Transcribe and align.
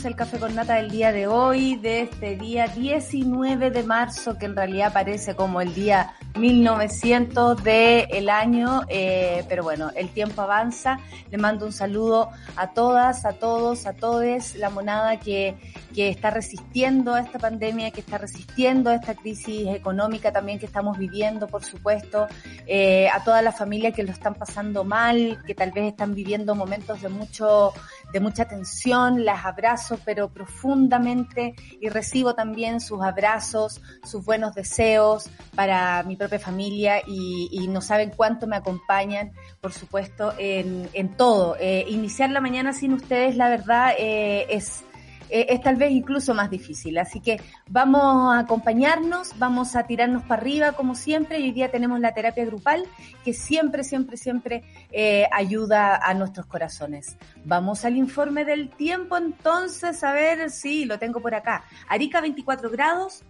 Y 0.00 0.02
empezamos 0.02 0.04
el 0.04 0.16
café 0.16 0.38
con 0.38 0.54
nata 0.54 0.74
del 0.76 0.90
día 0.90 1.12
de 1.12 1.26
hoy, 1.26 1.76
de 1.76 2.02
este 2.02 2.36
día 2.36 2.68
19 2.68 3.70
de 3.70 3.82
marzo, 3.82 4.38
que 4.38 4.46
en 4.46 4.56
realidad 4.56 4.92
parece 4.92 5.34
como 5.34 5.60
el 5.60 5.74
día 5.74 6.14
1900 6.38 7.62
del 7.62 8.28
año, 8.28 8.82
eh, 8.88 9.44
pero 9.48 9.62
bueno, 9.62 9.90
el 9.94 10.08
tiempo 10.10 10.42
avanza. 10.42 10.98
Le 11.30 11.38
mando 11.38 11.66
un 11.66 11.72
saludo 11.72 12.30
a 12.56 12.72
todas, 12.72 13.24
a 13.24 13.32
todos, 13.32 13.86
a 13.86 13.92
todes, 13.92 14.56
la 14.56 14.70
monada 14.70 15.18
que, 15.18 15.56
que 15.94 16.08
está 16.08 16.30
resistiendo 16.30 17.14
a 17.14 17.20
esta 17.20 17.38
pandemia, 17.38 17.90
que 17.90 18.00
está 18.00 18.18
resistiendo 18.18 18.90
a 18.90 18.94
esta 18.94 19.14
crisis 19.14 19.68
económica 19.68 20.32
también 20.32 20.58
que 20.58 20.66
estamos 20.66 20.98
viviendo, 20.98 21.46
por 21.46 21.64
supuesto, 21.64 22.26
eh, 22.66 23.08
a 23.08 23.22
todas 23.24 23.42
las 23.42 23.56
familias 23.56 23.94
que 23.94 24.02
lo 24.02 24.12
están 24.12 24.34
pasando 24.34 24.84
mal, 24.84 25.38
que 25.46 25.54
tal 25.54 25.72
vez 25.72 25.84
están 25.84 26.14
viviendo 26.14 26.54
momentos 26.54 27.02
de 27.02 27.08
mucho, 27.08 27.72
de 28.12 28.20
mucha 28.20 28.46
tensión, 28.46 29.24
las 29.24 29.44
abrazo, 29.44 29.98
pero 30.04 30.28
profundamente, 30.32 31.54
y 31.80 31.88
recibo 31.88 32.34
también 32.34 32.80
sus 32.80 33.02
abrazos, 33.02 33.80
sus 34.04 34.24
buenos 34.24 34.54
deseos 34.54 35.30
para 35.54 36.02
mi 36.02 36.16
propia 36.16 36.38
familia 36.38 37.02
y, 37.06 37.48
y 37.52 37.68
no 37.68 37.80
saben 37.80 38.12
cuánto 38.16 38.46
me 38.46 38.56
acompañan, 38.56 39.32
por 39.60 39.72
supuesto, 39.72 40.34
en, 40.38 40.88
en 40.92 41.16
todo. 41.16 41.56
Eh, 41.58 41.84
iniciar 41.88 42.30
la 42.30 42.40
mañana 42.40 42.72
sin 42.72 42.92
ustedes, 42.92 43.36
la 43.36 43.48
verdad, 43.48 43.94
eh, 43.98 44.46
es 44.50 44.84
eh, 45.30 45.46
es 45.50 45.60
tal 45.60 45.76
vez 45.76 45.90
incluso 45.92 46.34
más 46.34 46.50
difícil. 46.50 46.98
Así 46.98 47.20
que 47.20 47.40
vamos 47.68 48.34
a 48.34 48.40
acompañarnos, 48.40 49.38
vamos 49.38 49.76
a 49.76 49.84
tirarnos 49.84 50.22
para 50.24 50.42
arriba 50.42 50.72
como 50.72 50.94
siempre 50.94 51.38
y 51.38 51.44
hoy 51.44 51.52
día 51.52 51.70
tenemos 51.70 52.00
la 52.00 52.12
terapia 52.12 52.44
grupal 52.44 52.84
que 53.24 53.32
siempre, 53.32 53.84
siempre, 53.84 54.16
siempre 54.16 54.64
eh, 54.90 55.26
ayuda 55.32 55.96
a 55.96 56.14
nuestros 56.14 56.46
corazones. 56.46 57.16
Vamos 57.44 57.84
al 57.84 57.96
informe 57.96 58.44
del 58.44 58.70
tiempo 58.70 59.16
entonces, 59.16 60.02
a 60.04 60.12
ver 60.12 60.50
si 60.50 60.84
lo 60.84 60.98
tengo 60.98 61.20
por 61.20 61.34
acá. 61.34 61.64
Arica 61.88 62.20
24 62.20 62.70
grados, 62.70 63.22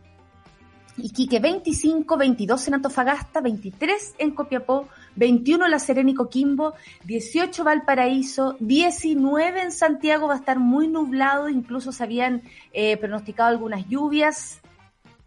Iquique 1.05 1.41
25, 1.41 2.17
22 2.17 2.69
en 2.69 2.75
Antofagasta, 2.75 3.41
23 3.41 4.15
en 4.19 4.31
Copiapó, 4.33 4.89
21 5.17 5.69
La 5.69 5.79
Serena 5.79 6.11
y 6.11 6.15
Coquimbo, 6.15 6.75
18 7.05 7.65
Valparaíso, 7.65 8.57
19 8.61 9.63
en 9.63 9.73
Santiago, 9.73 10.29
va 10.29 10.35
a 10.35 10.39
estar 10.39 10.59
muy 10.59 10.89
nublado, 10.89 11.49
incluso 11.49 11.93
se 11.93 12.03
habían 12.03 12.43
eh, 12.73 12.97
pronosticado 12.97 13.49
algunas 13.49 13.89
lluvias. 13.89 14.61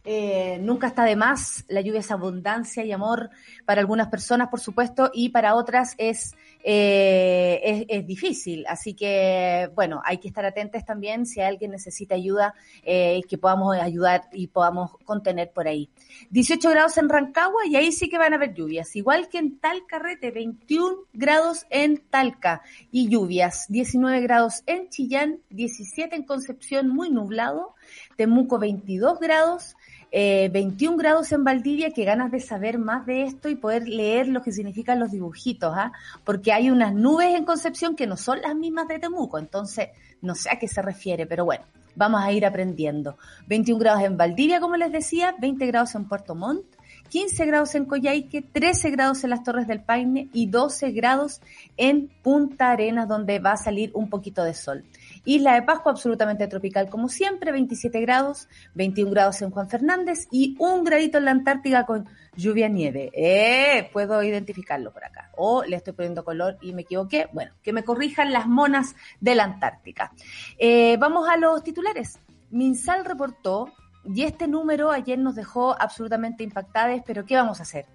Eh, 0.05 0.59
nunca 0.61 0.87
está 0.87 1.05
de 1.05 1.15
más, 1.15 1.63
la 1.69 1.79
lluvia 1.79 2.01
es 2.01 2.11
abundancia 2.11 2.83
y 2.83 2.91
amor 2.91 3.29
para 3.65 3.79
algunas 3.79 4.09
personas, 4.09 4.49
por 4.49 4.59
supuesto, 4.59 5.11
y 5.13 5.29
para 5.29 5.55
otras 5.55 5.95
es, 5.97 6.35
eh, 6.63 7.59
es, 7.61 7.85
es, 7.89 8.07
difícil. 8.07 8.65
Así 8.67 8.93
que, 8.93 9.69
bueno, 9.75 10.01
hay 10.05 10.17
que 10.17 10.29
estar 10.29 10.45
atentos 10.45 10.85
también 10.85 11.25
si 11.25 11.41
alguien 11.41 11.71
necesita 11.71 12.15
ayuda, 12.15 12.55
eh, 12.83 13.21
que 13.27 13.37
podamos 13.37 13.75
ayudar 13.75 14.29
y 14.31 14.47
podamos 14.47 14.91
contener 15.03 15.51
por 15.51 15.67
ahí. 15.67 15.89
18 16.29 16.69
grados 16.69 16.97
en 16.97 17.09
Rancagua 17.09 17.65
y 17.67 17.75
ahí 17.75 17.91
sí 17.91 18.09
que 18.09 18.17
van 18.17 18.33
a 18.33 18.37
haber 18.37 18.53
lluvias, 18.53 18.95
igual 18.95 19.27
que 19.27 19.39
en 19.39 19.59
Talcarrete, 19.59 20.31
21 20.31 20.99
grados 21.11 21.65
en 21.69 21.97
Talca 22.09 22.61
y 22.91 23.09
lluvias, 23.09 23.65
19 23.67 24.21
grados 24.21 24.63
en 24.65 24.89
Chillán, 24.89 25.39
17 25.49 26.15
en 26.15 26.23
Concepción, 26.23 26.87
muy 26.87 27.09
nublado, 27.09 27.75
Temuco 28.15 28.57
22 28.57 29.19
grados, 29.19 29.75
eh, 30.15 30.49
21 30.53 30.95
grados 30.95 31.31
en 31.31 31.43
Valdivia, 31.43 31.89
que 31.89 32.05
ganas 32.05 32.31
de 32.31 32.39
saber 32.39 32.77
más 32.77 33.07
de 33.07 33.23
esto 33.23 33.49
y 33.49 33.55
poder 33.55 33.87
leer 33.87 34.27
lo 34.27 34.43
que 34.43 34.51
significan 34.51 34.99
los 34.99 35.11
dibujitos, 35.11 35.73
¿ah? 35.75 35.91
porque 36.23 36.53
hay 36.53 36.69
unas 36.69 36.93
nubes 36.93 37.33
en 37.33 37.45
Concepción 37.45 37.95
que 37.95 38.05
no 38.05 38.15
son 38.15 38.39
las 38.39 38.55
mismas 38.55 38.87
de 38.87 38.99
Temuco, 38.99 39.39
entonces 39.39 39.89
no 40.21 40.35
sé 40.35 40.51
a 40.51 40.59
qué 40.59 40.67
se 40.67 40.83
refiere, 40.83 41.25
pero 41.25 41.45
bueno, 41.45 41.65
vamos 41.95 42.21
a 42.23 42.31
ir 42.31 42.45
aprendiendo. 42.45 43.17
21 43.47 43.79
grados 43.79 44.03
en 44.03 44.15
Valdivia, 44.15 44.59
como 44.59 44.75
les 44.75 44.91
decía, 44.91 45.33
20 45.39 45.65
grados 45.65 45.95
en 45.95 46.07
Puerto 46.07 46.35
Montt, 46.35 46.63
15 47.09 47.45
grados 47.47 47.73
en 47.73 47.85
Coyhaique, 47.85 48.43
13 48.43 48.91
grados 48.91 49.23
en 49.23 49.31
las 49.31 49.43
Torres 49.43 49.65
del 49.67 49.81
Paine 49.81 50.29
y 50.31 50.45
12 50.45 50.91
grados 50.91 51.41
en 51.75 52.09
Punta 52.21 52.69
Arenas, 52.69 53.07
donde 53.07 53.39
va 53.39 53.53
a 53.53 53.57
salir 53.57 53.89
un 53.95 54.11
poquito 54.11 54.43
de 54.43 54.53
sol. 54.53 54.83
Isla 55.25 55.55
de 55.55 55.61
Pascua 55.61 55.91
absolutamente 55.91 56.47
tropical 56.47 56.89
como 56.89 57.09
siempre, 57.09 57.51
27 57.51 58.01
grados, 58.01 58.49
21 58.75 59.11
grados 59.11 59.41
en 59.41 59.51
Juan 59.51 59.69
Fernández 59.69 60.27
y 60.31 60.55
un 60.59 60.83
gradito 60.83 61.17
en 61.17 61.25
la 61.25 61.31
Antártica 61.31 61.85
con 61.85 62.07
lluvia 62.35 62.67
nieve. 62.67 63.11
Eh, 63.13 63.89
puedo 63.93 64.21
identificarlo 64.21 64.91
por 64.91 65.05
acá. 65.05 65.29
O 65.37 65.63
le 65.63 65.77
estoy 65.77 65.93
poniendo 65.93 66.25
color 66.25 66.57
y 66.61 66.73
me 66.73 66.81
equivoqué. 66.81 67.29
Bueno, 67.31 67.53
que 67.63 67.73
me 67.73 67.83
corrijan 67.83 68.33
las 68.33 68.47
monas 68.47 68.95
de 69.19 69.35
la 69.35 69.45
Antártica. 69.45 70.11
Eh, 70.57 70.97
vamos 70.97 71.29
a 71.29 71.37
los 71.37 71.63
titulares. 71.63 72.19
Minsal 72.51 73.05
reportó, 73.05 73.73
y 74.05 74.23
este 74.23 74.47
número 74.47 74.91
ayer 74.91 75.17
nos 75.17 75.35
dejó 75.35 75.79
absolutamente 75.79 76.43
impactados, 76.43 77.01
pero 77.05 77.25
¿qué 77.25 77.35
vamos 77.35 77.59
a 77.59 77.63
hacer? 77.63 77.85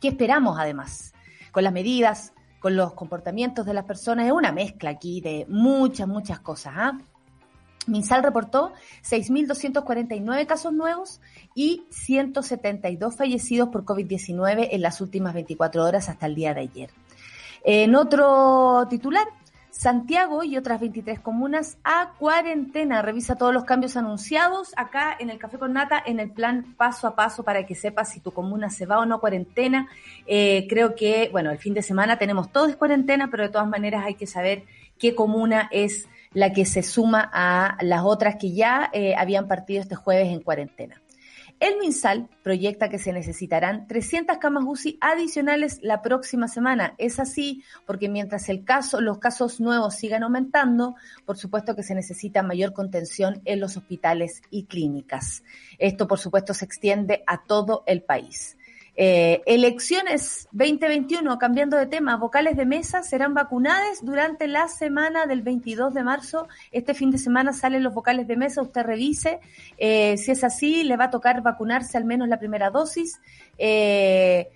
¿Qué 0.00 0.08
esperamos 0.08 0.58
además? 0.58 1.12
Con 1.50 1.64
las 1.64 1.72
medidas, 1.72 2.32
con 2.60 2.76
los 2.76 2.92
comportamientos 2.92 3.66
de 3.66 3.74
las 3.74 3.84
personas, 3.84 4.26
es 4.26 4.32
una 4.32 4.52
mezcla 4.52 4.90
aquí 4.90 5.20
de 5.20 5.46
muchas, 5.48 6.06
muchas 6.06 6.40
cosas. 6.40 6.74
¿ah? 6.76 6.98
Minsal 7.86 8.22
reportó 8.22 8.72
6.249 9.02 10.46
casos 10.46 10.72
nuevos 10.72 11.20
y 11.54 11.84
172 11.90 13.16
fallecidos 13.16 13.70
por 13.70 13.84
COVID-19 13.84 14.68
en 14.70 14.82
las 14.82 15.00
últimas 15.00 15.34
24 15.34 15.84
horas 15.84 16.08
hasta 16.08 16.26
el 16.26 16.34
día 16.34 16.54
de 16.54 16.60
ayer. 16.60 16.90
En 17.64 17.94
otro 17.94 18.86
titular, 18.88 19.26
Santiago 19.70 20.42
y 20.42 20.56
otras 20.56 20.80
23 20.80 21.20
comunas 21.20 21.78
a 21.84 22.12
cuarentena. 22.18 23.02
Revisa 23.02 23.36
todos 23.36 23.54
los 23.54 23.64
cambios 23.64 23.96
anunciados 23.96 24.72
acá 24.76 25.16
en 25.18 25.30
el 25.30 25.38
Café 25.38 25.58
con 25.58 25.72
Nata 25.72 26.02
en 26.04 26.20
el 26.20 26.30
plan 26.30 26.74
paso 26.76 27.06
a 27.06 27.14
paso 27.14 27.44
para 27.44 27.64
que 27.66 27.74
sepas 27.74 28.10
si 28.10 28.20
tu 28.20 28.32
comuna 28.32 28.68
se 28.70 28.86
va 28.86 28.98
o 28.98 29.06
no 29.06 29.16
a 29.16 29.20
cuarentena. 29.20 29.88
Eh, 30.26 30.66
creo 30.68 30.94
que, 30.94 31.28
bueno, 31.30 31.50
el 31.50 31.58
fin 31.58 31.74
de 31.74 31.82
semana 31.82 32.18
tenemos 32.18 32.50
todos 32.50 32.74
cuarentena, 32.76 33.28
pero 33.30 33.44
de 33.44 33.50
todas 33.50 33.68
maneras 33.68 34.04
hay 34.04 34.14
que 34.14 34.26
saber 34.26 34.64
qué 34.98 35.14
comuna 35.14 35.68
es 35.70 36.08
la 36.32 36.52
que 36.52 36.64
se 36.64 36.82
suma 36.82 37.28
a 37.32 37.76
las 37.80 38.02
otras 38.04 38.36
que 38.36 38.52
ya 38.52 38.90
eh, 38.92 39.14
habían 39.16 39.48
partido 39.48 39.80
este 39.80 39.94
jueves 39.94 40.28
en 40.28 40.40
cuarentena. 40.40 40.99
El 41.60 41.76
MinSal 41.76 42.30
proyecta 42.42 42.88
que 42.88 42.98
se 42.98 43.12
necesitarán 43.12 43.86
300 43.86 44.38
camas 44.38 44.64
UCI 44.66 44.96
adicionales 45.02 45.78
la 45.82 46.00
próxima 46.00 46.48
semana. 46.48 46.94
Es 46.96 47.20
así 47.20 47.62
porque 47.86 48.08
mientras 48.08 48.48
el 48.48 48.64
caso, 48.64 49.02
los 49.02 49.18
casos 49.18 49.60
nuevos 49.60 49.94
sigan 49.94 50.22
aumentando, 50.22 50.94
por 51.26 51.36
supuesto 51.36 51.76
que 51.76 51.82
se 51.82 51.94
necesita 51.94 52.42
mayor 52.42 52.72
contención 52.72 53.42
en 53.44 53.60
los 53.60 53.76
hospitales 53.76 54.40
y 54.50 54.64
clínicas. 54.64 55.42
Esto, 55.78 56.08
por 56.08 56.18
supuesto, 56.18 56.54
se 56.54 56.64
extiende 56.64 57.22
a 57.26 57.44
todo 57.44 57.84
el 57.86 58.02
país. 58.04 58.56
Eh, 59.02 59.42
elecciones 59.46 60.46
2021, 60.52 61.38
cambiando 61.38 61.78
de 61.78 61.86
tema, 61.86 62.18
vocales 62.18 62.54
de 62.54 62.66
mesa 62.66 63.02
serán 63.02 63.32
vacunadas 63.32 64.04
durante 64.04 64.46
la 64.46 64.68
semana 64.68 65.24
del 65.24 65.40
22 65.40 65.94
de 65.94 66.04
marzo. 66.04 66.48
Este 66.70 66.92
fin 66.92 67.10
de 67.10 67.16
semana 67.16 67.54
salen 67.54 67.82
los 67.82 67.94
vocales 67.94 68.28
de 68.28 68.36
mesa, 68.36 68.60
usted 68.60 68.82
revise. 68.82 69.40
Eh, 69.78 70.18
si 70.18 70.32
es 70.32 70.44
así, 70.44 70.84
le 70.84 70.98
va 70.98 71.04
a 71.04 71.10
tocar 71.10 71.40
vacunarse 71.40 71.96
al 71.96 72.04
menos 72.04 72.28
la 72.28 72.38
primera 72.38 72.68
dosis. 72.68 73.18
Eh, 73.56 74.50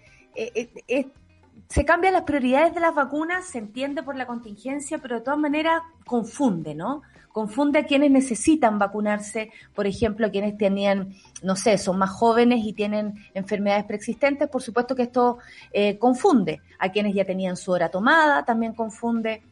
se 1.66 1.84
cambian 1.86 2.12
las 2.12 2.24
prioridades 2.24 2.74
de 2.74 2.80
las 2.80 2.94
vacunas, 2.94 3.46
se 3.46 3.56
entiende 3.56 4.02
por 4.02 4.14
la 4.14 4.26
contingencia, 4.26 4.98
pero 4.98 5.14
de 5.14 5.20
todas 5.22 5.40
maneras 5.40 5.80
confunde, 6.04 6.74
¿no? 6.74 7.00
Confunde 7.34 7.80
a 7.80 7.84
quienes 7.84 8.12
necesitan 8.12 8.78
vacunarse, 8.78 9.50
por 9.74 9.88
ejemplo, 9.88 10.28
a 10.28 10.30
quienes 10.30 10.56
tenían, 10.56 11.16
no 11.42 11.56
sé, 11.56 11.78
son 11.78 11.98
más 11.98 12.10
jóvenes 12.10 12.64
y 12.64 12.72
tienen 12.74 13.16
enfermedades 13.34 13.86
preexistentes, 13.86 14.48
por 14.48 14.62
supuesto 14.62 14.94
que 14.94 15.02
esto 15.02 15.38
eh, 15.72 15.98
confunde 15.98 16.60
a 16.78 16.92
quienes 16.92 17.12
ya 17.12 17.24
tenían 17.24 17.56
su 17.56 17.72
hora 17.72 17.88
tomada, 17.88 18.44
también 18.44 18.72
confunde, 18.72 19.42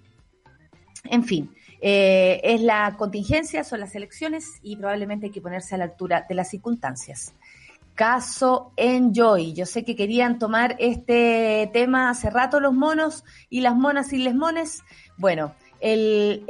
en 1.06 1.24
fin. 1.24 1.52
Eh, 1.80 2.40
es 2.44 2.60
la 2.60 2.94
contingencia, 2.96 3.64
son 3.64 3.80
las 3.80 3.96
elecciones 3.96 4.60
y 4.62 4.76
probablemente 4.76 5.26
hay 5.26 5.32
que 5.32 5.40
ponerse 5.40 5.74
a 5.74 5.78
la 5.78 5.84
altura 5.84 6.24
de 6.28 6.36
las 6.36 6.50
circunstancias. 6.50 7.34
Caso 7.96 8.72
Enjoy. 8.76 9.54
Yo 9.54 9.66
sé 9.66 9.84
que 9.84 9.96
querían 9.96 10.38
tomar 10.38 10.76
este 10.78 11.68
tema 11.72 12.10
hace 12.10 12.30
rato 12.30 12.60
los 12.60 12.74
monos 12.74 13.24
y 13.50 13.60
las 13.60 13.74
monas 13.74 14.12
y 14.12 14.18
les 14.18 14.36
mones. 14.36 14.84
Bueno, 15.18 15.56
el, 15.82 16.44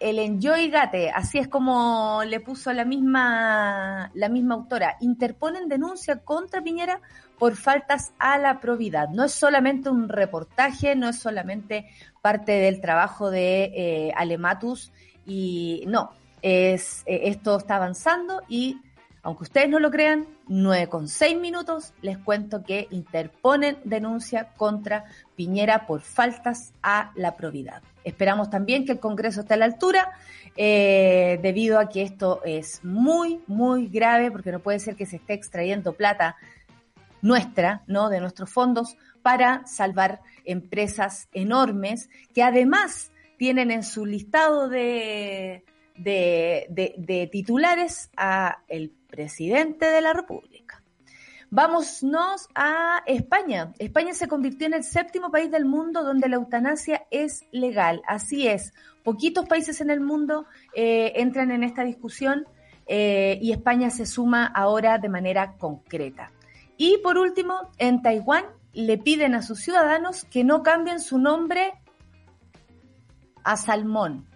el, 0.00 0.18
enjoy 0.18 0.68
gate, 0.68 1.08
así 1.10 1.38
es 1.38 1.46
como 1.46 2.22
le 2.26 2.40
puso 2.40 2.72
la 2.72 2.84
misma, 2.84 4.10
la 4.14 4.28
misma 4.28 4.56
autora, 4.56 4.96
interponen 5.00 5.68
denuncia 5.68 6.18
contra 6.24 6.60
Piñera 6.60 7.00
por 7.38 7.54
faltas 7.54 8.12
a 8.18 8.36
la 8.36 8.58
probidad. 8.58 9.10
No 9.10 9.24
es 9.24 9.32
solamente 9.32 9.90
un 9.90 10.08
reportaje, 10.08 10.96
no 10.96 11.08
es 11.08 11.20
solamente 11.20 11.86
parte 12.20 12.50
del 12.50 12.80
trabajo 12.80 13.30
de 13.30 13.70
eh, 13.76 14.12
Alematus 14.16 14.90
y 15.24 15.84
no, 15.86 16.10
es, 16.42 17.04
eh, 17.06 17.20
esto 17.26 17.56
está 17.56 17.76
avanzando 17.76 18.42
y 18.48 18.80
aunque 19.22 19.44
ustedes 19.44 19.68
no 19.68 19.78
lo 19.78 19.92
crean, 19.92 20.26
nueve 20.48 20.88
con 20.88 21.06
seis 21.06 21.38
minutos 21.38 21.94
les 22.02 22.18
cuento 22.18 22.64
que 22.64 22.88
interponen 22.90 23.78
denuncia 23.84 24.48
contra 24.56 25.04
Piñera 25.36 25.86
por 25.86 26.00
faltas 26.00 26.72
a 26.82 27.12
la 27.14 27.36
probidad. 27.36 27.80
Esperamos 28.04 28.50
también 28.50 28.84
que 28.84 28.92
el 28.92 29.00
Congreso 29.00 29.40
esté 29.40 29.54
a 29.54 29.56
la 29.56 29.64
altura, 29.64 30.12
eh, 30.56 31.40
debido 31.42 31.78
a 31.78 31.88
que 31.88 32.02
esto 32.02 32.40
es 32.44 32.84
muy, 32.84 33.40
muy 33.46 33.88
grave, 33.88 34.30
porque 34.30 34.52
no 34.52 34.60
puede 34.60 34.78
ser 34.78 34.94
que 34.94 35.06
se 35.06 35.16
esté 35.16 35.32
extrayendo 35.32 35.94
plata 35.94 36.36
nuestra, 37.22 37.82
¿no? 37.86 38.10
De 38.10 38.20
nuestros 38.20 38.50
fondos 38.50 38.96
para 39.22 39.66
salvar 39.66 40.20
empresas 40.44 41.28
enormes 41.32 42.10
que 42.34 42.42
además 42.42 43.10
tienen 43.38 43.70
en 43.70 43.82
su 43.82 44.04
listado 44.04 44.68
de, 44.68 45.64
de, 45.96 46.66
de, 46.68 47.28
titulares 47.32 48.10
a 48.16 48.58
el 48.68 48.90
presidente 48.90 49.86
de 49.86 50.00
la 50.02 50.12
República. 50.12 50.83
Vámonos 51.50 52.48
a 52.54 53.02
España. 53.06 53.72
España 53.78 54.14
se 54.14 54.28
convirtió 54.28 54.66
en 54.66 54.74
el 54.74 54.84
séptimo 54.84 55.30
país 55.30 55.50
del 55.50 55.64
mundo 55.64 56.02
donde 56.02 56.28
la 56.28 56.36
eutanasia 56.36 57.06
es 57.10 57.44
legal. 57.52 58.02
Así 58.06 58.48
es, 58.48 58.72
poquitos 59.02 59.46
países 59.46 59.80
en 59.80 59.90
el 59.90 60.00
mundo 60.00 60.46
eh, 60.74 61.12
entran 61.16 61.50
en 61.50 61.62
esta 61.62 61.84
discusión 61.84 62.46
eh, 62.86 63.38
y 63.40 63.52
España 63.52 63.90
se 63.90 64.06
suma 64.06 64.46
ahora 64.46 64.98
de 64.98 65.08
manera 65.08 65.56
concreta. 65.56 66.30
Y 66.76 66.98
por 66.98 67.18
último, 67.18 67.70
en 67.78 68.02
Taiwán 68.02 68.44
le 68.72 68.98
piden 68.98 69.34
a 69.34 69.42
sus 69.42 69.60
ciudadanos 69.60 70.24
que 70.24 70.42
no 70.44 70.62
cambien 70.62 71.00
su 71.00 71.18
nombre 71.18 71.72
a 73.44 73.56
Salmón. 73.56 74.26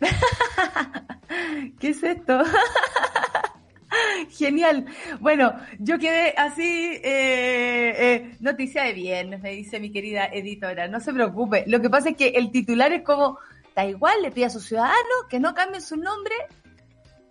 ¿Qué 1.78 1.88
es 1.88 2.02
esto? 2.02 2.42
Genial. 4.30 4.86
Bueno, 5.20 5.54
yo 5.78 5.98
quedé 5.98 6.34
así, 6.36 7.00
eh, 7.02 7.94
eh, 7.98 8.36
noticia 8.40 8.84
de 8.84 8.92
viernes, 8.92 9.40
me 9.40 9.50
dice 9.50 9.80
mi 9.80 9.90
querida 9.90 10.26
editora. 10.26 10.88
No 10.88 11.00
se 11.00 11.12
preocupe. 11.12 11.64
Lo 11.66 11.80
que 11.80 11.90
pasa 11.90 12.10
es 12.10 12.16
que 12.16 12.28
el 12.28 12.50
titular 12.50 12.92
es 12.92 13.02
como, 13.02 13.38
Taiwán 13.74 14.22
le 14.22 14.30
pide 14.30 14.46
a 14.46 14.50
sus 14.50 14.64
ciudadanos 14.64 15.26
que 15.28 15.40
no 15.40 15.54
cambien 15.54 15.82
su 15.82 15.96
nombre 15.96 16.34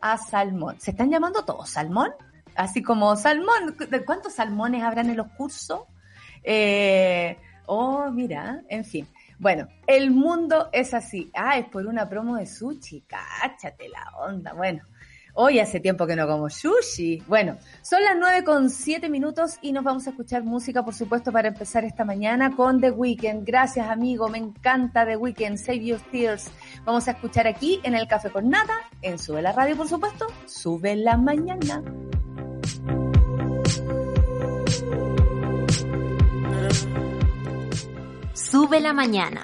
a 0.02 0.18
Salmón. 0.18 0.80
¿Se 0.80 0.92
están 0.92 1.10
llamando 1.10 1.44
todos 1.44 1.70
Salmón? 1.70 2.12
Así 2.56 2.82
como 2.82 3.16
salmón. 3.18 3.76
¿Cuántos 4.06 4.34
salmones 4.34 4.82
habrán 4.82 5.10
en 5.10 5.18
los 5.18 5.28
cursos? 5.34 5.82
Eh, 6.42 7.38
oh, 7.66 8.10
mira, 8.12 8.62
en 8.70 8.86
fin. 8.86 9.08
Bueno, 9.38 9.68
el 9.86 10.12
mundo 10.12 10.70
es 10.72 10.94
así. 10.94 11.30
Ah, 11.34 11.58
es 11.58 11.66
por 11.66 11.86
una 11.86 12.08
promo 12.08 12.38
de 12.38 12.46
sushi. 12.46 13.02
Cáchate 13.02 13.90
la 13.90 14.10
onda. 14.20 14.54
Bueno, 14.54 14.84
hoy 15.36 15.60
hace 15.60 15.80
tiempo 15.80 16.08
que 16.08 16.16
no 16.16 16.28
como 16.28 16.50
sushi. 16.50 17.22
Bueno, 17.28 17.58
son 17.82 18.04
las 18.04 18.16
nueve 18.18 18.44
con 18.44 18.70
siete 18.70 19.10
minutos 19.10 19.58
y 19.62 19.72
nos 19.72 19.84
vamos 19.84 20.08
a 20.08 20.10
escuchar 20.10 20.44
música, 20.44 20.84
por 20.84 20.94
supuesto, 20.94 21.32
para 21.32 21.50
empezar 21.50 21.86
esta 21.86 22.04
mañana 22.04 22.56
con 22.56 22.82
The 22.82 22.92
Weeknd. 22.92 23.46
Gracias, 23.46 23.88
amigo. 23.88 24.28
Me 24.30 24.40
encanta 24.40 25.06
The 25.06 25.18
Weeknd. 25.18 25.58
Save 25.58 25.86
Your 25.86 26.00
Tears. 26.12 26.52
Vamos 26.84 27.08
a 27.08 27.12
escuchar 27.12 27.48
aquí 27.48 27.80
en 27.84 27.96
el 27.96 28.08
Café 28.08 28.30
con 28.30 28.50
Nada, 28.50 28.74
en 29.02 29.20
Sube 29.20 29.42
la 29.42 29.52
Radio, 29.52 29.78
por 29.78 29.88
supuesto. 29.88 30.28
Sube 30.46 30.96
la 30.96 31.18
mañana. 31.18 31.84
Sube 38.34 38.80
la 38.80 38.94
mañana. 38.94 39.44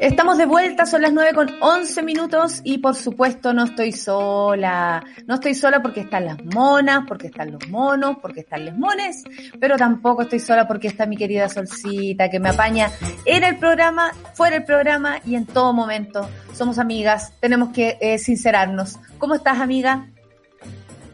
Estamos 0.00 0.38
de 0.38 0.46
vuelta, 0.46 0.86
son 0.86 1.02
las 1.02 1.12
9 1.12 1.34
con 1.34 1.50
11 1.60 2.02
minutos 2.02 2.62
y 2.64 2.78
por 2.78 2.94
supuesto 2.94 3.52
no 3.52 3.64
estoy 3.64 3.92
sola. 3.92 5.04
No 5.26 5.34
estoy 5.34 5.54
sola 5.54 5.82
porque 5.82 6.00
están 6.00 6.24
las 6.24 6.42
monas, 6.42 7.04
porque 7.06 7.26
están 7.26 7.52
los 7.52 7.68
monos, 7.68 8.16
porque 8.22 8.40
están 8.40 8.64
los 8.64 8.74
mones, 8.78 9.22
pero 9.60 9.76
tampoco 9.76 10.22
estoy 10.22 10.40
sola 10.40 10.66
porque 10.66 10.88
está 10.88 11.04
mi 11.04 11.18
querida 11.18 11.50
Solcita 11.50 12.30
que 12.30 12.40
me 12.40 12.48
apaña 12.48 12.90
en 13.26 13.44
el 13.44 13.58
programa, 13.58 14.12
fuera 14.32 14.56
del 14.56 14.64
programa 14.64 15.18
y 15.26 15.34
en 15.34 15.44
todo 15.44 15.74
momento. 15.74 16.26
Somos 16.54 16.78
amigas, 16.78 17.34
tenemos 17.38 17.68
que 17.68 17.98
eh, 18.00 18.16
sincerarnos. 18.16 18.98
¿Cómo 19.18 19.34
estás, 19.34 19.60
amiga? 19.60 20.06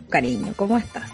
Cariño, 0.09 0.53
¿cómo 0.55 0.79
estás? 0.79 1.11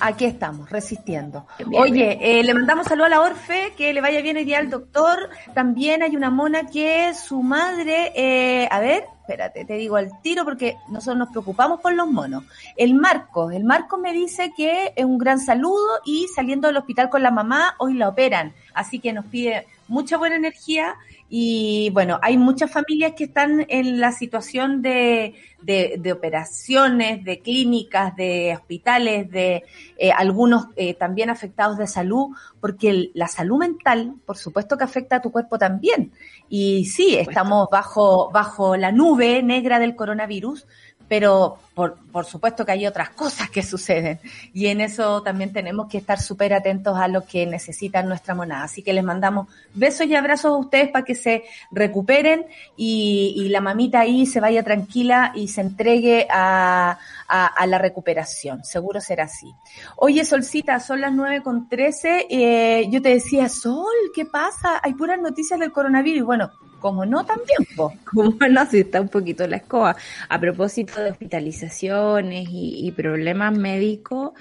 Aquí 0.00 0.24
estamos, 0.24 0.70
resistiendo. 0.70 1.46
Oye, 1.78 2.18
eh, 2.20 2.42
le 2.42 2.54
mandamos 2.54 2.86
saludo 2.86 3.04
a 3.04 3.08
la 3.10 3.20
Orfe, 3.20 3.74
que 3.76 3.92
le 3.92 4.00
vaya 4.00 4.22
bien 4.22 4.38
el 4.38 4.46
día 4.46 4.58
al 4.58 4.70
doctor. 4.70 5.28
También 5.54 6.02
hay 6.02 6.16
una 6.16 6.30
mona 6.30 6.66
que 6.66 7.12
su 7.14 7.42
madre, 7.42 8.12
eh, 8.14 8.66
a 8.70 8.80
ver, 8.80 9.04
espérate, 9.20 9.64
te 9.64 9.74
digo 9.74 9.96
al 9.96 10.10
tiro 10.22 10.44
porque 10.44 10.76
nosotros 10.88 11.18
nos 11.18 11.28
preocupamos 11.28 11.80
por 11.80 11.92
los 11.92 12.08
monos. 12.08 12.44
El 12.76 12.94
Marco, 12.94 13.50
el 13.50 13.64
Marco 13.64 13.98
me 13.98 14.12
dice 14.12 14.52
que 14.56 14.92
es 14.96 15.04
un 15.04 15.18
gran 15.18 15.38
saludo 15.38 16.00
y 16.04 16.26
saliendo 16.34 16.68
del 16.68 16.78
hospital 16.78 17.10
con 17.10 17.22
la 17.22 17.30
mamá, 17.30 17.74
hoy 17.78 17.94
la 17.94 18.08
operan. 18.08 18.54
Así 18.72 18.98
que 19.00 19.12
nos 19.12 19.26
pide 19.26 19.66
mucha 19.86 20.16
buena 20.16 20.36
energía 20.36 20.96
y 21.32 21.90
bueno, 21.90 22.18
hay 22.22 22.36
muchas 22.36 22.72
familias 22.72 23.12
que 23.16 23.24
están 23.24 23.64
en 23.68 24.00
la 24.00 24.10
situación 24.10 24.82
de, 24.82 25.36
de, 25.62 26.12
operaciones, 26.12 27.24
de 27.24 27.38
clínicas, 27.38 28.16
de 28.16 28.52
hospitales, 28.56 29.30
de 29.30 29.62
eh, 29.96 30.10
algunos 30.10 30.66
eh, 30.74 30.94
también 30.94 31.30
afectados 31.30 31.78
de 31.78 31.86
salud, 31.86 32.30
porque 32.60 33.12
la 33.14 33.28
salud 33.28 33.58
mental, 33.58 34.16
por 34.26 34.38
supuesto 34.38 34.76
que 34.76 34.82
afecta 34.82 35.16
a 35.16 35.22
tu 35.22 35.30
cuerpo 35.30 35.56
también. 35.56 36.10
Y 36.48 36.86
sí, 36.86 37.16
estamos 37.16 37.68
bajo, 37.70 38.32
bajo 38.32 38.76
la 38.76 38.90
nube 38.90 39.40
negra 39.44 39.78
del 39.78 39.94
coronavirus, 39.94 40.66
pero 41.10 41.58
por, 41.74 41.98
por, 42.12 42.24
supuesto 42.24 42.64
que 42.64 42.70
hay 42.70 42.86
otras 42.86 43.10
cosas 43.10 43.50
que 43.50 43.64
suceden 43.64 44.20
y 44.54 44.68
en 44.68 44.80
eso 44.80 45.24
también 45.24 45.52
tenemos 45.52 45.88
que 45.88 45.98
estar 45.98 46.20
súper 46.20 46.54
atentos 46.54 46.96
a 46.96 47.08
lo 47.08 47.26
que 47.26 47.46
necesitan 47.46 48.06
nuestra 48.06 48.36
monada. 48.36 48.62
Así 48.62 48.84
que 48.84 48.92
les 48.92 49.02
mandamos 49.02 49.48
besos 49.74 50.06
y 50.06 50.14
abrazos 50.14 50.52
a 50.52 50.56
ustedes 50.56 50.88
para 50.90 51.04
que 51.04 51.16
se 51.16 51.42
recuperen 51.72 52.46
y, 52.76 53.34
y 53.36 53.48
la 53.48 53.60
mamita 53.60 53.98
ahí 53.98 54.24
se 54.24 54.38
vaya 54.38 54.62
tranquila 54.62 55.32
y 55.34 55.48
se 55.48 55.62
entregue 55.62 56.28
a, 56.30 56.96
a, 57.26 57.66
la 57.66 57.78
recuperación. 57.78 58.64
Seguro 58.64 59.00
será 59.00 59.24
así. 59.24 59.52
Oye, 59.96 60.24
Solcita, 60.24 60.78
son 60.78 61.00
las 61.00 61.12
nueve 61.12 61.42
con 61.42 61.68
trece. 61.68 62.28
Eh, 62.30 62.86
yo 62.88 63.02
te 63.02 63.08
decía, 63.08 63.48
Sol, 63.48 63.84
¿qué 64.14 64.26
pasa? 64.26 64.78
Hay 64.80 64.94
puras 64.94 65.18
noticias 65.20 65.58
del 65.58 65.72
coronavirus. 65.72 66.24
Bueno, 66.24 66.52
como 66.80 67.06
no 67.06 67.24
también, 67.24 67.58
Como 68.04 68.36
no, 68.48 68.66
si 68.66 68.80
está 68.80 69.00
un 69.00 69.08
poquito 69.08 69.46
la 69.46 69.58
escoba. 69.58 69.96
A 70.28 70.40
propósito 70.40 71.00
de 71.00 71.10
hospitalizaciones 71.10 72.48
y, 72.50 72.90
problemas 72.92 73.56
médicos, 73.56 74.32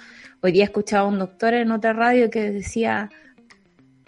hoy 0.42 0.52
día 0.52 0.64
escuchaba 0.64 1.04
a 1.04 1.10
un 1.10 1.20
doctor 1.20 1.54
en 1.54 1.72
otra 1.72 1.94
radio 1.94 2.30
que 2.30 2.52
decía, 2.52 3.10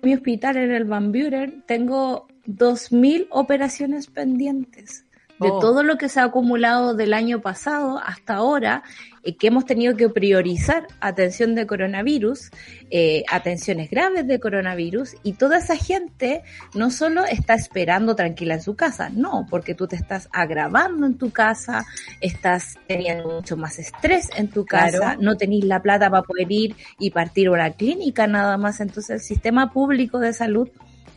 mi 0.02 0.14
hospital 0.14 0.58
en 0.58 0.72
el 0.72 0.86
Van 0.86 1.12
Buren 1.12 1.64
tengo 1.68 2.28
2.000 2.48 3.28
operaciones 3.30 4.08
pendientes 4.08 5.06
de 5.42 5.50
oh. 5.50 5.60
todo 5.60 5.82
lo 5.82 5.98
que 5.98 6.08
se 6.08 6.20
ha 6.20 6.26
acumulado 6.26 6.94
del 6.94 7.14
año 7.14 7.42
pasado 7.42 8.00
hasta 8.00 8.36
ahora, 8.36 8.84
eh, 9.24 9.36
que 9.36 9.48
hemos 9.48 9.66
tenido 9.66 9.98
que 9.98 10.08
priorizar 10.08 10.88
atención 11.00 11.56
de 11.56 11.66
coronavirus, 11.66 12.52
eh, 12.92 13.24
atenciones 13.28 13.90
graves 13.90 14.28
de 14.28 14.40
coronavirus, 14.40 15.16
y 15.24 15.34
toda 15.34 15.58
esa 15.58 15.76
gente 15.76 16.44
no 16.76 16.92
solo 16.92 17.26
está 17.26 17.56
esperando 17.56 18.16
tranquila 18.16 18.54
en 18.54 18.62
su 18.62 18.76
casa, 18.76 19.10
no, 19.10 19.48
porque 19.50 19.74
tú 19.74 19.88
te 19.88 19.96
estás 19.96 20.30
agravando 20.32 21.08
en 21.08 21.18
tu 21.18 21.32
casa, 21.32 21.86
estás 22.20 22.78
teniendo 22.88 23.28
mucho 23.28 23.58
más 23.58 23.80
estrés 23.80 24.30
en 24.38 24.48
tu 24.48 24.64
casa, 24.64 25.18
no 25.20 25.38
tenéis 25.38 25.66
la 25.66 25.82
plata 25.82 26.12
para 26.12 26.22
poder 26.22 26.52
ir 26.52 26.76
y 27.00 27.10
partir 27.10 27.48
a 27.48 27.52
una 27.52 27.72
clínica 27.72 28.28
nada 28.28 28.58
más, 28.58 28.80
entonces 28.80 29.10
el 29.10 29.22
sistema 29.22 29.72
público 29.72 30.20
de 30.20 30.34
salud 30.34 30.70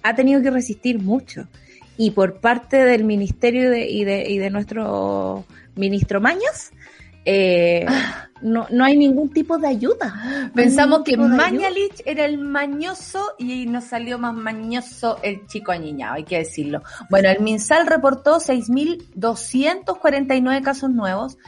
ha 0.03 0.15
tenido 0.15 0.41
que 0.41 0.51
resistir 0.51 0.99
mucho 0.99 1.47
y 1.97 2.11
por 2.11 2.41
parte 2.41 2.85
del 2.85 3.05
ministerio 3.05 3.71
de, 3.71 3.89
y, 3.89 4.05
de, 4.05 4.29
y 4.29 4.39
de 4.39 4.51
nuestro 4.51 5.45
ministro 5.77 6.21
Maños, 6.21 6.73
eh, 7.25 7.87
no, 8.43 8.67
no 8.71 8.85
hay 8.85 8.97
ningún 8.97 9.31
tipo 9.31 9.59
de 9.59 9.69
ayuda. 9.69 10.51
Pensamos 10.55 11.03
que 11.05 11.17
Mañalich 11.17 12.03
era 12.05 12.25
el 12.27 12.39
mañoso 12.39 13.35
y 13.39 13.67
nos 13.67 13.85
salió 13.85 14.19
más 14.19 14.35
mañoso 14.35 15.19
el 15.23 15.47
chico 15.47 15.71
añiñado, 15.73 16.15
hay 16.15 16.25
que 16.25 16.39
decirlo. 16.39 16.83
Bueno, 17.09 17.31
el 17.31 17.41
MinSal 17.41 17.87
reportó 17.87 18.41
6.249 18.41 20.63
casos 20.63 20.91
nuevos 20.91 21.39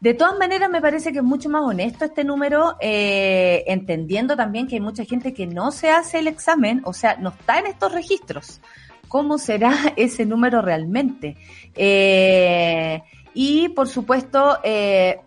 De 0.00 0.14
todas 0.14 0.38
maneras, 0.38 0.70
me 0.70 0.80
parece 0.80 1.12
que 1.12 1.18
es 1.18 1.24
mucho 1.24 1.50
más 1.50 1.62
honesto 1.62 2.06
este 2.06 2.24
número, 2.24 2.76
eh, 2.80 3.64
entendiendo 3.66 4.34
también 4.36 4.66
que 4.66 4.76
hay 4.76 4.80
mucha 4.80 5.04
gente 5.04 5.34
que 5.34 5.46
no 5.46 5.70
se 5.72 5.90
hace 5.90 6.20
el 6.20 6.28
examen, 6.28 6.80
o 6.84 6.94
sea, 6.94 7.16
no 7.16 7.28
está 7.30 7.58
en 7.58 7.66
estos 7.66 7.92
registros. 7.92 8.62
¿Cómo 9.08 9.38
será 9.38 9.72
ese 9.96 10.26
número 10.26 10.62
realmente? 10.62 11.36
Eh, 11.74 13.02
y 13.34 13.68
por 13.70 13.88
supuesto, 13.88 14.58
eh, 14.62 15.20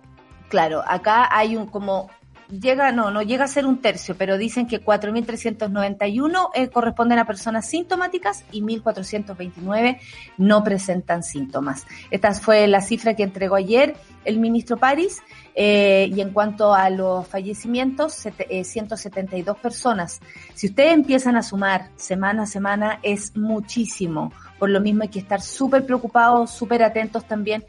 claro, 0.49 0.83
acá 0.85 1.29
hay 1.35 1.55
un 1.55 1.65
como 1.65 2.09
llega, 2.51 2.91
no, 2.91 3.11
no 3.11 3.21
llega 3.21 3.45
a 3.45 3.47
ser 3.47 3.65
un 3.65 3.81
tercio, 3.81 4.15
pero 4.17 4.37
dicen 4.37 4.67
que 4.67 4.83
4.391 4.83 6.49
eh, 6.53 6.67
corresponden 6.69 7.19
a 7.19 7.25
personas 7.25 7.67
sintomáticas 7.67 8.43
y 8.51 8.61
1.429 8.61 9.99
no 10.37 10.63
presentan 10.63 11.23
síntomas. 11.23 11.85
Esta 12.09 12.33
fue 12.33 12.67
la 12.67 12.81
cifra 12.81 13.15
que 13.15 13.23
entregó 13.23 13.55
ayer 13.55 13.95
el 14.25 14.39
ministro 14.39 14.77
París. 14.77 15.21
Eh, 15.53 16.09
y 16.15 16.21
en 16.21 16.31
cuanto 16.31 16.73
a 16.73 16.89
los 16.89 17.27
fallecimientos, 17.27 18.13
172 18.13 19.55
eh, 19.55 19.59
personas. 19.61 20.21
Si 20.53 20.67
ustedes 20.67 20.93
empiezan 20.93 21.35
a 21.35 21.43
sumar 21.43 21.89
semana 21.97 22.43
a 22.43 22.45
semana, 22.45 22.99
es 23.03 23.35
muchísimo. 23.35 24.31
Por 24.57 24.69
lo 24.69 24.79
mismo 24.79 25.03
hay 25.03 25.09
que 25.09 25.19
estar 25.19 25.41
súper 25.41 25.85
preocupados, 25.85 26.51
súper 26.51 26.83
atentos 26.83 27.25
también 27.25 27.65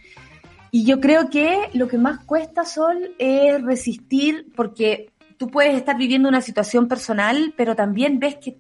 y 0.75 0.87
yo 0.87 1.01
creo 1.01 1.29
que 1.29 1.69
lo 1.75 1.87
que 1.87 1.99
más 1.99 2.25
cuesta, 2.25 2.65
Sol, 2.65 3.15
es 3.19 3.63
resistir, 3.63 4.51
porque 4.57 5.13
tú 5.37 5.49
puedes 5.49 5.77
estar 5.77 5.99
viviendo 5.99 6.31
una 6.31 6.41
situación 6.41 6.89
personal, 6.89 7.53
pero 7.59 7.77
también 7.77 8.19
ves 8.19 8.37
que 8.37 8.59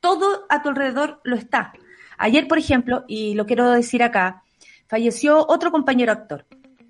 todo 0.00 0.44
a 0.50 0.60
tu 0.60 0.68
alrededor 0.68 1.22
lo 1.24 1.34
está. 1.34 1.72
Ayer, 2.18 2.46
por 2.46 2.58
ejemplo, 2.58 3.06
y 3.08 3.32
lo 3.32 3.46
quiero 3.46 3.70
decir 3.70 4.02
acá, 4.02 4.42
falleció 4.86 5.46
otro 5.48 5.70
compañero 5.70 6.12
actor, 6.12 6.44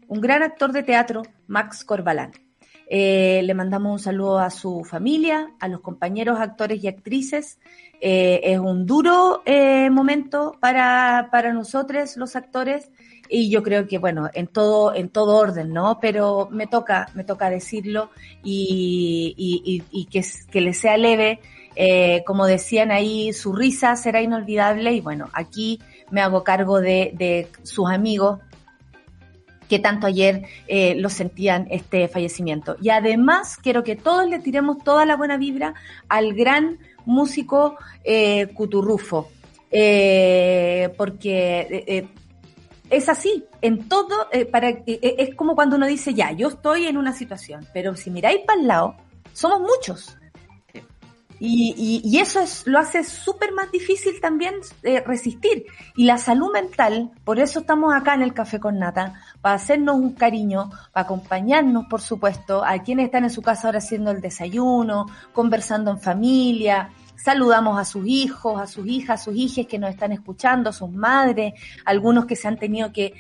un 0.09 0.21
gran 0.21 0.43
actor 0.43 0.73
de 0.73 0.83
teatro, 0.83 1.23
Max 1.47 1.85
Corbalán. 1.85 2.33
Eh, 2.89 3.41
le 3.45 3.55
mandamos 3.55 3.93
un 3.93 3.99
saludo 4.01 4.41
a 4.41 4.51
su 4.51 4.83
familia, 4.85 5.53
a 5.61 5.69
los 5.69 5.81
compañeros 5.81 6.41
actores 6.41 6.83
y 6.83 6.89
actrices. 6.89 7.61
Eh, 8.01 8.41
es 8.43 8.59
un 8.59 8.85
duro 8.85 9.43
eh, 9.47 9.91
momento 9.91 10.57
para, 10.59 11.29
para 11.31 11.53
nosotros, 11.53 12.17
los 12.17 12.35
actores, 12.35 12.91
y 13.29 13.51
yo 13.51 13.63
creo 13.63 13.87
que 13.87 13.99
bueno 13.99 14.29
en 14.35 14.47
todo 14.47 14.95
en 14.95 15.09
todo 15.09 15.37
orden 15.37 15.73
no 15.73 15.99
pero 16.01 16.49
me 16.51 16.67
toca 16.67 17.09
me 17.15 17.25
toca 17.25 17.51
decirlo 17.51 18.11
y, 18.43 19.35
y, 19.37 19.83
y, 19.91 20.05
que, 20.07 20.25
que 20.51 20.61
le 20.61 20.75
sea 20.75 20.97
leve. 20.97 21.41
Eh, 21.77 22.23
como 22.25 22.47
decían 22.47 22.93
ahí 22.93 23.33
su 23.33 23.53
risa 23.53 23.97
será 23.97 24.23
inolvidable 24.23 24.93
y 24.93 25.01
bueno 25.01 25.29
aquí 25.33 25.81
me 26.13 26.21
hago 26.21 26.45
cargo 26.45 26.81
de, 26.81 27.11
de 27.15 27.49
sus 27.65 27.91
amigos 27.91 28.39
que 29.69 29.81
tanto 29.81 30.07
ayer 30.07 30.43
eh, 30.69 30.95
lo 30.95 31.09
sentían 31.09 31.67
este 31.71 32.07
fallecimiento. 32.07 32.77
Y 32.81 32.91
además 32.91 33.57
quiero 33.57 33.83
que 33.83 33.97
todos 33.97 34.29
le 34.29 34.39
tiremos 34.39 34.85
toda 34.85 35.05
la 35.05 35.17
buena 35.17 35.37
vibra 35.37 35.75
al 36.09 36.35
gran 36.35 36.79
músico 37.07 37.77
eh, 38.05 38.49
Cuturrufo 38.55 39.31
eh, 39.77 40.95
porque 40.97 41.61
eh, 41.61 41.85
eh 41.89 42.07
es 42.91 43.09
así, 43.09 43.45
en 43.61 43.89
todo, 43.89 44.29
eh, 44.31 44.45
para, 44.45 44.69
eh, 44.69 44.85
eh, 44.87 45.15
es 45.19 45.35
como 45.35 45.55
cuando 45.55 45.77
uno 45.77 45.87
dice, 45.87 46.15
ya, 46.15 46.33
yo 46.33 46.49
estoy 46.49 46.87
en 46.87 46.97
una 46.97 47.13
situación, 47.13 47.67
pero 47.73 47.97
si 47.97 48.11
miráis 48.11 48.41
para 48.47 48.61
el 48.61 48.67
lado, 48.67 48.97
somos 49.33 49.61
muchos. 49.61 50.17
Y, 51.41 52.01
y, 52.05 52.19
eso 52.21 52.41
es, 52.41 52.67
lo 52.67 52.79
hace 52.79 53.03
súper 53.03 53.53
más 53.53 53.71
difícil 53.71 54.19
también 54.21 54.55
resistir. 55.05 55.67
Y 55.95 56.05
la 56.05 56.17
salud 56.17 56.51
mental, 56.53 57.11
por 57.25 57.39
eso 57.39 57.61
estamos 57.61 57.93
acá 57.93 58.15
en 58.15 58.23
el 58.23 58.33
Café 58.33 58.61
con 58.61 58.79
Nata, 58.79 59.21
para 59.43 59.57
hacernos 59.57 59.97
un 59.97 60.15
cariño, 60.15 60.71
para 60.93 61.05
acompañarnos, 61.05 61.87
por 61.91 62.01
supuesto, 62.01 62.65
a 62.65 62.79
quienes 62.79 63.07
están 63.07 63.25
en 63.25 63.31
su 63.31 63.43
casa 63.43 63.67
ahora 63.67 63.79
haciendo 63.79 64.13
el 64.13 64.23
desayuno, 64.23 65.07
conversando 65.33 65.91
en 65.91 66.01
familia, 66.01 66.91
Saludamos 67.17 67.79
a 67.79 67.85
sus 67.85 68.07
hijos, 68.07 68.61
a 68.61 68.67
sus 68.67 68.87
hijas, 68.87 69.21
a 69.21 69.25
sus 69.25 69.37
hijas 69.37 69.67
que 69.67 69.79
nos 69.79 69.91
están 69.91 70.13
escuchando, 70.13 70.71
a 70.71 70.73
sus 70.73 70.91
madres, 70.91 71.55
algunos 71.85 72.27
que 72.27 72.37
se 72.37 72.49
han 72.49 72.59
tenido 72.59 72.93
que, 72.93 73.15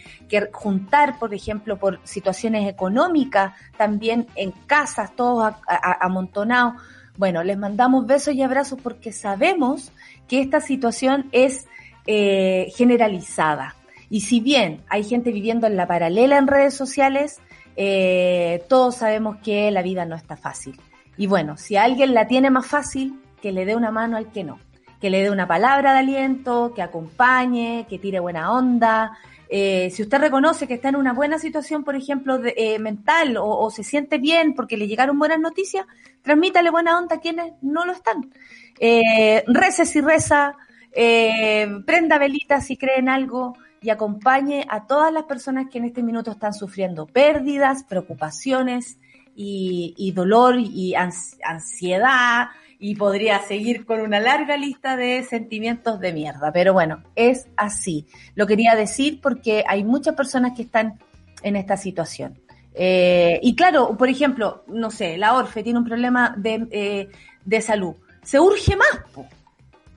juntar, 0.52 1.18
por 1.18 1.32
ejemplo, 1.32 1.78
por 1.78 2.00
situaciones 2.04 2.68
económicas, 2.68 3.54
también 3.76 4.26
en 4.34 4.50
casas, 4.66 5.14
todos 5.16 5.54
amontonados. 6.00 6.82
Bueno, 7.16 7.44
les 7.44 7.56
mandamos 7.56 8.06
besos 8.06 8.34
y 8.34 8.42
abrazos 8.42 8.78
porque 8.82 9.12
sabemos 9.12 9.92
que 10.28 10.40
esta 10.40 10.60
situación 10.60 11.28
es 11.32 11.66
eh, 12.06 12.72
generalizada. 12.76 13.76
Y 14.10 14.20
si 14.20 14.40
bien 14.40 14.82
hay 14.88 15.04
gente 15.04 15.32
viviendo 15.32 15.66
en 15.66 15.76
la 15.76 15.86
paralela 15.86 16.38
en 16.38 16.46
redes 16.46 16.74
sociales, 16.74 17.40
eh, 17.76 18.64
todos 18.68 18.96
sabemos 18.96 19.38
que 19.42 19.70
la 19.70 19.82
vida 19.82 20.04
no 20.04 20.14
está 20.14 20.36
fácil. 20.36 20.78
Y 21.16 21.26
bueno, 21.26 21.56
si 21.56 21.76
alguien 21.76 22.14
la 22.14 22.26
tiene 22.26 22.50
más 22.50 22.66
fácil, 22.66 23.20
que 23.44 23.52
le 23.52 23.66
dé 23.66 23.76
una 23.76 23.90
mano 23.90 24.16
al 24.16 24.32
que 24.32 24.42
no, 24.42 24.58
que 25.02 25.10
le 25.10 25.22
dé 25.22 25.28
una 25.30 25.46
palabra 25.46 25.92
de 25.92 25.98
aliento, 25.98 26.72
que 26.74 26.80
acompañe, 26.80 27.84
que 27.90 27.98
tire 27.98 28.18
buena 28.18 28.50
onda. 28.50 29.18
Eh, 29.50 29.90
si 29.90 30.00
usted 30.00 30.18
reconoce 30.18 30.66
que 30.66 30.72
está 30.72 30.88
en 30.88 30.96
una 30.96 31.12
buena 31.12 31.38
situación, 31.38 31.84
por 31.84 31.94
ejemplo, 31.94 32.38
de, 32.38 32.54
eh, 32.56 32.78
mental 32.78 33.36
o, 33.38 33.70
se 33.70 33.84
siente 33.84 34.16
bien 34.16 34.54
porque 34.54 34.78
le 34.78 34.88
llegaron 34.88 35.18
buenas 35.18 35.40
noticias, 35.40 35.84
transmítale 36.22 36.70
buena 36.70 36.96
onda 36.96 37.16
a 37.16 37.20
quienes 37.20 37.52
no 37.60 37.84
lo 37.84 37.92
están. 37.92 38.32
Eh, 38.80 39.44
rece 39.46 39.84
si 39.84 40.00
reza, 40.00 40.56
eh, 40.92 41.68
prenda 41.84 42.16
velitas 42.16 42.64
si 42.64 42.78
cree 42.78 42.98
en 42.98 43.10
algo 43.10 43.58
y 43.82 43.90
acompañe 43.90 44.64
a 44.70 44.86
todas 44.86 45.12
las 45.12 45.24
personas 45.24 45.66
que 45.70 45.76
en 45.76 45.84
este 45.84 46.02
minuto 46.02 46.30
están 46.30 46.54
sufriendo 46.54 47.04
pérdidas, 47.04 47.84
preocupaciones 47.84 48.96
y, 49.36 49.92
y 49.98 50.12
dolor 50.12 50.56
y 50.58 50.94
ansiedad 50.94 52.48
y 52.86 52.96
podría 52.96 53.40
seguir 53.40 53.86
con 53.86 54.02
una 54.02 54.20
larga 54.20 54.58
lista 54.58 54.94
de 54.94 55.22
sentimientos 55.22 56.00
de 56.00 56.12
mierda. 56.12 56.52
Pero 56.52 56.74
bueno, 56.74 57.02
es 57.16 57.46
así. 57.56 58.06
Lo 58.34 58.46
quería 58.46 58.74
decir 58.74 59.22
porque 59.22 59.64
hay 59.66 59.84
muchas 59.84 60.14
personas 60.14 60.52
que 60.54 60.64
están 60.64 60.98
en 61.42 61.56
esta 61.56 61.78
situación. 61.78 62.38
Eh, 62.74 63.40
y 63.42 63.56
claro, 63.56 63.96
por 63.96 64.10
ejemplo, 64.10 64.64
no 64.68 64.90
sé, 64.90 65.16
la 65.16 65.32
Orfe 65.32 65.62
tiene 65.62 65.78
un 65.78 65.86
problema 65.86 66.34
de, 66.36 66.66
eh, 66.72 67.08
de 67.42 67.60
salud. 67.62 67.94
Se 68.22 68.38
urge 68.38 68.76
más, 68.76 69.00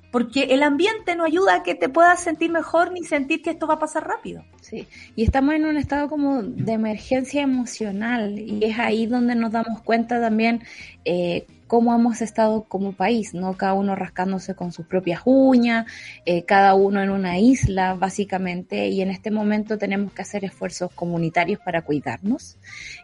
porque 0.10 0.44
el 0.44 0.64
ambiente 0.64 1.14
no 1.18 1.26
ayuda 1.26 1.56
a 1.56 1.64
que 1.64 1.76
te 1.76 1.90
puedas 1.90 2.22
sentir 2.22 2.52
mejor 2.52 2.94
ni 2.94 3.04
sentir 3.04 3.42
que 3.42 3.50
esto 3.50 3.68
va 3.68 3.74
a 3.74 3.80
pasar 3.80 4.08
rápido. 4.08 4.46
Sí, 4.62 4.88
y 5.14 5.26
estamos 5.26 5.56
en 5.56 5.66
un 5.66 5.76
estado 5.76 6.08
como 6.08 6.42
de 6.42 6.72
emergencia 6.72 7.42
emocional 7.42 8.40
y 8.40 8.64
es 8.64 8.80
ahí 8.80 9.08
donde 9.08 9.36
nos 9.36 9.52
damos 9.52 9.82
cuenta 9.82 10.22
también 10.22 10.64
eh, 11.04 11.46
cómo 11.68 11.94
hemos 11.94 12.22
estado 12.22 12.64
como 12.64 12.94
país, 12.94 13.34
¿no? 13.34 13.54
Cada 13.56 13.74
uno 13.74 13.96
rascándose 13.96 14.56
con 14.56 14.72
sus 14.72 14.86
propias 14.86 15.22
uñas, 15.26 15.86
eh, 16.26 16.44
cada 16.44 16.74
uno 16.74 17.02
en 17.02 17.10
una 17.10 17.38
isla, 17.38 17.94
básicamente, 17.94 18.88
y 18.88 19.02
en 19.02 19.12
este 19.12 19.32
momento 19.32 19.78
tenemos 19.78 20.14
que 20.14 20.22
hacer 20.22 20.46
esfuerzos 20.46 20.92
comunitarios 20.94 21.60
para 21.60 21.82
cuidarnos 21.82 22.58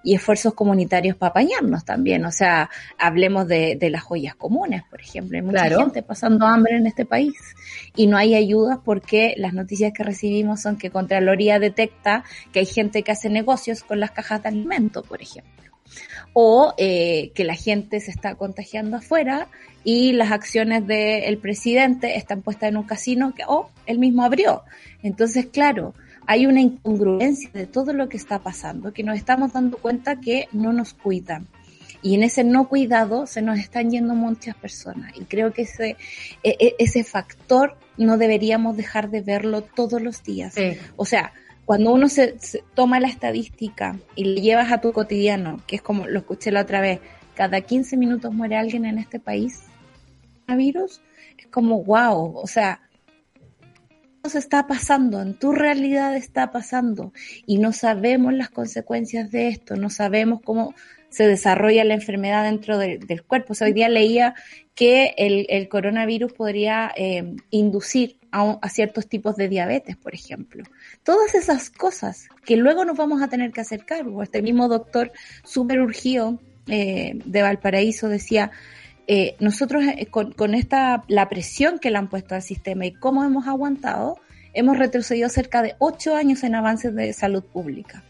y 0.03 0.15
esfuerzos 0.15 0.53
comunitarios 0.53 1.17
para 1.17 1.32
apañarnos 1.32 1.86
también. 1.86 2.25
O 2.25 2.32
sea, 2.32 2.70
hablemos 2.98 3.48
de, 3.48 3.75
de 3.75 3.89
las 3.89 4.01
joyas 4.01 4.36
comunes, 4.36 4.84
por 4.89 5.01
ejemplo. 5.01 5.38
Hay 5.38 5.43
mucha 5.43 5.70
gente 5.70 6.01
pasando 6.01 6.46
hambre 6.46 6.77
en 6.77 6.88
este 6.88 7.05
país 7.05 7.36
y 7.96 8.08
no 8.08 8.17
hay 8.17 8.36
ayudas 8.36 8.79
porque 8.84 9.34
las 9.38 9.53
noticias 9.53 9.91
que 9.93 10.03
recibimos 10.03 10.62
son 10.62 10.77
que 10.77 10.89
Contraloría 10.89 11.60
detecta 11.60 12.24
que 12.51 12.60
hay 12.60 12.65
gente 12.65 13.03
que 13.03 13.12
hace 13.12 13.29
negocios 13.29 13.84
con 13.84 14.00
las 14.00 14.12
cajas 14.12 14.43
de 14.43 14.50
alimentos, 14.50 15.05
por 15.05 15.22
ejemplo 15.22 15.73
o 16.34 16.74
eh, 16.78 17.32
que 17.36 17.44
la 17.44 17.56
gente 17.56 18.00
se 18.00 18.12
está 18.12 18.36
contagiando 18.36 18.98
afuera 18.98 19.48
y 19.84 20.13
las 20.13 20.32
acciones 20.32 20.86
del 20.88 21.38
presidente 21.38 22.18
están 22.18 22.42
puestas 22.42 22.70
en 22.70 22.78
un 22.78 22.84
casino 22.84 23.34
que, 23.36 23.44
oh, 23.48 23.70
él 23.86 24.00
mismo 24.00 24.24
abrió. 24.24 24.63
Entonces, 25.04 25.48
claro, 25.48 25.94
hay 26.25 26.46
una 26.46 26.62
incongruencia 26.62 27.50
de 27.54 27.68
todo 27.68 27.94
lo 27.94 28.10
que 28.10 28.18
está 28.18 28.40
pasando, 28.40 28.94
que 28.94 29.04
nos 29.04 29.18
estamos 29.18 29.54
dando 29.54 29.78
cuenta 29.78 30.20
que 30.20 30.48
no 30.52 30.74
nos 30.74 30.94
cuidan. 30.94 31.48
Y 32.02 32.16
en 32.16 32.24
ese 32.24 32.44
no 32.44 32.68
cuidado 32.68 33.28
se 33.28 33.42
nos 33.42 33.60
están 33.60 33.90
yendo 33.90 34.13
muchas 34.13 34.56
personas. 34.56 35.13
Y 35.16 35.24
creo 35.24 35.54
que 35.54 35.62
ese, 35.62 35.96
e, 36.44 36.58
e, 36.60 36.75
ese 36.78 37.04
factor 37.04 37.78
no 37.98 38.18
deberíamos 38.18 38.75
dejar 38.75 39.10
de 39.10 39.22
verlo 39.22 39.62
todos 39.62 40.02
los 40.02 40.22
días. 40.24 40.56
O 40.98 41.06
sea, 41.06 41.32
cuando 41.65 41.93
uno 41.93 42.10
se, 42.10 42.36
toma 42.74 43.00
la 43.00 43.08
estadística 43.08 43.98
y 44.15 44.25
le 44.25 44.41
llevas 44.41 44.72
a 44.72 44.82
tu 44.82 44.91
cotidiano, 44.91 45.62
que 45.67 45.77
es 45.77 45.82
como 45.82 46.08
lo 46.08 46.20
escuché 46.20 46.51
la 46.51 46.62
otra 46.62 46.82
vez, 46.82 47.00
cada 47.36 47.62
15 47.62 47.98
minutos 47.98 48.34
muere 48.34 48.58
alguien 48.58 48.86
en 48.86 48.98
este 48.98 49.20
país, 49.20 49.63
virus, 50.48 51.01
es 51.38 51.48
como 51.48 51.84
wow, 51.84 52.36
o 52.38 52.48
sea, 52.48 52.82
se 54.29 54.39
está 54.39 54.67
pasando, 54.67 55.22
en 55.22 55.34
tu 55.34 55.51
realidad 55.51 56.15
está 56.15 56.51
pasando 56.51 57.12
y 57.46 57.58
no 57.58 57.74
sabemos 57.74 58.34
las 58.34 58.50
consecuencias 58.50 59.32
de 59.32 59.50
esto, 59.50 59.75
no 59.75 59.89
sabemos 59.89 60.41
cómo 60.43 60.74
se 61.10 61.27
desarrolla 61.27 61.84
la 61.84 61.93
enfermedad 61.93 62.43
dentro 62.43 62.77
del 62.77 63.24
cuerpo. 63.24 63.53
O 63.53 63.55
sea, 63.55 63.67
hoy 63.67 63.74
día 63.74 63.88
leía 63.88 64.34
que 64.74 65.13
el, 65.17 65.67
coronavirus 65.70 66.34
podría 66.34 66.91
eh, 66.96 67.36
inducir 67.51 68.17
a, 68.34 68.70
ciertos 68.70 69.08
tipos 69.08 69.36
de 69.36 69.48
diabetes, 69.48 69.96
por 69.96 70.16
ejemplo. 70.16 70.63
Todas 71.04 71.36
esas 71.36 71.70
cosas 71.70 72.28
que 72.46 72.58
luego 72.58 72.84
nos 72.84 72.98
vamos 72.98 73.22
a 73.22 73.28
tener 73.28 73.52
que 73.52 73.62
hacer 73.62 73.86
cargo. 73.86 74.24
Este 74.24 74.42
mismo 74.42 74.68
doctor 74.68 75.12
super 75.44 75.80
urgido 75.80 76.40
eh, 76.68 77.20
de 77.25 77.42
Valparaíso 77.44 78.10
decía, 78.10 78.52
eh, 79.06 79.36
nosotros 79.40 79.84
eh, 79.84 80.08
con, 80.08 80.32
con, 80.32 80.56
esta, 80.56 81.04
la 81.08 81.30
presión 81.30 81.78
que 81.78 81.92
le 81.92 81.98
han 81.98 82.10
puesto 82.10 82.34
al 82.34 82.42
sistema 82.42 82.88
y 82.88 82.94
cómo 82.94 83.24
hemos 83.24 83.48
aguantado, 83.48 84.18
hemos 84.54 84.80
retrocedido 84.80 85.30
cerca 85.30 85.62
de 85.62 85.75
ocho 85.78 86.16
años 86.16 86.44
en 86.44 86.56
avances 86.56 86.96
de 86.96 87.13
salud 87.13 87.44
pública. 87.44 88.04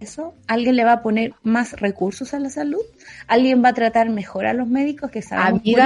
¿Eso? 0.00 0.34
¿Alguien 0.46 0.76
le 0.76 0.84
va 0.84 0.92
a 0.92 1.02
poner 1.02 1.34
más 1.42 1.78
recursos 1.78 2.32
a 2.32 2.38
la 2.38 2.48
salud? 2.48 2.80
¿Alguien 3.26 3.62
va 3.62 3.68
a 3.68 3.74
tratar 3.74 4.08
mejor 4.08 4.46
a 4.46 4.54
los 4.54 4.66
médicos 4.66 5.10
que 5.10 5.20
saben 5.20 5.60
que 5.60 5.76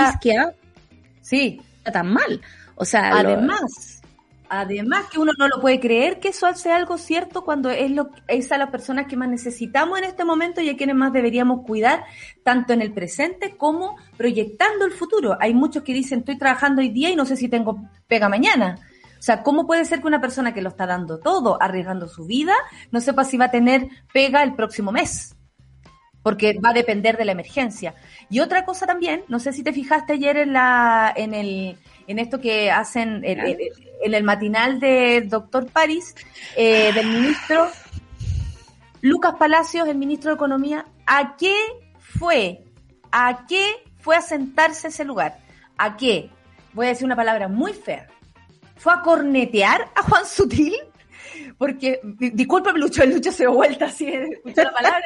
sí, 1.21 1.61
tan 1.83 2.13
mal? 2.13 2.41
O 2.77 2.85
sea, 2.85 3.11
además, 3.11 4.03
además 4.49 5.07
que 5.11 5.19
uno 5.19 5.33
no 5.39 5.49
lo 5.49 5.61
puede 5.61 5.81
creer 5.81 6.21
que 6.21 6.29
eso 6.29 6.47
hace 6.47 6.73
algo 6.73 6.99
cierto 6.99 7.45
cuando 7.45 7.71
es 7.71 7.91
lo 7.91 8.11
es 8.29 8.51
a 8.53 8.59
las 8.59 8.71
personas 8.71 9.07
que 9.07 9.17
más 9.17 9.29
necesitamos 9.29 9.99
en 9.99 10.05
este 10.05 10.25
momento 10.25 10.61
y 10.61 10.69
a 10.69 10.77
quienes 10.77 10.97
más 10.97 11.13
deberíamos 11.13 11.65
cuidar, 11.67 12.05
tanto 12.43 12.73
en 12.73 12.83
el 12.83 12.93
presente 12.93 13.57
como 13.57 13.97
proyectando 14.17 14.85
el 14.85 14.93
futuro. 14.93 15.37
Hay 15.41 15.55
muchos 15.55 15.83
que 15.83 15.95
dicen, 15.95 16.21
estoy 16.21 16.39
trabajando 16.39 16.83
hoy 16.83 16.89
día 16.89 17.11
y 17.11 17.17
no 17.17 17.27
sé 17.27 17.37
si 17.37 17.49
tengo 17.49 17.89
pega 18.07 18.29
mañana. 18.29 18.79
O 19.19 19.23
sea, 19.25 19.43
¿cómo 19.43 19.67
puede 19.67 19.87
ser 19.87 20.03
que 20.03 20.07
una 20.07 20.21
persona 20.21 20.53
que 20.53 20.61
lo 20.61 20.69
está 20.69 20.87
dando 20.87 21.19
todo, 21.19 21.57
arriesgando 21.63 22.09
su 22.09 22.27
vida, 22.27 22.53
no 22.91 23.01
sepa 23.01 23.25
si 23.25 23.39
va 23.39 23.47
a 23.47 23.51
tener 23.51 23.89
pega 24.13 24.43
el 24.43 24.55
próximo 24.55 24.93
mes? 24.93 25.35
Porque 26.23 26.59
va 26.63 26.71
a 26.71 26.75
depender 26.75 27.17
de 27.17 27.25
la 27.25 27.33
emergencia. 27.33 27.95
Y 28.29 28.41
otra 28.41 28.67
cosa 28.67 28.87
también, 28.87 29.25
no 29.29 29.39
sé 29.39 29.55
si 29.55 29.63
te 29.63 29.73
fijaste 29.73 30.13
ayer 30.13 30.37
en 30.37 30.53
la, 30.53 31.11
en 31.17 31.33
el, 31.33 31.79
en 32.07 32.19
esto 32.19 32.41
que 32.41 32.71
hacen 32.71 33.23
en, 33.25 33.59
el 34.03 34.23
matinal 34.25 34.81
del 34.81 35.29
doctor 35.29 35.67
París, 35.71 36.15
eh, 36.57 36.93
del 36.93 37.07
ministro 37.07 37.71
Lucas 39.01 39.35
Palacios, 39.39 39.87
el 39.89 39.99
ministro 39.99 40.31
de 40.31 40.37
Economía, 40.37 40.87
¿a 41.07 41.37
qué 41.37 41.55
fue? 41.99 42.65
¿A 43.13 43.47
qué 43.47 43.63
fue 44.01 44.17
a 44.17 44.23
sentarse 44.23 44.89
ese 44.89 45.05
lugar? 45.05 45.39
¿A 45.77 45.97
qué? 45.97 46.31
Voy 46.73 46.87
a 46.87 46.89
decir 46.91 47.05
una 47.05 47.17
palabra 47.17 47.49
muy 47.49 47.73
fea. 47.73 48.07
¿Fue 48.77 48.93
a 48.93 49.03
cornetear 49.03 49.91
a 49.95 50.03
Juan 50.03 50.27
Sutil? 50.27 50.75
Porque, 51.59 52.01
discúlpame, 52.03 52.79
Lucho, 52.79 53.03
el 53.03 53.15
Lucho 53.15 53.31
se 53.31 53.45
dio 53.45 53.53
vuelta 53.53 53.87
así, 53.87 54.11
la 54.45 54.73
palabra. 54.73 55.05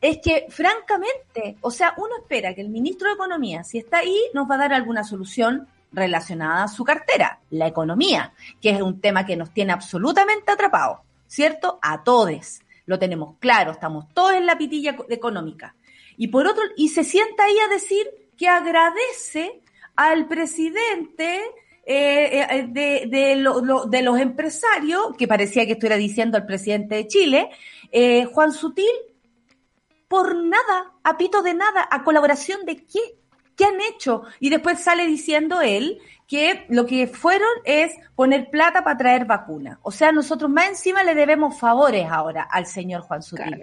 es 0.00 0.18
que, 0.18 0.46
francamente, 0.50 1.56
o 1.62 1.70
sea, 1.70 1.94
uno 1.96 2.10
espera 2.20 2.54
que 2.54 2.60
el 2.60 2.68
ministro 2.68 3.08
de 3.08 3.14
Economía, 3.14 3.64
si 3.64 3.78
está 3.78 3.98
ahí, 3.98 4.18
nos 4.34 4.48
va 4.48 4.56
a 4.56 4.58
dar 4.58 4.74
alguna 4.74 5.02
solución 5.02 5.66
relacionada 5.94 6.64
a 6.64 6.68
su 6.68 6.84
cartera, 6.84 7.40
la 7.50 7.66
economía, 7.66 8.32
que 8.60 8.70
es 8.70 8.82
un 8.82 9.00
tema 9.00 9.24
que 9.24 9.36
nos 9.36 9.52
tiene 9.52 9.72
absolutamente 9.72 10.52
atrapados, 10.52 11.00
¿cierto? 11.26 11.78
A 11.82 12.02
todos. 12.02 12.60
Lo 12.86 12.98
tenemos 12.98 13.36
claro, 13.38 13.72
estamos 13.72 14.12
todos 14.12 14.34
en 14.34 14.46
la 14.46 14.58
pitilla 14.58 14.96
económica. 15.08 15.74
Y 16.16 16.28
por 16.28 16.46
otro, 16.46 16.62
y 16.76 16.88
se 16.88 17.04
sienta 17.04 17.44
ahí 17.44 17.58
a 17.58 17.68
decir 17.68 18.06
que 18.36 18.48
agradece 18.48 19.62
al 19.96 20.26
presidente 20.26 21.40
eh, 21.86 22.46
eh, 22.50 22.66
de, 22.68 23.36
los 23.36 24.18
empresarios, 24.18 25.16
que 25.18 25.28
parecía 25.28 25.66
que 25.66 25.72
estuviera 25.72 25.96
diciendo 25.96 26.36
al 26.36 26.46
presidente 26.46 26.94
de 26.96 27.06
Chile, 27.06 27.50
eh, 27.92 28.24
Juan 28.24 28.52
Sutil, 28.52 28.86
por 30.08 30.36
nada, 30.36 30.92
a 31.02 31.16
pito 31.16 31.42
de 31.42 31.54
nada, 31.54 31.86
a 31.90 32.04
colaboración 32.04 32.64
de 32.64 32.76
qué? 32.76 33.00
¿Qué 33.56 33.64
han 33.64 33.80
hecho? 33.80 34.22
Y 34.40 34.50
después 34.50 34.80
sale 34.80 35.06
diciendo 35.06 35.60
él 35.60 36.00
que 36.26 36.66
lo 36.68 36.86
que 36.86 37.06
fueron 37.06 37.48
es 37.64 37.92
poner 38.16 38.50
plata 38.50 38.82
para 38.82 38.96
traer 38.96 39.24
vacuna. 39.26 39.78
O 39.82 39.90
sea, 39.90 40.12
nosotros 40.12 40.50
más 40.50 40.68
encima 40.68 41.04
le 41.04 41.14
debemos 41.14 41.58
favores 41.58 42.06
ahora 42.10 42.42
al 42.42 42.66
señor 42.66 43.02
Juan 43.02 43.22
Sutil. 43.22 43.60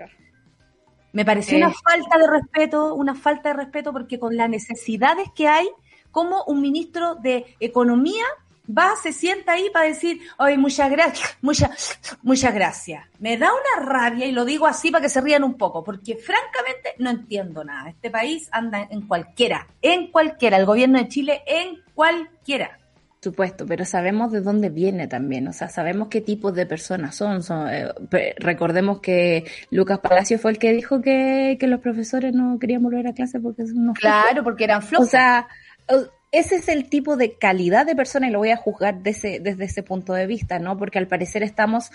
Me 1.13 1.25
pareció 1.25 1.57
una 1.57 1.71
falta 1.71 2.17
de 2.17 2.27
respeto, 2.27 2.95
una 2.95 3.15
falta 3.15 3.49
de 3.49 3.55
respeto 3.55 3.91
porque 3.91 4.19
con 4.19 4.37
las 4.37 4.49
necesidades 4.49 5.27
que 5.35 5.47
hay, 5.47 5.69
como 6.11 6.43
un 6.45 6.61
ministro 6.61 7.15
de 7.15 7.55
Economía 7.59 8.23
va, 8.67 8.95
se 9.01 9.13
sienta 9.13 9.53
ahí 9.53 9.69
para 9.71 9.87
decir, 9.87 10.19
ay, 10.37 10.57
muchas 10.57 10.89
gracias, 10.89 11.37
muchas, 11.41 11.99
muchas 12.21 12.53
gracias. 12.53 13.05
Me 13.19 13.37
da 13.37 13.49
una 13.51 13.85
rabia 13.85 14.25
y 14.25 14.31
lo 14.31 14.45
digo 14.45 14.67
así 14.67 14.91
para 14.91 15.01
que 15.01 15.09
se 15.09 15.21
rían 15.21 15.43
un 15.43 15.55
poco, 15.55 15.83
porque 15.83 16.15
francamente 16.15 16.95
no 16.99 17.09
entiendo 17.09 17.63
nada. 17.63 17.89
Este 17.89 18.09
país 18.09 18.47
anda 18.51 18.87
en 18.89 19.07
cualquiera, 19.07 19.67
en 19.81 20.11
cualquiera, 20.11 20.57
el 20.57 20.65
gobierno 20.65 20.99
de 20.99 21.07
Chile 21.07 21.41
en 21.45 21.79
cualquiera. 21.93 22.77
Supuesto, 23.23 23.67
pero 23.67 23.85
sabemos 23.85 24.31
de 24.31 24.41
dónde 24.41 24.69
viene 24.69 25.07
también, 25.07 25.47
o 25.47 25.53
sea, 25.53 25.69
sabemos 25.69 26.07
qué 26.07 26.21
tipo 26.21 26.51
de 26.51 26.65
personas 26.65 27.15
son. 27.15 27.43
son 27.43 27.69
eh, 27.69 27.93
recordemos 28.39 28.99
que 28.99 29.45
Lucas 29.69 29.99
Palacio 29.99 30.39
fue 30.39 30.49
el 30.49 30.57
que 30.57 30.73
dijo 30.73 31.01
que, 31.01 31.55
que 31.59 31.67
los 31.67 31.81
profesores 31.81 32.33
no 32.33 32.57
querían 32.57 32.81
volver 32.81 33.05
a 33.07 33.13
clase 33.13 33.39
porque 33.39 33.67
son 33.67 33.77
unos 33.77 33.99
Claro, 33.99 34.43
porque 34.43 34.63
eran 34.63 34.81
flojos. 34.81 35.05
O 35.05 35.09
sea, 35.11 35.47
ese 36.31 36.55
es 36.55 36.69
el 36.69 36.89
tipo 36.89 37.17
de 37.17 37.33
calidad 37.33 37.85
de 37.85 37.95
persona 37.95 38.27
y 38.27 38.31
lo 38.31 38.39
voy 38.39 38.51
a 38.51 38.57
juzgar 38.57 39.03
desde 39.03 39.63
ese 39.63 39.83
punto 39.83 40.13
de 40.13 40.27
vista, 40.27 40.59
¿no? 40.59 40.77
Porque 40.77 40.97
al 40.97 41.07
parecer 41.07 41.43
estamos, 41.43 41.91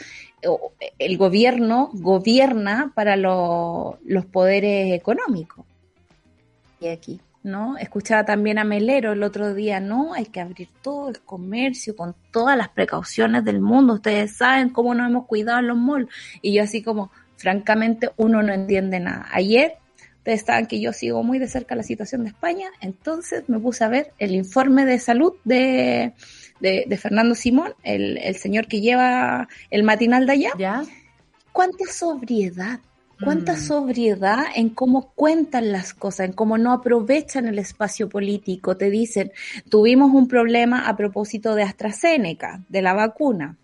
el 0.98 1.16
gobierno 1.16 1.90
gobierna 1.94 2.92
para 2.94 3.16
los 3.16 4.26
poderes 4.30 4.92
económicos. 4.92 5.64
Y 6.80 6.88
aquí, 6.88 7.18
¿no? 7.42 7.78
Escuchaba 7.78 8.26
también 8.26 8.58
a 8.58 8.64
Melero 8.64 9.12
el 9.12 9.22
otro 9.22 9.54
día, 9.54 9.80
¿no? 9.80 10.12
Hay 10.12 10.26
que 10.26 10.42
abrir 10.42 10.68
todo 10.82 11.08
el 11.08 11.20
comercio 11.20 11.96
con 11.96 12.14
todas 12.30 12.58
las 12.58 12.68
precauciones 12.68 13.42
del 13.42 13.62
mundo. 13.62 13.94
Ustedes 13.94 14.36
saben 14.36 14.68
cómo 14.68 14.94
nos 14.94 15.08
hemos 15.08 15.26
cuidado 15.26 15.60
en 15.60 15.68
los 15.68 15.78
malls. 15.78 16.10
Y 16.42 16.52
yo 16.52 16.62
así 16.62 16.82
como, 16.82 17.10
francamente, 17.38 18.10
uno 18.18 18.42
no 18.42 18.52
entiende 18.52 19.00
nada. 19.00 19.26
Ayer 19.32 19.76
Ustedes 20.26 20.42
saben 20.42 20.66
que 20.66 20.80
yo 20.80 20.92
sigo 20.92 21.22
muy 21.22 21.38
de 21.38 21.46
cerca 21.46 21.76
la 21.76 21.84
situación 21.84 22.24
de 22.24 22.30
España, 22.30 22.66
entonces 22.80 23.48
me 23.48 23.60
puse 23.60 23.84
a 23.84 23.88
ver 23.88 24.12
el 24.18 24.34
informe 24.34 24.84
de 24.84 24.98
salud 24.98 25.34
de, 25.44 26.14
de, 26.58 26.98
Fernando 27.00 27.36
Simón, 27.36 27.74
el, 27.84 28.18
el, 28.18 28.34
señor 28.34 28.66
que 28.66 28.80
lleva 28.80 29.46
el 29.70 29.84
matinal 29.84 30.26
de 30.26 30.32
allá. 30.32 30.50
¿Ya? 30.58 30.82
¿Cuánta 31.52 31.84
sobriedad? 31.92 32.80
¿Cuánta 33.22 33.52
mm. 33.52 33.56
sobriedad 33.56 34.46
en 34.56 34.70
cómo 34.70 35.12
cuentan 35.14 35.70
las 35.70 35.94
cosas, 35.94 36.26
en 36.26 36.32
cómo 36.32 36.58
no 36.58 36.72
aprovechan 36.72 37.46
el 37.46 37.60
espacio 37.60 38.08
político? 38.08 38.76
Te 38.76 38.90
dicen, 38.90 39.30
tuvimos 39.70 40.10
un 40.12 40.26
problema 40.26 40.88
a 40.88 40.96
propósito 40.96 41.54
de 41.54 41.62
AstraZeneca, 41.62 42.64
de 42.68 42.82
la 42.82 42.94
vacuna 42.94 43.58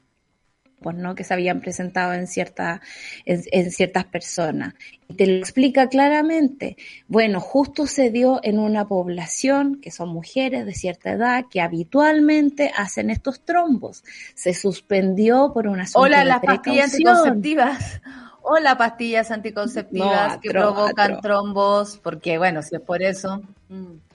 pues, 0.82 0.96
¿no? 0.96 1.14
que 1.14 1.24
se 1.24 1.32
habían 1.32 1.60
presentado 1.60 2.12
en, 2.12 2.26
cierta, 2.26 2.80
en, 3.24 3.70
ciertas 3.70 4.04
personas. 4.04 4.74
Y 5.08 5.14
te 5.14 5.26
lo 5.26 5.34
explica 5.34 5.88
claramente. 5.88 6.76
Bueno, 7.08 7.40
justo 7.40 7.86
se 7.86 8.10
dio 8.10 8.40
en 8.42 8.58
una 8.58 8.86
población 8.86 9.80
que 9.80 9.90
son 9.90 10.10
mujeres 10.10 10.66
de 10.66 10.74
cierta 10.74 11.12
edad 11.12 11.46
que 11.50 11.60
habitualmente 11.60 12.72
hacen 12.76 13.10
estos 13.10 13.40
trombos. 13.40 14.04
Se 14.34 14.52
suspendió 14.54 15.52
por 15.54 15.66
una 15.66 15.86
Hola, 15.94 16.24
las 16.24 16.40
pastillas 16.40 16.92
anticonceptivas. 16.92 18.02
Hola, 18.42 18.76
pastillas 18.76 19.30
anticonceptivas 19.30 20.38
que 20.38 20.50
provocan 20.50 21.20
trombos, 21.20 21.98
porque 22.02 22.38
bueno, 22.38 22.60
si 22.62 22.74
es 22.74 22.82
por 22.82 23.02
eso. 23.02 23.40
Mm 23.68 24.11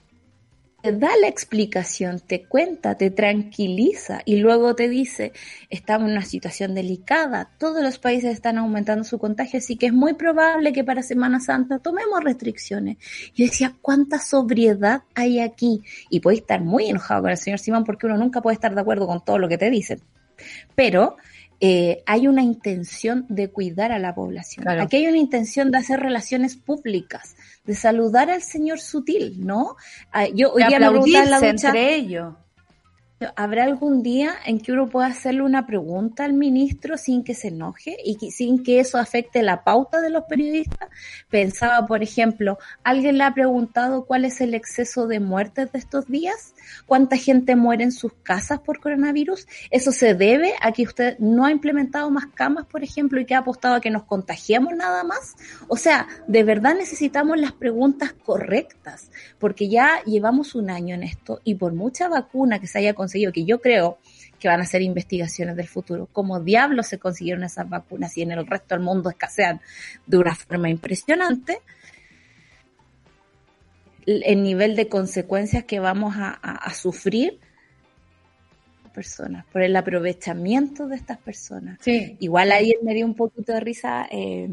te 0.80 0.92
da 0.92 1.10
la 1.20 1.26
explicación, 1.26 2.20
te 2.20 2.44
cuenta, 2.44 2.96
te 2.96 3.10
tranquiliza 3.10 4.20
y 4.24 4.36
luego 4.36 4.76
te 4.76 4.88
dice, 4.88 5.32
estamos 5.70 6.06
en 6.06 6.12
una 6.12 6.24
situación 6.24 6.74
delicada, 6.74 7.50
todos 7.58 7.82
los 7.82 7.98
países 7.98 8.32
están 8.32 8.58
aumentando 8.58 9.02
su 9.02 9.18
contagio, 9.18 9.58
así 9.58 9.76
que 9.76 9.86
es 9.86 9.92
muy 9.92 10.14
probable 10.14 10.72
que 10.72 10.84
para 10.84 11.02
Semana 11.02 11.40
Santa 11.40 11.80
tomemos 11.80 12.22
restricciones. 12.22 12.96
Yo 13.34 13.46
decía, 13.46 13.74
¿cuánta 13.82 14.20
sobriedad 14.20 15.02
hay 15.14 15.40
aquí? 15.40 15.82
Y 16.10 16.20
puedes 16.20 16.40
estar 16.40 16.60
muy 16.60 16.86
enojado 16.86 17.22
con 17.22 17.30
el 17.32 17.38
señor 17.38 17.58
Simón 17.58 17.84
porque 17.84 18.06
uno 18.06 18.16
nunca 18.16 18.40
puede 18.40 18.54
estar 18.54 18.74
de 18.74 18.80
acuerdo 18.80 19.08
con 19.08 19.24
todo 19.24 19.38
lo 19.38 19.48
que 19.48 19.58
te 19.58 19.70
dicen. 19.70 20.00
Pero 20.76 21.16
eh, 21.60 22.04
hay 22.06 22.28
una 22.28 22.42
intención 22.42 23.26
de 23.28 23.50
cuidar 23.50 23.90
a 23.90 23.98
la 23.98 24.14
población. 24.14 24.68
Aquí 24.68 24.98
hay 24.98 25.08
una 25.08 25.18
intención 25.18 25.72
de 25.72 25.78
hacer 25.78 25.98
relaciones 25.98 26.56
públicas, 26.56 27.34
de 27.68 27.74
saludar 27.74 28.30
al 28.30 28.40
señor 28.40 28.80
sutil, 28.80 29.46
¿no? 29.46 29.76
Ah, 30.10 30.26
yo 30.26 30.54
hoy 30.54 30.64
día 30.64 30.80
me 30.80 31.26
la 31.26 31.38
entre 31.38 31.94
ellos. 31.96 32.34
¿Habrá 33.34 33.64
algún 33.64 34.04
día 34.04 34.34
en 34.46 34.60
que 34.60 34.70
uno 34.70 34.88
pueda 34.88 35.08
hacerle 35.08 35.42
una 35.42 35.66
pregunta 35.66 36.24
al 36.24 36.34
ministro 36.34 36.96
sin 36.96 37.24
que 37.24 37.34
se 37.34 37.48
enoje 37.48 37.96
y 38.04 38.30
sin 38.30 38.62
que 38.62 38.78
eso 38.78 38.96
afecte 38.96 39.42
la 39.42 39.64
pauta 39.64 40.00
de 40.00 40.08
los 40.10 40.22
periodistas? 40.24 40.88
Pensaba, 41.28 41.84
por 41.84 42.04
ejemplo, 42.04 42.58
¿alguien 42.84 43.18
le 43.18 43.24
ha 43.24 43.34
preguntado 43.34 44.06
cuál 44.06 44.24
es 44.24 44.40
el 44.40 44.54
exceso 44.54 45.08
de 45.08 45.18
muertes 45.18 45.72
de 45.72 45.80
estos 45.80 46.06
días? 46.06 46.54
¿Cuánta 46.86 47.16
gente 47.16 47.56
muere 47.56 47.82
en 47.82 47.90
sus 47.90 48.12
casas 48.22 48.60
por 48.60 48.78
coronavirus? 48.78 49.48
¿Eso 49.72 49.90
se 49.90 50.14
debe 50.14 50.54
a 50.60 50.70
que 50.70 50.84
usted 50.84 51.18
no 51.18 51.44
ha 51.44 51.50
implementado 51.50 52.10
más 52.12 52.26
camas, 52.26 52.66
por 52.66 52.84
ejemplo, 52.84 53.20
y 53.20 53.24
que 53.24 53.34
ha 53.34 53.38
apostado 53.38 53.74
a 53.74 53.80
que 53.80 53.90
nos 53.90 54.04
contagiemos 54.04 54.74
nada 54.76 55.02
más? 55.02 55.34
O 55.66 55.76
sea, 55.76 56.06
de 56.28 56.44
verdad 56.44 56.76
necesitamos 56.76 57.36
las 57.36 57.50
preguntas 57.50 58.12
correctas, 58.12 59.10
porque 59.40 59.68
ya 59.68 60.04
llevamos 60.04 60.54
un 60.54 60.70
año 60.70 60.94
en 60.94 61.02
esto 61.02 61.40
y 61.42 61.56
por 61.56 61.72
mucha 61.72 62.08
vacuna 62.08 62.60
que 62.60 62.68
se 62.68 62.78
haya 62.78 62.94
conseguido, 62.94 63.07
conseguido, 63.08 63.32
que 63.32 63.44
yo 63.44 63.60
creo 63.60 63.98
que 64.38 64.48
van 64.48 64.60
a 64.60 64.66
ser 64.66 64.82
investigaciones 64.82 65.56
del 65.56 65.66
futuro. 65.66 66.08
¿Cómo 66.12 66.40
diablos 66.40 66.86
se 66.86 66.98
consiguieron 66.98 67.42
esas 67.42 67.68
vacunas 67.68 68.16
y 68.16 68.22
en 68.22 68.32
el 68.32 68.46
resto 68.46 68.74
del 68.74 68.84
mundo 68.84 69.10
escasean 69.10 69.60
de 70.06 70.18
una 70.18 70.34
forma 70.34 70.68
impresionante? 70.68 71.60
El 74.06 74.42
nivel 74.42 74.76
de 74.76 74.88
consecuencias 74.88 75.64
que 75.64 75.80
vamos 75.80 76.14
a, 76.16 76.72
sufrir 76.72 77.40
personas, 78.94 79.44
por 79.52 79.62
el 79.62 79.76
aprovechamiento 79.76 80.88
de 80.88 80.96
estas 80.96 81.18
personas. 81.18 81.78
Sí. 81.80 82.16
Igual 82.20 82.52
ayer 82.52 82.76
me 82.82 82.94
dio 82.94 83.06
un 83.06 83.14
poquito 83.14 83.52
de 83.52 83.60
risa 83.60 84.08
eh, 84.10 84.48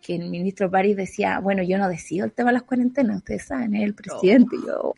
que 0.00 0.14
el 0.16 0.30
ministro 0.30 0.70
París 0.70 0.96
decía, 0.96 1.38
bueno, 1.40 1.62
yo 1.62 1.76
no 1.78 1.88
decido 1.88 2.24
el 2.24 2.32
tema 2.32 2.50
de 2.50 2.54
las 2.54 2.62
cuarentenas, 2.62 3.18
ustedes 3.18 3.44
saben, 3.44 3.74
es 3.74 3.82
el 3.82 3.94
presidente. 3.94 4.56
Y 4.56 4.66
yo, 4.66 4.94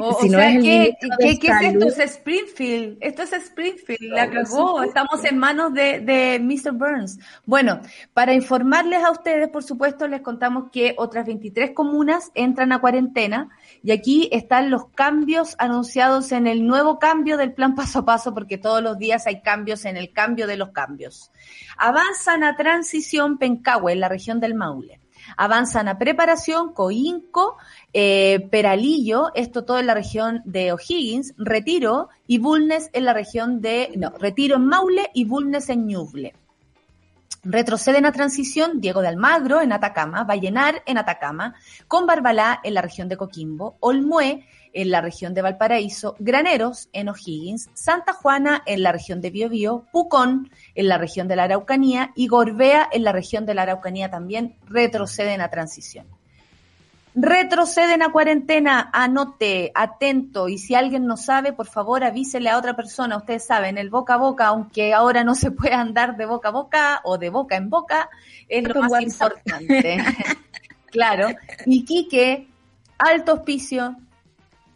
o, 0.00 0.28
sea, 0.28 0.60
¿qué, 0.60 0.96
es 1.20 1.38
esto? 1.62 1.86
Es 1.86 1.98
Springfield. 1.98 2.98
Esto 3.00 3.22
es 3.22 3.32
Springfield. 3.32 4.12
La 4.12 4.30
cagó. 4.30 4.82
Estamos 4.82 5.24
en 5.24 5.38
manos 5.38 5.72
de, 5.74 6.00
de 6.00 6.38
Mr. 6.40 6.72
Burns. 6.72 7.18
Bueno, 7.44 7.80
para 8.14 8.34
informarles 8.34 9.04
a 9.04 9.10
ustedes, 9.10 9.48
por 9.48 9.62
supuesto, 9.62 10.08
les 10.08 10.20
contamos 10.20 10.70
que 10.70 10.94
otras 10.96 11.26
23 11.26 11.72
comunas 11.72 12.30
entran 12.34 12.72
a 12.72 12.80
cuarentena 12.80 13.48
y 13.82 13.92
aquí 13.92 14.28
están 14.32 14.70
los 14.70 14.88
cambios 14.88 15.54
anunciados 15.58 16.32
en 16.32 16.46
el 16.46 16.66
nuevo 16.66 16.98
cambio 16.98 17.36
del 17.36 17.52
plan 17.52 17.74
paso 17.74 18.00
a 18.00 18.04
paso, 18.04 18.34
porque 18.34 18.58
todos 18.58 18.82
los 18.82 18.98
días 18.98 19.26
hay 19.26 19.42
cambios 19.42 19.84
en 19.84 19.96
el 19.96 20.12
cambio 20.12 20.46
de 20.46 20.56
los 20.56 20.70
cambios. 20.70 21.30
Avanzan 21.76 22.44
a 22.44 22.56
transición 22.56 23.38
Pencahue, 23.38 23.92
en 23.92 24.00
la 24.00 24.08
región 24.08 24.40
del 24.40 24.54
Maule 24.54 25.00
avanzan 25.36 25.88
a 25.88 25.98
preparación, 25.98 26.72
Coinco, 26.72 27.56
eh, 27.92 28.46
Peralillo, 28.50 29.30
esto 29.34 29.64
todo 29.64 29.78
en 29.78 29.86
la 29.86 29.94
región 29.94 30.42
de 30.44 30.72
O'Higgins, 30.72 31.34
Retiro 31.36 32.08
y 32.26 32.38
Bulnes 32.38 32.90
en 32.92 33.04
la 33.04 33.12
región 33.12 33.60
de, 33.60 33.92
no, 33.96 34.10
Retiro 34.18 34.56
en 34.56 34.66
Maule 34.66 35.10
y 35.14 35.24
Bulnes 35.24 35.68
en 35.68 35.86
Ñuble. 35.86 36.34
Retroceden 37.44 38.04
a 38.04 38.12
transición 38.12 38.80
Diego 38.80 39.00
de 39.00 39.08
Almagro 39.08 39.60
en 39.60 39.72
Atacama, 39.72 40.24
Vallenar 40.24 40.82
en 40.86 40.98
Atacama, 40.98 41.54
con 41.86 42.06
Barbalá 42.06 42.60
en 42.64 42.74
la 42.74 42.82
región 42.82 43.08
de 43.08 43.16
Coquimbo, 43.16 43.76
Olmué 43.80 44.44
en 44.72 44.90
la 44.90 45.00
región 45.00 45.34
de 45.34 45.42
Valparaíso, 45.42 46.16
Graneros 46.18 46.88
en 46.92 47.08
O'Higgins, 47.08 47.70
Santa 47.74 48.12
Juana 48.12 48.62
en 48.66 48.82
la 48.82 48.92
región 48.92 49.20
de 49.20 49.30
Biobío, 49.30 49.86
Pucón 49.92 50.50
en 50.74 50.88
la 50.88 50.98
región 50.98 51.28
de 51.28 51.36
la 51.36 51.44
Araucanía 51.44 52.12
y 52.14 52.28
Gorbea 52.28 52.88
en 52.92 53.04
la 53.04 53.12
región 53.12 53.46
de 53.46 53.54
la 53.54 53.62
Araucanía 53.62 54.10
también 54.10 54.56
retroceden 54.66 55.40
a 55.40 55.48
transición. 55.48 56.06
Retroceden 57.20 58.02
a 58.02 58.12
cuarentena, 58.12 58.90
anote, 58.92 59.72
atento, 59.74 60.48
y 60.48 60.56
si 60.56 60.76
alguien 60.76 61.04
no 61.04 61.16
sabe, 61.16 61.52
por 61.52 61.66
favor 61.66 62.04
avísele 62.04 62.48
a 62.48 62.56
otra 62.56 62.76
persona. 62.76 63.16
Ustedes 63.16 63.44
saben, 63.44 63.76
el 63.76 63.90
boca 63.90 64.14
a 64.14 64.18
boca, 64.18 64.46
aunque 64.46 64.94
ahora 64.94 65.24
no 65.24 65.34
se 65.34 65.50
puede 65.50 65.74
andar 65.74 66.16
de 66.16 66.26
boca 66.26 66.50
a 66.50 66.52
boca 66.52 67.00
o 67.02 67.18
de 67.18 67.30
boca 67.30 67.56
en 67.56 67.70
boca, 67.70 68.08
es 68.48 68.62
lo 68.62 68.82
más 68.82 69.02
importante. 69.02 69.98
claro. 70.92 71.30
Iquique, 71.66 72.46
Alto 72.98 73.34
Hospicio, 73.34 73.96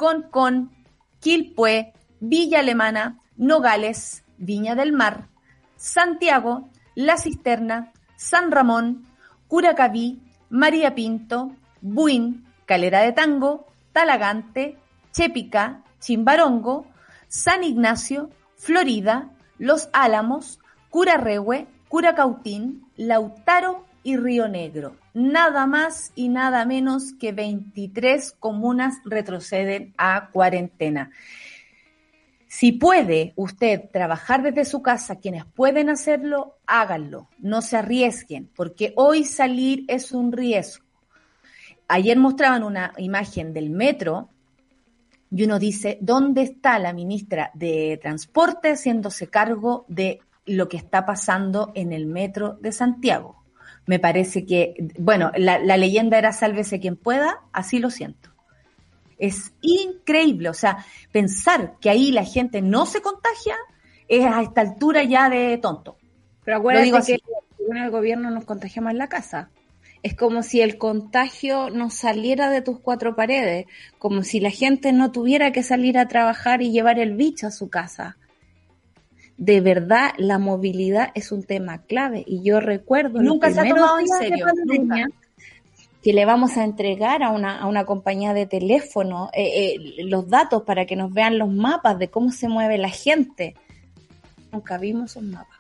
Concon, 0.03 0.73
Quilpué, 1.21 1.93
Villa 2.19 2.59
Alemana, 2.59 3.21
Nogales, 3.37 4.25
Viña 4.37 4.75
del 4.75 4.93
Mar, 4.93 5.29
Santiago, 5.77 6.69
La 6.97 7.17
Cisterna, 7.17 7.93
San 8.17 8.51
Ramón, 8.51 9.07
Curacaví, 9.47 10.21
María 10.51 10.97
Pinto, 10.97 11.53
Buin, 11.81 12.45
Calera 12.67 12.99
de 13.03 13.13
Tango, 13.13 13.69
Talagante, 13.93 14.77
Chepica, 15.13 15.85
Chimbarongo, 16.01 16.85
San 17.29 17.63
Ignacio, 17.63 18.29
Florida, 18.57 19.31
Los 19.57 19.89
Álamos, 19.93 20.59
Curarrehue, 20.91 21.69
Curacautín, 21.87 22.91
Lautaro 22.97 23.85
y 24.03 24.17
Río 24.17 24.49
Negro. 24.49 24.97
Nada 25.15 25.67
más 25.67 26.13
y 26.15 26.29
nada 26.29 26.65
menos 26.65 27.13
que 27.15 27.33
23 27.33 28.33
comunas 28.39 28.97
retroceden 29.05 29.95
a 29.99 30.31
cuarentena. 30.31 31.11
Si 32.49 32.73
puede 32.73 33.33
usted 33.37 33.89
trabajar 33.91 34.43
desde 34.43 34.67
su 34.67 34.83
casa, 34.83 35.17
quienes 35.17 35.47
pueden 35.47 35.89
hacerlo, 35.89 36.59
háganlo. 36.67 37.29
No 37.39 37.63
se 37.63 37.79
arriesguen, 37.79 38.51
porque 38.55 38.93
hoy 38.97 39.25
salir 39.25 39.85
es 39.89 40.13
un 40.13 40.33
riesgo. 40.33 40.85
Ayer 41.89 42.19
mostraban 42.19 42.63
una 42.63 42.93
imagen 42.99 43.55
del 43.55 43.71
metro 43.71 44.29
y 45.31 45.45
uno 45.45 45.59
dice, 45.59 45.97
¿dónde 46.03 46.43
está 46.43 46.79
la 46.79 46.93
ministra 46.93 47.51
de 47.55 47.99
Transporte 48.03 48.73
haciéndose 48.73 49.29
cargo 49.29 49.87
de 49.89 50.21
lo 50.45 50.69
que 50.69 50.77
está 50.77 51.07
pasando 51.07 51.73
en 51.75 51.93
el 51.93 52.05
metro 52.05 52.59
de 52.61 52.73
Santiago? 52.73 53.42
Me 53.87 53.99
parece 53.99 54.47
que, 54.47 54.75
bueno, 54.99 55.33
la, 55.37 55.59
leyenda 55.59 56.19
era 56.19 56.33
sálvese 56.33 56.81
quien 56.81 56.97
pueda, 56.97 57.41
así 57.53 57.79
lo 57.79 57.91
siento. 57.91 58.31
Es 59.19 59.53
increíble, 59.61 60.49
o 60.49 60.55
sea, 60.55 60.85
pensar 61.11 61.75
que 61.81 61.91
ahí 61.91 62.13
la 62.13 62.25
gente 62.25 62.63
no 62.63 62.87
se 62.87 63.03
contagia 63.03 63.57
es 64.09 64.25
a 64.25 64.43
esta 64.43 64.61
altura 64.61 65.05
ya 65.05 65.29
de 65.29 65.59
tonto. 65.59 65.97
Pero 66.45 66.59
acuérdate 66.59 67.05
que 67.05 67.19
el 67.77 67.91
gobierno 67.91 68.31
nos 68.31 68.45
contagiamos 68.45 68.93
en 68.93 68.99
la 68.99 69.09
casa. 69.09 69.49
Es 70.03 70.15
como 70.15 70.43
si 70.43 70.61
el 70.61 70.79
contagio 70.79 71.71
no 71.71 71.89
saliera 71.89 72.51
de 72.51 72.61
tus 72.61 72.81
cuatro 72.81 73.15
paredes, 73.15 73.67
como 73.99 74.25
si 74.25 74.41
la 74.41 74.51
gente 74.51 74.93
no 74.93 75.13
tuviera 75.13 75.53
que 75.53 75.63
salir 75.63 75.97
a 75.97 76.09
trabajar 76.09 76.61
y 76.61 76.73
llevar 76.73 76.99
el 76.99 77.15
bicho 77.15 77.47
a 77.47 77.53
su 77.53 77.71
casa 77.71 78.17
de 79.43 79.61
verdad 79.61 80.13
la 80.19 80.39
movilidad 80.39 81.11
es 81.17 81.33
un 81.33 81.43
tema 81.43 81.83
clave. 81.83 82.23
Y 82.25 82.45
yo 82.45 82.61
recuerdo 82.61 83.21
nunca 83.21 83.51
se 83.51 83.59
ha 83.59 83.69
tomado 83.69 83.99
en 83.99 84.07
serio 84.07 84.47
que 86.01 86.13
le 86.13 86.25
vamos 86.25 86.57
a 86.57 86.65
entregar 86.65 87.25
a 87.25 87.31
una, 87.31 87.59
a 87.59 87.67
una 87.67 87.85
compañía 87.85 88.35
de 88.35 88.47
teléfono 88.47 89.31
eh, 89.33 89.75
eh, 89.75 90.05
los 90.05 90.29
datos 90.29 90.63
para 90.63 90.87
que 90.87 90.95
nos 90.95 91.13
vean 91.13 91.39
los 91.39 91.49
mapas 91.49 91.99
de 91.99 92.09
cómo 92.09 92.31
se 92.31 92.49
mueve 92.49 92.79
la 92.79 92.89
gente. 92.89 93.57
Nunca 94.53 94.79
vimos 94.79 95.17
un 95.17 95.33
mapa. 95.33 95.59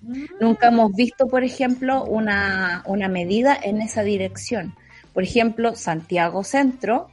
Mm. 0.00 0.24
nunca 0.40 0.68
hemos 0.68 0.92
visto 0.94 1.26
por 1.26 1.42
ejemplo 1.42 2.04
una, 2.04 2.82
una 2.86 3.08
medida 3.08 3.56
en 3.62 3.82
esa 3.82 4.02
dirección. 4.02 4.74
Por 5.14 5.22
ejemplo 5.22 5.76
Santiago 5.76 6.42
Centro 6.42 7.08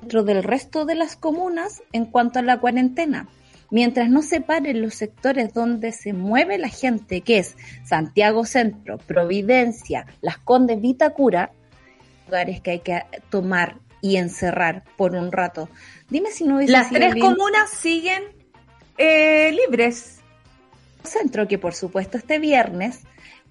dentro 0.00 0.22
del 0.22 0.44
resto 0.44 0.84
de 0.84 0.94
las 0.94 1.16
comunas 1.16 1.82
en 1.92 2.06
cuanto 2.06 2.38
a 2.38 2.42
la 2.42 2.60
cuarentena 2.60 3.26
mientras 3.74 4.08
no 4.08 4.22
separen 4.22 4.80
los 4.80 4.94
sectores 4.94 5.52
donde 5.52 5.90
se 5.90 6.12
mueve 6.12 6.58
la 6.58 6.68
gente, 6.68 7.22
que 7.22 7.38
es 7.38 7.56
Santiago 7.84 8.44
Centro, 8.44 8.98
Providencia, 8.98 10.06
Las 10.20 10.38
Condes, 10.38 10.80
Vitacura, 10.80 11.50
lugares 12.26 12.60
que 12.60 12.70
hay 12.70 12.78
que 12.78 13.02
tomar 13.30 13.78
y 14.00 14.14
encerrar 14.14 14.84
por 14.96 15.16
un 15.16 15.32
rato. 15.32 15.68
Dime 16.08 16.30
si 16.30 16.44
no 16.44 16.60
Las 16.60 16.90
tres 16.90 17.16
comunas 17.16 17.68
siguen 17.68 18.22
eh, 18.96 19.50
libres. 19.50 20.20
Centro, 21.02 21.48
que 21.48 21.58
por 21.58 21.74
supuesto 21.74 22.16
este 22.16 22.38
viernes, 22.38 23.00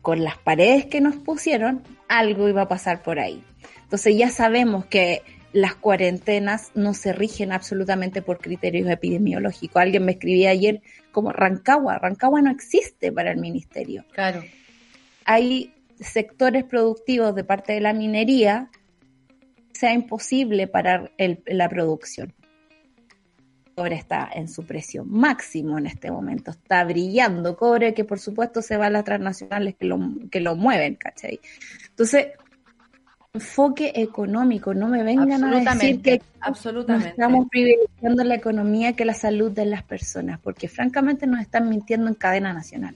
con 0.02 0.24
las 0.24 0.38
paredes 0.38 0.86
que 0.86 1.02
nos 1.02 1.18
pusieron, 1.18 1.84
algo 2.08 2.48
iba 2.48 2.62
a 2.62 2.68
pasar 2.70 3.04
por 3.04 3.20
ahí. 3.20 3.44
Entonces 3.82 4.16
ya 4.16 4.30
sabemos 4.30 4.86
que 4.86 5.22
las 5.54 5.76
cuarentenas 5.76 6.72
no 6.74 6.94
se 6.94 7.14
rigen 7.14 7.52
absolutamente 7.52 8.22
por 8.22 8.40
criterios 8.40 8.90
epidemiológicos. 8.90 9.82
Alguien 9.82 10.04
me 10.04 10.14
escribía 10.14 10.50
ayer 10.50 10.82
como 11.12 11.32
Rancagua. 11.32 12.00
Rancagua 12.00 12.42
no 12.42 12.52
existe 12.52 13.12
para 13.12 13.32
el 13.32 13.38
ministerio. 13.38 14.04
Claro. 14.12 14.44
Hay 15.26 15.74
sectores 16.00 16.64
productivos 16.64 17.36
de 17.36 17.44
parte 17.44 17.74
de 17.74 17.82
la 17.82 17.94
minería 17.94 18.70
sea 19.74 19.94
imposible 19.94 20.68
parar 20.68 21.12
la 21.18 21.70
producción. 21.70 22.34
cobre 23.76 23.96
está 23.96 24.30
en 24.34 24.48
su 24.48 24.66
precio 24.66 25.04
máximo 25.04 25.78
en 25.78 25.88
este 25.88 26.12
momento, 26.12 26.52
está 26.52 26.84
brillando 26.84 27.58
cobre 27.58 27.94
que 27.94 28.06
por 28.06 28.20
supuesto 28.20 28.62
se 28.62 28.78
va 28.78 28.88
a 28.88 28.90
las 28.90 29.04
transnacionales 29.04 29.76
que 29.76 29.86
lo, 29.86 30.00
que 30.32 30.40
lo 30.40 30.56
mueven, 30.56 30.96
¿cachai? 30.96 31.40
Entonces, 31.90 32.28
enfoque 33.36 33.94
económico, 33.96 34.76
no 34.76 34.88
me 34.88 35.02
vengan 35.02 35.44
a 35.44 35.74
decir 35.74 36.04
que 36.04 36.22
absolutamente. 36.40 37.10
estamos 37.10 37.48
privilegiando 37.50 38.24
la 38.24 38.36
economía 38.36 38.94
que 38.94 39.06
la 39.06 39.16
salud 39.16 39.52
de 39.52 39.66
las 39.66 39.82
personas, 39.82 40.40
porque 40.40 40.68
francamente 40.68 41.26
nos 41.26 41.42
están 41.42 41.68
mintiendo 41.68 42.08
en 42.10 42.14
cadena 42.14 42.54
nacional. 42.54 42.96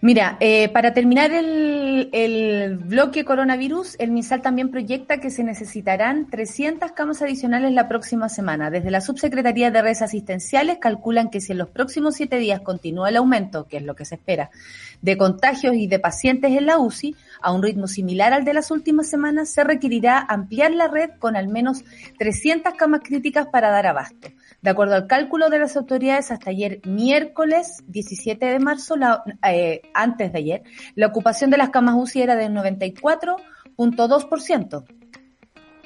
Mira, 0.00 0.36
eh, 0.40 0.68
para 0.68 0.92
terminar 0.92 1.32
el, 1.32 2.10
el, 2.12 2.76
bloque 2.76 3.24
coronavirus, 3.24 3.96
el 3.98 4.10
MinSal 4.10 4.42
también 4.42 4.70
proyecta 4.70 5.18
que 5.18 5.30
se 5.30 5.44
necesitarán 5.44 6.28
300 6.28 6.92
camas 6.92 7.22
adicionales 7.22 7.72
la 7.72 7.88
próxima 7.88 8.28
semana. 8.28 8.70
Desde 8.70 8.90
la 8.90 9.00
Subsecretaría 9.00 9.70
de 9.70 9.82
Redes 9.82 10.02
Asistenciales 10.02 10.78
calculan 10.78 11.30
que 11.30 11.40
si 11.40 11.52
en 11.52 11.58
los 11.58 11.68
próximos 11.68 12.16
siete 12.16 12.38
días 12.38 12.60
continúa 12.60 13.08
el 13.08 13.16
aumento, 13.16 13.66
que 13.66 13.78
es 13.78 13.82
lo 13.82 13.94
que 13.94 14.04
se 14.04 14.16
espera, 14.16 14.50
de 15.00 15.16
contagios 15.16 15.74
y 15.74 15.86
de 15.86 15.98
pacientes 15.98 16.52
en 16.52 16.66
la 16.66 16.78
UCI, 16.78 17.14
a 17.40 17.52
un 17.52 17.62
ritmo 17.62 17.86
similar 17.86 18.32
al 18.32 18.44
de 18.44 18.54
las 18.54 18.70
últimas 18.70 19.08
semanas, 19.08 19.50
se 19.50 19.64
requerirá 19.64 20.18
ampliar 20.18 20.72
la 20.72 20.88
red 20.88 21.10
con 21.18 21.36
al 21.36 21.48
menos 21.48 21.84
300 22.18 22.74
camas 22.74 23.00
críticas 23.04 23.46
para 23.48 23.70
dar 23.70 23.86
abasto. 23.86 24.28
De 24.64 24.70
acuerdo 24.70 24.94
al 24.94 25.06
cálculo 25.06 25.50
de 25.50 25.58
las 25.58 25.76
autoridades, 25.76 26.30
hasta 26.30 26.48
ayer 26.48 26.80
miércoles 26.86 27.84
17 27.86 28.46
de 28.46 28.58
marzo, 28.58 28.96
la, 28.96 29.22
eh, 29.46 29.82
antes 29.92 30.32
de 30.32 30.38
ayer, 30.38 30.62
la 30.94 31.08
ocupación 31.08 31.50
de 31.50 31.58
las 31.58 31.68
camas 31.68 31.96
UCI 31.98 32.22
era 32.22 32.34
del 32.34 32.54
94.2%. 32.54 34.84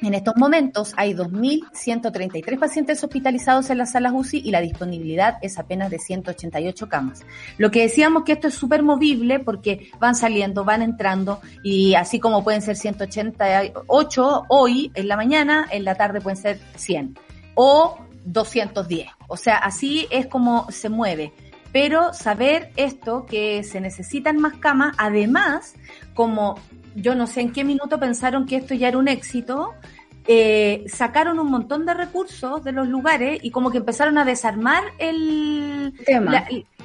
En 0.01 0.14
estos 0.14 0.37
momentos 0.37 0.95
hay 0.97 1.12
2.133 1.12 2.57
pacientes 2.57 3.03
hospitalizados 3.03 3.69
en 3.71 3.79
las 3.79 3.91
salas 3.91 4.12
UCI 4.14 4.43
y 4.45 4.53
la 4.53 4.61
disponibilidad 4.61 5.38
es 5.43 5.59
apenas 5.59 5.91
de 5.91 5.99
188 5.99 6.88
camas. 6.88 7.23
Lo 7.57 7.73
que 7.73 7.83
decíamos 7.83 8.23
que 8.23 8.31
esto 8.31 8.47
es 8.47 8.55
súper 8.55 8.85
movible 8.85 9.41
porque 9.41 9.91
van 9.99 10.14
saliendo, 10.14 10.64
van 10.64 10.83
entrando 10.83 11.41
y 11.64 11.97
así 11.97 12.21
como 12.21 12.45
pueden 12.45 12.62
ser 12.62 12.77
188 12.77 14.45
hoy 14.49 14.93
en 14.95 15.09
la 15.09 15.17
mañana, 15.17 15.67
en 15.69 15.83
la 15.83 15.97
tarde 15.97 16.21
pueden 16.21 16.37
ser 16.37 16.61
100. 16.77 17.19
O 17.57 17.99
210. 18.33 19.09
O 19.29 19.37
sea, 19.37 19.57
así 19.57 20.07
es 20.11 20.27
como 20.27 20.71
se 20.71 20.88
mueve. 20.88 21.33
Pero 21.73 22.14
saber 22.14 22.71
esto, 22.77 23.27
que 23.27 23.62
se 23.62 23.81
necesitan 23.81 24.38
más 24.38 24.55
camas, 24.55 24.95
además, 24.99 25.75
como 26.14 26.59
yo 26.95 27.14
no 27.14 27.27
sé 27.27 27.43
en 27.43 27.53
qué 27.53 27.64
minuto 27.64 28.01
pensaron 28.01 28.47
que 28.47 28.57
esto 28.57 28.75
ya 28.75 28.88
era 28.88 28.99
un 28.99 29.09
éxito, 29.09 29.75
eh, 30.27 30.85
sacaron 30.88 31.38
un 31.38 31.51
montón 31.51 31.87
de 31.87 31.95
recursos 31.95 32.62
de 32.64 32.73
los 32.73 32.88
lugares 32.88 33.38
y 33.43 33.51
como 33.51 33.71
que 33.71 33.79
empezaron 33.79 34.19
a 34.19 34.25
desarmar 34.25 34.83
el, 34.99 35.95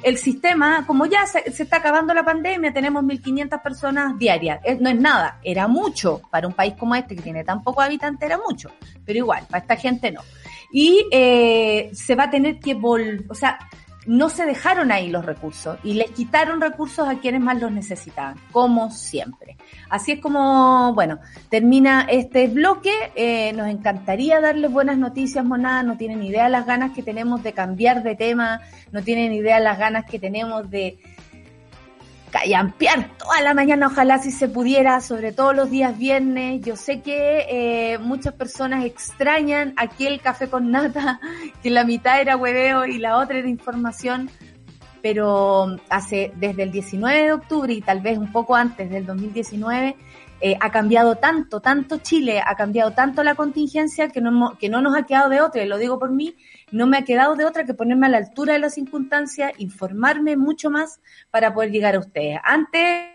el 0.02 0.18
sistema, 0.18 0.86
como 0.86 1.04
ya 1.06 1.26
se, 1.26 1.50
se, 1.50 1.64
está 1.64 1.78
acabando 1.78 2.14
la 2.14 2.24
pandemia, 2.24 2.72
tenemos 2.72 3.04
1.500 3.04 3.62
personas 3.62 4.18
diarias, 4.18 4.60
no 4.80 4.88
es 4.88 4.98
nada, 4.98 5.40
era 5.42 5.66
mucho, 5.66 6.22
para 6.30 6.46
un 6.46 6.54
país 6.54 6.74
como 6.78 6.94
este 6.94 7.16
que 7.16 7.22
tiene 7.22 7.44
tan 7.44 7.62
pocos 7.62 7.84
habitantes 7.84 8.24
era 8.24 8.38
mucho, 8.38 8.70
pero 9.04 9.18
igual, 9.18 9.44
para 9.50 9.60
esta 9.60 9.76
gente 9.76 10.10
no 10.10 10.22
y 10.76 11.06
eh, 11.12 11.90
se 11.92 12.16
va 12.16 12.24
a 12.24 12.30
tener 12.30 12.58
que 12.58 12.74
volver, 12.74 13.22
o 13.28 13.34
sea, 13.36 13.60
no 14.06 14.28
se 14.28 14.44
dejaron 14.44 14.90
ahí 14.90 15.08
los 15.08 15.24
recursos 15.24 15.78
y 15.84 15.94
les 15.94 16.10
quitaron 16.10 16.60
recursos 16.60 17.08
a 17.08 17.20
quienes 17.20 17.40
más 17.40 17.60
los 17.60 17.70
necesitaban, 17.70 18.34
como 18.50 18.90
siempre. 18.90 19.56
Así 19.88 20.10
es 20.10 20.20
como, 20.20 20.92
bueno, 20.92 21.20
termina 21.48 22.08
este 22.10 22.48
bloque. 22.48 22.90
Eh, 23.14 23.52
nos 23.52 23.68
encantaría 23.68 24.40
darles 24.40 24.72
buenas 24.72 24.98
noticias, 24.98 25.44
monada. 25.44 25.84
No 25.84 25.96
tienen 25.96 26.24
idea 26.24 26.48
las 26.48 26.66
ganas 26.66 26.90
que 26.90 27.04
tenemos 27.04 27.44
de 27.44 27.52
cambiar 27.52 28.02
de 28.02 28.16
tema, 28.16 28.60
no 28.90 29.00
tienen 29.00 29.32
idea 29.32 29.60
las 29.60 29.78
ganas 29.78 30.04
que 30.04 30.18
tenemos 30.18 30.68
de, 30.70 30.98
callampear 32.34 33.16
toda 33.16 33.40
la 33.42 33.54
mañana, 33.54 33.86
ojalá 33.86 34.18
si 34.18 34.32
se 34.32 34.48
pudiera, 34.48 35.00
sobre 35.00 35.30
todo 35.30 35.52
los 35.52 35.70
días 35.70 35.96
viernes. 35.96 36.62
Yo 36.62 36.74
sé 36.74 37.00
que 37.00 37.46
eh, 37.48 37.98
muchas 37.98 38.34
personas 38.34 38.84
extrañan 38.84 39.72
aquel 39.76 40.20
café 40.20 40.48
con 40.48 40.72
nata, 40.72 41.20
que 41.62 41.70
la 41.70 41.84
mitad 41.84 42.20
era 42.20 42.36
hueveo 42.36 42.86
y 42.86 42.98
la 42.98 43.18
otra 43.18 43.38
era 43.38 43.48
información, 43.48 44.28
pero 45.00 45.76
hace 45.88 46.32
desde 46.34 46.64
el 46.64 46.72
19 46.72 47.22
de 47.22 47.32
octubre 47.32 47.72
y 47.72 47.80
tal 47.80 48.00
vez 48.00 48.18
un 48.18 48.32
poco 48.32 48.56
antes 48.56 48.90
del 48.90 49.06
2019, 49.06 49.94
eh, 50.40 50.56
ha 50.60 50.70
cambiado 50.72 51.14
tanto, 51.14 51.60
tanto 51.60 51.98
Chile, 51.98 52.42
ha 52.44 52.56
cambiado 52.56 52.90
tanto 52.90 53.22
la 53.22 53.36
contingencia 53.36 54.08
que 54.08 54.20
no, 54.20 54.58
que 54.58 54.68
no 54.68 54.82
nos 54.82 54.96
ha 54.96 55.04
quedado 55.04 55.28
de 55.28 55.40
otra, 55.40 55.62
y 55.62 55.68
lo 55.68 55.78
digo 55.78 56.00
por 56.00 56.10
mí, 56.10 56.34
no 56.74 56.88
me 56.88 56.98
ha 56.98 57.02
quedado 57.02 57.36
de 57.36 57.44
otra 57.44 57.64
que 57.64 57.72
ponerme 57.72 58.06
a 58.06 58.10
la 58.10 58.18
altura 58.18 58.54
de 58.54 58.58
las 58.58 58.74
circunstancias, 58.74 59.52
informarme 59.58 60.36
mucho 60.36 60.70
más 60.70 61.00
para 61.30 61.54
poder 61.54 61.70
llegar 61.70 61.94
a 61.94 62.00
ustedes. 62.00 62.40
Antes 62.42 63.10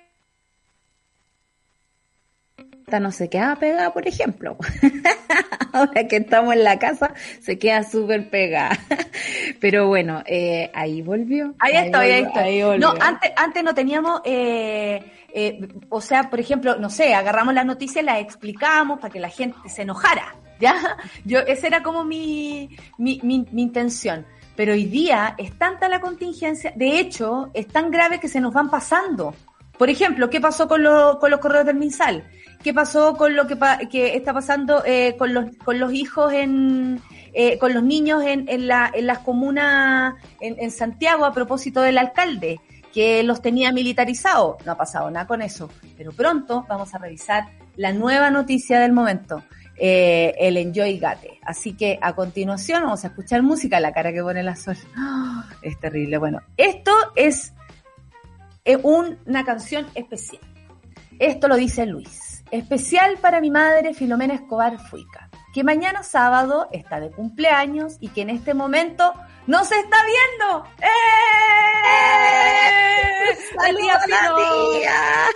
no 3.00 3.12
se 3.12 3.30
queda 3.30 3.56
pegada, 3.58 3.94
por 3.94 4.08
ejemplo. 4.08 4.58
Ahora 5.74 6.08
que 6.08 6.16
estamos 6.16 6.54
en 6.54 6.64
la 6.64 6.80
casa, 6.80 7.14
se 7.42 7.60
queda 7.60 7.84
súper 7.84 8.30
pegada. 8.30 8.80
Pero 9.60 9.88
bueno, 9.88 10.24
eh, 10.26 10.72
ahí 10.74 11.02
volvió. 11.02 11.54
Ahí, 11.60 11.74
estoy, 11.76 12.12
ahí 12.12 12.24
estoy. 12.24 12.80
no, 12.80 12.94
antes, 13.00 13.32
antes 13.36 13.64
no 13.64 13.76
teníamos, 13.76 14.22
eh, 14.24 15.04
eh, 15.34 15.68
o 15.90 16.02
sea, 16.02 16.30
por 16.30 16.40
ejemplo, 16.40 16.78
no 16.78 16.90
sé, 16.90 17.14
agarramos 17.14 17.54
las 17.54 17.66
noticias, 17.66 18.04
las 18.04 18.22
explicamos 18.22 19.00
para 19.00 19.12
que 19.12 19.20
la 19.20 19.30
gente 19.30 19.70
se 19.70 19.84
enojara. 19.84 20.34
¿ya? 20.62 20.98
Yo, 21.26 21.40
esa 21.40 21.68
era 21.68 21.84
como 21.84 22.04
mi, 22.04 22.70
mi, 22.98 23.20
mi, 23.24 23.46
intención. 23.62 24.26
Pero 24.56 24.74
hoy 24.74 24.86
día 24.86 25.36
es 25.38 25.58
tanta 25.58 25.88
la 25.88 26.02
contingencia, 26.02 26.74
de 26.76 27.00
hecho, 27.00 27.50
es 27.54 27.68
tan 27.68 27.90
grave 27.92 28.20
que 28.20 28.28
se 28.28 28.42
nos 28.42 28.54
van 28.54 28.70
pasando. 28.70 29.34
Por 29.78 29.90
ejemplo, 29.90 30.30
¿qué 30.30 30.42
pasó 30.42 30.68
con, 30.68 30.84
con 31.20 31.32
los 31.32 31.40
correos 31.40 31.66
del 31.66 31.78
MinSal? 31.78 32.26
¿Qué 32.62 32.74
pasó 32.74 33.16
con 33.16 33.38
lo 33.38 33.48
que, 33.48 33.58
que 33.90 34.18
está 34.18 34.34
pasando 34.34 34.84
eh, 34.86 35.16
con, 35.18 35.34
los, 35.34 35.46
con 35.64 35.80
los 35.80 35.94
hijos 35.94 36.34
en, 36.34 37.02
eh, 37.34 37.58
con 37.58 37.74
los 37.74 37.84
niños 37.84 38.22
en, 38.24 38.50
en, 38.50 38.68
la, 38.68 38.92
en 38.94 39.08
las 39.08 39.20
comunas 39.20 40.16
en, 40.42 40.60
en, 40.60 40.72
Santiago 40.72 41.24
a 41.24 41.32
propósito 41.32 41.80
del 41.80 41.98
alcalde, 41.98 42.60
que 42.94 43.24
los 43.24 43.42
tenía 43.42 43.72
militarizados. 43.72 44.58
No 44.66 44.74
ha 44.74 44.78
pasado 44.78 45.10
nada 45.10 45.26
con 45.26 45.42
eso. 45.42 45.70
Pero 45.96 46.12
pronto 46.12 46.66
vamos 46.68 46.94
a 46.94 46.98
revisar 46.98 47.46
la 47.78 47.94
nueva 47.94 48.30
noticia 48.30 48.82
del 48.82 48.92
momento 48.92 49.42
eh, 49.80 50.36
el 50.38 50.58
Enjoy 50.58 51.00
Gate. 51.00 51.40
Así 51.44 51.74
que 51.74 51.98
a 52.02 52.14
continuación 52.14 52.84
vamos 52.84 53.04
a 53.06 53.08
escuchar 53.08 53.42
música, 53.44 53.80
la 53.80 53.94
cara 53.94 54.12
que 54.12 54.22
pone 54.22 54.44
la 54.44 54.56
sol. 54.56 54.78
es 55.62 55.80
terrible. 55.80 56.18
Bueno, 56.18 56.42
esto 56.58 56.92
es 57.16 57.54
eh, 58.66 58.78
una 58.84 59.46
canción 59.46 59.88
especial. 59.96 60.42
Esto 61.18 61.48
lo 61.48 61.56
dice 61.56 61.86
Luis. 61.86 62.44
Especial 62.52 63.18
para 63.22 63.40
mi 63.42 63.52
madre 63.52 63.94
Filomena 63.94 64.34
Escobar 64.34 64.80
Fuica, 64.80 65.30
que 65.54 65.64
mañana 65.64 66.04
sábado 66.04 66.68
está 66.72 67.00
de 67.00 67.12
cumpleaños 67.12 67.98
y 68.00 68.10
que 68.10 68.22
en 68.22 68.32
este 68.32 68.54
momento 68.54 69.14
no 69.48 69.64
se 69.66 69.76
está 69.80 69.98
viendo. 70.06 70.66
¡Eh! 70.82 70.90
La 73.56 73.70
tía 73.76 74.00
Filo. 74.00 74.38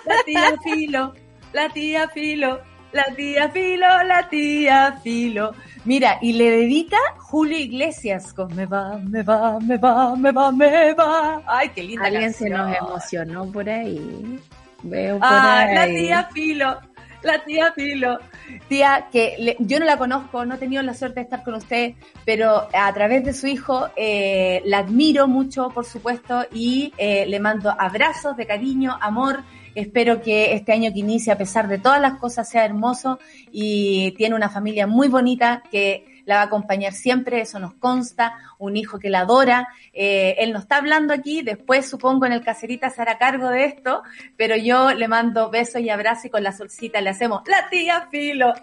La 0.05 0.23
tía 0.25 0.55
Filo. 0.63 1.13
La 1.53 1.69
tía 1.69 2.09
Filo 2.09 2.72
la 2.93 3.05
tía 3.15 3.49
Filo, 3.49 4.03
la 4.05 4.29
tía 4.29 4.99
Filo. 5.03 5.53
Mira, 5.85 6.17
y 6.21 6.33
le 6.33 6.49
dedica 6.49 6.97
Julio 7.17 7.57
Iglesias 7.57 8.33
con 8.33 8.55
Me 8.55 8.65
va, 8.65 8.97
me 8.99 9.23
va, 9.23 9.59
me 9.59 9.77
va, 9.77 10.15
me 10.15 10.31
va, 10.31 10.51
me 10.51 10.93
va. 10.93 11.41
Ay, 11.45 11.69
qué 11.75 11.83
linda 11.83 12.05
Alguien 12.05 12.33
se 12.33 12.49
nos 12.49 12.75
emocionó 12.75 13.51
por 13.51 13.67
ahí. 13.69 14.39
Veo 14.83 15.17
por 15.17 15.27
ah, 15.29 15.65
la 15.73 15.85
tía 15.87 16.29
Filo, 16.33 16.77
la 17.23 17.43
tía 17.43 17.73
Filo. 17.73 18.19
Tía, 18.67 19.07
que 19.11 19.55
yo 19.59 19.79
no 19.79 19.85
la 19.85 19.97
conozco, 19.97 20.45
no 20.45 20.55
he 20.55 20.57
tenido 20.57 20.83
la 20.83 20.93
suerte 20.93 21.21
de 21.21 21.23
estar 21.23 21.43
con 21.43 21.55
usted, 21.55 21.93
pero 22.25 22.67
a 22.73 22.93
través 22.93 23.23
de 23.23 23.33
su 23.33 23.47
hijo 23.47 23.89
eh, 23.95 24.61
la 24.65 24.79
admiro 24.79 25.27
mucho, 25.27 25.69
por 25.69 25.85
supuesto, 25.85 26.45
y 26.51 26.93
eh, 26.97 27.25
le 27.25 27.39
mando 27.39 27.73
abrazos 27.77 28.37
de 28.37 28.45
cariño, 28.45 28.97
amor 29.01 29.43
Espero 29.75 30.21
que 30.21 30.53
este 30.53 30.71
año 30.71 30.91
que 30.93 30.99
inicia, 30.99 31.33
a 31.33 31.37
pesar 31.37 31.67
de 31.67 31.79
todas 31.79 31.99
las 32.01 32.19
cosas, 32.19 32.49
sea 32.49 32.65
hermoso 32.65 33.19
y 33.51 34.11
tiene 34.11 34.35
una 34.35 34.49
familia 34.49 34.87
muy 34.87 35.07
bonita 35.07 35.63
que 35.71 36.05
la 36.25 36.35
va 36.35 36.41
a 36.41 36.45
acompañar 36.45 36.93
siempre, 36.93 37.41
eso 37.41 37.59
nos 37.59 37.73
consta, 37.73 38.37
un 38.57 38.77
hijo 38.77 38.99
que 38.99 39.09
la 39.09 39.21
adora. 39.21 39.67
Eh, 39.93 40.35
él 40.39 40.53
no 40.53 40.59
está 40.59 40.77
hablando 40.77 41.13
aquí, 41.13 41.41
después 41.41 41.89
supongo 41.89 42.25
en 42.25 42.33
el 42.33 42.43
caserita 42.43 42.89
se 42.89 43.01
hará 43.01 43.17
cargo 43.17 43.49
de 43.49 43.65
esto, 43.65 44.03
pero 44.37 44.55
yo 44.55 44.93
le 44.93 45.07
mando 45.07 45.49
besos 45.49 45.81
y 45.81 45.89
abrazos 45.89 46.25
y 46.25 46.29
con 46.29 46.43
la 46.43 46.51
solcita 46.51 47.01
le 47.01 47.09
hacemos 47.09 47.41
la 47.47 47.69
tía 47.69 48.07
Filo 48.09 48.53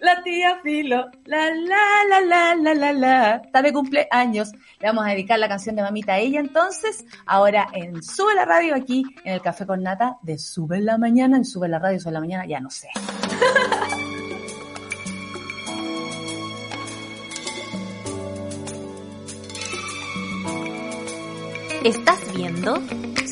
la 0.00 0.22
tía 0.22 0.58
Filo, 0.62 1.06
la 1.24 1.50
la 1.50 1.76
la 2.08 2.20
la 2.20 2.54
la 2.54 2.74
la 2.74 2.92
la, 2.92 3.36
está 3.36 3.62
de 3.62 3.72
cumpleaños. 3.72 4.52
Le 4.80 4.88
vamos 4.88 5.06
a 5.06 5.10
dedicar 5.10 5.38
la 5.38 5.48
canción 5.48 5.76
de 5.76 5.82
mamita 5.82 6.14
a 6.14 6.18
ella 6.18 6.40
entonces, 6.40 7.04
ahora 7.26 7.68
en 7.72 8.02
Sube 8.02 8.34
la 8.34 8.44
Radio 8.44 8.74
aquí, 8.74 9.04
en 9.24 9.34
el 9.34 9.40
Café 9.40 9.66
con 9.66 9.82
Nata, 9.82 10.18
de 10.22 10.38
Sube 10.38 10.80
la 10.80 10.98
Mañana, 10.98 11.36
en 11.36 11.44
Sube 11.44 11.68
la 11.68 11.78
Radio, 11.78 12.00
Sube 12.00 12.12
la 12.12 12.20
Mañana, 12.20 12.46
ya 12.46 12.60
no 12.60 12.70
sé. 12.70 12.88
¿Estás 21.84 22.34
viendo? 22.34 22.82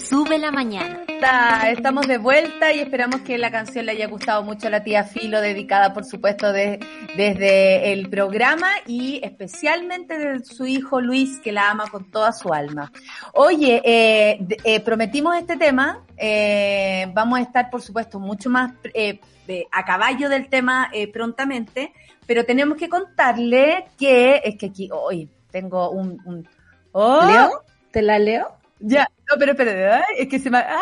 Sube 0.05 0.38
la 0.38 0.51
mañana. 0.51 1.01
Estamos 1.67 2.07
de 2.07 2.19
vuelta 2.19 2.73
y 2.73 2.81
esperamos 2.81 3.23
que 3.23 3.38
la 3.38 3.51
canción 3.51 3.87
le 3.87 3.93
haya 3.93 4.07
gustado 4.07 4.43
mucho 4.43 4.67
a 4.67 4.71
la 4.71 4.85
tía 4.85 5.05
Filo, 5.05 5.40
dedicada 5.40 5.95
por 5.95 6.05
supuesto 6.05 6.53
de, 6.53 6.79
desde 7.17 7.93
el 7.93 8.11
programa 8.11 8.69
y 8.87 9.21
especialmente 9.23 10.19
de 10.19 10.45
su 10.45 10.67
hijo 10.67 11.01
Luis, 11.01 11.38
que 11.40 11.53
la 11.53 11.71
ama 11.71 11.88
con 11.90 12.11
toda 12.11 12.33
su 12.33 12.53
alma. 12.53 12.93
Oye, 13.33 13.81
eh, 13.85 14.47
eh, 14.64 14.81
prometimos 14.81 15.37
este 15.37 15.57
tema, 15.57 16.05
eh, 16.19 17.07
vamos 17.14 17.38
a 17.38 17.43
estar 17.43 17.71
por 17.71 17.81
supuesto 17.81 18.21
mucho 18.21 18.51
más 18.51 18.73
a 19.73 19.85
caballo 19.85 20.29
del 20.29 20.49
tema 20.49 20.90
prontamente, 21.12 21.93
pero 22.27 22.45
tenemos 22.45 22.77
que 22.77 22.90
contarle 22.90 23.87
que 23.99 24.43
es 24.45 24.57
que 24.57 24.67
aquí 24.67 24.90
hoy 24.93 25.31
tengo 25.51 25.90
un... 25.90 26.21
un 26.27 26.47
¡Oh! 26.93 27.25
¿Leo? 27.27 27.51
¿Te 27.90 28.03
la 28.03 28.19
leo? 28.19 28.57
Ya, 28.79 29.09
no, 29.35 29.38
pero 29.38 29.53
espérate, 29.53 30.05
es 30.18 30.29
que 30.29 30.38
se 30.38 30.51
me... 30.51 30.59
¡Ah! 30.59 30.81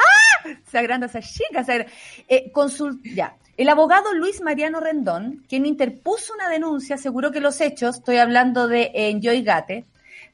Se 0.70 0.78
agranda 0.78 1.06
esa 1.06 1.20
chica. 1.20 1.64
Se 1.64 1.86
eh, 2.28 2.52
ya. 3.14 3.36
El 3.56 3.68
abogado 3.68 4.14
Luis 4.14 4.40
Mariano 4.40 4.80
Rendón, 4.80 5.44
quien 5.48 5.66
interpuso 5.66 6.32
una 6.34 6.48
denuncia, 6.48 6.96
aseguró 6.96 7.30
que 7.30 7.40
los 7.40 7.60
hechos, 7.60 7.96
estoy 7.96 8.16
hablando 8.16 8.66
de 8.66 8.90
Enjoy 8.94 9.42
Gate, 9.42 9.84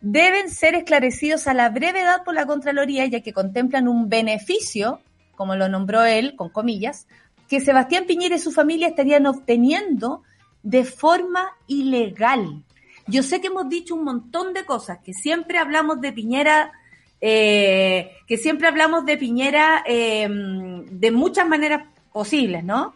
deben 0.00 0.50
ser 0.50 0.74
esclarecidos 0.74 1.48
a 1.48 1.54
la 1.54 1.68
brevedad 1.68 2.22
por 2.24 2.34
la 2.34 2.46
Contraloría, 2.46 3.06
ya 3.06 3.20
que 3.20 3.32
contemplan 3.32 3.88
un 3.88 4.08
beneficio, 4.08 5.00
como 5.34 5.56
lo 5.56 5.68
nombró 5.68 6.04
él, 6.04 6.36
con 6.36 6.48
comillas, 6.50 7.06
que 7.48 7.60
Sebastián 7.60 8.04
Piñera 8.06 8.36
y 8.36 8.38
su 8.38 8.52
familia 8.52 8.88
estarían 8.88 9.26
obteniendo 9.26 10.22
de 10.62 10.84
forma 10.84 11.56
ilegal. 11.66 12.62
Yo 13.06 13.22
sé 13.22 13.40
que 13.40 13.48
hemos 13.48 13.68
dicho 13.68 13.94
un 13.94 14.04
montón 14.04 14.52
de 14.52 14.64
cosas, 14.64 14.98
que 15.02 15.12
siempre 15.12 15.58
hablamos 15.58 16.00
de 16.00 16.12
Piñera 16.12 16.72
eh, 17.20 18.12
que 18.26 18.36
siempre 18.36 18.68
hablamos 18.68 19.04
de 19.04 19.16
Piñera 19.16 19.82
eh, 19.86 20.28
de 20.28 21.10
muchas 21.10 21.48
maneras 21.48 21.84
posibles, 22.12 22.64
¿no? 22.64 22.94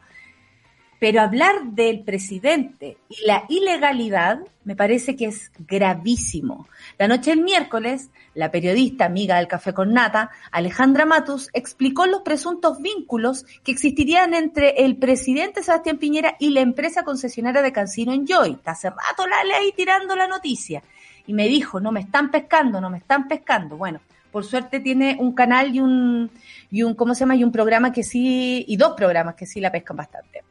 Pero 1.03 1.21
hablar 1.21 1.65
del 1.65 2.05
presidente 2.05 2.97
y 3.09 3.27
la 3.27 3.45
ilegalidad 3.49 4.39
me 4.63 4.77
parece 4.77 5.17
que 5.17 5.25
es 5.25 5.51
gravísimo. 5.59 6.69
La 6.97 7.09
noche 7.09 7.31
del 7.31 7.43
miércoles, 7.43 8.11
la 8.35 8.53
periodista 8.53 9.07
amiga 9.07 9.39
del 9.39 9.49
Café 9.49 9.75
con 9.75 9.93
Nata, 9.93 10.31
Alejandra 10.53 11.05
Matus, 11.05 11.51
explicó 11.55 12.07
los 12.07 12.23
presuntos 12.23 12.81
vínculos 12.81 13.45
que 13.65 13.73
existirían 13.73 14.33
entre 14.35 14.85
el 14.85 14.97
presidente 14.97 15.65
Sebastián 15.65 15.99
Piñera 15.99 16.37
y 16.39 16.51
la 16.51 16.61
empresa 16.61 17.03
concesionaria 17.03 17.63
de 17.63 17.73
Cancino 17.73 18.13
Enjoy. 18.13 18.61
Hace 18.65 18.91
rato 18.91 19.27
la 19.27 19.43
leí 19.43 19.73
tirando 19.73 20.15
la 20.15 20.29
noticia. 20.29 20.85
Y 21.27 21.33
me 21.33 21.49
dijo, 21.49 21.81
no 21.81 21.91
me 21.91 22.01
están 22.01 22.31
pescando, 22.31 22.81
no 22.81 22.91
me 22.91 22.99
están 22.99 23.27
pescando. 23.27 23.77
Bueno, 23.77 24.01
por 24.33 24.45
suerte 24.45 24.81
tiene 24.81 25.17
un 25.21 25.35
canal 25.35 25.75
y 25.75 25.81
un, 25.81 26.31
y 26.71 26.83
un, 26.83 26.95
¿cómo 26.95 27.15
se 27.15 27.21
llama? 27.21 27.37
Y 27.37 27.45
un 27.45 27.53
programa 27.53 27.93
que 27.93 28.03
sí, 28.03 28.65
y 28.67 28.77
dos 28.77 28.95
programas 28.97 29.35
que 29.35 29.47
sí 29.47 29.61
la 29.61 29.71
pescan 29.71 29.99
bastante. 29.99 30.43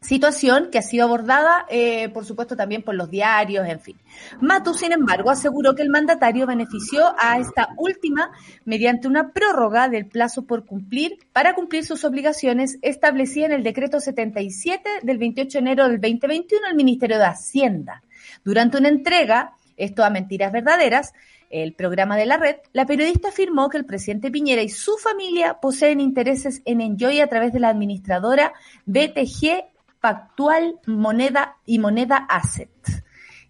Situación 0.00 0.68
que 0.70 0.78
ha 0.78 0.82
sido 0.82 1.04
abordada, 1.04 1.66
eh, 1.68 2.08
por 2.10 2.24
supuesto, 2.24 2.56
también 2.56 2.82
por 2.82 2.94
los 2.94 3.10
diarios, 3.10 3.66
en 3.66 3.80
fin. 3.80 3.96
Matu, 4.40 4.72
sin 4.72 4.92
embargo, 4.92 5.28
aseguró 5.30 5.74
que 5.74 5.82
el 5.82 5.90
mandatario 5.90 6.46
benefició 6.46 7.14
a 7.18 7.38
esta 7.38 7.70
última 7.76 8.30
mediante 8.64 9.08
una 9.08 9.32
prórroga 9.32 9.88
del 9.88 10.06
plazo 10.06 10.46
por 10.46 10.64
cumplir 10.66 11.18
para 11.32 11.54
cumplir 11.54 11.84
sus 11.84 12.04
obligaciones 12.04 12.78
establecida 12.80 13.46
en 13.46 13.52
el 13.52 13.64
decreto 13.64 13.98
77 13.98 14.88
del 15.02 15.18
28 15.18 15.58
de 15.58 15.58
enero 15.58 15.88
del 15.88 16.00
2021 16.00 16.66
al 16.68 16.76
Ministerio 16.76 17.18
de 17.18 17.24
Hacienda. 17.24 18.02
Durante 18.44 18.78
una 18.78 18.88
entrega, 18.88 19.54
esto 19.76 20.04
a 20.04 20.10
mentiras 20.10 20.52
verdaderas, 20.52 21.12
el 21.50 21.74
programa 21.74 22.16
de 22.16 22.26
la 22.26 22.36
red, 22.36 22.56
la 22.72 22.86
periodista 22.86 23.28
afirmó 23.28 23.68
que 23.68 23.78
el 23.78 23.86
presidente 23.86 24.30
Piñera 24.30 24.62
y 24.62 24.68
su 24.68 24.96
familia 24.96 25.54
poseen 25.60 26.00
intereses 26.00 26.62
en 26.64 26.80
Enjoy 26.80 27.20
a 27.20 27.28
través 27.28 27.52
de 27.52 27.60
la 27.60 27.68
administradora 27.68 28.52
BTG 28.86 29.64
Pactual 30.00 30.78
Moneda 30.86 31.56
y 31.66 31.78
Moneda 31.78 32.26
Asset. 32.28 32.70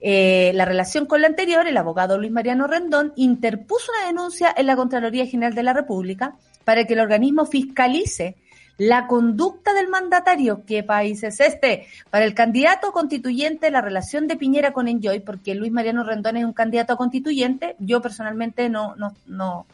Eh, 0.00 0.52
la 0.54 0.64
relación 0.64 1.06
con 1.06 1.20
la 1.20 1.26
anterior, 1.26 1.66
el 1.66 1.76
abogado 1.76 2.18
Luis 2.18 2.30
Mariano 2.30 2.68
Rendón 2.68 3.12
interpuso 3.16 3.90
una 3.98 4.06
denuncia 4.06 4.54
en 4.56 4.66
la 4.66 4.76
Contraloría 4.76 5.26
General 5.26 5.54
de 5.54 5.62
la 5.64 5.72
República 5.72 6.36
para 6.64 6.84
que 6.84 6.94
el 6.94 7.00
organismo 7.00 7.46
fiscalice 7.46 8.36
la 8.78 9.08
conducta 9.08 9.74
del 9.74 9.88
mandatario, 9.88 10.62
¿qué 10.64 10.84
país 10.84 11.24
es 11.24 11.40
este? 11.40 11.86
Para 12.10 12.24
el 12.24 12.32
candidato 12.32 12.92
constituyente, 12.92 13.72
la 13.72 13.80
relación 13.80 14.28
de 14.28 14.36
Piñera 14.36 14.72
con 14.72 14.86
Enjoy, 14.86 15.18
porque 15.20 15.56
Luis 15.56 15.72
Mariano 15.72 16.04
Rendón 16.04 16.36
es 16.36 16.44
un 16.44 16.52
candidato 16.52 16.96
constituyente, 16.96 17.74
yo 17.80 18.00
personalmente 18.00 18.68
no, 18.68 18.94
no, 18.94 19.16
no, 19.26 19.66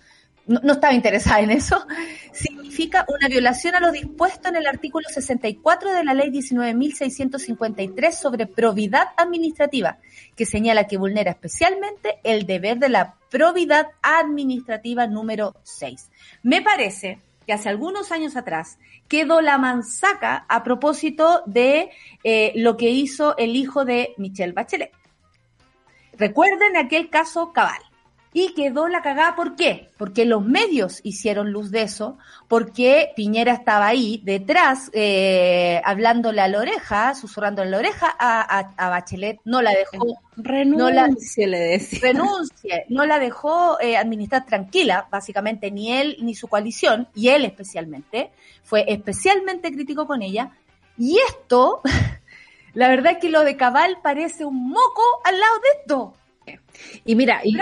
no, 0.46 0.72
estaba 0.72 0.94
interesada 0.94 1.40
en 1.40 1.50
eso, 1.50 1.86
significa 2.32 3.04
una 3.08 3.28
violación 3.28 3.74
a 3.74 3.80
lo 3.80 3.92
dispuesto 3.92 4.48
en 4.48 4.56
el 4.56 4.66
artículo 4.66 5.06
64 5.08 5.92
de 5.92 6.04
la 6.04 6.14
ley 6.14 6.30
19.653 6.30 8.10
sobre 8.10 8.46
probidad 8.46 9.08
administrativa, 9.18 9.98
que 10.34 10.46
señala 10.46 10.86
que 10.86 10.96
vulnera 10.96 11.30
especialmente 11.30 12.20
el 12.24 12.46
deber 12.46 12.78
de 12.78 12.88
la 12.88 13.16
probidad 13.30 13.88
administrativa 14.02 15.06
número 15.06 15.56
6. 15.62 16.10
Me 16.42 16.62
parece 16.62 17.18
que 17.46 17.52
hace 17.52 17.68
algunos 17.68 18.12
años 18.12 18.36
atrás 18.36 18.78
quedó 19.08 19.40
la 19.40 19.58
manzaca 19.58 20.46
a 20.48 20.62
propósito 20.62 21.42
de 21.46 21.90
eh, 22.22 22.52
lo 22.56 22.76
que 22.76 22.90
hizo 22.90 23.36
el 23.36 23.56
hijo 23.56 23.84
de 23.84 24.14
Michelle 24.16 24.52
Bachelet. 24.52 24.92
Recuerden 26.16 26.76
aquel 26.76 27.10
caso 27.10 27.52
cabal 27.52 27.82
y 28.36 28.52
quedó 28.52 28.88
la 28.88 29.00
cagada. 29.00 29.36
¿Por 29.36 29.54
qué? 29.54 29.90
Porque 29.96 30.24
los 30.24 30.44
medios 30.44 31.00
hicieron 31.04 31.52
luz 31.52 31.70
de 31.70 31.82
eso, 31.82 32.18
porque 32.48 33.12
Piñera 33.14 33.52
estaba 33.52 33.86
ahí 33.86 34.20
detrás, 34.24 34.90
eh, 34.92 35.80
hablándole 35.84 36.40
a 36.40 36.48
la 36.48 36.58
oreja, 36.58 37.14
susurrando 37.14 37.62
en 37.62 37.70
la 37.70 37.78
oreja 37.78 38.14
a, 38.18 38.90
Bachelet, 38.90 39.38
no 39.44 39.62
la 39.62 39.70
dejó. 39.70 40.18
Renuncie, 40.36 40.76
no 40.76 40.90
la, 40.90 41.06
le 41.06 41.58
decía. 41.60 42.00
Renuncie, 42.02 42.84
no 42.88 43.06
la 43.06 43.20
dejó 43.20 43.80
eh, 43.80 43.96
administrar 43.96 44.44
tranquila, 44.44 45.06
básicamente, 45.10 45.70
ni 45.70 45.92
él 45.92 46.16
ni 46.20 46.34
su 46.34 46.48
coalición, 46.48 47.06
y 47.14 47.28
él 47.28 47.44
especialmente, 47.44 48.32
fue 48.64 48.84
especialmente 48.88 49.72
crítico 49.72 50.08
con 50.08 50.22
ella. 50.22 50.50
Y 50.98 51.18
esto, 51.28 51.82
la 52.74 52.88
verdad 52.88 53.12
es 53.12 53.18
que 53.18 53.30
lo 53.30 53.44
de 53.44 53.56
Cabal 53.56 53.98
parece 54.02 54.44
un 54.44 54.70
moco 54.70 55.02
al 55.24 55.38
lado 55.38 55.54
de 55.60 55.80
esto. 55.80 56.14
Y 57.04 57.14
mira, 57.14 57.40
y, 57.44 57.56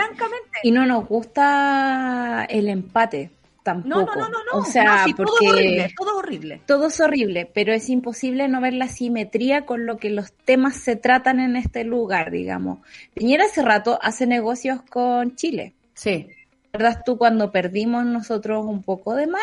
y 0.63 0.71
no 0.71 0.85
nos 0.85 1.07
gusta 1.07 2.45
el 2.49 2.69
empate 2.69 3.31
tampoco. 3.63 3.89
No, 3.89 4.05
no, 4.05 4.29
no, 4.29 4.29
no, 4.29 4.59
O 4.59 4.65
sea, 4.65 5.05
porque 5.15 5.23
todo 5.23 5.37
es 5.41 5.49
horrible, 5.49 5.93
todo 5.97 6.09
es 6.09 6.17
horrible. 6.17 6.61
Todo 6.65 6.87
es 6.87 6.99
horrible, 6.99 7.51
pero 7.51 7.73
es 7.73 7.89
imposible 7.89 8.47
no 8.47 8.61
ver 8.61 8.73
la 8.73 8.87
simetría 8.87 9.65
con 9.65 9.85
lo 9.85 9.97
que 9.97 10.09
los 10.09 10.33
temas 10.33 10.75
se 10.75 10.95
tratan 10.95 11.39
en 11.39 11.55
este 11.55 11.83
lugar, 11.83 12.29
digamos. 12.31 12.79
Piñera 13.13 13.45
hace 13.45 13.61
rato 13.61 13.97
hace 14.01 14.27
negocios 14.27 14.81
con 14.83 15.35
Chile. 15.35 15.73
Sí. 15.93 16.27
¿Verdad 16.73 17.03
tú 17.05 17.17
cuando 17.17 17.51
perdimos 17.51 18.05
nosotros 18.05 18.65
un 18.65 18.83
poco 18.83 19.15
de 19.15 19.27
mar? 19.27 19.41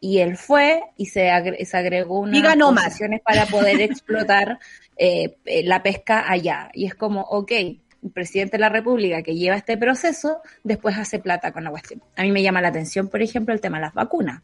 Y 0.00 0.18
él 0.18 0.36
fue 0.36 0.82
y 0.96 1.06
se, 1.06 1.28
agregó 1.30 2.20
unas 2.20 2.56
concesiones 2.56 3.20
para 3.20 3.46
poder 3.46 3.80
explotar 3.80 4.60
eh, 4.96 5.36
eh, 5.44 5.64
la 5.64 5.82
pesca 5.82 6.30
allá. 6.30 6.70
Y 6.72 6.86
es 6.86 6.94
como, 6.94 7.22
ok, 7.22 7.52
el 8.02 8.10
presidente 8.10 8.52
de 8.52 8.60
la 8.60 8.68
República 8.68 9.22
que 9.22 9.34
lleva 9.34 9.56
este 9.56 9.76
proceso, 9.76 10.40
después 10.64 10.96
hace 10.96 11.18
plata 11.18 11.52
con 11.52 11.64
la 11.64 11.70
cuestión. 11.70 12.02
A 12.16 12.22
mí 12.22 12.32
me 12.32 12.42
llama 12.42 12.60
la 12.60 12.68
atención, 12.68 13.08
por 13.08 13.22
ejemplo, 13.22 13.54
el 13.54 13.60
tema 13.60 13.78
de 13.78 13.82
las 13.86 13.94
vacunas. 13.94 14.42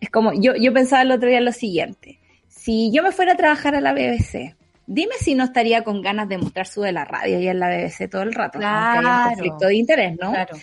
Es 0.00 0.10
como, 0.10 0.32
yo, 0.32 0.54
yo 0.56 0.72
pensaba 0.72 1.02
el 1.02 1.10
otro 1.12 1.28
día 1.28 1.40
lo 1.40 1.52
siguiente, 1.52 2.18
si 2.48 2.90
yo 2.92 3.02
me 3.02 3.12
fuera 3.12 3.32
a 3.32 3.36
trabajar 3.36 3.74
a 3.74 3.80
la 3.80 3.92
BBC, 3.92 4.54
dime 4.86 5.14
si 5.18 5.34
no 5.34 5.44
estaría 5.44 5.82
con 5.82 6.02
ganas 6.02 6.28
de 6.28 6.36
mostrar 6.36 6.66
su 6.66 6.82
de 6.82 6.92
la 6.92 7.06
radio 7.06 7.38
y 7.40 7.48
en 7.48 7.58
la 7.58 7.68
BBC 7.68 8.10
todo 8.10 8.22
el 8.22 8.34
rato, 8.34 8.58
claro. 8.58 9.08
hay 9.08 9.22
un 9.22 9.28
conflicto 9.30 9.66
de 9.66 9.74
interés, 9.76 10.18
¿no? 10.20 10.30
Claro. 10.30 10.56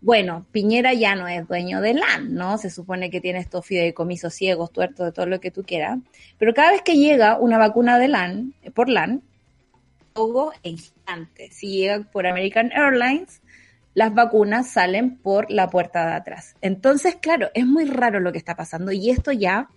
Bueno, 0.00 0.46
Piñera 0.52 0.94
ya 0.94 1.14
no 1.14 1.28
es 1.28 1.46
dueño 1.48 1.80
de 1.80 1.94
LAN, 1.94 2.34
¿no? 2.34 2.56
Se 2.56 2.70
supone 2.70 3.10
que 3.10 3.20
tiene 3.20 3.40
estos 3.40 3.66
fideicomisos 3.66 4.32
ciegos, 4.32 4.72
tuertos, 4.72 5.06
de 5.06 5.12
todo 5.12 5.26
lo 5.26 5.40
que 5.40 5.50
tú 5.50 5.62
quieras. 5.62 5.98
Pero 6.38 6.54
cada 6.54 6.70
vez 6.70 6.82
que 6.82 6.96
llega 6.96 7.38
una 7.38 7.58
vacuna 7.58 7.98
de 7.98 8.08
LAN, 8.08 8.54
por 8.72 8.88
LAN, 8.88 9.22
e 10.62 10.70
instante. 10.70 11.50
Si 11.50 11.68
llega 11.68 12.00
por 12.10 12.26
American 12.26 12.70
Airlines, 12.72 13.42
las 13.94 14.14
vacunas 14.14 14.70
salen 14.70 15.16
por 15.16 15.50
la 15.50 15.68
puerta 15.68 16.06
de 16.06 16.12
atrás. 16.14 16.54
Entonces, 16.60 17.16
claro, 17.16 17.50
es 17.54 17.66
muy 17.66 17.86
raro 17.86 18.20
lo 18.20 18.32
que 18.32 18.38
está 18.38 18.56
pasando 18.56 18.92
y 18.92 19.10
esto 19.10 19.32
ya 19.32 19.68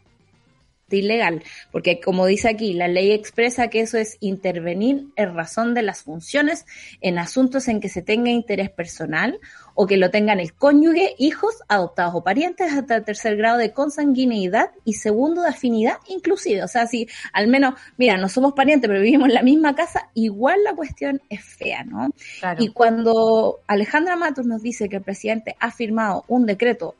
ilegal, 0.89 1.43
porque 1.71 1.99
como 1.99 2.25
dice 2.25 2.49
aquí, 2.49 2.73
la 2.73 2.87
ley 2.87 3.11
expresa 3.11 3.69
que 3.69 3.81
eso 3.81 3.97
es 3.97 4.17
intervenir 4.19 5.07
en 5.15 5.35
razón 5.35 5.73
de 5.73 5.81
las 5.81 6.03
funciones 6.03 6.65
en 7.01 7.17
asuntos 7.17 7.67
en 7.67 7.79
que 7.79 7.89
se 7.89 8.01
tenga 8.01 8.29
interés 8.29 8.69
personal 8.69 9.39
o 9.75 9.87
que 9.87 9.97
lo 9.97 10.11
tengan 10.11 10.39
el 10.39 10.53
cónyuge, 10.53 11.15
hijos, 11.17 11.55
adoptados 11.67 12.13
o 12.15 12.23
parientes 12.23 12.71
hasta 12.71 12.97
el 12.97 13.03
tercer 13.03 13.37
grado 13.37 13.57
de 13.57 13.73
consanguineidad 13.73 14.71
y 14.85 14.93
segundo 14.93 15.41
de 15.41 15.49
afinidad 15.49 15.97
inclusive. 16.07 16.63
O 16.63 16.67
sea, 16.67 16.85
si 16.85 17.07
al 17.31 17.47
menos, 17.47 17.75
mira, 17.97 18.17
no 18.17 18.29
somos 18.29 18.53
parientes, 18.53 18.87
pero 18.87 19.01
vivimos 19.01 19.29
en 19.29 19.35
la 19.35 19.43
misma 19.43 19.75
casa, 19.75 20.09
igual 20.13 20.63
la 20.63 20.75
cuestión 20.75 21.21
es 21.29 21.43
fea, 21.43 21.83
¿no? 21.83 22.09
Y 22.59 22.69
cuando 22.69 23.61
Alejandra 23.67 24.15
Matos 24.15 24.45
nos 24.45 24.61
dice 24.61 24.89
que 24.89 24.97
el 24.97 25.03
presidente 25.03 25.55
ha 25.59 25.71
firmado 25.71 26.23
un 26.27 26.45
decreto 26.45 26.95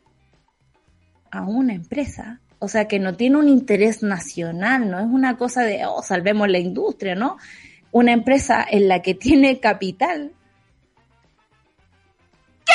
a 1.31 1.43
una 1.43 1.73
empresa, 1.73 2.39
o 2.63 2.69
sea, 2.69 2.87
que 2.87 2.97
no 2.97 3.17
tiene 3.17 3.35
un 3.35 3.49
interés 3.49 4.03
nacional, 4.03 4.89
no 4.89 4.97
es 4.97 5.05
una 5.05 5.35
cosa 5.35 5.63
de, 5.63 5.85
oh, 5.85 6.01
salvemos 6.01 6.47
la 6.47 6.59
industria, 6.59 7.13
¿no? 7.13 7.37
Una 7.91 8.13
empresa 8.13 8.65
en 8.69 8.87
la 8.87 9.01
que 9.01 9.15
tiene 9.15 9.59
capital, 9.59 10.31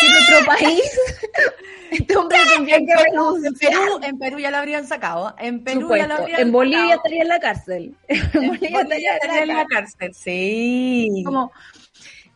en 0.03 0.13
otro 0.13 0.47
país, 0.47 1.01
este 1.91 2.17
hombre 2.19 2.39
tendría 2.55 2.79
que 2.81 3.03
renunciar. 3.03 3.73
En 4.03 4.19
Perú, 4.19 4.39
ya 4.39 4.51
lo 4.51 4.59
habrían 4.59 4.87
sacado. 4.87 5.35
En 5.39 5.65
Perú 5.65 5.89
ya 5.97 6.07
lo 6.07 6.17
habrían 6.17 6.41
En 6.43 6.53
Bolivia 6.53 6.97
estaría 6.97 7.23
en 7.23 7.29
la 7.29 7.41
cárcel. 7.41 7.95
En 8.09 8.49
Bolivia 8.49 8.83
estaría 8.83 9.43
en 9.43 9.49
la 9.49 9.65
cárcel, 9.65 10.15
sí. 10.15 11.23
Como, 11.25 11.51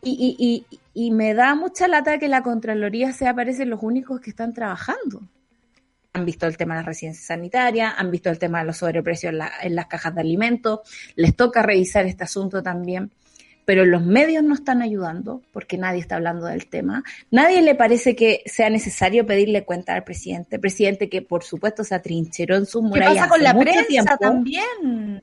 y, 0.01 0.11
y, 0.39 0.67
y, 0.71 1.07
y 1.07 1.11
me 1.11 1.35
da 1.35 1.55
mucha 1.55 1.87
lata 1.87 2.19
que 2.19 2.29
la 2.29 2.43
Contraloría 2.43 3.13
se 3.13 3.29
aparecen 3.29 3.69
los 3.69 3.83
únicos 3.83 4.23
que 4.23 4.31
están 4.31 4.55
trabajando. 4.55 5.21
Han 6.15 6.25
visto 6.25 6.47
el 6.47 6.57
tema 6.57 6.75
de 6.75 6.81
las 6.81 6.87
residencias 6.87 7.27
sanitarias, 7.27 7.95
han 7.97 8.11
visto 8.11 8.29
el 8.31 8.39
tema 8.39 8.61
de 8.61 8.67
los 8.67 8.77
sobreprecios 8.77 9.35
en, 9.63 9.75
las 9.75 9.87
cajas 9.87 10.15
de 10.15 10.21
alimentos, 10.21 10.81
les 11.17 11.35
toca 11.35 11.63
revisar 11.63 12.07
este 12.07 12.25
asunto 12.25 12.63
también 12.63 13.11
pero 13.65 13.85
los 13.85 14.05
medios 14.05 14.43
no 14.43 14.55
están 14.55 14.83
ayudando 14.83 15.41
porque 15.53 15.79
nadie 15.79 16.01
está 16.01 16.17
hablando 16.17 16.47
del 16.47 16.67
tema. 16.67 17.05
Nadie 17.31 17.63
le 17.63 17.77
parece 17.77 18.17
que 18.17 18.43
sea 18.45 18.69
necesario 18.71 19.25
pedirle 19.25 19.65
cuenta 19.65 19.95
al 19.95 20.03
presidente, 20.03 20.59
presidente 20.59 21.09
que 21.09 21.23
por 21.23 21.45
supuesto 21.45 21.85
se 21.85 21.95
atrincheró 21.95 22.57
en 22.57 22.67
su 22.67 22.83
muralla. 22.83 23.13
¿Qué 23.13 23.19
pasa 23.19 23.29
con 23.29 23.41
la 23.41 23.57
prensa 23.57 24.17
también? 24.17 25.23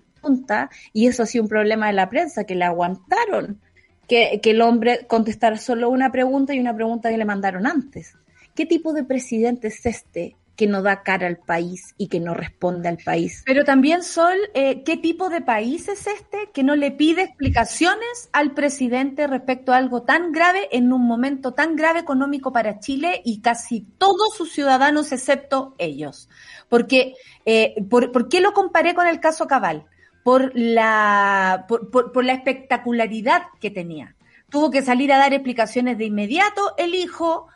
Y 0.93 1.07
eso 1.07 1.23
ha 1.23 1.25
sido 1.25 1.43
un 1.43 1.49
problema 1.49 1.87
de 1.87 1.93
la 1.93 2.09
prensa, 2.09 2.43
que 2.43 2.55
le 2.55 2.65
aguantaron 2.65 3.59
que, 4.07 4.41
el 4.43 4.61
hombre 4.61 5.05
contestara 5.07 5.57
solo 5.57 5.89
una 5.89 6.11
pregunta 6.11 6.53
y 6.53 6.59
una 6.59 6.75
pregunta 6.75 7.09
que 7.09 7.17
le 7.17 7.25
mandaron 7.25 7.67
antes. 7.67 8.15
¿Qué 8.55 8.65
tipo 8.65 8.91
de 8.93 9.03
presidente 9.03 9.67
es 9.67 9.85
este 9.85 10.35
que 10.59 10.67
no 10.67 10.81
da 10.81 11.03
cara 11.03 11.27
al 11.27 11.37
país 11.37 11.95
y 11.97 12.09
que 12.09 12.19
no 12.19 12.33
responde 12.33 12.89
al 12.89 12.97
país? 12.97 13.43
Pero 13.45 13.63
también, 13.63 14.03
Sol, 14.03 14.35
eh, 14.53 14.83
¿qué 14.83 14.97
tipo 14.97 15.29
de 15.29 15.39
país 15.39 15.87
es 15.87 16.05
este 16.05 16.49
que 16.53 16.63
no 16.63 16.75
le 16.75 16.91
pide 16.91 17.21
explicaciones 17.21 18.27
al 18.33 18.53
presidente 18.53 19.25
respecto 19.25 19.71
a 19.71 19.77
algo 19.77 20.01
tan 20.01 20.33
grave 20.33 20.67
en 20.73 20.91
un 20.91 21.07
momento 21.07 21.53
tan 21.53 21.77
grave 21.77 21.99
económico 21.99 22.51
para 22.51 22.79
Chile 22.79 23.21
y 23.23 23.39
casi 23.39 23.87
todos 23.97 24.35
sus 24.35 24.51
ciudadanos 24.51 25.13
excepto 25.13 25.75
ellos? 25.77 26.27
Porque, 26.67 27.13
eh, 27.45 27.75
¿por, 27.89 28.11
¿por 28.11 28.27
qué 28.27 28.41
lo 28.41 28.51
comparé 28.51 28.93
con 28.93 29.07
el 29.07 29.21
caso 29.21 29.47
Cabal? 29.47 29.85
por 30.23 30.51
la, 30.53 31.65
por, 31.67 32.23
la 32.23 32.33
espectacularidad 32.33 33.43
que 33.59 33.71
tenía. 33.71 34.15
Tuvo 34.49 34.69
que 34.69 34.81
salir 34.81 35.11
a 35.13 35.17
dar 35.17 35.33
explicaciones 35.33 35.97
de 35.97 36.05
inmediato 36.05 36.73
el 36.77 36.93
hijo, 36.93 37.47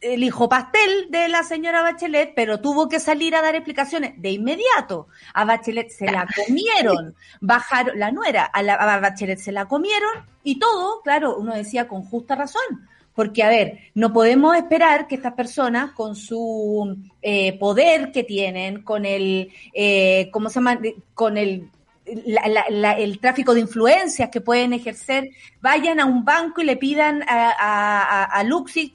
el 0.00 0.22
hijo 0.22 0.48
pastel 0.48 1.10
de 1.10 1.28
la 1.28 1.42
señora 1.42 1.82
Bachelet, 1.82 2.32
pero 2.34 2.60
tuvo 2.60 2.88
que 2.88 3.00
salir 3.00 3.34
a 3.34 3.42
dar 3.42 3.54
explicaciones 3.54 4.20
de 4.20 4.30
inmediato. 4.30 5.08
A 5.34 5.44
Bachelet 5.44 5.90
se 5.90 6.10
la 6.10 6.26
comieron, 6.46 7.14
bajaron, 7.40 7.98
la 7.98 8.10
nuera, 8.10 8.44
a, 8.44 8.62
la, 8.62 8.74
a 8.74 9.00
Bachelet 9.00 9.38
se 9.38 9.52
la 9.52 9.66
comieron 9.66 10.26
y 10.44 10.58
todo, 10.58 11.02
claro, 11.02 11.36
uno 11.36 11.54
decía 11.54 11.88
con 11.88 12.02
justa 12.02 12.34
razón. 12.34 12.88
Porque, 13.14 13.42
a 13.42 13.48
ver, 13.48 13.80
no 13.94 14.12
podemos 14.12 14.56
esperar 14.56 15.08
que 15.08 15.16
estas 15.16 15.32
personas, 15.32 15.90
con 15.90 16.14
su 16.14 16.96
eh, 17.20 17.58
poder 17.58 18.12
que 18.12 18.22
tienen, 18.22 18.84
con 18.84 19.04
el, 19.04 19.50
eh, 19.74 20.28
¿cómo 20.30 20.48
se 20.48 20.60
llama? 20.60 20.78
Con 21.14 21.36
el 21.36 21.68
el 22.08 23.18
tráfico 23.20 23.54
de 23.54 23.60
influencias 23.60 24.30
que 24.30 24.40
pueden 24.40 24.72
ejercer, 24.72 25.30
vayan 25.60 26.00
a 26.00 26.06
un 26.06 26.24
banco 26.24 26.60
y 26.60 26.64
le 26.64 26.76
pidan 26.76 27.22
a, 27.28 27.50
a, 27.58 28.40
a 28.40 28.44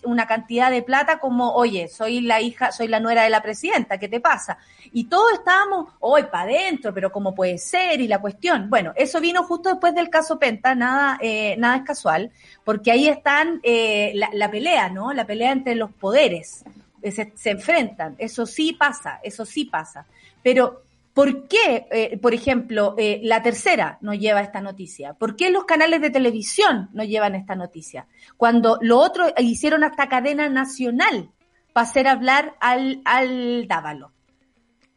una 0.04 0.26
cantidad 0.26 0.72
de 0.72 0.82
plata 0.82 1.20
como, 1.20 1.54
oye, 1.54 1.88
soy 1.88 2.22
la 2.22 2.42
hija, 2.42 2.72
soy 2.72 2.88
la 2.88 3.00
nuera 3.00 3.24
de 3.24 3.30
la 3.30 3.42
presidenta, 3.42 3.98
¿qué 3.98 4.08
te 4.08 4.20
pasa? 4.20 4.58
Y 4.92 5.06
todos 5.06 5.34
estábamos, 5.34 5.94
hoy 6.00 6.24
para 6.24 6.44
adentro, 6.44 6.94
pero 6.94 7.12
¿cómo 7.12 7.34
puede 7.34 7.58
ser? 7.58 8.02
Y 8.02 8.08
la 8.08 8.20
cuestión, 8.20 8.70
bueno, 8.70 8.94
eso 8.96 9.20
vino 9.20 9.44
justo 9.44 9.70
después 9.70 9.94
del 9.96 10.10
caso 10.10 10.40
Penta, 10.40 10.76
nada, 10.76 11.18
eh, 11.22 11.56
nada 11.58 11.78
es 11.78 11.84
casual, 11.84 12.32
porque 12.64 12.92
ahí 12.92 13.08
están 13.08 13.60
eh, 13.64 14.12
la, 14.16 14.30
la, 14.34 14.50
pelea, 14.50 14.90
¿no? 14.90 15.14
La 15.14 15.26
pelea 15.26 15.52
entre 15.52 15.76
los 15.76 15.92
poderes, 15.92 16.64
se, 17.04 17.34
se 17.36 17.50
enfrentan, 17.50 18.16
eso 18.18 18.46
sí 18.46 18.74
pasa, 18.74 19.20
eso 19.24 19.46
sí 19.46 19.66
pasa, 19.66 20.06
pero 20.42 20.83
¿Por 21.14 21.48
qué, 21.48 21.88
eh, 21.92 22.18
por 22.18 22.34
ejemplo, 22.34 22.96
eh, 22.98 23.20
la 23.24 23.44
tercera 23.44 24.00
no 24.02 24.16
lleva 24.16 24.42
esta 24.42 24.62
noticia? 24.62 25.14
¿Por 25.14 25.36
qué 25.36 25.52
los 25.52 25.66
canales 25.66 26.02
de 26.02 26.10
televisión 26.10 26.90
no 26.94 27.04
llevan 27.04 27.36
esta 27.36 27.56
noticia? 27.56 28.08
Cuando 28.36 28.80
lo 28.82 28.98
otro 28.98 29.28
hicieron 29.38 29.84
hasta 29.84 30.10
cadena 30.10 30.50
nacional 30.50 31.30
para 31.72 31.88
hacer 31.88 32.08
hablar 32.08 32.56
al, 32.60 33.02
al 33.06 33.68
Dávalo, 33.68 34.12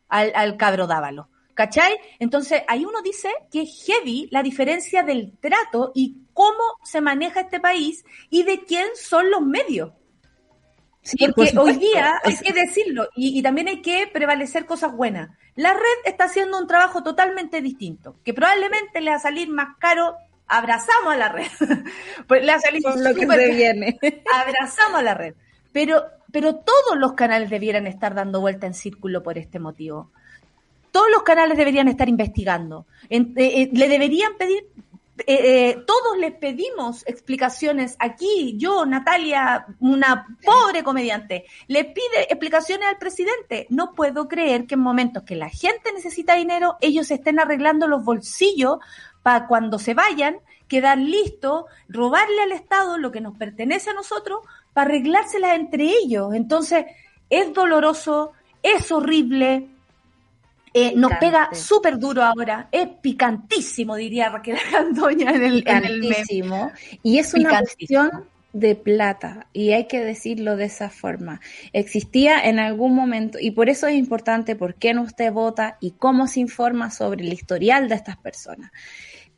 al, 0.09 0.33
al 0.35 0.57
cabro 0.57 0.87
Dávalo. 0.87 1.29
¿Cachai? 1.53 1.97
Entonces, 2.19 2.63
ahí 2.69 2.85
uno 2.85 3.01
dice 3.03 3.31
que 3.51 3.63
es 3.63 3.85
heavy 3.87 4.29
la 4.31 4.43
diferencia 4.43 5.03
del 5.03 5.39
trato 5.39 5.93
y 5.95 6.19
cómo 6.35 6.77
se 6.85 7.01
maneja 7.01 7.41
este 7.41 7.61
país 7.61 8.05
y 8.29 8.43
de 8.43 8.63
quién 8.65 8.89
son 8.95 9.31
los 9.31 9.41
medios. 9.41 9.93
Sí, 11.07 11.17
Porque 11.19 11.57
hoy 11.57 11.77
día 11.77 12.21
hay 12.25 12.37
que 12.37 12.53
decirlo 12.53 13.09
y, 13.15 13.39
y, 13.39 13.43
también 13.43 13.69
hay 13.69 13.81
que 13.81 14.09
prevalecer 14.13 14.67
cosas 14.67 14.93
buenas. 14.93 15.31
La 15.55 15.73
red 15.73 15.99
está 16.05 16.25
haciendo 16.25 16.59
un 16.59 16.67
trabajo 16.67 17.05
totalmente 17.05 17.63
distinto, 17.63 18.17
que 18.25 18.35
probablemente 18.35 19.01
le 19.01 19.11
va 19.11 19.17
a 19.17 19.21
salir 19.21 19.49
más 19.49 19.77
caro. 19.79 20.17
Abrazamos 20.49 21.15
a 21.15 21.17
la 21.17 21.29
red. 21.29 21.47
pues 22.27 22.45
le 22.45 22.51
va 22.51 22.59
a 22.59 22.61
salir 22.61 22.83
lo 22.83 23.15
que 23.15 23.25
se 23.25 23.55
viene. 23.55 23.99
Abrazamos 24.35 24.99
a 24.99 25.03
la 25.03 25.15
red. 25.15 25.35
Pero, 25.71 26.03
pero 26.33 26.57
todos 26.57 26.99
los 26.99 27.13
canales 27.13 27.51
debieran 27.51 27.87
estar 27.87 28.15
dando 28.15 28.41
vuelta 28.41 28.67
en 28.67 28.75
círculo 28.75 29.23
por 29.23 29.39
este 29.39 29.61
motivo. 29.61 30.11
Todos 30.91 31.11
los 31.13 31.23
canales 31.23 31.57
deberían 31.57 31.87
estar 31.87 32.09
investigando. 32.09 32.85
Eh, 33.11 33.25
eh, 33.37 33.71
le 33.73 33.89
deberían 33.89 34.37
pedir 34.37 34.67
eh, 35.19 35.25
eh, 35.29 35.85
todos 35.87 36.19
les 36.19 36.35
pedimos 36.35 37.07
explicaciones 37.07 37.97
aquí, 37.99 38.55
yo, 38.59 38.85
Natalia, 38.85 39.67
una 39.81 40.27
pobre 40.45 40.83
comediante, 40.83 41.47
le 41.69 41.85
pide 41.85 42.25
explicaciones 42.29 42.89
al 42.89 42.99
presidente. 42.99 43.67
No 43.71 43.95
puedo 43.95 44.29
creer 44.29 44.67
que 44.67 44.75
en 44.75 44.81
momentos 44.81 45.23
que 45.23 45.35
la 45.35 45.49
gente 45.49 45.93
necesita 45.93 46.35
dinero, 46.35 46.77
ellos 46.81 47.11
estén 47.11 47.41
arreglando 47.41 47.87
los 47.87 48.05
bolsillos 48.05 48.79
para 49.23 49.47
cuando 49.47 49.79
se 49.79 49.95
vayan, 49.95 50.39
quedar 50.69 50.99
listos, 50.99 51.65
robarle 51.89 52.43
al 52.43 52.53
Estado 52.53 52.99
lo 52.99 53.11
que 53.11 53.21
nos 53.21 53.37
pertenece 53.37 53.91
a 53.91 53.95
nosotros 53.95 54.41
para 54.75 54.91
arreglársela 54.91 55.55
entre 55.55 55.85
ellos. 55.85 56.35
Entonces, 56.35 56.85
es 57.31 57.55
doloroso, 57.55 58.33
es 58.63 58.93
horrible, 58.93 59.69
eh, 60.79 60.93
nos 60.95 61.13
pega 61.19 61.49
súper 61.55 61.99
duro 61.99 62.23
ahora, 62.23 62.69
es 62.71 62.87
picantísimo, 63.01 63.97
diría 63.97 64.29
Raquel 64.29 64.59
Candoña 64.71 65.31
en 65.31 65.43
el, 65.43 65.55
picantísimo. 65.65 66.71
Y 67.03 67.19
es 67.19 67.33
una 67.33 67.61
cuestión 67.61 68.27
de 68.53 68.75
plata, 68.75 69.47
y 69.55 69.73
hay 69.73 69.87
que 69.87 70.01
decirlo 70.01 70.55
de 70.57 70.67
esa 70.67 70.91
forma. 70.91 71.41
Existía 71.73 72.41
en 72.41 72.59
algún 72.59 72.95
momento, 72.95 73.39
y 73.41 73.53
por 73.53 73.71
eso 73.71 73.87
es 73.87 73.95
importante 73.95 74.55
por 74.55 74.75
qué 74.75 74.93
no 74.93 75.01
usted 75.01 75.33
vota 75.33 75.79
y 75.81 75.93
cómo 75.93 76.27
se 76.27 76.41
informa 76.41 76.91
sobre 76.91 77.25
el 77.25 77.33
historial 77.33 77.89
de 77.89 77.95
estas 77.95 78.19
personas. 78.19 78.71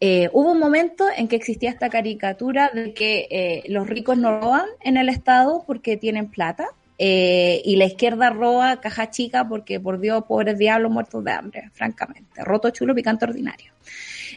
Eh, 0.01 0.31
hubo 0.33 0.51
un 0.51 0.59
momento 0.59 1.07
en 1.17 1.29
que 1.29 1.37
existía 1.37 1.71
esta 1.71 1.89
caricatura 1.89 2.73
de 2.75 2.95
que 2.95 3.29
eh, 3.31 3.63
los 3.69 3.89
ricos 3.89 4.19
no 4.19 4.41
roban 4.41 4.67
en 4.81 4.97
el 4.97 5.09
Estado 5.09 5.63
porque 5.69 5.97
tienen 5.97 6.31
plata, 6.31 6.67
eh, 6.99 7.63
y 7.65 7.77
la 7.77 7.85
izquierda 7.85 8.31
roba 8.31 8.81
caja 8.81 9.11
chica 9.11 9.49
porque, 9.49 9.79
por 9.79 10.01
Dios, 10.01 10.25
pobres 10.25 10.59
diablos 10.59 10.91
muertos 10.91 11.23
de 11.23 11.31
hambre, 11.31 11.71
francamente. 11.73 12.45
Roto, 12.45 12.71
chulo, 12.71 12.95
picante, 12.95 13.25
ordinario. 13.25 13.73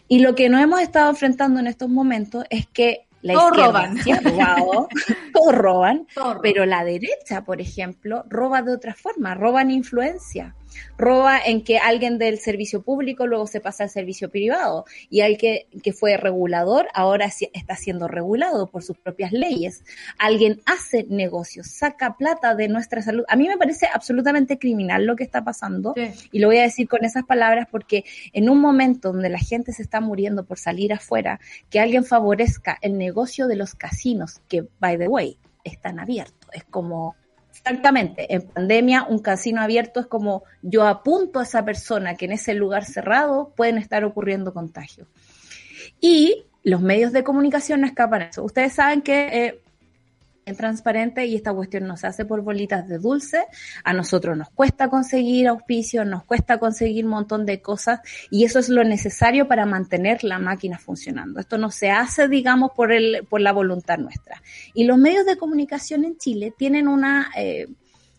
Y 0.08 0.20
lo 0.20 0.36
que 0.36 0.48
nos 0.48 0.62
hemos 0.62 0.82
estado 0.82 1.10
enfrentando 1.10 1.60
en 1.60 1.68
estos 1.68 1.90
momentos 1.90 2.46
es 2.50 2.68
que 2.68 3.08
la 3.22 3.34
todos 3.34 3.52
roban. 3.58 3.98
todos 5.34 5.56
roban, 5.56 6.08
pero 6.42 6.66
la 6.66 6.84
derecha, 6.84 7.44
por 7.44 7.62
ejemplo, 7.62 8.24
roba 8.30 8.62
de 8.62 8.74
otra 8.74 8.94
forma, 8.94 9.34
roban 9.36 9.72
influencia 9.72 10.56
roba 10.98 11.40
en 11.44 11.64
que 11.64 11.78
alguien 11.78 12.18
del 12.18 12.40
servicio 12.40 12.82
público 12.82 13.28
luego 13.28 13.48
se 13.48 13.60
pasa 13.60 13.84
al 13.84 13.90
servicio 13.90 14.30
privado 14.30 14.86
y 15.10 15.22
alguien 15.22 15.60
que 15.84 15.94
fue 15.94 16.18
regulador 16.18 16.88
ahora 16.94 17.32
está 17.54 17.76
siendo 17.76 18.08
regulado 18.08 18.68
por 18.68 18.84
sus 18.84 18.98
propias 18.98 19.32
leyes. 19.32 19.84
Alguien 20.18 20.62
hace 20.66 21.06
negocios, 21.10 21.68
saca 21.68 22.18
plata 22.18 22.56
de 22.56 22.68
nuestra 22.68 23.02
salud. 23.02 23.24
A 23.28 23.36
mí 23.36 23.48
me 23.48 23.58
parece 23.58 23.88
absolutamente 23.92 24.58
criminal 24.58 25.06
lo 25.06 25.16
que 25.16 25.24
está 25.24 25.44
pasando 25.44 25.94
y 26.32 26.40
lo 26.40 26.48
voy 26.48 26.58
a 26.58 26.64
decir 26.64 26.88
con 26.88 27.04
esas 27.04 27.24
palabras 27.24 27.68
porque 27.70 28.04
en 28.34 28.50
un 28.50 28.60
momento 28.60 29.12
donde 29.12 29.30
la 29.30 29.40
gente 29.40 29.74
se 29.74 29.82
está 29.82 30.02
muriendo 30.02 30.46
por 30.46 30.60
salir 30.60 30.94
afuera, 30.94 31.40
que 31.70 31.80
alguien 31.80 32.06
favorezca 32.06 32.78
el 32.82 32.98
negocio 32.98 33.48
de 33.48 33.56
los 33.56 33.76
casinos, 33.76 34.42
que, 34.48 34.66
by 34.80 34.98
the 34.98 35.08
way, 35.08 35.38
están 35.64 36.00
abiertos. 36.00 36.50
Es 36.54 36.64
como 36.64 37.16
Exactamente, 37.64 38.34
en 38.34 38.42
pandemia 38.42 39.04
un 39.04 39.20
casino 39.20 39.62
abierto 39.62 40.00
es 40.00 40.08
como 40.08 40.44
yo 40.64 40.88
apunto 40.88 41.40
a 41.40 41.44
esa 41.44 41.64
persona 41.64 42.16
que 42.16 42.26
en 42.26 42.32
ese 42.32 42.56
lugar 42.56 42.86
cerrado 42.86 43.54
pueden 43.56 43.78
estar 43.78 44.04
ocurriendo 44.04 44.52
contagios. 44.52 45.08
Y 46.00 46.46
los 46.64 46.82
medios 46.82 47.12
de 47.12 47.24
comunicación 47.24 47.82
no 47.82 47.88
escapan 47.88 48.24
a 48.24 48.26
eso. 48.26 48.44
Ustedes 48.44 48.74
saben 48.74 49.02
que 49.04 49.28
eh, 49.28 49.60
transparente 50.58 51.26
y 51.26 51.36
esta 51.36 51.54
cuestión 51.54 51.88
no 51.88 51.98
se 51.98 52.08
hace 52.08 52.26
por 52.26 52.42
bolitas 52.42 52.88
de 52.88 52.98
dulce. 52.98 53.46
A 53.84 53.94
nosotros 53.94 54.38
nos 54.38 54.50
cuesta 54.50 54.90
conseguir 54.90 55.48
auspicios, 55.48 56.06
nos 56.06 56.24
cuesta 56.24 56.60
conseguir 56.60 57.06
un 57.06 57.12
montón 57.12 57.46
de 57.46 57.62
cosas 57.62 58.02
y 58.30 58.44
eso 58.44 58.60
es 58.60 58.70
lo 58.70 58.84
necesario 58.84 59.48
para 59.48 59.66
mantener 59.66 60.24
la 60.24 60.40
máquina 60.40 60.78
funcionando. 60.78 61.40
Esto 61.40 61.58
no 61.58 61.72
se 61.72 61.92
hace, 61.92 62.28
digamos, 62.28 62.72
por, 62.76 62.92
el, 62.92 63.26
por 63.30 63.42
la 63.42 63.54
voluntad 63.54 63.98
nuestra. 63.98 64.42
Y 64.74 64.86
los 64.86 64.98
medios 64.98 65.26
de 65.26 65.38
comunicación 65.38 66.06
en 66.06 66.18
Chile 66.18 66.54
tienen 66.58 66.88
una 66.88 67.32
eh, 67.38 67.68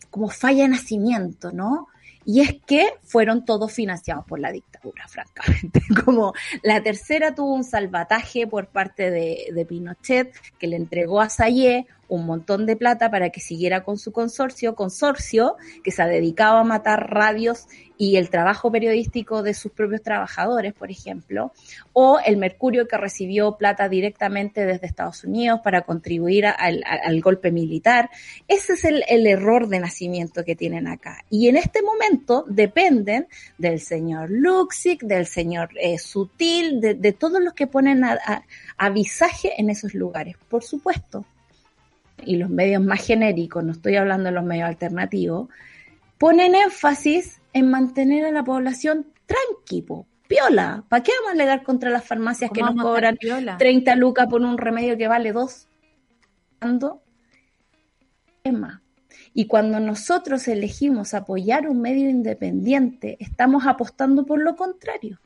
como 0.09 0.29
falla 0.29 0.63
de 0.63 0.69
nacimiento, 0.69 1.51
¿no? 1.51 1.87
Y 2.25 2.41
es 2.41 2.55
que 2.65 2.93
fueron 3.03 3.43
todos 3.43 3.71
financiados 3.71 4.25
por 4.25 4.39
la 4.39 4.51
dictadura, 4.51 5.07
francamente. 5.07 5.81
Como 6.05 6.33
la 6.61 6.81
tercera 6.81 7.35
tuvo 7.35 7.53
un 7.53 7.63
salvataje 7.63 8.47
por 8.47 8.67
parte 8.67 9.11
de, 9.11 9.47
de 9.53 9.65
Pinochet, 9.65 10.33
que 10.57 10.67
le 10.67 10.77
entregó 10.77 11.19
a 11.19 11.29
Sayé 11.29 11.87
un 12.15 12.25
montón 12.25 12.65
de 12.65 12.75
plata 12.75 13.09
para 13.09 13.29
que 13.29 13.39
siguiera 13.39 13.83
con 13.83 13.97
su 13.97 14.11
consorcio, 14.11 14.75
consorcio 14.75 15.55
que 15.83 15.91
se 15.91 16.01
ha 16.01 16.07
dedicado 16.07 16.57
a 16.57 16.63
matar 16.63 17.09
radios 17.09 17.67
y 17.97 18.17
el 18.17 18.29
trabajo 18.29 18.71
periodístico 18.71 19.43
de 19.43 19.53
sus 19.53 19.71
propios 19.71 20.01
trabajadores, 20.01 20.73
por 20.73 20.91
ejemplo, 20.91 21.53
o 21.93 22.19
el 22.25 22.37
Mercurio 22.37 22.87
que 22.87 22.97
recibió 22.97 23.55
plata 23.57 23.87
directamente 23.87 24.65
desde 24.65 24.87
Estados 24.87 25.23
Unidos 25.23 25.61
para 25.63 25.81
contribuir 25.81 26.45
al, 26.45 27.21
golpe 27.21 27.51
militar. 27.51 28.09
Ese 28.47 28.73
es 28.73 28.83
el, 28.85 29.25
error 29.25 29.67
de 29.67 29.79
nacimiento 29.79 30.43
que 30.43 30.55
tienen 30.55 30.87
acá. 30.87 31.23
Y 31.29 31.47
en 31.47 31.57
este 31.57 31.81
momento 31.81 32.45
dependen 32.47 33.27
del 33.57 33.79
señor 33.79 34.29
Luxic, 34.29 35.01
del 35.03 35.25
señor 35.25 35.69
eh, 35.79 35.97
Sutil, 35.97 36.81
de, 36.81 37.13
todos 37.13 37.41
los 37.41 37.53
que 37.53 37.67
ponen 37.67 38.03
avisaje 38.77 39.53
en 39.57 39.69
esos 39.69 39.93
lugares, 39.93 40.35
por 40.49 40.63
supuesto 40.63 41.25
y 42.25 42.37
los 42.37 42.49
medios 42.49 42.81
más 42.81 43.05
genéricos, 43.05 43.63
no 43.63 43.71
estoy 43.71 43.95
hablando 43.95 44.25
de 44.25 44.35
los 44.35 44.43
medios 44.43 44.67
alternativos, 44.67 45.49
ponen 46.17 46.55
énfasis 46.55 47.41
en 47.53 47.69
mantener 47.69 48.25
a 48.25 48.31
la 48.31 48.43
población 48.43 49.07
tranquilo, 49.25 50.05
piola. 50.27 50.83
¿Para 50.89 51.03
qué 51.03 51.11
vamos 51.19 51.29
a 51.29 51.33
alegar 51.33 51.63
contra 51.63 51.89
las 51.89 52.05
farmacias 52.05 52.51
que 52.51 52.61
nos 52.61 52.75
cobran 52.75 53.17
30 53.57 53.95
lucas 53.95 54.27
por 54.27 54.41
un 54.41 54.57
remedio 54.57 54.97
que 54.97 55.07
vale 55.07 55.31
dos? 55.31 55.67
Es 58.43 58.53
más. 58.53 58.81
Y 59.33 59.47
cuando 59.47 59.79
nosotros 59.79 60.47
elegimos 60.47 61.13
apoyar 61.13 61.67
un 61.67 61.81
medio 61.81 62.09
independiente, 62.09 63.17
estamos 63.19 63.65
apostando 63.65 64.25
por 64.25 64.39
lo 64.41 64.55
contrario 64.55 65.19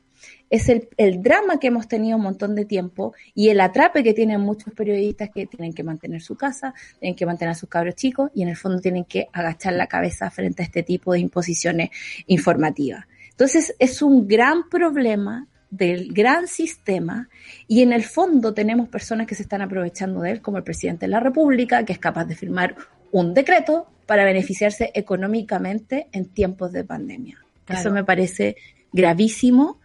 es 0.50 0.68
el, 0.68 1.22
drama 1.22 1.60
que 1.60 1.66
hemos 1.66 1.88
tenido 1.88 2.16
un 2.16 2.22
montón 2.22 2.54
de 2.54 2.64
tiempo 2.64 3.14
y 3.34 3.50
el 3.50 3.60
atrape 3.60 4.02
que 4.02 4.14
tienen 4.14 4.40
muchos 4.40 4.72
periodistas 4.72 5.30
que 5.34 5.46
tienen 5.46 5.74
que 5.74 5.82
mantener 5.82 6.22
su 6.22 6.36
casa, 6.36 6.74
tienen 6.98 7.16
que 7.16 7.26
mantener 7.26 7.52
a 7.52 7.54
sus 7.54 7.68
cabros 7.68 7.94
chicos 7.94 8.30
y 8.34 8.42
en 8.42 8.48
el 8.48 8.56
fondo 8.56 8.80
tienen 8.80 9.04
que 9.04 9.28
agachar 9.32 9.74
la 9.74 9.86
cabeza 9.86 10.30
frente 10.30 10.62
a 10.62 10.66
este 10.66 10.82
tipo 10.82 11.12
de 11.12 11.20
imposiciones 11.20 11.90
informativas. 12.26 13.04
Entonces 13.30 13.74
es 13.78 14.02
un 14.02 14.26
gran 14.26 14.68
problema 14.68 15.46
del 15.70 16.12
gran 16.14 16.48
sistema 16.48 17.28
y 17.66 17.82
en 17.82 17.92
el 17.92 18.02
fondo 18.02 18.54
tenemos 18.54 18.88
personas 18.88 19.26
que 19.26 19.34
se 19.34 19.42
están 19.42 19.60
aprovechando 19.60 20.22
de 20.22 20.32
él, 20.32 20.40
como 20.40 20.56
el 20.56 20.64
presidente 20.64 21.06
de 21.06 21.10
la 21.10 21.20
República, 21.20 21.84
que 21.84 21.92
es 21.92 21.98
capaz 21.98 22.24
de 22.24 22.34
firmar 22.34 22.74
un 23.12 23.34
decreto 23.34 23.86
para 24.06 24.24
beneficiarse 24.24 24.90
económicamente 24.94 26.08
en 26.12 26.26
tiempos 26.26 26.72
de 26.72 26.84
pandemia. 26.84 27.38
Eso 27.68 27.90
me 27.90 28.02
parece 28.02 28.56
gravísimo 28.92 29.78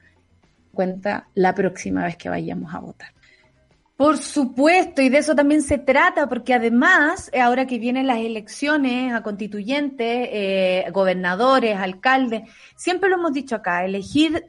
cuenta 0.74 1.28
la 1.36 1.54
próxima 1.54 2.04
vez 2.04 2.18
que 2.18 2.30
vayamos 2.30 2.74
a 2.74 2.80
votar. 2.80 3.10
Por 3.96 4.18
supuesto, 4.18 5.02
y 5.02 5.10
de 5.10 5.20
eso 5.20 5.36
también 5.36 5.62
se 5.62 5.78
trata, 5.78 6.28
porque 6.28 6.54
además, 6.54 7.30
eh, 7.32 7.40
ahora 7.40 7.68
que 7.68 7.78
vienen 7.78 8.08
las 8.08 8.18
elecciones 8.18 9.14
a 9.14 9.22
constituyentes, 9.22 10.30
eh, 10.32 10.86
gobernadores, 10.92 11.78
alcaldes, 11.78 12.42
siempre 12.76 13.10
lo 13.10 13.18
hemos 13.18 13.34
dicho 13.34 13.56
acá, 13.56 13.86
elegir 13.86 14.46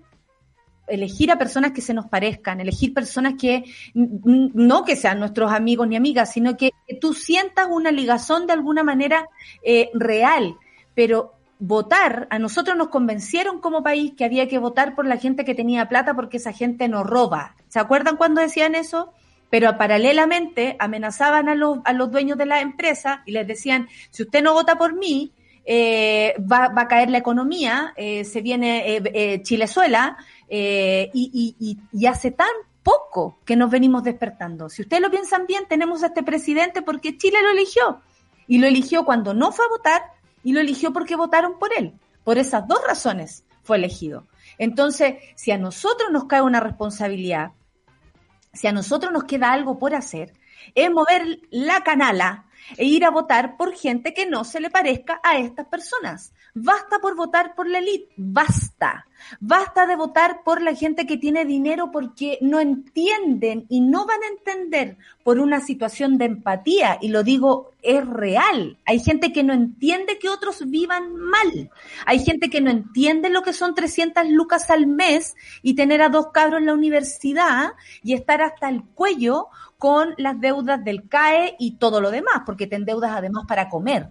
elegir 0.86 1.30
a 1.30 1.38
personas 1.38 1.72
que 1.72 1.80
se 1.80 1.94
nos 1.94 2.06
parezcan, 2.06 2.60
elegir 2.60 2.92
personas 2.92 3.34
que 3.40 3.64
no 3.94 4.84
que 4.84 4.96
sean 4.96 5.18
nuestros 5.18 5.52
amigos 5.52 5.88
ni 5.88 5.96
amigas, 5.96 6.32
sino 6.32 6.56
que, 6.56 6.72
tú 7.00 7.14
sientas 7.14 7.68
una 7.70 7.90
ligazón 7.90 8.46
de 8.46 8.52
alguna 8.52 8.82
manera 8.82 9.26
eh, 9.62 9.88
real. 9.94 10.56
Pero 10.94 11.34
votar, 11.66 12.26
a 12.30 12.38
nosotros 12.38 12.76
nos 12.76 12.88
convencieron 12.88 13.58
como 13.58 13.82
país 13.82 14.12
que 14.16 14.24
había 14.24 14.48
que 14.48 14.58
votar 14.58 14.94
por 14.94 15.06
la 15.06 15.16
gente 15.16 15.46
que 15.46 15.54
tenía 15.54 15.88
plata 15.88 16.12
porque 16.12 16.36
esa 16.36 16.52
gente 16.52 16.88
no 16.88 17.04
roba. 17.04 17.56
¿Se 17.68 17.78
acuerdan 17.78 18.16
cuando 18.16 18.42
decían 18.42 18.74
eso? 18.74 19.14
Pero 19.48 19.78
paralelamente 19.78 20.76
amenazaban 20.78 21.48
a 21.48 21.54
los, 21.54 21.78
a 21.84 21.94
los 21.94 22.10
dueños 22.10 22.36
de 22.36 22.44
la 22.44 22.60
empresa 22.60 23.22
y 23.24 23.32
les 23.32 23.46
decían, 23.46 23.88
si 24.10 24.24
usted 24.24 24.42
no 24.42 24.52
vota 24.52 24.76
por 24.76 24.94
mí, 24.94 25.32
eh, 25.64 26.34
va, 26.40 26.68
va, 26.68 26.82
a 26.82 26.88
caer 26.88 27.08
la 27.08 27.18
economía, 27.18 27.94
eh, 27.96 28.24
se 28.24 28.42
viene 28.42 28.96
eh, 28.96 29.02
eh 29.14 29.42
Chilezuela 29.42 30.18
y, 30.50 31.08
y, 31.58 31.78
y 31.92 32.06
hace 32.06 32.30
tan 32.30 32.46
poco 32.82 33.38
que 33.46 33.56
nos 33.56 33.70
venimos 33.70 34.04
despertando. 34.04 34.68
Si 34.68 34.82
ustedes 34.82 35.02
lo 35.02 35.10
piensan 35.10 35.46
bien, 35.46 35.64
tenemos 35.66 36.02
a 36.02 36.08
este 36.08 36.22
presidente 36.22 36.82
porque 36.82 37.16
Chile 37.16 37.38
lo 37.42 37.50
eligió. 37.52 38.02
Y 38.46 38.58
lo 38.58 38.66
eligió 38.66 39.06
cuando 39.06 39.32
no 39.32 39.50
fue 39.50 39.64
a 39.64 39.68
votar 39.68 40.02
y 40.44 40.52
lo 40.52 40.60
eligió 40.60 40.92
porque 40.92 41.16
votaron 41.16 41.58
por 41.58 41.70
él. 41.76 41.94
Por 42.22 42.38
esas 42.38 42.68
dos 42.68 42.80
razones 42.86 43.44
fue 43.62 43.78
elegido. 43.78 44.26
Entonces, 44.58 45.16
si 45.34 45.50
a 45.50 45.58
nosotros 45.58 46.10
nos 46.12 46.26
cae 46.26 46.42
una 46.42 46.60
responsabilidad, 46.60 47.52
si 48.52 48.68
a 48.68 48.72
nosotros 48.72 49.12
nos 49.12 49.24
queda 49.24 49.52
algo 49.52 49.78
por 49.78 49.94
hacer, 49.94 50.34
es 50.74 50.90
mover 50.90 51.40
la 51.50 51.82
canala 51.82 52.46
e 52.76 52.84
ir 52.84 53.04
a 53.04 53.10
votar 53.10 53.56
por 53.56 53.74
gente 53.74 54.14
que 54.14 54.26
no 54.26 54.44
se 54.44 54.60
le 54.60 54.70
parezca 54.70 55.20
a 55.22 55.36
estas 55.38 55.66
personas. 55.66 56.32
Basta 56.54 56.98
por 57.00 57.16
votar 57.16 57.54
por 57.54 57.68
la 57.68 57.78
elite, 57.78 58.12
basta. 58.16 59.06
Basta 59.40 59.86
de 59.86 59.96
votar 59.96 60.42
por 60.44 60.62
la 60.62 60.74
gente 60.74 61.06
que 61.06 61.16
tiene 61.16 61.44
dinero 61.44 61.90
porque 61.90 62.38
no 62.40 62.60
entienden 62.60 63.66
y 63.68 63.80
no 63.80 64.06
van 64.06 64.22
a 64.22 64.28
entender 64.28 64.96
por 65.22 65.38
una 65.38 65.60
situación 65.60 66.18
de 66.18 66.26
empatía. 66.26 66.98
Y 67.00 67.08
lo 67.08 67.22
digo, 67.22 67.72
es 67.82 68.06
real. 68.06 68.78
Hay 68.84 69.00
gente 69.00 69.32
que 69.32 69.42
no 69.42 69.52
entiende 69.52 70.18
que 70.18 70.28
otros 70.28 70.68
vivan 70.68 71.14
mal. 71.16 71.70
Hay 72.06 72.18
gente 72.24 72.50
que 72.50 72.60
no 72.60 72.70
entiende 72.70 73.30
lo 73.30 73.42
que 73.42 73.52
son 73.52 73.74
300 73.74 74.28
lucas 74.28 74.70
al 74.70 74.86
mes 74.86 75.36
y 75.62 75.74
tener 75.74 76.02
a 76.02 76.08
dos 76.08 76.28
cabros 76.32 76.60
en 76.60 76.66
la 76.66 76.74
universidad 76.74 77.72
y 78.02 78.14
estar 78.14 78.42
hasta 78.42 78.68
el 78.68 78.82
cuello 78.82 79.48
con 79.78 80.14
las 80.16 80.40
deudas 80.40 80.82
del 80.82 81.08
CAE 81.08 81.56
y 81.58 81.76
todo 81.76 82.00
lo 82.00 82.10
demás, 82.10 82.42
porque 82.46 82.66
te 82.66 82.76
endeudas 82.76 83.12
además 83.14 83.44
para 83.46 83.68
comer. 83.68 84.08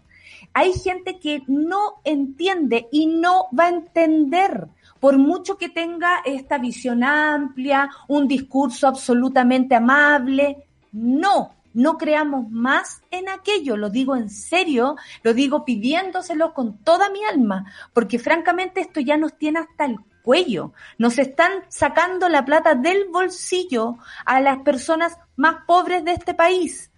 Hay 0.53 0.73
gente 0.73 1.19
que 1.19 1.43
no 1.47 1.95
entiende 2.03 2.87
y 2.91 3.07
no 3.07 3.47
va 3.57 3.65
a 3.65 3.69
entender. 3.69 4.67
Por 4.99 5.17
mucho 5.17 5.57
que 5.57 5.69
tenga 5.69 6.21
esta 6.25 6.57
visión 6.57 7.03
amplia, 7.03 7.89
un 8.07 8.27
discurso 8.27 8.87
absolutamente 8.87 9.75
amable, 9.75 10.65
no, 10.91 11.55
no 11.73 11.97
creamos 11.97 12.49
más 12.49 13.01
en 13.11 13.27
aquello, 13.29 13.75
lo 13.75 13.89
digo 13.89 14.15
en 14.15 14.29
serio, 14.29 14.95
lo 15.23 15.33
digo 15.33 15.65
pidiéndoselo 15.65 16.53
con 16.53 16.77
toda 16.77 17.09
mi 17.09 17.23
alma, 17.25 17.65
porque 17.93 18.19
francamente 18.19 18.81
esto 18.81 18.99
ya 18.99 19.17
nos 19.17 19.37
tiene 19.37 19.59
hasta 19.59 19.85
el 19.85 19.97
cuello, 20.21 20.71
nos 20.97 21.19
están 21.19 21.51
sacando 21.67 22.29
la 22.29 22.45
plata 22.45 22.75
del 22.75 23.09
bolsillo 23.11 23.97
a 24.25 24.39
las 24.39 24.59
personas 24.59 25.17
más 25.35 25.65
pobres 25.67 26.05
de 26.05 26.13
este 26.13 26.33
país. 26.33 26.91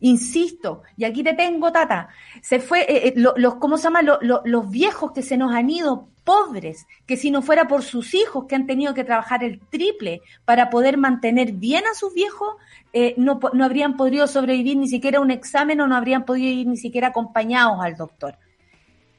Insisto, 0.00 0.82
y 0.96 1.04
aquí 1.04 1.22
te 1.22 1.34
tengo, 1.34 1.70
Tata, 1.72 2.08
se 2.40 2.58
fue, 2.58 2.80
eh, 2.80 3.08
eh, 3.08 3.14
los, 3.16 3.56
¿cómo 3.56 3.76
se 3.76 3.84
llama? 3.84 4.00
los 4.02 4.70
viejos 4.70 5.12
que 5.12 5.22
se 5.22 5.36
nos 5.36 5.52
han 5.52 5.68
ido 5.68 6.08
pobres, 6.24 6.86
que 7.06 7.16
si 7.16 7.30
no 7.30 7.42
fuera 7.42 7.68
por 7.68 7.82
sus 7.82 8.14
hijos 8.14 8.46
que 8.46 8.54
han 8.54 8.66
tenido 8.66 8.94
que 8.94 9.04
trabajar 9.04 9.44
el 9.44 9.60
triple 9.60 10.22
para 10.44 10.70
poder 10.70 10.96
mantener 10.96 11.52
bien 11.52 11.84
a 11.86 11.94
sus 11.94 12.14
viejos, 12.14 12.54
eh, 12.92 13.14
no, 13.18 13.40
no 13.52 13.64
habrían 13.64 13.96
podido 13.96 14.26
sobrevivir 14.26 14.76
ni 14.78 14.88
siquiera 14.88 15.20
un 15.20 15.30
examen 15.30 15.80
o 15.80 15.86
no 15.86 15.96
habrían 15.96 16.24
podido 16.24 16.48
ir 16.48 16.66
ni 16.66 16.76
siquiera 16.76 17.08
acompañados 17.08 17.78
al 17.82 17.96
doctor. 17.96 18.36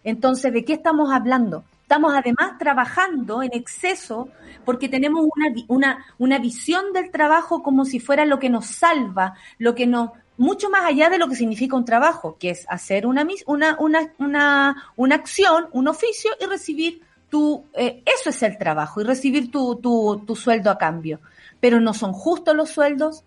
Entonces, 0.03 0.51
¿de 0.51 0.65
qué 0.65 0.73
estamos 0.73 1.11
hablando? 1.11 1.63
Estamos 1.83 2.13
además 2.15 2.57
trabajando 2.57 3.43
en 3.43 3.51
exceso 3.53 4.29
porque 4.63 4.87
tenemos 4.87 5.27
una, 5.35 5.53
una, 5.67 6.05
una 6.17 6.39
visión 6.39 6.93
del 6.93 7.11
trabajo 7.11 7.61
como 7.61 7.83
si 7.85 7.99
fuera 7.99 8.25
lo 8.25 8.39
que 8.39 8.49
nos 8.49 8.67
salva, 8.67 9.33
lo 9.57 9.75
que 9.75 9.85
nos, 9.87 10.11
mucho 10.37 10.69
más 10.69 10.85
allá 10.85 11.09
de 11.09 11.17
lo 11.17 11.27
que 11.27 11.35
significa 11.35 11.75
un 11.75 11.85
trabajo, 11.85 12.37
que 12.39 12.49
es 12.51 12.65
hacer 12.69 13.05
una, 13.05 13.27
una, 13.45 13.77
una, 13.79 14.13
una, 14.17 14.83
una 14.95 15.15
acción, 15.15 15.67
un 15.71 15.87
oficio 15.87 16.31
y 16.39 16.45
recibir 16.45 17.01
tu, 17.29 17.63
eh, 17.73 18.03
eso 18.05 18.29
es 18.29 18.43
el 18.43 18.57
trabajo, 18.57 19.01
y 19.01 19.03
recibir 19.05 19.51
tu, 19.51 19.75
tu, 19.77 20.23
tu, 20.25 20.35
sueldo 20.35 20.69
a 20.69 20.77
cambio. 20.77 21.19
Pero 21.59 21.79
no 21.79 21.93
son 21.93 22.11
justos 22.11 22.55
los 22.55 22.69
sueldos. 22.69 23.23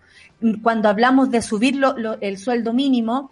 Cuando 0.62 0.88
hablamos 0.88 1.30
de 1.30 1.40
subir 1.40 1.80
el 2.20 2.38
sueldo 2.38 2.72
mínimo, 2.72 3.30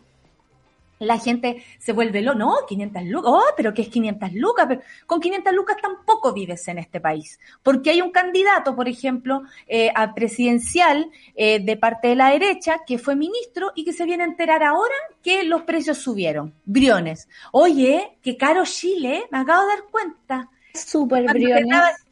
la 1.03 1.19
gente 1.19 1.63
se 1.79 1.93
vuelve 1.93 2.23
lo 2.23 2.35
no, 2.35 2.55
500 2.67 3.05
lucas, 3.05 3.33
oh, 3.35 3.45
pero 3.57 3.75
¿qué 3.75 3.83
es 3.83 3.89
500 3.89 4.33
lucas? 4.35 4.67
Pero 4.69 4.81
con 5.07 5.21
500 5.21 5.53
lucas 5.53 5.77
tampoco 5.81 6.33
vives 6.33 6.67
en 6.69 6.79
este 6.79 7.01
país, 7.01 7.39
porque 7.63 7.91
hay 7.91 8.01
un 8.01 8.11
candidato, 8.11 8.75
por 8.75 8.89
ejemplo, 8.89 9.43
eh, 9.67 9.91
a 9.95 10.15
presidencial 10.15 11.11
eh, 11.35 11.61
de 11.61 11.77
parte 11.77 12.09
de 12.09 12.17
la 12.17 12.31
derecha 12.31 12.81
que 12.87 12.99
fue 12.99 13.17
ministro 13.17 13.73
y 13.75 13.85
que 13.85 13.93
se 13.93 14.05
viene 14.05 14.25
a 14.25 14.27
enterar 14.27 14.63
ahora 14.63 14.95
que 15.23 15.45
los 15.45 15.63
precios 15.63 15.99
subieron. 15.99 16.55
Briones. 16.65 17.29
Oye, 17.53 18.19
qué 18.23 18.37
caro 18.37 18.65
Chile, 18.65 19.25
me 19.31 19.39
acabo 19.39 19.63
de 19.63 19.69
dar 19.69 19.85
cuenta. 19.91 20.51
Súper 20.75 21.25
Briones. 21.33 22.07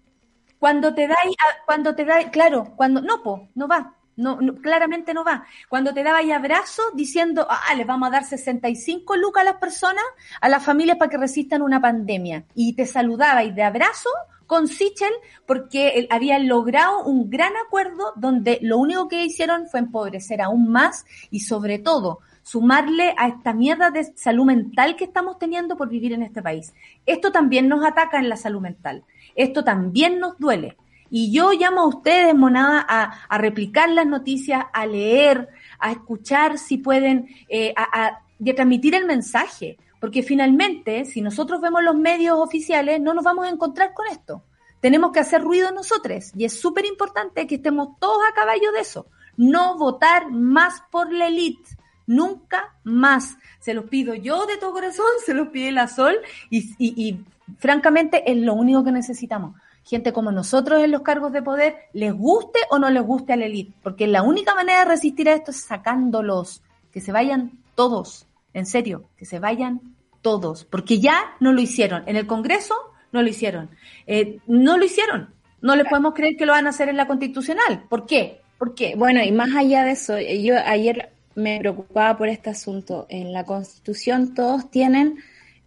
Cuando 0.58 0.94
te 0.94 1.08
da, 1.08 1.16
cuando 1.64 1.94
te 1.94 2.04
da, 2.04 2.30
claro, 2.30 2.74
cuando, 2.76 3.00
no, 3.00 3.22
po, 3.22 3.48
no 3.54 3.66
va, 3.66 3.94
no, 4.20 4.38
claramente 4.62 5.14
no 5.14 5.24
va. 5.24 5.44
Cuando 5.68 5.92
te 5.92 6.02
daba 6.02 6.18
ahí 6.18 6.30
abrazo 6.30 6.82
diciendo, 6.94 7.46
ah, 7.48 7.74
les 7.74 7.86
vamos 7.86 8.08
a 8.08 8.12
dar 8.12 8.24
65 8.24 9.16
lucas 9.16 9.42
a 9.42 9.44
las 9.44 9.56
personas, 9.56 10.04
a 10.40 10.48
las 10.48 10.64
familias 10.64 10.98
para 10.98 11.10
que 11.10 11.18
resistan 11.18 11.62
una 11.62 11.80
pandemia. 11.80 12.44
Y 12.54 12.74
te 12.74 12.86
saludaba 12.86 13.42
y 13.44 13.52
de 13.52 13.62
abrazo 13.62 14.10
con 14.46 14.66
Sichel 14.66 15.12
porque 15.46 16.08
habían 16.10 16.48
logrado 16.48 17.04
un 17.04 17.30
gran 17.30 17.52
acuerdo 17.64 18.12
donde 18.16 18.58
lo 18.62 18.78
único 18.78 19.08
que 19.08 19.24
hicieron 19.24 19.68
fue 19.68 19.80
empobrecer 19.80 20.42
aún 20.42 20.68
más 20.68 21.06
y 21.30 21.40
sobre 21.40 21.78
todo 21.78 22.18
sumarle 22.42 23.14
a 23.16 23.28
esta 23.28 23.52
mierda 23.52 23.90
de 23.90 24.04
salud 24.16 24.44
mental 24.44 24.96
que 24.96 25.04
estamos 25.04 25.38
teniendo 25.38 25.76
por 25.76 25.88
vivir 25.88 26.12
en 26.12 26.24
este 26.24 26.42
país. 26.42 26.74
Esto 27.06 27.30
también 27.30 27.68
nos 27.68 27.84
ataca 27.84 28.18
en 28.18 28.28
la 28.28 28.36
salud 28.36 28.60
mental. 28.60 29.04
Esto 29.36 29.62
también 29.62 30.18
nos 30.18 30.36
duele. 30.38 30.76
Y 31.10 31.32
yo 31.32 31.50
llamo 31.52 31.80
a 31.80 31.88
ustedes, 31.88 32.34
monada, 32.36 32.86
a, 32.88 33.38
replicar 33.38 33.90
las 33.90 34.06
noticias, 34.06 34.64
a 34.72 34.86
leer, 34.86 35.48
a 35.80 35.90
escuchar 35.90 36.56
si 36.56 36.78
pueden, 36.78 37.28
eh, 37.48 37.74
a, 37.76 38.20
transmitir 38.54 38.94
el 38.94 39.04
mensaje. 39.04 39.76
Porque 40.00 40.22
finalmente, 40.22 41.04
si 41.04 41.20
nosotros 41.20 41.60
vemos 41.60 41.82
los 41.82 41.96
medios 41.96 42.38
oficiales, 42.38 43.00
no 43.00 43.12
nos 43.12 43.24
vamos 43.24 43.46
a 43.46 43.50
encontrar 43.50 43.92
con 43.92 44.06
esto. 44.06 44.44
Tenemos 44.80 45.10
que 45.10 45.20
hacer 45.20 45.42
ruido 45.42 45.72
nosotros. 45.72 46.30
Y 46.36 46.44
es 46.44 46.58
súper 46.58 46.86
importante 46.86 47.46
que 47.46 47.56
estemos 47.56 47.98
todos 47.98 48.22
a 48.26 48.34
caballo 48.34 48.72
de 48.72 48.80
eso. 48.80 49.06
No 49.36 49.76
votar 49.76 50.30
más 50.30 50.82
por 50.90 51.12
la 51.12 51.26
élite. 51.26 51.76
Nunca 52.06 52.76
más. 52.84 53.36
Se 53.58 53.74
los 53.74 53.86
pido 53.86 54.14
yo 54.14 54.46
de 54.46 54.56
todo 54.56 54.72
corazón, 54.72 55.06
se 55.24 55.34
los 55.34 55.48
pide 55.48 55.72
la 55.72 55.88
Sol. 55.88 56.16
y 56.50 57.18
francamente 57.58 58.30
es 58.30 58.36
lo 58.38 58.54
único 58.54 58.84
que 58.84 58.92
necesitamos 58.92 59.56
gente 59.90 60.12
como 60.12 60.30
nosotros 60.30 60.82
en 60.82 60.92
los 60.92 61.02
cargos 61.02 61.32
de 61.32 61.42
poder, 61.42 61.74
les 61.92 62.14
guste 62.14 62.60
o 62.70 62.78
no 62.78 62.88
les 62.90 63.02
guste 63.02 63.32
a 63.32 63.36
la 63.36 63.46
élite, 63.46 63.72
porque 63.82 64.06
la 64.06 64.22
única 64.22 64.54
manera 64.54 64.80
de 64.80 64.84
resistir 64.84 65.28
a 65.28 65.34
esto 65.34 65.50
es 65.50 65.62
sacándolos, 65.62 66.62
que 66.92 67.00
se 67.00 67.10
vayan 67.10 67.58
todos, 67.74 68.26
en 68.54 68.66
serio, 68.66 69.04
que 69.16 69.26
se 69.26 69.40
vayan 69.40 69.80
todos, 70.22 70.64
porque 70.64 71.00
ya 71.00 71.34
no 71.40 71.52
lo 71.52 71.60
hicieron, 71.60 72.04
en 72.06 72.14
el 72.14 72.28
Congreso 72.28 72.74
no 73.10 73.20
lo 73.20 73.28
hicieron, 73.28 73.68
eh, 74.06 74.38
no 74.46 74.78
lo 74.78 74.84
hicieron, 74.84 75.30
no 75.60 75.74
les 75.74 75.88
podemos 75.88 76.14
creer 76.14 76.36
que 76.36 76.46
lo 76.46 76.52
van 76.52 76.68
a 76.68 76.70
hacer 76.70 76.88
en 76.88 76.96
la 76.96 77.08
Constitucional, 77.08 77.84
¿por 77.88 78.06
qué? 78.06 78.42
¿Por 78.58 78.76
qué? 78.76 78.94
Bueno, 78.96 79.20
y 79.24 79.32
más 79.32 79.56
allá 79.56 79.82
de 79.82 79.92
eso, 79.92 80.20
yo 80.20 80.54
ayer 80.64 81.10
me 81.34 81.58
preocupaba 81.58 82.16
por 82.16 82.28
este 82.28 82.50
asunto, 82.50 83.06
en 83.08 83.32
la 83.32 83.44
Constitución 83.44 84.34
todos 84.34 84.70
tienen 84.70 85.18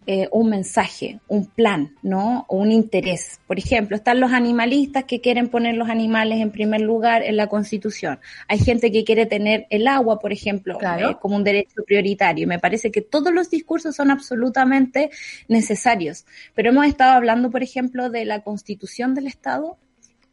eh, 0.06 0.28
un 0.32 0.50
mensaje, 0.50 1.20
un 1.28 1.46
plan, 1.46 1.94
¿no? 2.02 2.44
O 2.48 2.58
un 2.58 2.72
interés. 2.72 3.40
Por 3.46 3.58
ejemplo, 3.58 3.96
están 3.96 4.20
los 4.20 4.32
animalistas 4.32 5.04
que 5.04 5.20
quieren 5.20 5.48
poner 5.48 5.76
los 5.76 5.88
animales 5.88 6.40
en 6.40 6.50
primer 6.50 6.82
lugar 6.82 7.22
en 7.22 7.36
la 7.36 7.46
Constitución. 7.46 8.18
Hay 8.48 8.58
gente 8.58 8.92
que 8.92 9.04
quiere 9.04 9.24
tener 9.24 9.66
el 9.70 9.88
agua, 9.88 10.18
por 10.18 10.32
ejemplo, 10.32 10.78
eh, 10.80 11.16
como 11.20 11.36
un 11.36 11.44
derecho 11.44 11.82
prioritario. 11.86 12.46
Me 12.46 12.58
parece 12.58 12.90
que 12.90 13.00
todos 13.00 13.32
los 13.32 13.48
discursos 13.48 13.96
son 13.96 14.10
absolutamente 14.10 15.10
necesarios. 15.48 16.26
Pero 16.54 16.68
hemos 16.68 16.86
estado 16.86 17.12
hablando, 17.12 17.50
por 17.50 17.62
ejemplo, 17.62 18.10
de 18.10 18.26
la 18.26 18.42
Constitución 18.42 19.14
del 19.14 19.26
Estado 19.26 19.78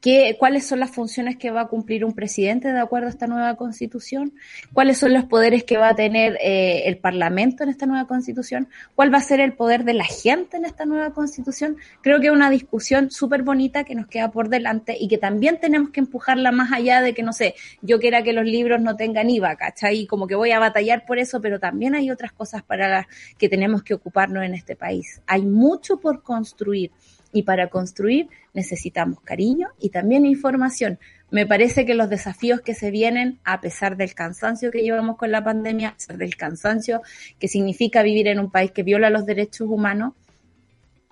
¿Qué, 0.01 0.35
¿Cuáles 0.39 0.65
son 0.65 0.79
las 0.79 0.89
funciones 0.89 1.37
que 1.37 1.51
va 1.51 1.61
a 1.61 1.67
cumplir 1.67 2.03
un 2.03 2.13
presidente 2.13 2.73
de 2.73 2.79
acuerdo 2.79 3.05
a 3.05 3.11
esta 3.11 3.27
nueva 3.27 3.55
constitución? 3.55 4.33
¿Cuáles 4.73 4.97
son 4.97 5.13
los 5.13 5.25
poderes 5.25 5.63
que 5.63 5.77
va 5.77 5.89
a 5.89 5.95
tener 5.95 6.39
eh, 6.41 6.83
el 6.87 6.97
Parlamento 6.97 7.61
en 7.61 7.69
esta 7.69 7.85
nueva 7.85 8.07
constitución? 8.07 8.67
¿Cuál 8.95 9.13
va 9.13 9.19
a 9.19 9.21
ser 9.21 9.39
el 9.39 9.53
poder 9.53 9.83
de 9.83 9.93
la 9.93 10.05
gente 10.05 10.57
en 10.57 10.65
esta 10.65 10.85
nueva 10.85 11.13
constitución? 11.13 11.77
Creo 12.01 12.19
que 12.19 12.27
es 12.27 12.33
una 12.33 12.49
discusión 12.49 13.11
súper 13.11 13.43
bonita 13.43 13.83
que 13.83 13.93
nos 13.93 14.07
queda 14.07 14.31
por 14.31 14.49
delante 14.49 14.97
y 14.99 15.07
que 15.07 15.19
también 15.19 15.59
tenemos 15.59 15.91
que 15.91 15.99
empujarla 15.99 16.51
más 16.51 16.71
allá 16.71 17.01
de 17.01 17.13
que, 17.13 17.21
no 17.21 17.31
sé, 17.31 17.53
yo 17.83 17.99
quiera 17.99 18.23
que 18.23 18.33
los 18.33 18.45
libros 18.45 18.81
no 18.81 18.95
tengan 18.95 19.29
IVA, 19.29 19.55
¿cachai? 19.55 20.07
Como 20.07 20.25
que 20.25 20.33
voy 20.33 20.49
a 20.49 20.57
batallar 20.57 21.05
por 21.05 21.19
eso, 21.19 21.41
pero 21.41 21.59
también 21.59 21.93
hay 21.93 22.09
otras 22.09 22.31
cosas 22.31 22.63
para 22.63 22.89
las 22.89 23.05
que 23.37 23.49
tenemos 23.49 23.83
que 23.83 23.93
ocuparnos 23.93 24.43
en 24.45 24.55
este 24.55 24.75
país. 24.75 25.21
Hay 25.27 25.43
mucho 25.43 25.99
por 25.99 26.23
construir 26.23 26.89
y 27.31 27.43
para 27.43 27.69
construir 27.69 28.29
necesitamos 28.53 29.21
cariño 29.21 29.69
y 29.79 29.89
también 29.89 30.25
información. 30.25 30.99
Me 31.29 31.45
parece 31.45 31.85
que 31.85 31.95
los 31.95 32.09
desafíos 32.09 32.61
que 32.61 32.73
se 32.73 32.91
vienen, 32.91 33.39
a 33.43 33.61
pesar 33.61 33.95
del 33.95 34.13
cansancio 34.13 34.71
que 34.71 34.81
llevamos 34.81 35.17
con 35.17 35.31
la 35.31 35.43
pandemia, 35.43 35.89
a 35.89 35.93
pesar 35.93 36.17
del 36.17 36.35
cansancio 36.35 37.01
que 37.39 37.47
significa 37.47 38.03
vivir 38.03 38.27
en 38.27 38.39
un 38.39 38.51
país 38.51 38.71
que 38.71 38.83
viola 38.83 39.09
los 39.09 39.25
derechos 39.25 39.69
humanos, 39.69 40.13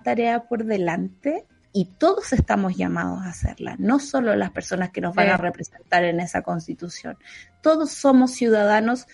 tarea 0.04 0.44
por 0.44 0.64
delante 0.64 1.44
y 1.72 1.86
todos 1.98 2.32
estamos 2.32 2.76
llamados 2.76 3.22
a 3.22 3.30
hacerla, 3.30 3.76
no 3.78 4.00
solo 4.00 4.34
las 4.34 4.50
personas 4.50 4.90
que 4.90 5.00
nos 5.00 5.14
van 5.14 5.28
a 5.28 5.36
representar 5.36 6.04
en 6.04 6.20
esa 6.20 6.42
constitución. 6.42 7.16
Todos 7.62 7.92
somos 7.92 8.32
ciudadanos 8.32 9.06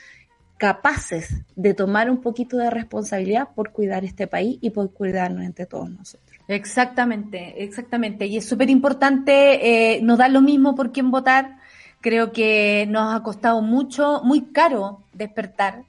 capaces 0.57 1.43
de 1.55 1.75
tomar 1.75 2.11
un 2.11 2.21
poquito 2.21 2.57
de 2.57 2.71
responsabilidad 2.71 3.49
por 3.55 3.73
cuidar 3.73 4.05
este 4.05 4.27
país 4.27 4.59
y 4.61 4.71
por 4.71 4.93
cuidarnos 4.93 5.45
entre 5.45 5.67
todos 5.67 5.91
nosotros. 5.91 6.27
Exactamente, 6.49 7.63
exactamente. 7.65 8.27
Y 8.27 8.37
es 8.37 8.47
súper 8.47 8.71
importante, 8.71 9.97
eh, 9.97 10.01
nos 10.03 10.19
da 10.19 10.29
lo 10.29 10.41
mismo 10.41 10.75
por 10.75 10.93
quién 10.93 11.11
votar. 11.11 11.59
Creo 12.01 12.33
que 12.33 12.87
nos 12.89 13.15
ha 13.15 13.23
costado 13.23 13.63
mucho, 13.63 14.23
muy 14.23 14.53
caro 14.53 15.03
despertar, 15.13 15.83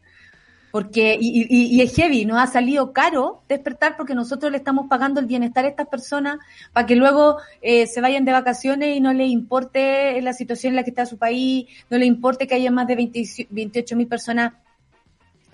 porque, 0.72 1.18
y, 1.20 1.48
y, 1.50 1.82
es 1.82 1.96
heavy, 1.96 2.26
nos 2.26 2.40
ha 2.40 2.48
salido 2.48 2.92
caro 2.94 3.42
despertar 3.48 3.96
porque 3.98 4.14
nosotros 4.14 4.52
le 4.52 4.58
estamos 4.58 4.88
pagando 4.88 5.20
el 5.20 5.26
bienestar 5.26 5.66
a 5.66 5.70
estas 5.70 5.88
personas 5.88 6.38
para 6.74 6.86
que 6.86 6.96
luego 6.96 7.38
eh, 7.62 7.88
se 7.88 8.02
vayan 8.02 8.26
de 8.26 8.34
vacaciones 8.34 8.96
y 8.96 9.00
no 9.00 9.14
les 9.14 9.30
importe 9.30 10.22
la 10.22 10.34
situación 10.34 10.72
en 10.72 10.76
la 10.76 10.84
que 10.84 10.92
está 10.92 11.06
su 11.06 11.18
país, 11.18 11.68
no 11.90 11.98
les 11.98 12.08
importe 12.08 12.48
que 12.48 12.56
haya 12.56 12.72
más 12.72 12.88
de 12.88 12.96
28 13.50 13.96
mil 13.96 14.08
personas 14.08 14.54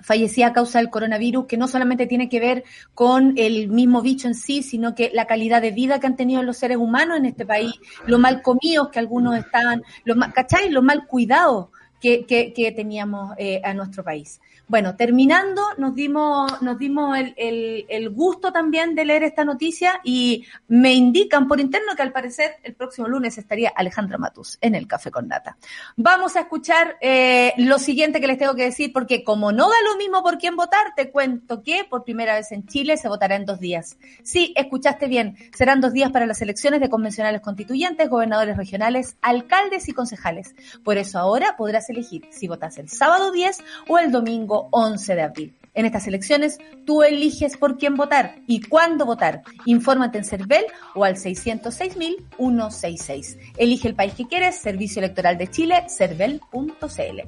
fallecía 0.03 0.47
a 0.47 0.53
causa 0.53 0.79
del 0.79 0.89
coronavirus, 0.89 1.45
que 1.47 1.57
no 1.57 1.67
solamente 1.67 2.05
tiene 2.05 2.29
que 2.29 2.39
ver 2.39 2.63
con 2.93 3.33
el 3.37 3.69
mismo 3.69 4.01
bicho 4.01 4.27
en 4.27 4.35
sí, 4.35 4.61
sino 4.61 4.93
que 4.93 5.09
la 5.13 5.25
calidad 5.25 5.61
de 5.61 5.71
vida 5.71 5.99
que 5.99 6.07
han 6.07 6.17
tenido 6.17 6.43
los 6.43 6.57
seres 6.57 6.77
humanos 6.77 7.17
en 7.17 7.25
este 7.25 7.45
país, 7.45 7.73
lo 8.05 8.19
mal 8.19 8.41
comidos 8.41 8.89
que 8.89 8.99
algunos 8.99 9.37
estaban, 9.37 9.81
los, 10.03 10.17
¿cachai? 10.33 10.69
Lo 10.69 10.81
mal 10.81 11.07
cuidados 11.07 11.69
que, 12.01 12.25
que, 12.25 12.51
que 12.53 12.73
teníamos 12.73 13.33
eh, 13.37 13.61
a 13.63 13.73
nuestro 13.73 14.03
país. 14.03 14.41
Bueno, 14.67 14.95
terminando, 14.95 15.61
nos 15.77 15.93
dimos, 15.93 16.61
nos 16.61 16.79
dimos 16.79 17.17
el, 17.17 17.33
el, 17.35 17.85
el, 17.89 18.09
gusto 18.09 18.53
también 18.53 18.95
de 18.95 19.03
leer 19.03 19.23
esta 19.23 19.43
noticia 19.43 19.99
y 20.05 20.45
me 20.69 20.93
indican 20.93 21.49
por 21.49 21.59
interno 21.59 21.95
que 21.97 22.01
al 22.01 22.13
parecer 22.13 22.55
el 22.63 22.73
próximo 22.73 23.09
lunes 23.09 23.37
estaría 23.37 23.73
Alejandra 23.75 24.17
Matus 24.17 24.57
en 24.61 24.75
el 24.75 24.87
Café 24.87 25.11
con 25.11 25.27
Nata. 25.27 25.57
Vamos 25.97 26.37
a 26.37 26.41
escuchar 26.41 26.95
eh, 27.01 27.53
lo 27.57 27.77
siguiente 27.77 28.21
que 28.21 28.27
les 28.27 28.37
tengo 28.37 28.55
que 28.55 28.63
decir, 28.63 28.93
porque 28.93 29.25
como 29.25 29.51
no 29.51 29.67
da 29.67 29.75
lo 29.85 29.97
mismo 29.97 30.23
por 30.23 30.37
quién 30.37 30.55
votar, 30.55 30.95
te 30.95 31.11
cuento 31.11 31.61
que 31.61 31.83
por 31.83 32.05
primera 32.05 32.35
vez 32.35 32.53
en 32.53 32.65
Chile 32.65 32.95
se 32.95 33.09
votará 33.09 33.35
en 33.35 33.45
dos 33.45 33.59
días. 33.59 33.97
Sí, 34.23 34.53
escuchaste 34.55 35.07
bien, 35.07 35.35
serán 35.53 35.81
dos 35.81 35.91
días 35.91 36.11
para 36.11 36.25
las 36.25 36.41
elecciones 36.41 36.79
de 36.79 36.89
convencionales 36.89 37.41
constituyentes, 37.41 38.09
gobernadores 38.09 38.55
regionales, 38.55 39.17
alcaldes 39.21 39.89
y 39.89 39.93
concejales. 39.93 40.55
Por 40.85 40.97
eso 40.97 41.19
ahora 41.19 41.57
podrás 41.57 41.89
elegir 41.89 42.27
si 42.31 42.47
votas 42.47 42.77
el 42.77 42.87
sábado 42.87 43.31
10 43.31 43.59
o 43.89 43.99
el 43.99 44.11
domingo 44.11 44.52
11 44.71 45.15
de 45.15 45.21
abril. 45.21 45.55
En 45.75 45.87
estas 45.87 46.05
elecciones, 46.05 46.59
tú 46.85 47.01
eliges 47.01 47.57
por 47.57 47.79
quién 47.79 47.95
votar 47.95 48.35
y 48.45 48.61
cuándo 48.61 49.07
votar. 49.07 49.41
Infórmate 49.65 50.19
en 50.19 50.23
CERVEL 50.23 50.65
o 50.93 51.03
al 51.03 51.15
606.166. 51.15 53.39
Elige 53.57 53.87
el 53.87 53.95
país 53.95 54.13
que 54.13 54.27
quieres, 54.27 54.59
Servicio 54.59 54.99
Electoral 54.99 55.39
de 55.39 55.49
Chile, 55.49 55.83
cervel.cl. 55.89 57.21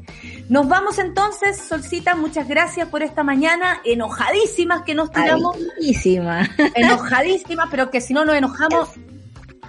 Nos 0.50 0.68
vamos 0.68 1.00
entonces, 1.00 1.58
Solcita, 1.58 2.14
muchas 2.16 2.48
gracias 2.48 2.88
por 2.90 3.02
esta 3.02 3.24
mañana. 3.24 3.82
Enojadísimas 3.84 4.84
que 4.84 4.94
nos 4.94 5.12
tiramos. 5.12 5.58
Enojadísimas. 5.58 6.48
Enojadísimas, 6.76 7.68
pero 7.72 7.90
que 7.90 8.00
si 8.00 8.14
no 8.14 8.26
nos 8.26 8.36
enojamos, 8.36 8.90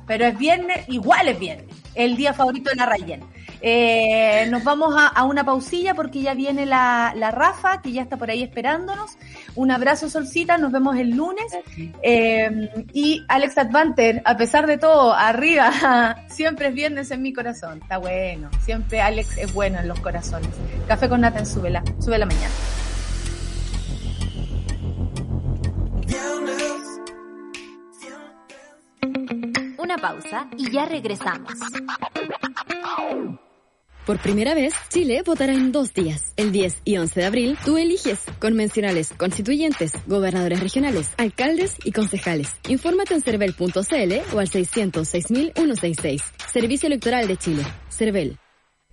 pero 0.06 0.26
es 0.26 0.36
viernes, 0.36 0.86
igual 0.88 1.28
es 1.28 1.38
viernes. 1.38 1.85
El 1.96 2.16
día 2.16 2.32
favorito 2.32 2.70
de 2.70 2.76
la 2.76 2.86
Rayen. 2.86 3.22
Eh, 3.60 4.46
nos 4.50 4.62
vamos 4.64 4.94
a, 4.96 5.24
una 5.24 5.44
pausilla 5.44 5.94
porque 5.94 6.20
ya 6.20 6.34
viene 6.34 6.66
la, 6.66 7.12
Rafa, 7.32 7.80
que 7.82 7.92
ya 7.92 8.02
está 8.02 8.16
por 8.16 8.30
ahí 8.30 8.42
esperándonos. 8.42 9.16
Un 9.54 9.70
abrazo, 9.70 10.08
Solcita, 10.08 10.58
nos 10.58 10.72
vemos 10.72 10.96
el 10.96 11.10
lunes. 11.10 11.46
Eh, 12.02 12.70
y 12.92 13.24
Alex 13.28 13.58
Advanter, 13.58 14.22
a 14.24 14.36
pesar 14.36 14.66
de 14.66 14.78
todo, 14.78 15.14
arriba, 15.14 16.16
siempre 16.28 16.68
es 16.68 16.74
viernes 16.74 17.10
en 17.10 17.22
mi 17.22 17.32
corazón. 17.32 17.80
Está 17.82 17.98
bueno, 17.98 18.50
siempre 18.60 19.00
Alex 19.00 19.38
es 19.38 19.52
bueno 19.52 19.80
en 19.80 19.88
los 19.88 19.98
corazones. 20.00 20.50
Café 20.86 21.08
con 21.08 21.22
Nathan, 21.22 21.46
súbela, 21.46 21.82
sube 21.98 22.18
la 22.18 22.26
mañana. 22.26 22.54
Una 29.86 29.98
pausa 29.98 30.48
y 30.58 30.70
ya 30.70 30.84
regresamos. 30.84 31.52
Por 34.04 34.18
primera 34.18 34.54
vez, 34.54 34.74
Chile 34.88 35.22
votará 35.24 35.52
en 35.52 35.72
dos 35.72 35.94
días. 35.94 36.32
El 36.36 36.52
10 36.52 36.82
y 36.84 36.96
11 36.96 37.20
de 37.20 37.26
abril, 37.26 37.58
tú 37.64 37.76
eliges 37.76 38.20
convencionales 38.40 39.12
constituyentes, 39.16 39.92
gobernadores 40.06 40.60
regionales, 40.60 41.12
alcaldes 41.18 41.76
y 41.84 41.92
concejales. 41.92 42.48
Infórmate 42.68 43.14
en 43.14 43.22
cervel.cl 43.22 44.34
o 44.34 44.38
al 44.38 44.48
606.166. 44.48 46.22
Servicio 46.52 46.86
Electoral 46.88 47.28
de 47.28 47.36
Chile. 47.36 47.62
Cervel. 47.88 48.38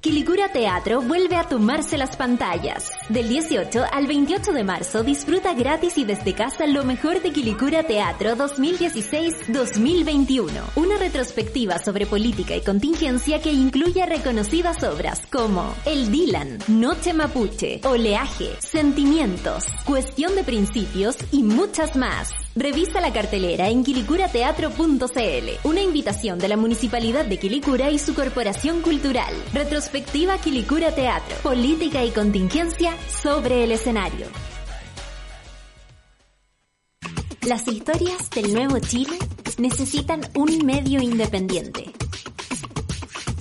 Quilicura 0.03 0.49
Teatro 0.49 1.01
vuelve 1.01 1.37
a 1.37 1.45
tomarse 1.45 1.97
las 1.97 2.17
pantallas. 2.17 2.91
Del 3.07 3.29
18 3.29 3.85
al 3.89 4.05
28 4.05 4.51
de 4.51 4.65
marzo 4.65 5.01
disfruta 5.01 5.53
gratis 5.53 5.97
y 5.97 6.03
desde 6.03 6.33
casa 6.33 6.67
lo 6.67 6.83
mejor 6.83 7.21
de 7.21 7.31
Quilicura 7.31 7.83
Teatro 7.83 8.35
2016-2021. 8.35 10.49
Una 10.75 10.97
retrospectiva 10.97 11.79
sobre 11.79 12.05
política 12.05 12.53
y 12.53 12.59
contingencia 12.59 13.41
que 13.41 13.53
incluye 13.53 14.05
reconocidas 14.05 14.83
obras 14.83 15.21
como 15.31 15.73
El 15.85 16.11
Dylan, 16.11 16.57
Noche 16.67 17.13
Mapuche, 17.13 17.79
Oleaje, 17.85 18.57
Sentimientos, 18.59 19.63
Cuestión 19.85 20.35
de 20.35 20.43
Principios 20.43 21.15
y 21.31 21.43
muchas 21.43 21.95
más. 21.95 22.33
Revisa 22.55 23.01
la 23.01 23.11
cartelera 23.11 23.67
en 23.69 23.83
quilicurateatro.cl. 23.83 25.67
Una 25.67 25.81
invitación 25.81 26.37
de 26.37 26.47
la 26.47 26.55
Municipalidad 26.55 27.25
de 27.25 27.37
Quilicura 27.37 27.89
y 27.89 27.97
su 27.97 28.13
Corporación 28.13 28.81
Cultural. 28.81 29.33
Retrospectiva 29.53 30.37
Quilicura 30.37 30.93
Teatro. 30.93 31.35
Política 31.41 32.05
y 32.05 32.11
contingencia 32.11 32.95
sobre 33.09 33.63
el 33.63 33.71
escenario. 33.71 34.27
Las 37.47 37.67
historias 37.67 38.29
del 38.29 38.53
nuevo 38.53 38.77
Chile 38.77 39.17
necesitan 39.57 40.21
un 40.35 40.63
medio 40.63 41.01
independiente. 41.01 41.91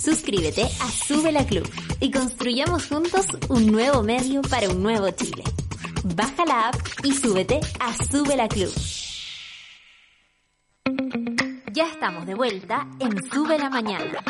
Suscríbete 0.02 0.62
a 0.62 0.90
Sube 0.90 1.32
la 1.32 1.44
Club 1.44 1.68
y 2.00 2.10
construyamos 2.10 2.86
juntos 2.86 3.26
un 3.50 3.66
nuevo 3.70 4.02
medio 4.02 4.40
para 4.40 4.70
un 4.70 4.82
nuevo 4.82 5.10
Chile. 5.10 5.44
Baja 6.02 6.46
la 6.46 6.68
app 6.68 6.76
y 7.04 7.12
súbete 7.12 7.60
a 7.78 7.94
Sube 7.94 8.36
la 8.36 8.48
Club. 8.48 8.72
Ya 11.72 11.86
estamos 11.86 12.26
de 12.26 12.34
vuelta 12.34 12.86
en 12.98 13.22
Sube 13.30 13.56
la 13.58 13.70
Mañana. 13.70 14.22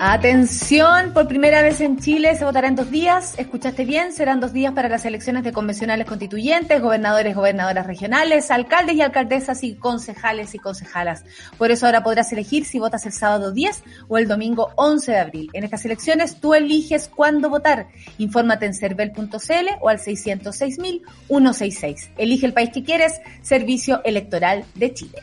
Atención, 0.00 1.12
por 1.14 1.26
primera 1.26 1.62
vez 1.62 1.80
en 1.80 1.98
Chile 1.98 2.36
se 2.36 2.44
votará 2.44 2.68
en 2.68 2.76
dos 2.76 2.90
días. 2.90 3.32
Escuchaste 3.38 3.86
bien, 3.86 4.12
serán 4.12 4.40
dos 4.40 4.52
días 4.52 4.74
para 4.74 4.90
las 4.90 5.06
elecciones 5.06 5.44
de 5.44 5.52
convencionales 5.52 6.06
constituyentes, 6.06 6.82
gobernadores, 6.82 7.34
gobernadoras 7.34 7.86
regionales, 7.86 8.50
alcaldes 8.50 8.96
y 8.96 9.00
alcaldesas 9.00 9.64
y 9.64 9.74
concejales 9.74 10.54
y 10.54 10.58
concejalas. 10.58 11.24
Por 11.56 11.70
eso 11.70 11.86
ahora 11.86 12.02
podrás 12.02 12.30
elegir 12.30 12.66
si 12.66 12.78
votas 12.78 13.06
el 13.06 13.12
sábado 13.12 13.50
10 13.50 13.84
o 14.06 14.18
el 14.18 14.28
domingo 14.28 14.72
11 14.76 15.12
de 15.12 15.18
abril. 15.18 15.48
En 15.54 15.64
estas 15.64 15.82
elecciones 15.86 16.40
tú 16.40 16.52
eliges 16.52 17.08
cuándo 17.08 17.48
votar. 17.48 17.88
Infórmate 18.18 18.66
en 18.66 18.74
cervel.cl 18.74 19.68
o 19.80 19.88
al 19.88 19.98
606.166. 19.98 22.10
Elige 22.18 22.44
el 22.44 22.52
país 22.52 22.68
que 22.72 22.84
quieres, 22.84 23.14
Servicio 23.40 24.02
Electoral 24.04 24.66
de 24.74 24.92
Chile. 24.92 25.22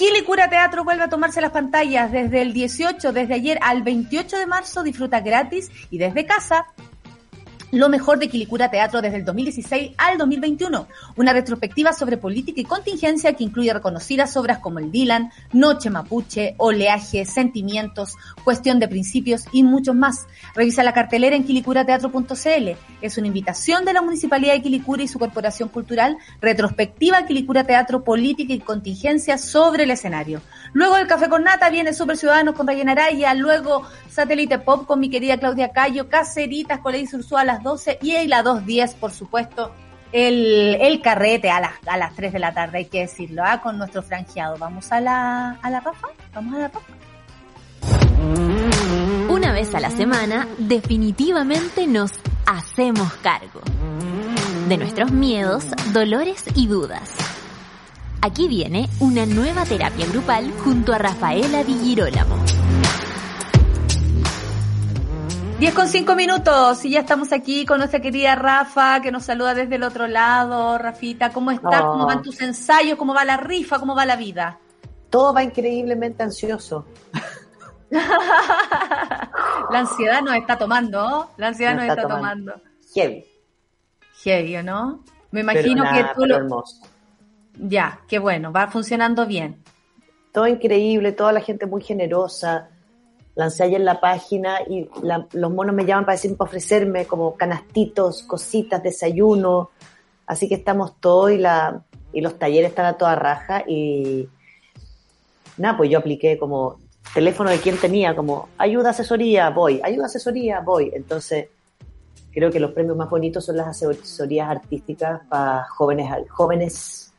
Quilicura 0.00 0.48
Teatro 0.48 0.82
vuelve 0.82 1.02
a 1.02 1.10
tomarse 1.10 1.42
las 1.42 1.50
pantallas 1.50 2.10
desde 2.10 2.40
el 2.40 2.54
18, 2.54 3.12
desde 3.12 3.34
ayer 3.34 3.58
al 3.60 3.82
28 3.82 4.38
de 4.38 4.46
marzo. 4.46 4.82
Disfruta 4.82 5.20
gratis 5.20 5.70
y 5.90 5.98
desde 5.98 6.24
casa 6.24 6.68
lo 7.72 7.88
mejor 7.88 8.18
de 8.18 8.28
Quilicura 8.28 8.70
Teatro 8.70 9.00
desde 9.00 9.18
el 9.18 9.24
2016 9.24 9.92
al 9.96 10.18
2021. 10.18 10.88
Una 11.16 11.32
retrospectiva 11.32 11.92
sobre 11.92 12.16
política 12.16 12.60
y 12.60 12.64
contingencia 12.64 13.34
que 13.34 13.44
incluye 13.44 13.72
reconocidas 13.72 14.36
obras 14.36 14.58
como 14.58 14.78
El 14.78 14.90
Dylan, 14.90 15.30
Noche 15.52 15.90
Mapuche, 15.90 16.54
Oleaje, 16.58 17.24
Sentimientos, 17.24 18.16
Cuestión 18.44 18.80
de 18.80 18.88
Principios 18.88 19.44
y 19.52 19.62
muchos 19.62 19.94
más. 19.94 20.26
Revisa 20.54 20.82
la 20.82 20.92
cartelera 20.92 21.36
en 21.36 21.44
quilicurateatro.cl. 21.44 22.68
Es 23.00 23.18
una 23.18 23.26
invitación 23.26 23.84
de 23.84 23.92
la 23.92 24.02
Municipalidad 24.02 24.54
de 24.54 24.62
Quilicura 24.62 25.02
y 25.02 25.08
su 25.08 25.18
Corporación 25.18 25.68
Cultural, 25.68 26.16
retrospectiva 26.40 27.26
Quilicura 27.26 27.64
Teatro, 27.64 28.02
política 28.02 28.52
y 28.52 28.60
contingencia 28.60 29.38
sobre 29.38 29.84
el 29.84 29.90
escenario. 29.90 30.40
Luego 30.72 30.96
el 30.96 31.06
Café 31.06 31.28
con 31.28 31.44
Nata 31.44 31.70
viene 31.70 31.92
Super 31.92 32.16
Ciudadanos 32.16 32.54
con 32.54 32.66
Ryan 32.66 32.88
Araya, 32.88 33.34
luego 33.34 33.82
Satélite 34.08 34.58
Pop 34.58 34.86
con 34.86 35.00
mi 35.00 35.08
querida 35.08 35.38
Claudia 35.38 35.70
Cayo, 35.70 36.08
Caceritas 36.08 36.80
con 36.80 36.92
Lady 36.92 37.08
Ursúa 37.12 37.44
12 37.62 37.98
y 38.02 38.16
a 38.16 38.24
las 38.26 38.44
2.10, 38.44 38.94
por 38.96 39.12
supuesto, 39.12 39.72
el, 40.12 40.76
el 40.80 41.00
carrete 41.00 41.50
a 41.50 41.60
las, 41.60 41.72
a 41.86 41.96
las 41.96 42.14
3 42.14 42.32
de 42.32 42.38
la 42.38 42.52
tarde, 42.52 42.78
hay 42.78 42.84
que 42.86 43.00
decirlo, 43.00 43.42
¿ah? 43.44 43.60
con 43.62 43.78
nuestro 43.78 44.02
franjeado. 44.02 44.56
¿Vamos 44.58 44.90
a 44.92 45.00
la, 45.00 45.58
a 45.62 45.70
la? 45.70 45.82
¿Vamos 46.34 46.54
a 46.54 46.58
la 46.58 46.68
Rafa? 46.68 46.80
Una 49.28 49.52
vez 49.52 49.74
a 49.74 49.80
la 49.80 49.90
semana, 49.90 50.46
definitivamente 50.58 51.86
nos 51.86 52.12
hacemos 52.46 53.12
cargo 53.14 53.60
de 54.68 54.76
nuestros 54.76 55.10
miedos, 55.10 55.64
dolores 55.92 56.44
y 56.54 56.66
dudas. 56.66 57.10
Aquí 58.22 58.48
viene 58.48 58.88
una 59.00 59.24
nueva 59.24 59.64
terapia 59.64 60.06
grupal 60.06 60.52
junto 60.62 60.92
a 60.92 60.98
Rafaela 60.98 61.64
Di 61.64 61.74
Girolamo. 61.82 62.36
10 65.60 65.74
con 65.74 65.88
5 65.88 66.16
minutos 66.16 66.86
y 66.86 66.92
ya 66.92 67.00
estamos 67.00 67.34
aquí 67.34 67.66
con 67.66 67.76
nuestra 67.76 68.00
querida 68.00 68.34
Rafa 68.34 69.02
que 69.02 69.12
nos 69.12 69.24
saluda 69.24 69.52
desde 69.52 69.74
el 69.74 69.82
otro 69.82 70.06
lado. 70.06 70.78
Rafita, 70.78 71.34
¿cómo 71.34 71.50
estás? 71.50 71.82
¿Cómo 71.82 72.06
van 72.06 72.22
tus 72.22 72.40
ensayos? 72.40 72.96
¿Cómo 72.96 73.12
va 73.12 73.26
la 73.26 73.36
rifa? 73.36 73.78
¿Cómo 73.78 73.94
va 73.94 74.06
la 74.06 74.16
vida? 74.16 74.58
Todo 75.10 75.34
va 75.34 75.44
increíblemente 75.44 76.22
ansioso. 76.22 76.86
la 77.90 79.28
ansiedad 79.70 80.22
nos 80.22 80.34
está 80.34 80.56
tomando, 80.56 81.32
la 81.36 81.48
ansiedad 81.48 81.74
nos, 81.74 81.84
está, 81.84 82.08
tomando. 82.08 82.54
Heavy. 82.94 83.26
Heavy, 84.24 84.62
¿no? 84.62 85.04
Me 85.30 85.40
imagino 85.40 85.84
que 85.92 86.06
tú 86.14 86.24
lo... 86.24 86.36
hermoso. 86.36 86.86
Ya, 87.58 88.00
qué 88.08 88.18
bueno, 88.18 88.50
va 88.50 88.68
funcionando 88.68 89.26
bien. 89.26 89.62
Todo 90.32 90.46
increíble, 90.46 91.12
toda 91.12 91.32
la 91.32 91.42
gente 91.42 91.66
muy 91.66 91.82
generosa. 91.82 92.70
Lancé 93.34 93.64
ayer 93.64 93.80
la 93.80 94.00
página 94.00 94.60
y 94.68 94.88
los 95.32 95.52
monos 95.52 95.74
me 95.74 95.84
llaman 95.84 96.04
para 96.04 96.16
decir, 96.16 96.36
para 96.36 96.48
ofrecerme 96.48 97.06
como 97.06 97.36
canastitos, 97.36 98.22
cositas, 98.24 98.82
desayuno. 98.82 99.70
Así 100.26 100.48
que 100.48 100.56
estamos 100.56 101.00
todos 101.00 101.30
y, 101.32 101.38
la, 101.38 101.82
y 102.12 102.20
los 102.20 102.38
talleres 102.38 102.70
están 102.70 102.86
a 102.86 102.98
toda 102.98 103.14
raja 103.14 103.64
y 103.66 104.28
nada, 105.56 105.76
pues 105.76 105.90
yo 105.90 105.98
apliqué 105.98 106.38
como 106.38 106.78
teléfono 107.14 107.50
de 107.50 107.58
quien 107.58 107.76
tenía, 107.78 108.14
como 108.14 108.48
ayuda, 108.58 108.90
asesoría, 108.90 109.50
voy, 109.50 109.80
ayuda, 109.82 110.06
asesoría, 110.06 110.60
voy. 110.60 110.90
Entonces, 110.92 111.48
creo 112.32 112.50
que 112.50 112.60
los 112.60 112.72
premios 112.72 112.96
más 112.96 113.10
bonitos 113.10 113.44
son 113.44 113.56
las 113.56 113.68
asesorías 113.68 114.48
artísticas 114.48 115.20
para 115.28 115.64
jóvenes, 115.64 116.10
jóvenes 116.30 117.12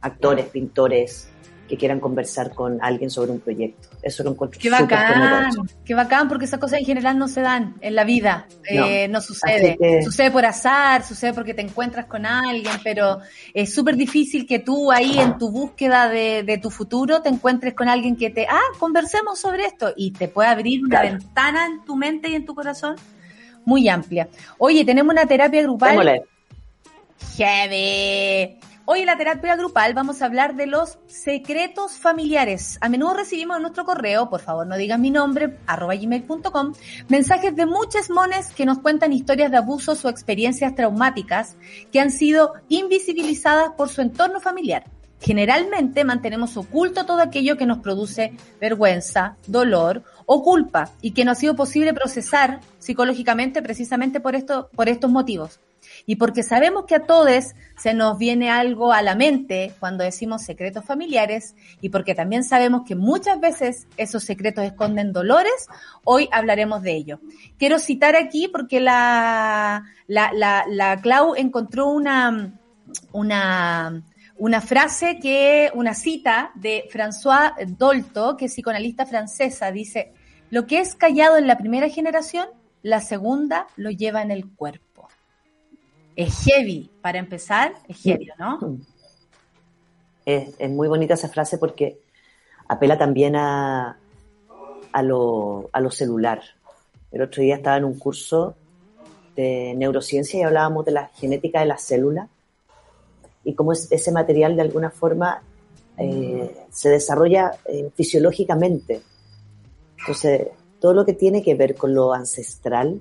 actores, 0.00 0.46
pintores 0.46 1.28
que 1.72 1.78
quieran 1.78 2.00
conversar 2.00 2.50
con 2.54 2.78
alguien 2.82 3.08
sobre 3.08 3.30
un 3.30 3.40
proyecto. 3.40 3.88
Eso 4.02 4.22
lo 4.22 4.32
encuentro 4.32 4.60
Qué 4.60 4.68
bacán, 4.68 5.50
qué 5.86 5.94
bacán, 5.94 6.28
porque 6.28 6.44
esas 6.44 6.60
cosas 6.60 6.80
en 6.80 6.84
general 6.84 7.16
no 7.16 7.28
se 7.28 7.40
dan 7.40 7.76
en 7.80 7.94
la 7.94 8.04
vida, 8.04 8.46
no, 8.70 8.84
eh, 8.84 9.08
no 9.08 9.22
sucede. 9.22 9.78
Sucede 10.04 10.30
por 10.30 10.44
azar, 10.44 11.02
sucede 11.02 11.32
porque 11.32 11.54
te 11.54 11.62
encuentras 11.62 12.04
con 12.04 12.26
alguien, 12.26 12.74
pero 12.84 13.20
es 13.54 13.72
súper 13.72 13.96
difícil 13.96 14.46
que 14.46 14.58
tú 14.58 14.92
ahí 14.92 15.18
en 15.18 15.38
tu 15.38 15.50
búsqueda 15.50 16.10
de, 16.10 16.42
de, 16.42 16.58
tu 16.58 16.70
futuro 16.70 17.22
te 17.22 17.30
encuentres 17.30 17.72
con 17.72 17.88
alguien 17.88 18.16
que 18.16 18.28
te, 18.28 18.46
ah, 18.46 18.60
conversemos 18.78 19.40
sobre 19.40 19.64
esto 19.64 19.94
y 19.96 20.10
te 20.10 20.28
puede 20.28 20.50
abrir 20.50 20.84
una 20.84 21.00
claro. 21.00 21.16
ventana 21.16 21.66
en 21.68 21.84
tu 21.86 21.96
mente 21.96 22.28
y 22.28 22.34
en 22.34 22.44
tu 22.44 22.54
corazón 22.54 22.96
muy 23.64 23.88
amplia. 23.88 24.28
Oye, 24.58 24.84
tenemos 24.84 25.10
una 25.10 25.24
terapia 25.24 25.62
grupal. 25.62 25.92
Démosle. 25.92 26.22
Heavy. 27.38 28.58
Hoy 28.94 29.00
en 29.00 29.06
la 29.06 29.16
terapia 29.16 29.56
grupal 29.56 29.94
vamos 29.94 30.20
a 30.20 30.26
hablar 30.26 30.54
de 30.54 30.66
los 30.66 30.98
secretos 31.06 31.92
familiares. 31.92 32.76
A 32.82 32.90
menudo 32.90 33.14
recibimos 33.14 33.56
en 33.56 33.62
nuestro 33.62 33.86
correo, 33.86 34.28
por 34.28 34.42
favor 34.42 34.66
no 34.66 34.76
digan 34.76 35.00
mi 35.00 35.10
nombre, 35.10 35.56
arroba 35.66 35.94
gmail.com, 35.94 36.74
mensajes 37.08 37.56
de 37.56 37.64
muchas 37.64 38.10
mones 38.10 38.52
que 38.52 38.66
nos 38.66 38.80
cuentan 38.80 39.14
historias 39.14 39.50
de 39.50 39.56
abusos 39.56 40.04
o 40.04 40.10
experiencias 40.10 40.74
traumáticas 40.74 41.56
que 41.90 42.00
han 42.00 42.10
sido 42.10 42.52
invisibilizadas 42.68 43.70
por 43.78 43.88
su 43.88 44.02
entorno 44.02 44.40
familiar. 44.40 44.84
Generalmente 45.22 46.04
mantenemos 46.04 46.58
oculto 46.58 47.06
todo 47.06 47.22
aquello 47.22 47.56
que 47.56 47.64
nos 47.64 47.78
produce 47.78 48.34
vergüenza, 48.60 49.38
dolor 49.46 50.02
o 50.26 50.42
culpa 50.42 50.90
y 51.00 51.12
que 51.12 51.24
no 51.24 51.30
ha 51.30 51.34
sido 51.34 51.56
posible 51.56 51.94
procesar 51.94 52.60
psicológicamente 52.78 53.62
precisamente 53.62 54.20
por, 54.20 54.34
esto, 54.34 54.68
por 54.74 54.90
estos 54.90 55.10
motivos. 55.10 55.60
Y 56.06 56.16
porque 56.16 56.42
sabemos 56.42 56.84
que 56.86 56.96
a 56.96 57.06
todos 57.06 57.52
se 57.76 57.94
nos 57.94 58.18
viene 58.18 58.50
algo 58.50 58.92
a 58.92 59.02
la 59.02 59.14
mente 59.14 59.72
cuando 59.78 60.04
decimos 60.04 60.42
secretos 60.42 60.84
familiares 60.84 61.54
y 61.80 61.90
porque 61.90 62.14
también 62.14 62.44
sabemos 62.44 62.82
que 62.86 62.94
muchas 62.94 63.40
veces 63.40 63.86
esos 63.96 64.24
secretos 64.24 64.64
esconden 64.64 65.12
dolores, 65.12 65.68
hoy 66.04 66.28
hablaremos 66.32 66.82
de 66.82 66.92
ello. 66.92 67.20
Quiero 67.58 67.78
citar 67.78 68.16
aquí 68.16 68.48
porque 68.48 68.80
la, 68.80 69.84
la, 70.06 70.32
la, 70.32 70.64
la 70.68 71.00
Clau 71.00 71.34
encontró 71.36 71.88
una, 71.88 72.58
una, 73.12 74.02
una 74.36 74.60
frase 74.60 75.18
que, 75.20 75.70
una 75.74 75.94
cita 75.94 76.50
de 76.54 76.88
François 76.92 77.54
Dolto, 77.78 78.36
que 78.36 78.46
es 78.46 78.52
psicoanalista 78.52 79.06
francesa, 79.06 79.70
dice, 79.70 80.12
lo 80.50 80.66
que 80.66 80.80
es 80.80 80.94
callado 80.94 81.36
en 81.36 81.46
la 81.46 81.56
primera 81.56 81.88
generación, 81.88 82.48
la 82.82 83.00
segunda 83.00 83.68
lo 83.76 83.90
lleva 83.90 84.22
en 84.22 84.30
el 84.30 84.50
cuerpo. 84.50 84.91
Es 86.14 86.44
heavy, 86.44 86.90
para 87.00 87.18
empezar, 87.18 87.74
es 87.88 88.02
heavy, 88.02 88.30
¿no? 88.38 88.78
Es, 90.24 90.54
es 90.58 90.70
muy 90.70 90.88
bonita 90.88 91.14
esa 91.14 91.28
frase 91.28 91.58
porque 91.58 91.98
apela 92.68 92.98
también 92.98 93.34
a, 93.36 93.98
a, 94.92 95.02
lo, 95.02 95.70
a 95.72 95.80
lo 95.80 95.90
celular. 95.90 96.42
El 97.10 97.22
otro 97.22 97.42
día 97.42 97.56
estaba 97.56 97.76
en 97.76 97.84
un 97.84 97.98
curso 97.98 98.54
de 99.36 99.74
neurociencia 99.76 100.40
y 100.40 100.42
hablábamos 100.42 100.84
de 100.84 100.92
la 100.92 101.08
genética 101.14 101.60
de 101.60 101.66
las 101.66 101.82
células 101.82 102.28
y 103.44 103.54
cómo 103.54 103.72
es, 103.72 103.90
ese 103.90 104.12
material 104.12 104.56
de 104.56 104.62
alguna 104.62 104.90
forma 104.90 105.42
eh, 105.96 106.66
se 106.70 106.88
desarrolla 106.90 107.52
eh, 107.64 107.90
fisiológicamente. 107.94 109.02
Entonces, 109.98 110.48
todo 110.80 110.92
lo 110.94 111.04
que 111.04 111.14
tiene 111.14 111.42
que 111.42 111.54
ver 111.54 111.74
con 111.74 111.94
lo 111.94 112.12
ancestral 112.12 113.00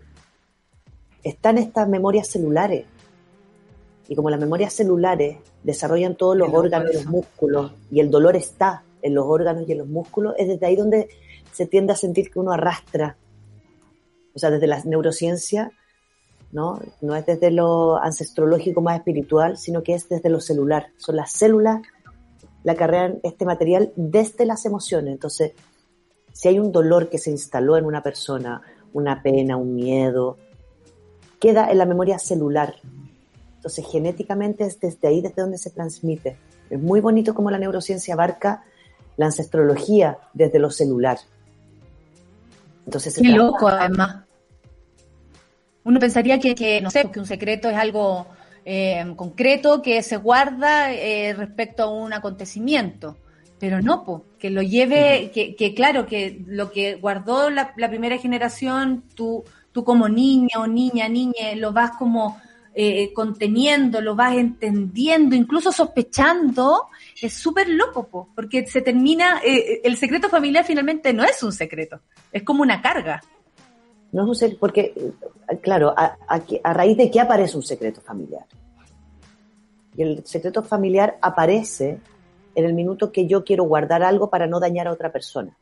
está 1.23 1.51
en 1.51 1.59
estas 1.59 1.87
memorias 1.87 2.27
celulares. 2.27 2.85
Y 4.07 4.15
como 4.15 4.29
las 4.29 4.39
memorias 4.39 4.73
celulares 4.73 5.37
desarrollan 5.63 6.15
todos 6.15 6.35
los 6.35 6.53
órganos 6.53 6.91
y 6.91 6.95
los 6.95 7.05
músculos, 7.05 7.71
y 7.89 7.99
el 7.99 8.09
dolor 8.09 8.35
está 8.35 8.83
en 9.01 9.15
los 9.15 9.25
órganos 9.25 9.67
y 9.67 9.71
en 9.71 9.77
los 9.79 9.87
músculos, 9.87 10.35
es 10.37 10.47
desde 10.47 10.65
ahí 10.65 10.75
donde 10.75 11.09
se 11.51 11.65
tiende 11.65 11.93
a 11.93 11.95
sentir 11.95 12.29
que 12.31 12.39
uno 12.39 12.51
arrastra. 12.51 13.17
O 14.33 14.39
sea, 14.39 14.49
desde 14.49 14.67
la 14.67 14.81
neurociencia 14.83 15.71
¿no? 16.51 16.79
No 17.01 17.15
es 17.15 17.25
desde 17.25 17.51
lo 17.51 18.01
ancestrológico 18.01 18.81
más 18.81 18.97
espiritual, 18.97 19.57
sino 19.57 19.83
que 19.83 19.93
es 19.93 20.09
desde 20.09 20.29
lo 20.29 20.39
celular. 20.39 20.87
Son 20.97 21.15
las 21.15 21.31
células 21.31 21.81
la 22.63 22.75
que 22.75 22.83
arrean 22.83 23.19
este 23.23 23.45
material 23.45 23.91
desde 23.95 24.45
las 24.45 24.65
emociones. 24.65 25.13
Entonces, 25.13 25.53
si 26.33 26.47
hay 26.47 26.59
un 26.59 26.71
dolor 26.71 27.09
que 27.09 27.17
se 27.17 27.31
instaló 27.31 27.77
en 27.77 27.85
una 27.85 28.03
persona, 28.03 28.61
una 28.93 29.23
pena, 29.23 29.57
un 29.57 29.75
miedo, 29.75 30.37
queda 31.39 31.71
en 31.71 31.77
la 31.77 31.85
memoria 31.85 32.19
celular. 32.19 32.75
Entonces, 33.61 33.85
genéticamente 33.91 34.65
es 34.65 34.79
desde 34.79 35.07
ahí 35.07 35.21
desde 35.21 35.43
donde 35.43 35.59
se 35.59 35.69
transmite. 35.69 36.35
Es 36.71 36.79
muy 36.79 36.99
bonito 36.99 37.35
como 37.35 37.51
la 37.51 37.59
neurociencia 37.59 38.15
abarca 38.15 38.63
la 39.17 39.27
ancestrología 39.27 40.17
desde 40.33 40.57
lo 40.57 40.71
celular. 40.71 41.19
Entonces, 42.87 43.19
Qué 43.21 43.29
loco, 43.29 43.67
además. 43.67 44.23
Uno 45.83 45.99
pensaría 45.99 46.39
que, 46.39 46.81
no 46.81 46.89
sé, 46.89 47.11
que 47.11 47.19
un 47.19 47.27
secreto 47.27 47.69
es 47.69 47.77
algo 47.77 48.25
eh, 48.65 49.13
concreto 49.15 49.83
que 49.83 50.01
se 50.01 50.17
guarda 50.17 50.91
eh, 50.91 51.35
respecto 51.37 51.83
a 51.83 51.91
un 51.91 52.13
acontecimiento, 52.13 53.15
pero 53.59 53.79
no, 53.79 54.03
po, 54.03 54.25
que 54.39 54.49
lo 54.49 54.63
lleve, 54.63 55.29
que, 55.31 55.55
que, 55.55 55.75
claro, 55.75 56.07
que 56.07 56.43
lo 56.47 56.71
que 56.71 56.95
guardó 56.95 57.51
la, 57.51 57.75
primera 57.75 58.17
generación, 58.17 59.03
tú, 59.13 59.43
tú 59.71 59.83
como 59.83 60.09
niña 60.09 60.57
o 60.57 60.65
niña, 60.65 61.07
niña, 61.07 61.53
lo 61.57 61.73
vas 61.73 61.91
como 61.91 62.41
eh, 62.73 63.11
conteniendo, 63.13 64.01
lo 64.01 64.15
vas 64.15 64.35
entendiendo, 64.35 65.35
incluso 65.35 65.71
sospechando, 65.71 66.87
es 67.21 67.33
súper 67.33 67.69
loco, 67.69 68.07
po, 68.07 68.29
porque 68.35 68.65
se 68.65 68.81
termina, 68.81 69.41
el 69.43 69.97
secreto 69.97 70.29
familiar 70.29 70.65
finalmente 70.65 71.13
no 71.13 71.23
es 71.23 71.43
un 71.43 71.51
secreto, 71.51 71.99
es 72.31 72.43
como 72.43 72.61
una 72.63 72.81
carga. 72.81 73.21
No 74.11 74.23
es 74.23 74.27
un 74.29 74.35
secreto, 74.35 74.59
porque, 74.59 75.13
claro, 75.61 75.93
a, 75.95 76.17
a, 76.27 76.73
raíz 76.73 76.97
de 76.97 77.09
qué 77.09 77.21
aparece 77.21 77.55
un 77.55 77.63
secreto 77.63 78.01
familiar. 78.01 78.45
Y 79.95 80.01
el 80.01 80.25
secreto 80.25 80.63
familiar 80.63 81.17
aparece 81.21 81.99
en 82.55 82.65
el 82.65 82.73
minuto 82.73 83.11
que 83.11 83.27
yo 83.27 83.43
quiero 83.43 83.63
guardar 83.63 84.03
algo 84.03 84.29
para 84.29 84.47
no 84.47 84.59
dañar 84.59 84.87
a 84.87 84.91
otra 84.91 85.11
persona. 85.11 85.57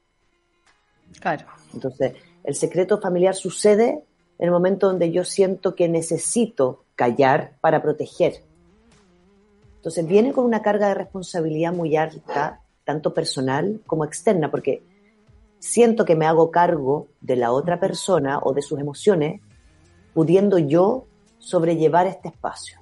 Claro. 1.20 1.45
Entonces, 1.74 2.14
el 2.43 2.55
secreto 2.55 2.99
familiar 2.99 3.36
sucede 3.36 4.03
en 4.38 4.45
el 4.45 4.51
momento 4.51 4.88
donde 4.88 5.12
yo 5.12 5.24
siento 5.24 5.76
que 5.76 5.88
necesito 5.88 6.86
callar 6.99 7.53
para 7.61 7.81
proteger. 7.81 8.43
Entonces, 9.77 10.05
viene 10.05 10.33
con 10.33 10.43
una 10.43 10.61
carga 10.61 10.89
de 10.89 10.95
responsabilidad 10.95 11.71
muy 11.71 11.95
alta, 11.95 12.59
tanto 12.83 13.13
personal 13.13 13.79
como 13.87 14.03
externa, 14.03 14.51
porque 14.51 14.83
siento 15.59 16.03
que 16.03 16.17
me 16.17 16.25
hago 16.25 16.51
cargo 16.51 17.07
de 17.21 17.37
la 17.37 17.53
otra 17.53 17.79
persona 17.79 18.39
o 18.43 18.51
de 18.51 18.61
sus 18.61 18.81
emociones, 18.81 19.39
pudiendo 20.13 20.57
yo 20.57 21.05
sobrellevar 21.37 22.05
este 22.05 22.27
espacio. 22.27 22.81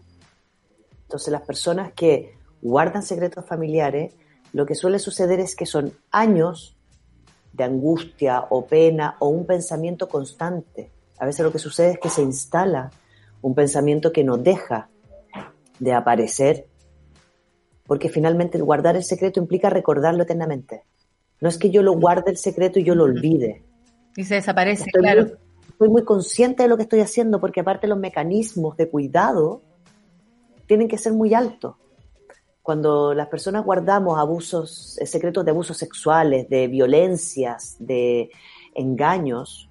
Entonces 1.03 1.31
las 1.31 1.43
personas 1.43 1.93
que 1.93 2.39
guardan 2.63 3.03
secretos 3.03 3.45
familiares, 3.45 4.15
lo 4.51 4.65
que 4.65 4.73
suele 4.73 4.97
suceder 4.97 5.39
es 5.39 5.55
que 5.55 5.67
son 5.67 5.93
años 6.09 6.75
de 7.53 7.65
angustia 7.65 8.47
o 8.49 8.65
pena 8.65 9.15
o 9.19 9.27
un 9.27 9.45
pensamiento 9.45 10.09
constante. 10.09 10.89
A 11.19 11.27
veces 11.27 11.45
lo 11.45 11.51
que 11.51 11.59
sucede 11.59 11.91
es 11.91 11.99
que 11.99 12.09
se 12.09 12.23
instala 12.23 12.89
un 13.41 13.55
pensamiento 13.55 14.11
que 14.11 14.23
no 14.23 14.37
deja 14.37 14.89
de 15.79 15.93
aparecer, 15.93 16.67
porque 17.85 18.09
finalmente 18.09 18.57
el 18.57 18.63
guardar 18.63 18.95
el 18.95 19.03
secreto 19.03 19.39
implica 19.39 19.69
recordarlo 19.69 20.23
eternamente. 20.23 20.83
No 21.39 21.49
es 21.49 21.57
que 21.57 21.69
yo 21.69 21.83
lo 21.83 21.93
guarde 21.93 22.31
el 22.31 22.37
secreto 22.37 22.79
y 22.79 22.83
yo 22.83 22.95
lo 22.95 23.03
olvide. 23.03 23.63
Y 24.15 24.23
se 24.23 24.35
desaparece, 24.35 24.89
claro. 24.91 25.23
Muy, 25.23 25.33
estoy 25.69 25.89
muy 25.89 26.03
consciente 26.03 26.63
de 26.63 26.69
lo 26.69 26.77
que 26.77 26.83
estoy 26.83 27.01
haciendo 27.01 27.39
porque 27.39 27.59
aparte 27.59 27.87
los 27.87 27.99
mecanismos 27.99 28.75
de 28.77 28.89
cuidado 28.89 29.61
tienen 30.65 30.87
que 30.87 30.97
ser 30.97 31.13
muy 31.13 31.33
altos. 31.33 31.75
Cuando 32.61 33.13
las 33.13 33.27
personas 33.27 33.63
guardamos 33.63 34.19
abusos, 34.19 34.97
eh, 34.99 35.05
secretos 35.05 35.45
de 35.45 35.51
abusos 35.51 35.77
sexuales, 35.77 36.49
de 36.49 36.67
violencias, 36.67 37.77
de 37.79 38.29
engaños, 38.75 39.66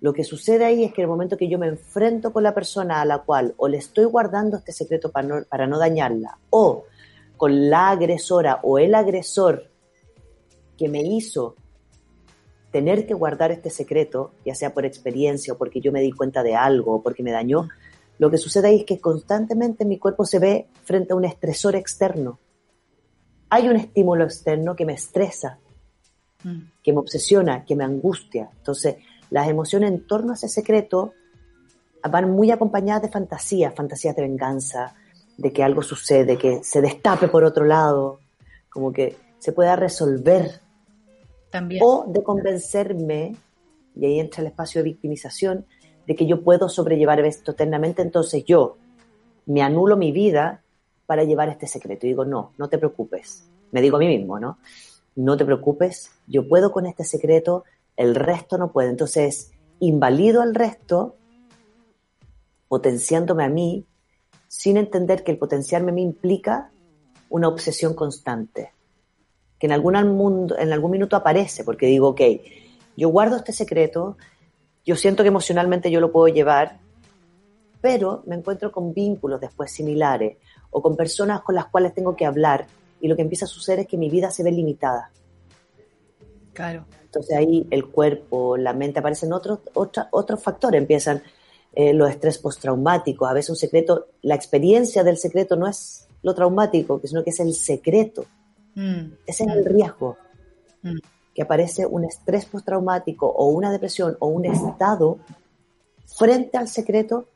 lo 0.00 0.14
que 0.14 0.24
sucede 0.24 0.64
ahí 0.64 0.84
es 0.84 0.92
que 0.92 1.02
en 1.02 1.04
el 1.04 1.10
momento 1.10 1.36
que 1.36 1.48
yo 1.48 1.58
me 1.58 1.66
enfrento 1.66 2.32
con 2.32 2.42
la 2.42 2.54
persona 2.54 3.02
a 3.02 3.04
la 3.04 3.18
cual 3.18 3.54
o 3.58 3.68
le 3.68 3.76
estoy 3.76 4.04
guardando 4.04 4.56
este 4.56 4.72
secreto 4.72 5.10
para 5.10 5.28
no, 5.28 5.44
para 5.44 5.66
no 5.66 5.78
dañarla, 5.78 6.38
o 6.48 6.84
con 7.36 7.68
la 7.70 7.90
agresora 7.90 8.60
o 8.62 8.78
el 8.78 8.94
agresor 8.94 9.70
que 10.76 10.88
me 10.88 11.02
hizo 11.02 11.54
tener 12.70 13.06
que 13.06 13.14
guardar 13.14 13.50
este 13.50 13.68
secreto, 13.68 14.32
ya 14.44 14.54
sea 14.54 14.72
por 14.72 14.86
experiencia 14.86 15.52
o 15.52 15.58
porque 15.58 15.80
yo 15.80 15.92
me 15.92 16.00
di 16.00 16.12
cuenta 16.12 16.42
de 16.42 16.54
algo 16.54 16.96
o 16.96 17.02
porque 17.02 17.22
me 17.22 17.32
dañó, 17.32 17.68
lo 18.18 18.30
que 18.30 18.38
sucede 18.38 18.68
ahí 18.68 18.80
es 18.80 18.84
que 18.84 19.00
constantemente 19.00 19.84
mi 19.84 19.98
cuerpo 19.98 20.24
se 20.24 20.38
ve 20.38 20.68
frente 20.84 21.12
a 21.12 21.16
un 21.16 21.24
estresor 21.24 21.74
externo. 21.74 22.38
Hay 23.48 23.68
un 23.68 23.76
estímulo 23.76 24.24
externo 24.24 24.76
que 24.76 24.84
me 24.84 24.92
estresa, 24.92 25.58
mm. 26.44 26.60
que 26.82 26.92
me 26.92 26.98
obsesiona, 27.00 27.64
que 27.64 27.74
me 27.74 27.84
angustia. 27.84 28.50
Entonces, 28.58 28.96
las 29.30 29.48
emociones 29.48 29.90
en 29.90 30.06
torno 30.06 30.32
a 30.32 30.34
ese 30.34 30.48
secreto 30.48 31.12
van 32.08 32.30
muy 32.30 32.50
acompañadas 32.50 33.02
de 33.02 33.08
fantasías, 33.08 33.74
fantasías 33.74 34.16
de 34.16 34.22
venganza, 34.22 34.94
de 35.36 35.52
que 35.52 35.62
algo 35.62 35.82
sucede, 35.82 36.36
que 36.36 36.62
se 36.62 36.80
destape 36.80 37.28
por 37.28 37.44
otro 37.44 37.64
lado, 37.64 38.20
como 38.70 38.92
que 38.92 39.16
se 39.38 39.52
pueda 39.52 39.76
resolver 39.76 40.60
o 41.80 42.04
de 42.06 42.22
convencerme, 42.22 43.36
y 43.96 44.06
ahí 44.06 44.20
entra 44.20 44.42
el 44.42 44.48
espacio 44.48 44.80
de 44.80 44.90
victimización, 44.90 45.66
de 46.06 46.14
que 46.14 46.26
yo 46.26 46.42
puedo 46.42 46.68
sobrellevar 46.68 47.20
esto 47.20 47.52
eternamente, 47.52 48.02
entonces 48.02 48.44
yo 48.44 48.76
me 49.46 49.62
anulo 49.62 49.96
mi 49.96 50.12
vida 50.12 50.62
para 51.06 51.24
llevar 51.24 51.48
este 51.48 51.66
secreto. 51.66 52.06
Y 52.06 52.10
digo, 52.10 52.24
no, 52.24 52.52
no 52.56 52.68
te 52.68 52.78
preocupes. 52.78 53.48
Me 53.72 53.82
digo 53.82 53.96
a 53.96 54.00
mí 54.00 54.06
mismo, 54.06 54.38
¿no? 54.38 54.58
No 55.16 55.36
te 55.36 55.44
preocupes, 55.44 56.12
yo 56.26 56.48
puedo 56.48 56.70
con 56.70 56.86
este 56.86 57.04
secreto, 57.04 57.64
el 58.00 58.14
resto 58.14 58.56
no 58.56 58.72
puede. 58.72 58.88
Entonces, 58.88 59.52
invalido 59.78 60.40
al 60.40 60.54
resto, 60.54 61.16
potenciándome 62.66 63.44
a 63.44 63.48
mí, 63.48 63.86
sin 64.48 64.78
entender 64.78 65.22
que 65.22 65.32
el 65.32 65.38
potenciarme 65.38 65.92
me 65.92 66.00
implica 66.00 66.70
una 67.28 67.48
obsesión 67.48 67.94
constante 67.94 68.72
que 69.60 69.66
en 69.66 69.72
algún, 69.72 69.94
mundo, 70.16 70.58
en 70.58 70.72
algún 70.72 70.90
minuto 70.90 71.14
aparece, 71.16 71.64
porque 71.64 71.86
digo, 71.86 72.08
ok, 72.08 72.20
yo 72.96 73.10
guardo 73.10 73.36
este 73.36 73.52
secreto, 73.52 74.16
yo 74.86 74.96
siento 74.96 75.22
que 75.22 75.28
emocionalmente 75.28 75.90
yo 75.90 76.00
lo 76.00 76.10
puedo 76.10 76.28
llevar, 76.32 76.78
pero 77.82 78.22
me 78.26 78.36
encuentro 78.36 78.72
con 78.72 78.94
vínculos 78.94 79.38
después 79.38 79.70
similares 79.70 80.38
o 80.70 80.80
con 80.80 80.96
personas 80.96 81.42
con 81.42 81.54
las 81.54 81.66
cuales 81.66 81.92
tengo 81.92 82.16
que 82.16 82.24
hablar 82.24 82.66
y 83.02 83.08
lo 83.08 83.16
que 83.16 83.22
empieza 83.22 83.44
a 83.44 83.48
suceder 83.48 83.80
es 83.80 83.86
que 83.86 83.98
mi 83.98 84.08
vida 84.08 84.30
se 84.30 84.42
ve 84.42 84.50
limitada. 84.50 85.10
Claro. 86.54 86.86
Entonces 87.10 87.36
ahí 87.36 87.66
el 87.72 87.88
cuerpo, 87.88 88.56
la 88.56 88.72
mente, 88.72 89.00
aparecen 89.00 89.32
otros, 89.32 89.58
otros 89.74 90.40
factores, 90.40 90.80
empiezan 90.80 91.20
eh, 91.72 91.92
los 91.92 92.08
estrés 92.08 92.38
postraumáticos, 92.38 93.28
a 93.28 93.32
veces 93.32 93.50
un 93.50 93.56
secreto, 93.56 94.06
la 94.22 94.36
experiencia 94.36 95.02
del 95.02 95.16
secreto 95.16 95.56
no 95.56 95.66
es 95.66 96.06
lo 96.22 96.36
traumático, 96.36 97.00
sino 97.02 97.24
que 97.24 97.30
es 97.30 97.40
el 97.40 97.52
secreto. 97.52 98.26
Mm. 98.76 99.14
Ese 99.26 99.42
es 99.42 99.50
el 99.50 99.64
riesgo. 99.64 100.18
Mm. 100.82 100.98
Que 101.34 101.42
aparece 101.42 101.84
un 101.84 102.04
estrés 102.04 102.44
postraumático 102.44 103.26
o 103.26 103.48
una 103.48 103.72
depresión 103.72 104.16
o 104.20 104.28
un 104.28 104.44
estado 104.44 105.18
frente 106.06 106.58
al 106.58 106.68
secreto 106.68 107.26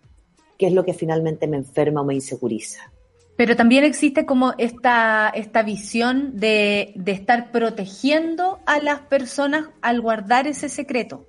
que 0.56 0.68
es 0.68 0.72
lo 0.72 0.84
que 0.84 0.94
finalmente 0.94 1.48
me 1.48 1.56
enferma 1.56 2.02
o 2.02 2.04
me 2.04 2.14
inseguriza. 2.14 2.92
Pero 3.36 3.56
también 3.56 3.84
existe 3.84 4.26
como 4.26 4.54
esta, 4.58 5.28
esta 5.34 5.62
visión 5.62 6.38
de, 6.38 6.92
de 6.94 7.12
estar 7.12 7.50
protegiendo 7.50 8.60
a 8.66 8.78
las 8.78 9.00
personas 9.00 9.70
al 9.82 10.00
guardar 10.00 10.46
ese 10.46 10.68
secreto. 10.68 11.26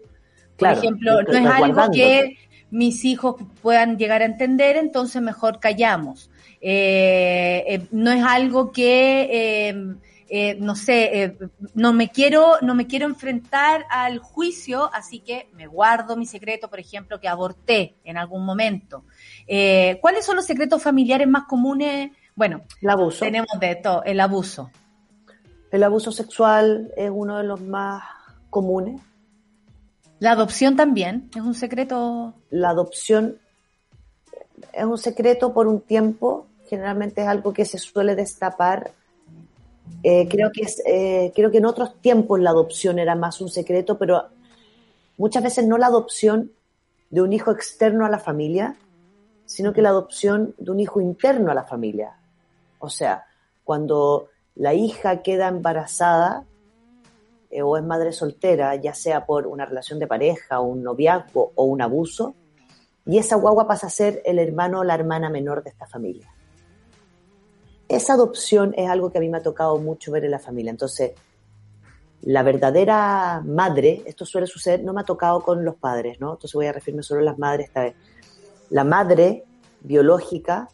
Por 0.58 0.70
ejemplo, 0.70 1.22
no 1.24 1.38
es 1.38 1.46
algo 1.46 1.92
que 1.92 2.38
mis 2.70 3.06
hijos 3.06 3.36
puedan 3.62 3.98
llegar 3.98 4.22
a 4.22 4.26
entender, 4.26 4.78
entonces 4.78 5.22
mejor 5.22 5.60
callamos. 5.60 6.30
Eh, 6.62 7.64
eh, 7.68 7.88
no 7.92 8.12
es 8.12 8.24
algo 8.24 8.72
que, 8.72 9.70
eh, 10.28 10.56
no 10.60 10.76
sé, 10.76 11.38
no 11.74 11.94
me 11.94 12.10
quiero, 12.10 12.58
no 12.62 12.74
me 12.74 12.88
quiero 12.88 13.06
enfrentar 13.06 13.86
al 13.90 14.20
juicio, 14.20 14.90
así 14.94 15.20
que 15.20 15.48
me 15.54 15.68
guardo 15.68 16.18
mi 16.18 16.26
secreto, 16.26 16.70
por 16.70 16.80
ejemplo, 16.80 17.20
que 17.20 17.28
aborté 17.28 17.96
en 18.04 18.18
algún 18.18 18.46
momento. 18.46 19.04
¿Cuáles 20.02 20.26
son 20.26 20.36
los 20.36 20.46
secretos 20.46 20.82
familiares 20.82 21.28
más 21.28 21.44
comunes? 21.44 22.12
Bueno, 22.36 22.62
el 22.82 22.90
abuso. 22.90 23.24
tenemos 23.24 23.60
de 23.60 23.76
todo, 23.76 24.04
el 24.04 24.20
abuso. 24.20 24.72
El 25.72 25.84
abuso 25.84 26.12
sexual 26.12 26.92
es 26.96 27.10
uno 27.14 27.38
de 27.38 27.44
los 27.44 27.62
más 27.62 28.04
comunes. 28.50 29.02
La 30.20 30.32
adopción 30.32 30.76
también 30.76 31.30
es 31.36 31.42
un 31.42 31.54
secreto. 31.54 32.34
La 32.50 32.70
adopción 32.70 33.38
es 34.74 34.86
un 34.86 34.98
secreto 34.98 35.54
por 35.54 35.68
un 35.68 35.82
tiempo, 35.82 36.48
generalmente 36.70 37.22
es 37.22 37.28
algo 37.28 37.54
que 37.54 37.66
se 37.66 37.78
suele 37.78 38.16
destapar. 38.16 38.92
Eh, 40.04 40.28
creo, 40.30 40.52
que 40.52 40.64
es, 40.64 40.82
eh, 40.86 41.32
creo 41.36 41.52
que 41.52 41.58
en 41.58 41.66
otros 41.66 42.00
tiempos 42.02 42.40
la 42.40 42.52
adopción 42.52 43.00
era 43.00 43.16
más 43.16 43.42
un 43.42 43.50
secreto, 43.50 43.98
pero 43.98 44.26
muchas 45.18 45.44
veces 45.44 45.68
no 45.68 45.78
la 45.78 45.88
adopción 45.88 46.52
de 47.10 47.22
un 47.22 47.34
hijo 47.34 47.52
externo 47.52 48.06
a 48.06 48.10
la 48.10 48.20
familia, 48.20 48.76
sino 49.46 49.74
que 49.74 49.82
la 49.82 49.90
adopción 49.90 50.56
de 50.58 50.72
un 50.72 50.80
hijo 50.80 51.02
interno 51.02 51.52
a 51.52 51.56
la 51.56 51.64
familia. 51.64 52.18
O 52.80 52.90
sea, 52.90 53.26
cuando 53.64 54.30
la 54.56 54.74
hija 54.74 55.22
queda 55.22 55.48
embarazada 55.48 56.46
eh, 57.50 57.62
o 57.62 57.78
es 57.78 57.84
madre 57.84 58.12
soltera, 58.12 58.76
ya 58.76 58.94
sea 58.94 59.26
por 59.26 59.48
una 59.48 59.66
relación 59.66 60.00
de 60.00 60.08
pareja, 60.08 60.60
un 60.60 60.84
noviazgo 60.84 61.52
o 61.56 61.64
un 61.66 61.82
abuso, 61.82 62.36
y 63.06 63.18
esa 63.18 63.36
guagua 63.36 63.68
pasa 63.68 63.88
a 63.88 63.92
ser 63.92 64.22
el 64.26 64.40
hermano 64.40 64.80
o 64.80 64.84
la 64.84 64.96
hermana 64.96 65.30
menor 65.30 65.64
de 65.64 65.70
esta 65.70 65.86
familia. 65.86 66.34
Esa 67.88 68.14
adopción 68.14 68.74
es 68.76 68.90
algo 68.90 69.12
que 69.12 69.20
a 69.20 69.22
mí 69.22 69.30
me 69.30 69.38
ha 69.38 69.44
tocado 69.44 69.78
mucho 69.78 70.12
ver 70.12 70.26
en 70.26 70.32
la 70.32 70.40
familia. 70.40 70.72
Entonces, 70.72 71.12
la 72.22 72.42
verdadera 72.42 73.44
madre, 73.46 74.02
esto 74.08 74.26
suele 74.26 74.48
suceder, 74.48 74.84
no 74.84 74.94
me 74.94 75.02
ha 75.02 75.06
tocado 75.06 75.44
con 75.44 75.64
los 75.64 75.76
padres, 75.76 76.20
¿no? 76.20 76.34
Entonces 76.34 76.54
voy 76.54 76.66
a 76.66 76.72
referirme 76.72 77.04
solo 77.04 77.22
a 77.22 77.24
las 77.24 77.38
madres 77.38 77.68
esta 77.68 77.84
vez. 77.84 77.96
La 78.70 78.84
madre 78.84 79.44
biológica 79.82 80.70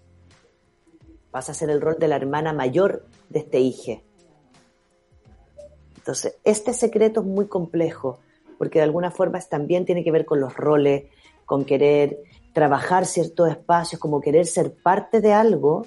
pasa 1.32 1.52
a 1.52 1.56
ser 1.56 1.70
el 1.70 1.82
rol 1.82 1.98
de 2.00 2.08
la 2.08 2.16
hermana 2.16 2.54
mayor 2.54 3.06
de 3.30 3.40
este 3.40 3.60
hijo. 3.60 4.02
Entonces, 5.98 6.38
este 6.44 6.74
secreto 6.74 7.22
es 7.22 7.28
muy 7.28 7.48
complejo, 7.48 8.20
porque 8.58 8.80
de 8.80 8.84
alguna 8.84 9.12
forma 9.12 9.40
también 9.42 9.86
tiene 9.86 10.04
que 10.04 10.12
ver 10.12 10.26
con 10.26 10.40
los 10.40 10.56
roles, 10.56 11.06
con 11.46 11.64
querer 11.66 12.20
trabajar 12.54 13.06
ciertos 13.06 13.50
espacios, 13.50 14.00
como 14.00 14.20
querer 14.20 14.46
ser 14.46 14.74
parte 14.74 15.22
de 15.22 15.34
algo 15.34 15.86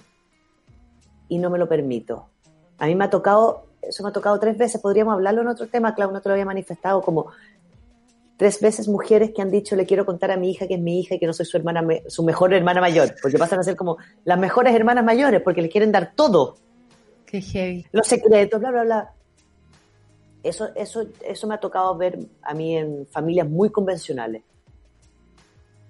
y 1.28 1.38
no 1.38 1.50
me 1.50 1.58
lo 1.58 1.68
permito. 1.68 2.28
A 2.78 2.86
mí 2.86 2.94
me 2.94 3.04
ha 3.04 3.10
tocado, 3.10 3.66
eso 3.82 4.02
me 4.02 4.10
ha 4.10 4.12
tocado 4.12 4.38
tres 4.38 4.56
veces, 4.56 4.80
podríamos 4.80 5.14
hablarlo 5.14 5.42
en 5.42 5.48
otro 5.48 5.66
tema, 5.68 5.94
Clau 5.94 6.12
no 6.12 6.20
te 6.20 6.28
lo 6.28 6.34
había 6.34 6.44
manifestado, 6.44 7.02
como 7.02 7.26
tres 8.36 8.60
veces 8.60 8.88
mujeres 8.88 9.32
que 9.34 9.42
han 9.42 9.50
dicho 9.50 9.76
le 9.76 9.86
quiero 9.86 10.04
contar 10.04 10.30
a 10.30 10.36
mi 10.36 10.50
hija 10.50 10.66
que 10.66 10.74
es 10.74 10.80
mi 10.80 11.00
hija 11.00 11.14
y 11.14 11.18
que 11.18 11.26
no 11.26 11.32
soy 11.32 11.46
su 11.46 11.56
hermana, 11.56 11.84
su 12.08 12.22
mejor 12.24 12.52
hermana 12.52 12.80
mayor, 12.80 13.14
porque 13.20 13.38
pasan 13.38 13.60
a 13.60 13.62
ser 13.62 13.76
como 13.76 13.98
las 14.24 14.38
mejores 14.38 14.74
hermanas 14.74 15.04
mayores, 15.04 15.40
porque 15.42 15.62
le 15.62 15.68
quieren 15.68 15.92
dar 15.92 16.12
todo. 16.14 16.56
Qué 17.26 17.40
heavy. 17.40 17.86
Los 17.92 18.06
secretos, 18.06 18.60
bla, 18.60 18.70
bla, 18.70 18.84
bla. 18.84 19.12
Eso, 20.42 20.68
eso, 20.74 21.06
eso 21.24 21.46
me 21.46 21.54
ha 21.54 21.58
tocado 21.58 21.96
ver 21.96 22.18
a 22.42 22.54
mí 22.54 22.76
en 22.76 23.06
familias 23.06 23.48
muy 23.48 23.70
convencionales 23.70 24.42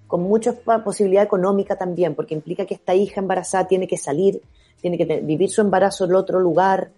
con 0.07 0.21
mucha 0.21 0.53
posibilidad 0.83 1.23
económica 1.23 1.77
también, 1.77 2.15
porque 2.15 2.35
implica 2.35 2.65
que 2.65 2.75
esta 2.75 2.93
hija 2.93 3.21
embarazada 3.21 3.67
tiene 3.67 3.87
que 3.87 3.97
salir, 3.97 4.41
tiene 4.81 4.97
que 4.97 5.21
vivir 5.21 5.49
su 5.49 5.61
embarazo 5.61 6.05
en 6.05 6.15
otro 6.15 6.39
lugar, 6.39 6.91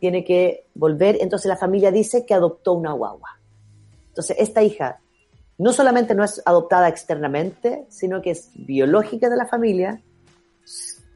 tiene 0.00 0.24
que 0.24 0.64
volver, 0.74 1.18
entonces 1.20 1.48
la 1.48 1.56
familia 1.56 1.90
dice 1.90 2.24
que 2.24 2.34
adoptó 2.34 2.72
una 2.72 2.92
guagua. 2.92 3.37
Entonces 4.18 4.36
esta 4.40 4.64
hija 4.64 4.98
no 5.58 5.72
solamente 5.72 6.12
no 6.16 6.24
es 6.24 6.42
adoptada 6.44 6.88
externamente, 6.88 7.86
sino 7.88 8.20
que 8.20 8.32
es 8.32 8.50
biológica 8.54 9.30
de 9.30 9.36
la 9.36 9.46
familia, 9.46 10.02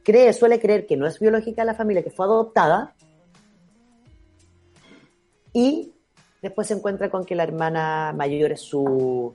cree, 0.05 0.32
suele 0.32 0.61
creer 0.61 0.86
que 0.86 0.96
no 0.96 1.09
es 1.09 1.18
biológica 1.18 1.62
de 1.62 1.66
la 1.66 1.74
familia, 1.74 2.05
que 2.05 2.12
fue 2.12 2.26
adoptada, 2.26 2.94
y 5.53 5.92
después 6.42 6.68
se 6.68 6.74
encuentra 6.74 7.11
con 7.11 7.24
que 7.24 7.34
la 7.34 7.42
hermana 7.42 8.12
mayor 8.16 8.53
es 8.53 8.61
su 8.61 9.34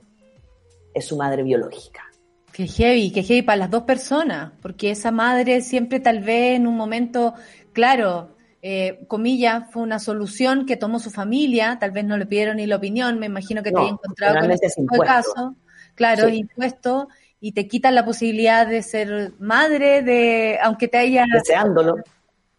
es 0.94 1.04
su 1.04 1.18
madre 1.18 1.42
biológica. 1.42 2.04
Qué 2.50 2.66
heavy, 2.66 3.12
qué 3.12 3.22
heavy 3.22 3.42
para 3.42 3.56
las 3.58 3.70
dos 3.70 3.82
personas, 3.82 4.52
porque 4.62 4.92
esa 4.92 5.10
madre 5.10 5.60
siempre 5.60 6.00
tal 6.00 6.20
vez 6.20 6.56
en 6.56 6.66
un 6.66 6.74
momento, 6.74 7.34
claro, 7.74 8.30
eh, 8.60 9.04
comillas, 9.06 9.64
fue 9.70 9.82
una 9.82 9.98
solución 9.98 10.66
que 10.66 10.76
tomó 10.76 10.98
su 10.98 11.10
familia, 11.10 11.78
tal 11.78 11.92
vez 11.92 12.04
no 12.04 12.16
le 12.16 12.26
pidieron 12.26 12.56
ni 12.56 12.66
la 12.66 12.76
opinión, 12.76 13.18
me 13.18 13.26
imagino 13.26 13.62
que 13.62 13.70
te 13.70 13.78
haya 13.78 13.90
encontrado 13.90 14.40
con 14.40 14.50
ese 14.50 14.68
caso, 15.04 15.56
claro, 15.94 16.26
es 16.26 16.34
impuesto, 16.34 17.08
y 17.40 17.52
te 17.52 17.68
quitan 17.68 17.94
la 17.94 18.04
posibilidad 18.04 18.66
de 18.66 18.82
ser 18.82 19.32
madre, 19.38 20.02
de 20.02 20.58
aunque 20.62 20.88
te 20.88 20.98
haya... 20.98 21.24
Deseándolo. 21.32 21.96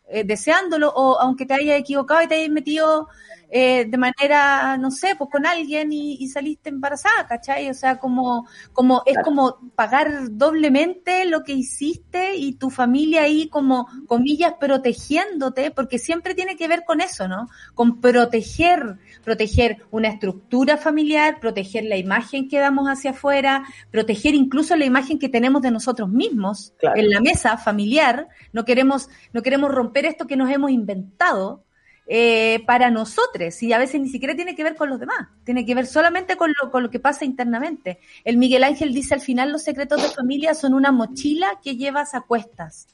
Eh, 0.07 0.23
deseándolo, 0.23 0.89
o 0.95 1.19
aunque 1.19 1.45
te 1.45 1.53
haya 1.53 1.75
equivocado 1.75 2.21
y 2.21 2.27
te 2.27 2.35
hayas 2.35 2.49
metido 2.49 3.09
eh, 3.51 3.85
de 3.85 3.97
manera, 3.97 4.77
no 4.77 4.91
sé, 4.91 5.15
pues 5.17 5.29
con 5.31 5.45
alguien 5.45 5.91
y, 5.91 6.27
saliste 6.27 6.69
embarazada, 6.69 7.25
¿cachai? 7.27 7.69
O 7.69 7.73
sea, 7.73 7.97
como, 7.97 8.47
como, 8.73 9.01
es 9.05 9.17
como 9.23 9.57
pagar 9.75 10.29
doblemente 10.31 11.25
lo 11.25 11.43
que 11.43 11.53
hiciste 11.53 12.35
y 12.35 12.53
tu 12.53 12.69
familia 12.69 13.23
ahí 13.23 13.49
como, 13.49 13.87
comillas, 14.05 14.53
protegiéndote, 14.59 15.71
porque 15.71 15.97
siempre 15.97 16.35
tiene 16.35 16.55
que 16.57 16.67
ver 16.67 16.83
con 16.85 17.01
eso, 17.01 17.27
¿no? 17.27 17.49
Con 17.73 17.99
proteger, 17.99 18.97
proteger 19.23 19.77
una 19.89 20.09
estructura 20.09 20.77
familiar, 20.77 21.39
proteger 21.39 21.85
la 21.85 21.97
imagen 21.97 22.47
que 22.47 22.59
damos 22.59 22.87
hacia 22.87 23.11
afuera, 23.11 23.63
proteger 23.89 24.35
incluso 24.35 24.75
la 24.75 24.85
imagen 24.85 25.17
que 25.17 25.29
tenemos 25.29 25.63
de 25.63 25.71
nosotros 25.71 26.09
mismos 26.09 26.73
en 26.81 27.09
la 27.09 27.19
mesa 27.19 27.57
familiar. 27.57 28.27
No 28.53 28.63
queremos, 28.63 29.09
no 29.33 29.41
queremos 29.41 29.71
romper 29.71 30.05
esto 30.05 30.27
que 30.27 30.35
nos 30.35 30.51
hemos 30.51 30.69
inventado 30.69 31.63
eh, 32.11 32.63
para 32.65 32.89
nosotros 32.89 33.61
y 33.61 33.71
a 33.71 33.77
veces 33.77 34.01
ni 34.01 34.09
siquiera 34.09 34.35
tiene 34.35 34.55
que 34.55 34.63
ver 34.63 34.75
con 34.75 34.89
los 34.89 34.99
demás, 34.99 35.27
tiene 35.43 35.63
que 35.63 35.75
ver 35.75 35.85
solamente 35.85 36.37
con 36.37 36.51
lo, 36.59 36.71
con 36.71 36.81
lo 36.81 36.89
que 36.89 36.99
pasa 36.99 37.23
internamente. 37.23 37.99
El 38.25 38.37
Miguel 38.37 38.63
Ángel 38.63 38.95
dice 38.95 39.13
al 39.13 39.21
final 39.21 39.51
los 39.51 39.61
secretos 39.61 40.01
de 40.01 40.09
familia 40.09 40.55
son 40.55 40.73
una 40.73 40.91
mochila 40.91 41.59
que 41.63 41.75
llevas 41.75 42.15
a 42.15 42.21
cuestas. 42.21 42.87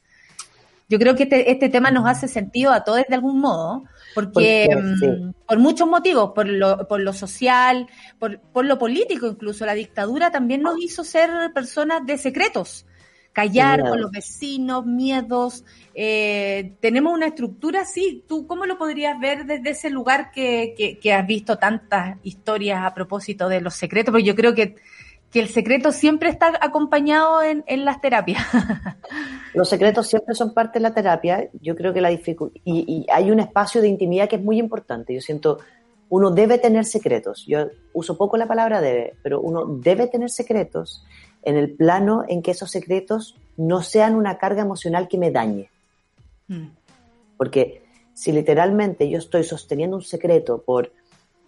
Yo 0.89 0.99
creo 0.99 1.15
que 1.15 1.23
este, 1.23 1.49
este 1.49 1.69
tema 1.69 1.91
nos 1.91 2.05
hace 2.05 2.27
sentido 2.27 2.73
a 2.73 2.83
todos 2.83 3.05
de 3.07 3.15
algún 3.15 3.39
modo, 3.39 3.85
porque 4.13 4.67
mm, 4.69 5.45
por 5.47 5.59
muchos 5.59 5.87
motivos, 5.87 6.31
por 6.35 6.49
lo, 6.49 6.85
por 6.85 6.99
lo 6.99 7.13
social, 7.13 7.87
por, 8.19 8.41
por 8.41 8.65
lo 8.65 8.77
político 8.77 9.27
incluso, 9.27 9.65
la 9.65 9.75
dictadura 9.75 10.29
también 10.29 10.61
nos 10.61 10.77
hizo 10.81 11.05
ser 11.05 11.29
personas 11.53 12.05
de 12.05 12.17
secretos 12.17 12.85
callar 13.35 13.81
con 13.81 13.99
los 13.99 14.11
vecinos, 14.11 14.85
miedos. 14.85 15.65
Eh, 15.93 16.77
tenemos 16.79 17.13
una 17.13 17.27
estructura 17.27 17.81
así. 17.81 18.23
¿Tú 18.25 18.47
cómo 18.47 18.65
lo 18.65 18.77
podrías 18.77 19.19
ver 19.19 19.45
desde 19.45 19.71
ese 19.71 19.89
lugar 19.89 20.31
que, 20.31 20.97
que, 21.01 21.13
has 21.13 21.27
visto 21.27 21.57
tantas 21.57 22.17
historias 22.23 22.81
a 22.81 22.93
propósito 22.93 23.49
de 23.49 23.59
los 23.59 23.75
secretos? 23.75 24.13
Porque 24.13 24.23
yo 24.23 24.35
creo 24.35 24.55
que, 24.55 24.77
que 25.31 25.41
el 25.41 25.49
secreto 25.49 25.91
siempre 25.91 26.29
está 26.29 26.53
acompañado 26.61 27.43
en, 27.43 27.65
en 27.67 27.83
las 27.83 27.99
terapias. 27.99 28.41
los 29.53 29.67
secretos 29.67 30.07
siempre 30.07 30.33
son 30.33 30.53
parte 30.53 30.79
de 30.79 30.83
la 30.83 30.93
terapia. 30.93 31.49
Yo 31.61 31.75
creo 31.75 31.93
que 31.93 31.99
la 31.99 32.09
dificultad. 32.09 32.61
Y, 32.63 32.85
y 32.87 33.05
hay 33.11 33.31
un 33.31 33.41
espacio 33.41 33.81
de 33.81 33.89
intimidad 33.89 34.29
que 34.29 34.37
es 34.37 34.41
muy 34.41 34.59
importante. 34.59 35.13
Yo 35.13 35.19
siento 35.19 35.59
uno 36.07 36.31
debe 36.31 36.57
tener 36.57 36.85
secretos. 36.85 37.43
Yo 37.45 37.67
uso 37.91 38.17
poco 38.17 38.37
la 38.37 38.47
palabra 38.47 38.79
debe, 38.79 39.17
pero 39.21 39.41
uno 39.41 39.65
debe 39.65 40.07
tener 40.07 40.29
secretos 40.29 41.03
en 41.45 41.55
el 41.55 41.73
plano 41.73 42.23
en 42.27 42.41
que 42.41 42.51
esos 42.51 42.71
secretos 42.71 43.37
no 43.55 43.81
sean 43.81 44.15
una 44.15 44.37
carga 44.37 44.61
emocional 44.61 45.07
que 45.07 45.17
me 45.17 45.31
dañe. 45.31 45.69
Mm. 46.47 46.67
Porque 47.37 47.83
si 48.13 48.31
literalmente 48.31 49.09
yo 49.09 49.19
estoy 49.19 49.43
sosteniendo 49.43 49.95
un 49.95 50.01
secreto 50.01 50.61
por 50.61 50.91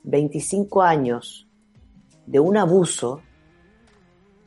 25 0.04 0.82
años 0.82 1.48
de 2.26 2.39
un 2.39 2.58
abuso, 2.58 3.22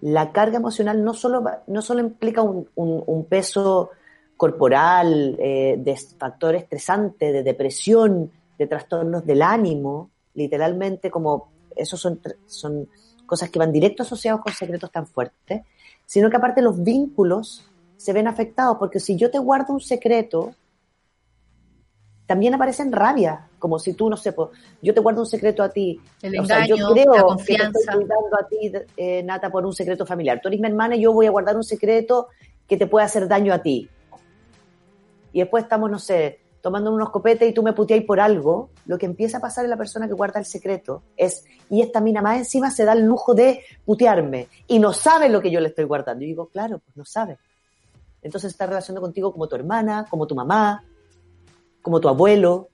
la 0.00 0.32
carga 0.32 0.56
emocional 0.56 1.04
no 1.04 1.14
solo, 1.14 1.44
no 1.66 1.82
solo 1.82 2.00
implica 2.00 2.42
un, 2.42 3.26
peso 3.28 3.90
corporal, 4.36 5.36
eh, 5.38 5.76
de 5.78 5.96
factor 5.96 6.54
estresante, 6.54 7.32
de 7.32 7.42
depresión, 7.42 8.30
de 8.58 8.66
trastornos 8.66 9.26
del 9.26 9.42
ánimo, 9.42 10.10
literalmente 10.34 11.10
como 11.10 11.50
esos 11.76 12.00
son, 12.00 12.20
son 12.46 12.88
cosas 13.30 13.48
que 13.48 13.60
van 13.60 13.70
directo 13.70 14.02
asociados 14.02 14.40
con 14.40 14.52
secretos 14.52 14.90
tan 14.90 15.06
fuertes, 15.06 15.62
sino 16.04 16.28
que 16.28 16.36
aparte 16.36 16.60
los 16.60 16.82
vínculos 16.82 17.64
se 17.96 18.12
ven 18.12 18.26
afectados, 18.26 18.76
porque 18.76 18.98
si 18.98 19.16
yo 19.16 19.30
te 19.30 19.38
guardo 19.38 19.72
un 19.72 19.80
secreto, 19.80 20.52
también 22.26 22.54
aparece 22.54 22.82
en 22.82 22.90
rabia, 22.90 23.48
como 23.60 23.78
si 23.78 23.94
tú, 23.94 24.10
no 24.10 24.16
sé, 24.16 24.32
pues, 24.32 24.48
yo 24.82 24.92
te 24.92 25.00
guardo 25.00 25.20
un 25.20 25.26
secreto 25.26 25.62
a 25.62 25.68
ti. 25.68 26.00
El 26.22 26.40
O 26.40 26.44
sea, 26.44 26.66
yo 26.66 26.74
creo 26.74 26.88
la 26.88 27.12
que 27.12 27.18
te 27.18 27.22
confianza. 27.22 27.78
estoy 27.78 28.04
cuidando 28.04 28.36
a 28.36 28.48
ti, 28.48 28.72
eh, 28.96 29.22
Nata, 29.22 29.48
por 29.50 29.64
un 29.64 29.72
secreto 29.72 30.04
familiar. 30.04 30.40
Tú 30.40 30.48
eres 30.48 30.60
mi 30.60 30.66
hermana 30.66 30.96
y 30.96 31.02
yo 31.02 31.12
voy 31.12 31.26
a 31.26 31.30
guardar 31.30 31.56
un 31.56 31.62
secreto 31.62 32.28
que 32.66 32.76
te 32.76 32.88
puede 32.88 33.06
hacer 33.06 33.28
daño 33.28 33.54
a 33.54 33.62
ti. 33.62 33.88
Y 35.32 35.38
después 35.38 35.62
estamos, 35.62 35.88
no 35.88 36.00
sé, 36.00 36.40
tomando 36.60 36.92
unos 36.92 37.10
copetes 37.10 37.48
y 37.48 37.52
tú 37.52 37.62
me 37.62 37.72
puteáis 37.72 38.04
por 38.04 38.20
algo. 38.20 38.70
Lo 38.86 38.98
que 38.98 39.06
empieza 39.06 39.38
a 39.38 39.40
pasar 39.40 39.64
en 39.64 39.70
la 39.70 39.76
persona 39.76 40.06
que 40.06 40.14
guarda 40.14 40.40
el 40.40 40.46
secreto 40.46 41.02
es, 41.16 41.44
y 41.68 41.82
esta 41.82 42.00
mina 42.00 42.22
más 42.22 42.38
encima 42.38 42.70
se 42.70 42.84
da 42.84 42.92
el 42.92 43.04
lujo 43.04 43.34
de 43.34 43.62
putearme 43.84 44.48
y 44.66 44.78
no 44.78 44.92
sabe 44.92 45.28
lo 45.28 45.40
que 45.40 45.50
yo 45.50 45.60
le 45.60 45.68
estoy 45.68 45.84
guardando. 45.84 46.24
Y 46.24 46.28
digo, 46.28 46.46
claro, 46.46 46.78
pues 46.78 46.96
no 46.96 47.04
sabe. 47.04 47.38
Entonces 48.22 48.52
está 48.52 48.66
relacionando 48.66 49.00
contigo 49.00 49.32
como 49.32 49.48
tu 49.48 49.56
hermana, 49.56 50.06
como 50.08 50.26
tu 50.26 50.34
mamá, 50.34 50.84
como 51.82 52.00
tu 52.00 52.08
abuelo. 52.08 52.68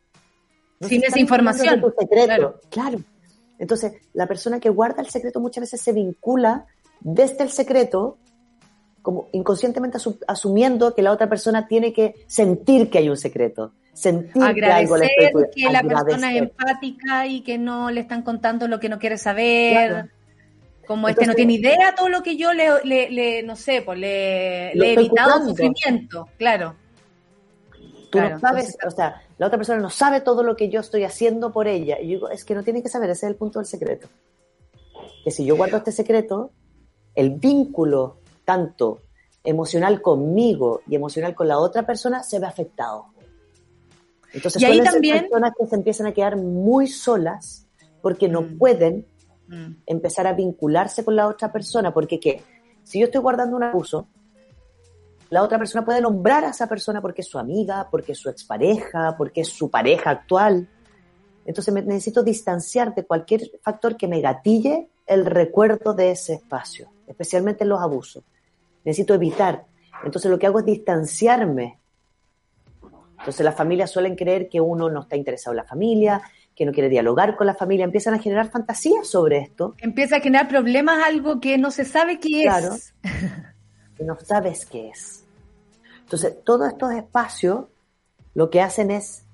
No 0.80 0.88
Sin 0.88 1.04
esa 1.04 1.20
información, 1.20 1.80
tu 1.80 1.90
secreto. 1.90 2.26
claro. 2.26 2.60
claro. 2.70 2.98
Entonces, 3.58 3.94
la 4.12 4.26
persona 4.26 4.60
que 4.60 4.68
guarda 4.68 5.00
el 5.00 5.08
secreto 5.08 5.40
muchas 5.40 5.62
veces 5.62 5.80
se 5.80 5.92
vincula 5.92 6.66
desde 7.00 7.42
el 7.44 7.50
secreto, 7.50 8.18
como 9.06 9.28
inconscientemente 9.30 9.98
asu- 9.98 10.18
asumiendo 10.26 10.92
que 10.96 11.00
la 11.00 11.12
otra 11.12 11.28
persona 11.28 11.68
tiene 11.68 11.92
que 11.92 12.16
sentir 12.26 12.90
que 12.90 12.98
hay 12.98 13.08
un 13.08 13.16
secreto, 13.16 13.70
sentir 13.92 14.32
que 14.52 14.64
algo 14.66 14.96
le 14.96 15.06
Agradecer 15.06 15.24
estoy 15.26 15.44
que 15.54 15.70
la 15.70 15.82
persona 15.84 16.34
es 16.34 16.42
agradecer. 16.42 16.42
empática 16.42 17.26
y 17.28 17.40
que 17.42 17.56
no 17.56 17.92
le 17.92 18.00
están 18.00 18.22
contando 18.22 18.66
lo 18.66 18.80
que 18.80 18.88
no 18.88 18.98
quiere 18.98 19.16
saber. 19.16 19.90
Claro. 19.90 20.08
Como 20.88 21.08
este 21.08 21.24
no 21.24 21.34
tiene 21.34 21.52
idea 21.52 21.94
todo 21.96 22.08
lo 22.08 22.24
que 22.24 22.36
yo 22.36 22.52
le, 22.52 22.66
le, 22.82 23.08
le- 23.12 23.42
no 23.44 23.54
sé, 23.54 23.82
pues 23.82 23.96
le, 23.96 24.74
le 24.74 24.88
he 24.88 24.92
evitado 24.94 25.30
cuidando. 25.44 25.50
sufrimiento, 25.50 26.28
claro. 26.36 26.74
Tú 28.10 28.18
Claro, 28.18 28.34
no 28.34 28.40
sabes, 28.40 28.64
entonces- 28.74 28.86
o 28.92 28.96
sea, 28.96 29.22
la 29.38 29.46
otra 29.46 29.56
persona 29.58 29.80
no 29.80 29.90
sabe 29.90 30.20
todo 30.20 30.42
lo 30.42 30.56
que 30.56 30.68
yo 30.68 30.80
estoy 30.80 31.04
haciendo 31.04 31.52
por 31.52 31.68
ella. 31.68 32.00
Y 32.00 32.06
yo 32.08 32.10
digo, 32.14 32.30
es 32.30 32.44
que 32.44 32.56
no 32.56 32.64
tiene 32.64 32.82
que 32.82 32.88
saber, 32.88 33.10
ese 33.10 33.26
es 33.26 33.30
el 33.30 33.36
punto 33.36 33.60
del 33.60 33.66
secreto. 33.66 34.08
Que 35.22 35.30
si 35.30 35.44
yo 35.44 35.54
guardo 35.56 35.76
este 35.76 35.92
secreto, 35.92 36.50
el 37.14 37.30
vínculo 37.30 38.18
tanto 38.46 39.02
emocional 39.44 40.00
conmigo 40.00 40.80
y 40.88 40.94
emocional 40.94 41.34
con 41.34 41.48
la 41.48 41.58
otra 41.58 41.84
persona 41.84 42.22
se 42.22 42.38
ve 42.38 42.46
afectado. 42.46 43.08
Entonces 44.32 44.60
Y 44.62 44.64
ahí 44.64 44.82
también- 44.82 45.20
personas 45.28 45.52
que 45.58 45.66
se 45.66 45.74
empiezan 45.76 46.06
a 46.06 46.12
quedar 46.12 46.36
muy 46.36 46.86
solas 46.86 47.66
porque 48.02 48.28
no 48.28 48.40
Mm. 48.42 48.58
pueden 48.58 49.06
Mm. 49.48 49.74
empezar 49.86 50.26
a 50.26 50.32
vincularse 50.32 51.04
con 51.04 51.14
la 51.14 51.26
otra 51.28 51.52
persona, 51.52 51.92
porque 51.92 52.18
¿qué? 52.18 52.42
Si 52.82 52.98
yo 52.98 53.06
estoy 53.06 53.20
guardando 53.20 53.56
un 53.56 53.62
abuso, 53.62 54.08
la 55.30 55.42
otra 55.42 55.58
persona 55.58 55.84
puede 55.84 56.00
nombrar 56.00 56.44
a 56.44 56.50
esa 56.50 56.68
persona 56.68 57.00
porque 57.00 57.22
es 57.22 57.28
su 57.28 57.38
amiga, 57.38 57.88
porque 57.90 58.12
es 58.12 58.18
su 58.18 58.28
expareja, 58.30 59.16
porque 59.18 59.40
es 59.42 59.48
su 59.48 59.70
pareja 59.70 60.10
actual. 60.10 60.68
Entonces 61.44 61.72
me 61.72 61.82
necesito 61.82 62.22
distanciar 62.22 62.94
de 62.94 63.04
cualquier 63.04 63.50
factor 63.62 63.96
que 63.96 64.08
me 64.08 64.20
gatille 64.20 64.88
el 65.06 65.24
recuerdo 65.26 65.94
de 65.94 66.10
ese 66.10 66.34
espacio, 66.34 66.88
especialmente 67.06 67.62
en 67.64 67.70
los 67.70 67.80
abusos. 67.80 68.24
Necesito 68.86 69.12
evitar. 69.12 69.66
Entonces 70.04 70.30
lo 70.30 70.38
que 70.38 70.46
hago 70.46 70.60
es 70.60 70.64
distanciarme. 70.64 71.78
Entonces 73.18 73.44
las 73.44 73.54
familias 73.54 73.90
suelen 73.90 74.14
creer 74.16 74.48
que 74.48 74.60
uno 74.60 74.88
no 74.88 75.02
está 75.02 75.16
interesado 75.16 75.52
en 75.52 75.56
la 75.58 75.64
familia, 75.64 76.22
que 76.54 76.64
no 76.64 76.72
quiere 76.72 76.88
dialogar 76.88 77.36
con 77.36 77.46
la 77.46 77.54
familia, 77.54 77.84
empiezan 77.84 78.14
a 78.14 78.18
generar 78.18 78.50
fantasías 78.50 79.06
sobre 79.06 79.38
esto 79.38 79.74
Empieza 79.78 80.16
a 80.16 80.20
generar 80.20 80.48
problemas 80.48 81.04
algo 81.04 81.38
que 81.40 81.58
no 81.58 81.70
se 81.70 81.84
sabe 81.84 82.18
qué 82.18 82.42
Claro. 82.44 82.72
es. 82.74 82.94
y 83.98 84.04
no 84.04 84.16
sabes 84.16 84.64
qué 84.64 84.88
es. 84.88 85.24
Entonces, 86.00 86.42
todos 86.44 86.68
estos 86.68 86.92
espacios 86.92 87.64
lo 88.34 88.48
que 88.48 88.60
hacen 88.62 88.90
es 88.90 89.24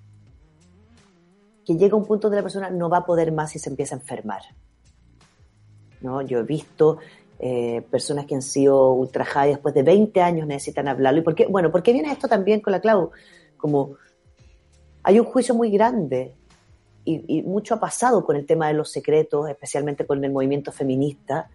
que 1.66 1.76
llega 1.76 1.96
un 1.96 2.06
punto 2.06 2.28
donde 2.28 2.38
la 2.38 2.42
persona 2.42 2.70
no 2.70 2.88
va 2.88 2.98
a 2.98 3.04
poder 3.04 3.30
más 3.32 3.54
y 3.54 3.58
se 3.58 3.68
empieza 3.68 3.94
a 3.94 3.98
enfermar. 3.98 4.42
¿No? 6.00 6.22
Yo 6.22 6.38
he 6.38 6.42
visto 6.42 6.98
eh, 7.38 7.82
personas 7.90 8.26
que 8.26 8.34
han 8.34 8.42
sido 8.42 8.92
ultrajadas 8.92 9.48
y 9.48 9.50
después 9.52 9.74
de 9.74 9.82
20 9.82 10.20
años 10.20 10.46
necesitan 10.46 10.88
hablarlo. 10.88 11.20
¿Y 11.20 11.24
por 11.24 11.34
qué? 11.34 11.46
Bueno, 11.46 11.70
¿por 11.70 11.82
qué 11.82 11.92
viene 11.92 12.12
esto 12.12 12.28
también 12.28 12.60
con 12.60 12.72
la 12.72 12.80
Clau? 12.80 13.10
Como 13.56 13.96
hay 15.02 15.18
un 15.18 15.26
juicio 15.26 15.54
muy 15.54 15.70
grande 15.70 16.34
y, 17.04 17.42
mucho 17.42 17.74
ha 17.74 17.80
pasado 17.80 18.24
con 18.24 18.36
el 18.36 18.46
tema 18.46 18.68
de 18.68 18.74
los 18.74 18.90
secretos, 18.90 19.48
especialmente 19.48 20.06
con 20.06 20.24
el 20.24 20.30
movimiento 20.30 20.70
feminista, 20.70 21.50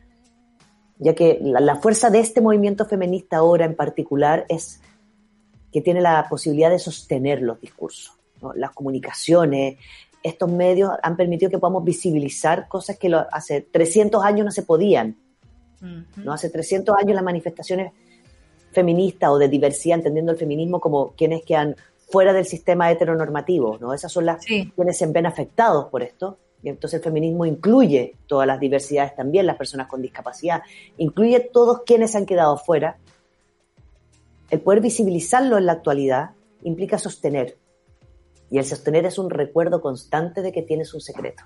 ya 1.00 1.16
que 1.16 1.40
la, 1.42 1.76
fuerza 1.78 2.10
de 2.10 2.20
este 2.20 2.42
movimiento 2.42 2.86
feminista 2.86 3.38
ahora 3.38 3.66
en 3.66 3.76
particular 3.76 4.46
es 4.50 4.82
que 5.72 5.82
tiene 5.82 6.02
la 6.02 6.28
posibilidad 6.30 6.70
de 6.70 6.80
sostener 6.80 7.42
los 7.42 7.62
discursos, 7.62 8.18
las 8.56 8.72
comunicaciones, 8.72 9.78
estos 10.24 10.52
medios 10.52 10.92
han 11.02 11.16
permitido 11.16 11.50
que 11.50 11.60
podamos 11.60 11.84
visibilizar 11.84 12.68
cosas 12.68 12.98
que 12.98 13.14
hace 13.32 13.62
300 13.62 14.24
años 14.24 14.46
no 14.46 14.52
se 14.52 14.64
podían. 14.64 15.16
¿No? 15.82 16.34
Hace 16.34 16.50
300 16.50 16.96
años 16.98 17.16
las 17.16 17.24
manifestaciones 17.24 17.92
feministas 18.72 19.30
o 19.30 19.38
de 19.38 19.48
diversidad, 19.48 19.98
entendiendo 19.98 20.32
el 20.32 20.38
feminismo 20.38 20.80
como 20.80 21.12
quienes 21.14 21.44
quedan 21.44 21.76
fuera 22.10 22.34
del 22.34 22.46
sistema 22.46 22.90
heteronormativo, 22.92 23.78
¿no? 23.80 23.94
Esas 23.94 24.12
son 24.12 24.26
las 24.26 24.44
Sí. 24.44 24.72
quienes 24.76 24.98
se 24.98 25.06
ven 25.08 25.26
afectados 25.26 25.88
por 25.90 26.04
esto. 26.04 26.38
Y 26.64 26.70
entonces 26.70 27.00
el 27.00 27.04
feminismo 27.04 27.46
incluye 27.46 28.16
todas 28.26 28.48
las 28.48 28.60
diversidades 28.60 29.16
también, 29.16 29.46
las 29.46 29.58
personas 29.58 29.88
con 29.88 30.02
discapacidad, 30.02 30.62
incluye 30.98 31.40
todos 31.40 31.82
quienes 31.86 32.12
se 32.12 32.18
han 32.18 32.26
quedado 32.26 32.58
fuera. 32.58 32.98
El 34.50 34.62
poder 34.62 34.82
visibilizarlo 34.82 35.58
en 35.58 35.66
la 35.66 35.74
actualidad 35.74 36.32
implica 36.64 36.98
sostener. 36.98 37.58
Y 38.50 38.58
el 38.58 38.66
sostener 38.66 39.06
es 39.06 39.18
un 39.20 39.30
recuerdo 39.30 39.82
constante 39.82 40.42
de 40.42 40.52
que 40.52 40.62
tienes 40.62 40.94
un 40.94 41.02
secreto. 41.02 41.44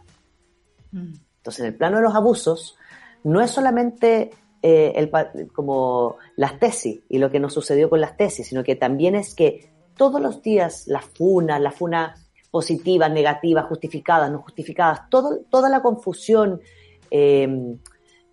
Mm. 0.92 1.14
Entonces, 1.38 1.60
en 1.62 1.66
el 1.68 1.76
plano 1.76 1.98
de 1.98 2.04
los 2.04 2.16
abusos, 2.16 2.78
no 3.24 3.42
es 3.42 3.52
solamente 3.52 4.32
eh, 4.62 4.94
el 4.96 5.12
como 5.54 6.18
las 6.36 6.60
tesis 6.60 7.02
y 7.10 7.18
lo 7.18 7.32
que 7.32 7.40
nos 7.40 7.54
sucedió 7.54 7.90
con 7.90 8.02
las 8.02 8.18
tesis, 8.18 8.48
sino 8.48 8.64
que 8.64 8.76
también 8.76 9.16
es 9.16 9.34
que 9.34 9.72
todos 9.96 10.22
los 10.22 10.42
días 10.42 10.88
las 10.88 11.06
funas, 11.06 11.60
las 11.62 11.76
funas 11.76 12.20
positivas, 12.50 13.12
negativas, 13.12 13.66
justificadas, 13.66 14.32
no 14.32 14.42
justificadas, 14.42 15.10
todo, 15.10 15.40
toda 15.50 15.70
la 15.70 15.82
confusión, 15.82 16.62
eh, 17.10 17.78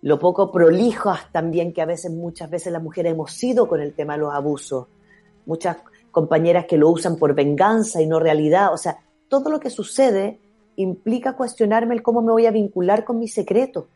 lo 0.01 0.19
poco 0.19 0.51
prolijas 0.51 1.31
también 1.31 1.73
que 1.73 1.81
a 1.81 1.85
veces, 1.85 2.11
muchas 2.11 2.49
veces 2.49 2.71
las 2.71 2.83
mujeres 2.83 3.13
hemos 3.13 3.31
sido 3.31 3.67
con 3.67 3.81
el 3.81 3.93
tema 3.93 4.13
de 4.13 4.19
los 4.19 4.33
abusos, 4.33 4.87
muchas 5.45 5.77
compañeras 6.11 6.65
que 6.65 6.77
lo 6.77 6.89
usan 6.89 7.17
por 7.17 7.35
venganza 7.35 8.01
y 8.01 8.07
no 8.07 8.19
realidad, 8.19 8.73
o 8.73 8.77
sea, 8.77 8.99
todo 9.27 9.49
lo 9.49 9.59
que 9.59 9.69
sucede 9.69 10.39
implica 10.75 11.35
cuestionarme 11.35 11.95
el 11.95 12.01
cómo 12.01 12.21
me 12.21 12.31
voy 12.31 12.45
a 12.45 12.51
vincular 12.51 13.03
con 13.03 13.19
mi 13.19 13.27
secreto. 13.27 13.89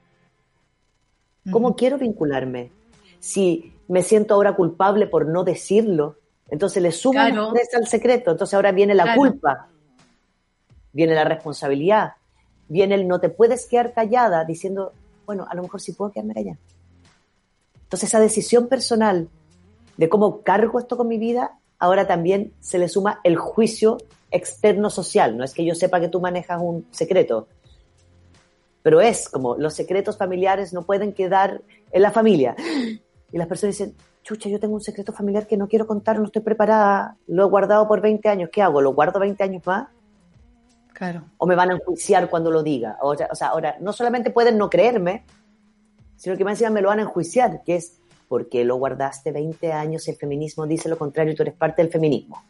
¿Cómo 1.52 1.76
quiero 1.76 1.98
vincularme? 1.98 2.72
Si 3.20 3.74
me 3.88 4.02
siento 4.02 4.34
ahora 4.34 4.56
culpable 4.56 5.08
por 5.08 5.28
no 5.28 5.44
decirlo, 5.44 6.18
entonces 6.50 6.82
le 6.82 6.92
sumo 6.92 7.14
Claro. 7.20 7.54
al 7.78 7.88
secreto, 7.88 8.32
entonces 8.32 8.54
ahora 8.54 8.72
viene 8.72 8.94
la 8.94 9.04
Claro. 9.04 9.20
culpa, 9.20 9.68
viene 10.92 11.16
la 11.16 11.24
responsabilidad, 11.24 12.14
viene 12.68 12.96
el 12.96 13.08
no 13.08 13.20
te 13.20 13.30
puedes 13.30 13.66
quedar 13.66 13.94
callada 13.94 14.46
diciendo, 14.46 14.94
bueno, 15.26 15.46
a 15.50 15.56
lo 15.56 15.64
mejor 15.64 15.82
sí 15.82 15.94
puedo 15.94 16.12
quedarme 16.12 16.34
callada. 16.34 16.58
Entonces 17.84 18.10
esa 18.10 18.20
decisión 18.20 18.68
personal 18.68 19.28
de 19.98 20.10
cómo 20.10 20.42
cargo 20.42 20.80
esto 20.80 20.98
con 20.98 21.08
mi 21.08 21.18
vida, 21.18 21.60
ahora 21.80 22.08
también 22.08 22.54
se 22.60 22.80
le 22.80 22.88
suma 22.88 23.20
el 23.24 23.36
juicio 23.36 23.98
externo 24.32 24.90
social. 24.90 25.38
No 25.38 25.44
es 25.44 25.54
que 25.54 25.66
yo 25.66 25.76
sepa 25.76 26.00
que 26.00 26.08
tú 26.08 26.20
manejas 26.20 26.60
un 26.62 26.88
secreto, 26.92 27.48
pero 28.84 29.02
es 29.02 29.30
como 29.30 29.56
los 29.58 29.74
secretos 29.74 30.18
familiares 30.18 30.74
no 30.74 30.84
pueden 30.84 31.14
quedar 31.14 31.62
en 31.92 32.02
la 32.02 32.12
familia. 32.12 32.56
Y 33.32 33.38
las 33.38 33.48
personas 33.48 33.78
dicen, 33.78 33.96
chucha, 34.22 34.48
yo 34.50 34.60
tengo 34.60 34.76
un 34.76 34.82
secreto 34.82 35.12
familiar 35.12 35.48
que 35.48 35.58
no 35.58 35.68
quiero 35.68 35.88
contar, 35.88 36.20
no 36.20 36.26
estoy 36.26 36.42
preparada, 36.44 37.18
lo 37.28 37.44
he 37.44 37.50
guardado 37.50 37.88
por 37.88 38.00
20 38.02 38.30
años, 38.30 38.50
¿qué 38.52 38.62
hago? 38.62 38.82
¿Lo 38.82 38.94
guardo 38.94 39.20
20 39.20 39.44
años 39.44 39.66
más? 39.66 39.88
Claro. 40.94 41.24
¿O 41.38 41.48
me 41.48 41.56
van 41.56 41.72
a 41.72 41.74
enjuiciar 41.74 42.30
cuando 42.30 42.52
lo 42.52 42.62
diga? 42.62 42.98
O, 43.02 43.16
sea- 43.16 43.28
o 43.32 43.36
sea, 43.36 43.48
ahora, 43.48 43.76
no 43.80 43.92
solamente 43.92 44.30
pueden 44.30 44.58
no 44.58 44.70
creerme, 44.70 45.24
sino 46.16 46.38
que 46.38 46.44
más 46.44 46.54
encima 46.54 46.70
me 46.70 46.82
lo 46.82 46.90
van 46.90 47.00
a 47.00 47.04
enjuiciar, 47.04 47.64
que 47.64 47.76
es, 47.78 48.00
¿por 48.28 48.48
qué 48.50 48.64
lo 48.64 48.76
guardaste 48.76 49.32
20 49.32 49.74
años? 49.74 50.08
El 50.08 50.16
feminismo 50.16 50.68
dice 50.68 50.88
lo 50.90 50.98
contrario 50.98 51.34
y 51.34 51.36
tú 51.36 51.42
eres 51.44 51.56
parte 51.56 51.82
del 51.82 51.92
feminismo. 51.92 52.44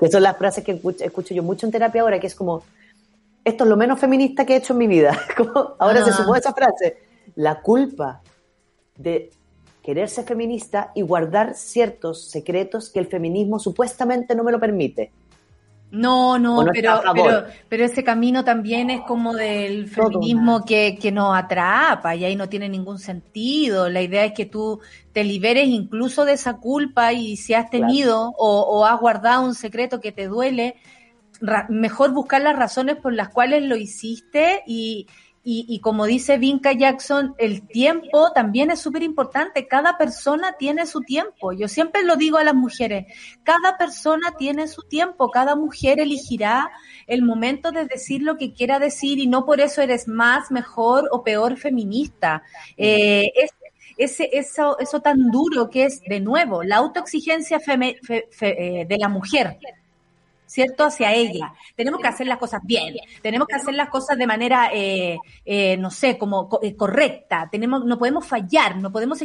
Que 0.00 0.10
son 0.10 0.22
las 0.22 0.36
frases 0.36 0.64
que 0.64 0.72
escucho, 0.72 1.04
escucho 1.04 1.34
yo 1.34 1.42
mucho 1.42 1.66
en 1.66 1.72
terapia 1.72 2.02
ahora, 2.02 2.18
que 2.18 2.26
es 2.26 2.34
como, 2.34 2.62
esto 3.46 3.62
es 3.62 3.70
lo 3.70 3.76
menos 3.76 4.00
feminista 4.00 4.44
que 4.44 4.54
he 4.54 4.56
hecho 4.56 4.72
en 4.72 4.78
mi 4.80 4.88
vida. 4.88 5.16
Como, 5.36 5.76
ahora 5.78 6.04
se 6.04 6.10
Ah. 6.10 6.14
sumó 6.14 6.34
esa 6.34 6.52
frase. 6.52 6.98
La 7.36 7.60
culpa 7.62 8.20
de 8.96 9.30
querer 9.82 10.08
ser 10.08 10.24
feminista 10.24 10.90
y 10.96 11.02
guardar 11.02 11.54
ciertos 11.54 12.28
secretos 12.28 12.90
que 12.90 12.98
el 12.98 13.06
feminismo 13.06 13.60
supuestamente 13.60 14.34
no 14.34 14.42
me 14.42 14.50
lo 14.50 14.58
permite. 14.58 15.12
No, 15.92 16.40
no, 16.40 16.64
pero, 16.72 17.00
pero, 17.14 17.44
pero, 17.68 17.84
ese 17.84 18.02
camino 18.02 18.44
también 18.44 18.90
es 18.90 19.02
como 19.02 19.32
del 19.32 19.86
feminismo 19.88 20.64
que, 20.64 20.98
que 21.00 21.12
nos 21.12 21.38
atrapa 21.38 22.16
y 22.16 22.24
ahí 22.24 22.34
no 22.34 22.48
tiene 22.48 22.68
ningún 22.68 22.98
sentido. 22.98 23.88
La 23.88 24.02
idea 24.02 24.24
es 24.24 24.32
que 24.32 24.46
tú 24.46 24.80
te 25.12 25.22
liberes 25.22 25.68
incluso 25.68 26.24
de 26.24 26.32
esa 26.32 26.56
culpa 26.56 27.12
y 27.12 27.36
si 27.36 27.54
has 27.54 27.70
tenido 27.70 28.34
o, 28.36 28.60
o, 28.62 28.84
has 28.84 28.98
guardado 29.00 29.44
un 29.44 29.54
secreto 29.54 30.00
que 30.00 30.10
te 30.10 30.26
duele, 30.26 30.74
mejor 31.68 32.12
buscar 32.12 32.42
las 32.42 32.56
razones 32.56 32.96
por 32.96 33.12
las 33.12 33.28
cuales 33.28 33.62
lo 33.62 33.76
hiciste 33.76 34.62
y, 34.66 35.06
y, 35.48 35.78
como 35.78 36.06
dice 36.06 36.38
Vinca 36.38 36.72
Jackson, 36.72 37.36
el 37.38 37.68
tiempo 37.68 38.32
también 38.32 38.72
es 38.72 38.80
súper 38.80 39.04
importante. 39.04 39.68
Cada 39.68 39.96
persona 39.96 40.56
tiene 40.58 40.86
su 40.86 41.02
tiempo. 41.02 41.52
Yo 41.52 41.68
siempre 41.68 42.02
lo 42.02 42.16
digo 42.16 42.38
a 42.38 42.42
las 42.42 42.56
mujeres, 42.56 43.06
cada 43.44 43.78
persona 43.78 44.34
tiene 44.36 44.66
su 44.66 44.82
tiempo, 44.82 45.30
cada 45.30 45.54
mujer 45.54 46.00
elegirá 46.00 46.68
el 47.06 47.22
momento 47.22 47.70
de 47.70 47.84
decir 47.84 48.22
lo 48.22 48.36
que 48.36 48.54
quiera 48.54 48.80
decir 48.80 49.20
y 49.20 49.28
no 49.28 49.46
por 49.46 49.60
eso 49.60 49.82
eres 49.82 50.08
más, 50.08 50.50
mejor 50.50 51.08
o 51.12 51.22
peor 51.22 51.56
feminista. 51.56 52.42
Eh, 52.76 53.30
es, 53.36 53.54
ese, 53.98 54.28
eso, 54.32 54.76
eso 54.80 55.00
tan 55.00 55.30
duro 55.30 55.70
que 55.70 55.84
es, 55.84 56.00
de 56.00 56.18
nuevo, 56.18 56.64
la 56.64 56.78
autoexigencia 56.78 57.60
eh, 57.68 58.86
de 58.88 58.98
la 58.98 59.08
mujer 59.08 59.58
¿cierto? 60.46 60.84
Hacia 60.84 61.12
ella. 61.12 61.52
Tenemos 61.74 62.00
que 62.00 62.08
hacer 62.08 62.26
las 62.26 62.38
cosas 62.38 62.60
bien, 62.64 62.94
tenemos 63.22 63.48
que 63.48 63.56
hacer 63.56 63.74
las 63.74 63.88
cosas 63.88 64.16
de 64.16 64.26
manera, 64.26 64.70
eh, 64.72 65.18
eh, 65.44 65.76
no 65.76 65.90
sé, 65.90 66.16
como 66.16 66.48
eh, 66.62 66.74
correcta, 66.76 67.48
tenemos, 67.50 67.84
no 67.84 67.98
podemos 67.98 68.26
fallar, 68.26 68.76
no 68.76 68.90
podemos 68.90 69.20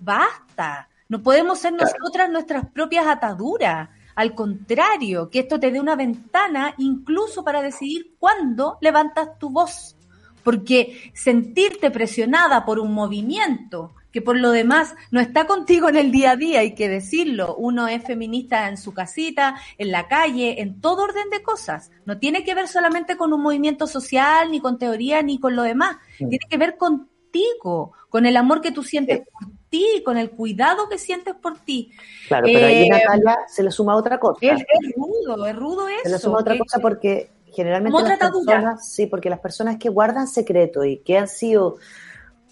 basta, 0.00 0.88
no 1.08 1.22
podemos 1.22 1.58
ser 1.58 1.72
nosotras 1.72 2.30
nuestras 2.30 2.70
propias 2.70 3.06
ataduras. 3.06 3.88
Al 4.16 4.34
contrario, 4.34 5.28
que 5.28 5.40
esto 5.40 5.58
te 5.58 5.72
dé 5.72 5.80
una 5.80 5.96
ventana 5.96 6.74
incluso 6.78 7.42
para 7.42 7.62
decidir 7.62 8.14
cuándo 8.18 8.78
levantas 8.80 9.38
tu 9.38 9.50
voz. 9.50 9.96
Porque 10.44 11.10
sentirte 11.14 11.90
presionada 11.90 12.64
por 12.64 12.78
un 12.78 12.92
movimiento 12.92 13.94
que 14.14 14.22
por 14.22 14.38
lo 14.38 14.52
demás 14.52 14.94
no 15.10 15.18
está 15.18 15.44
contigo 15.48 15.88
en 15.88 15.96
el 15.96 16.12
día 16.12 16.30
a 16.30 16.36
día, 16.36 16.60
hay 16.60 16.76
que 16.76 16.88
decirlo. 16.88 17.56
Uno 17.56 17.88
es 17.88 18.04
feminista 18.04 18.68
en 18.68 18.76
su 18.76 18.94
casita, 18.94 19.56
en 19.76 19.90
la 19.90 20.06
calle, 20.06 20.62
en 20.62 20.80
todo 20.80 21.02
orden 21.02 21.28
de 21.30 21.42
cosas. 21.42 21.90
No 22.04 22.16
tiene 22.18 22.44
que 22.44 22.54
ver 22.54 22.68
solamente 22.68 23.16
con 23.16 23.32
un 23.32 23.42
movimiento 23.42 23.88
social, 23.88 24.52
ni 24.52 24.60
con 24.60 24.78
teoría, 24.78 25.20
ni 25.20 25.40
con 25.40 25.56
lo 25.56 25.64
demás. 25.64 25.96
Tiene 26.16 26.38
que 26.48 26.56
ver 26.56 26.76
contigo, 26.76 27.92
con 28.08 28.24
el 28.24 28.36
amor 28.36 28.60
que 28.60 28.70
tú 28.70 28.84
sientes 28.84 29.18
por 29.18 29.50
ti, 29.68 29.84
con 30.04 30.16
el 30.16 30.30
cuidado 30.30 30.88
que 30.88 30.98
sientes 30.98 31.34
por 31.34 31.58
ti. 31.58 31.90
Claro, 32.28 32.44
pero 32.46 32.66
ahí 32.68 32.84
eh, 32.84 32.88
Natalia 32.88 33.38
se 33.48 33.64
le 33.64 33.72
suma 33.72 33.96
otra 33.96 34.20
cosa. 34.20 34.38
Es, 34.42 34.64
rudo, 34.94 35.44
es 35.44 35.56
rudo 35.56 35.88
eso. 35.88 36.02
Se 36.04 36.10
le 36.10 36.18
suma 36.18 36.38
otra 36.38 36.56
cosa 36.56 36.78
porque 36.78 37.32
generalmente 37.52 38.00
las 38.00 38.18
personas, 38.18 38.88
sí, 38.88 39.06
porque 39.06 39.28
las 39.28 39.40
personas 39.40 39.76
que 39.76 39.88
guardan 39.88 40.28
secreto 40.28 40.84
y 40.84 40.98
que 40.98 41.18
han 41.18 41.26
sido 41.26 41.78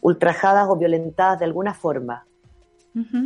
ultrajadas 0.02 0.68
o 0.68 0.76
violentadas 0.76 1.38
de 1.38 1.46
alguna 1.46 1.72
forma. 1.72 2.26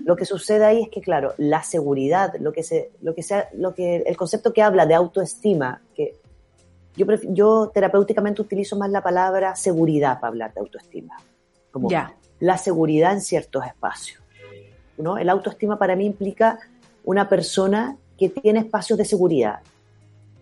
Lo 0.05 0.15
que 0.15 0.25
sucede 0.25 0.65
ahí 0.65 0.83
es 0.83 0.91
que, 0.91 1.01
claro, 1.01 1.35
la 1.39 1.65
seguridad, 1.65 2.35
lo 2.39 2.53
que 2.53 2.63
se, 2.63 2.93
lo 3.03 3.17
que 3.17 3.25
sea, 3.25 3.49
lo 3.53 3.75
que, 3.75 3.97
el 3.97 4.17
concepto 4.17 4.53
que 4.53 4.63
habla 4.63 4.87
de 4.87 4.95
autoestima, 4.95 5.83
que 5.93 6.15
yo, 6.95 7.05
yo 7.31 7.73
terapéuticamente 7.75 8.41
utilizo 8.41 8.77
más 8.77 8.91
la 8.91 9.03
palabra 9.03 9.57
seguridad 9.57 10.21
para 10.21 10.29
hablar 10.29 10.55
de 10.55 10.61
autoestima. 10.61 11.17
Como 11.73 11.89
la 12.39 12.59
seguridad 12.59 13.13
en 13.13 13.21
ciertos 13.21 13.67
espacios. 13.67 14.23
¿no? 14.99 15.19
El 15.19 15.29
autoestima 15.31 15.79
para 15.79 15.97
mí 15.97 16.07
implica 16.07 16.61
una 17.03 17.29
persona 17.29 17.97
que 18.17 18.29
tiene 18.29 18.61
espacios 18.61 18.99
de 18.99 19.05
seguridad. 19.05 19.61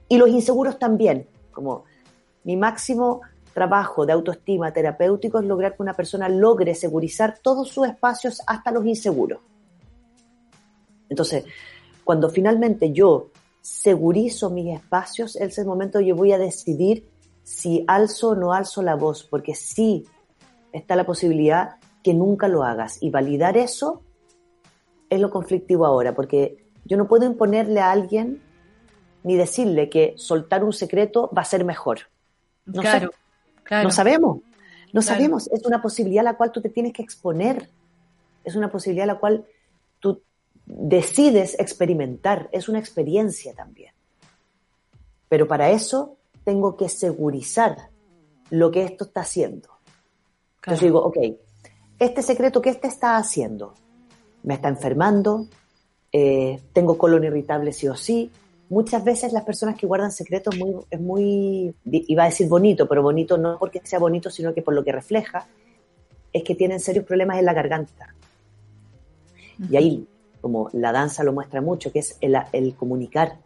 Y 0.07 0.19
los 0.19 0.29
inseguros 0.29 0.79
también, 0.79 1.27
como 1.51 1.85
mi 2.45 2.57
máximo 2.57 3.23
trabajo 3.55 4.05
de 4.05 4.13
autoestima 4.13 4.73
terapéutico 4.73 5.39
es 5.39 5.47
lograr 5.47 5.77
que 5.77 5.83
una 5.83 5.95
persona 5.95 6.29
logre 6.29 6.75
segurizar 6.75 7.39
todos 7.41 7.69
sus 7.69 7.87
espacios 7.87 8.43
hasta 8.47 8.71
los 8.71 8.85
inseguros. 8.85 9.41
Entonces, 11.09 11.45
cuando 12.03 12.29
finalmente 12.29 12.93
yo 12.93 13.31
segurizo 13.63 14.51
mis 14.51 14.75
espacios, 14.75 15.37
en 15.37 15.49
ese 15.49 15.65
momento 15.65 16.01
yo 16.01 16.17
voy 16.17 16.33
a 16.33 16.39
decidir 16.39 17.09
si 17.43 17.85
alzo 17.87 18.31
o 18.31 18.35
no 18.35 18.53
alzo 18.53 18.83
la 18.83 18.97
voz, 18.97 19.25
porque 19.25 19.55
sí 19.55 20.05
está 20.73 20.97
la 20.97 21.07
posibilidad 21.07 21.77
que 22.03 22.13
nunca 22.13 22.49
lo 22.49 22.65
hagas. 22.65 22.99
Y 23.01 23.11
validar 23.11 23.57
eso 23.57 24.03
es 25.09 25.21
lo 25.21 25.31
conflictivo 25.31 25.87
ahora, 25.87 26.15
porque 26.15 26.67
yo 26.85 26.97
no 26.97 27.07
puedo 27.07 27.25
imponerle 27.25 27.81
a 27.81 27.93
alguien 27.93 28.43
ni 29.23 29.37
decirle 29.37 29.89
que 29.89 30.15
soltar 30.17 30.65
un 30.65 30.73
secreto 30.73 31.31
va 31.37 31.43
a 31.43 31.47
ser 31.47 31.65
mejor. 31.65 32.01
Claro. 32.71 33.11
No 33.71 33.91
sabemos, 33.91 34.39
no 34.93 35.03
sabemos. 35.03 35.49
Es 35.49 35.65
una 35.65 35.83
posibilidad 35.83 36.27
a 36.27 36.31
la 36.33 36.37
cual 36.37 36.53
tú 36.53 36.61
te 36.61 36.69
tienes 36.69 36.93
que 36.93 37.03
exponer. 37.03 37.69
Es 38.45 38.57
una 38.57 38.71
posibilidad 38.71 39.05
a 39.05 39.15
la 39.15 39.19
cual 39.19 39.45
tú 40.01 40.23
decides 40.67 41.59
experimentar. 41.59 42.49
Es 42.53 42.69
una 42.69 42.79
experiencia 42.79 43.55
también. 43.55 43.93
Pero 45.29 45.49
para 45.49 45.71
eso 45.71 46.17
tengo 46.45 46.77
que 46.77 46.89
segurizar 46.89 47.89
lo 48.51 48.71
que 48.71 48.85
esto 48.85 49.05
está 49.05 49.23
haciendo. 49.23 49.69
Entonces 50.57 50.83
digo, 50.83 51.01
ok, 51.01 51.17
este 51.99 52.23
secreto 52.23 52.63
que 52.63 52.71
este 52.71 52.89
está 52.89 53.17
haciendo, 53.17 53.75
me 54.43 54.55
está 54.55 54.69
enfermando, 54.69 55.47
eh, 56.13 56.61
tengo 56.73 56.97
colon 56.97 57.25
irritable 57.25 57.73
sí 57.73 57.89
o 57.89 57.97
sí, 57.97 58.31
muchas 58.69 59.05
veces 59.05 59.33
las 59.33 59.45
personas 59.45 59.77
que 59.77 59.87
guardan 59.87 60.11
secretos 60.11 60.57
muy, 60.57 60.75
es 60.91 61.01
muy, 61.01 61.75
iba 61.85 62.23
a 62.23 62.27
decir 62.27 62.49
bonito, 62.49 62.89
pero 62.89 63.03
bonito 63.03 63.37
no 63.39 63.59
porque 63.59 63.81
sea 63.85 63.99
bonito, 63.99 64.31
sino 64.31 64.55
que 64.55 64.63
por 64.63 64.75
lo 64.75 64.85
que 64.85 64.93
refleja, 64.93 65.47
es 66.33 66.43
que 66.43 66.55
tienen 66.55 66.81
serios 66.81 67.05
problemas 67.05 67.39
en 67.39 67.45
la 67.45 67.55
garganta. 67.55 68.15
Y 69.71 69.77
ahí, 69.77 70.09
como 70.41 70.69
la 70.73 70.93
danza 70.93 71.23
lo 71.23 71.33
muestra 71.33 71.61
mucho, 71.61 71.93
que 71.93 72.01
es 72.01 72.19
el, 72.21 72.75
comunicar. 72.75 73.39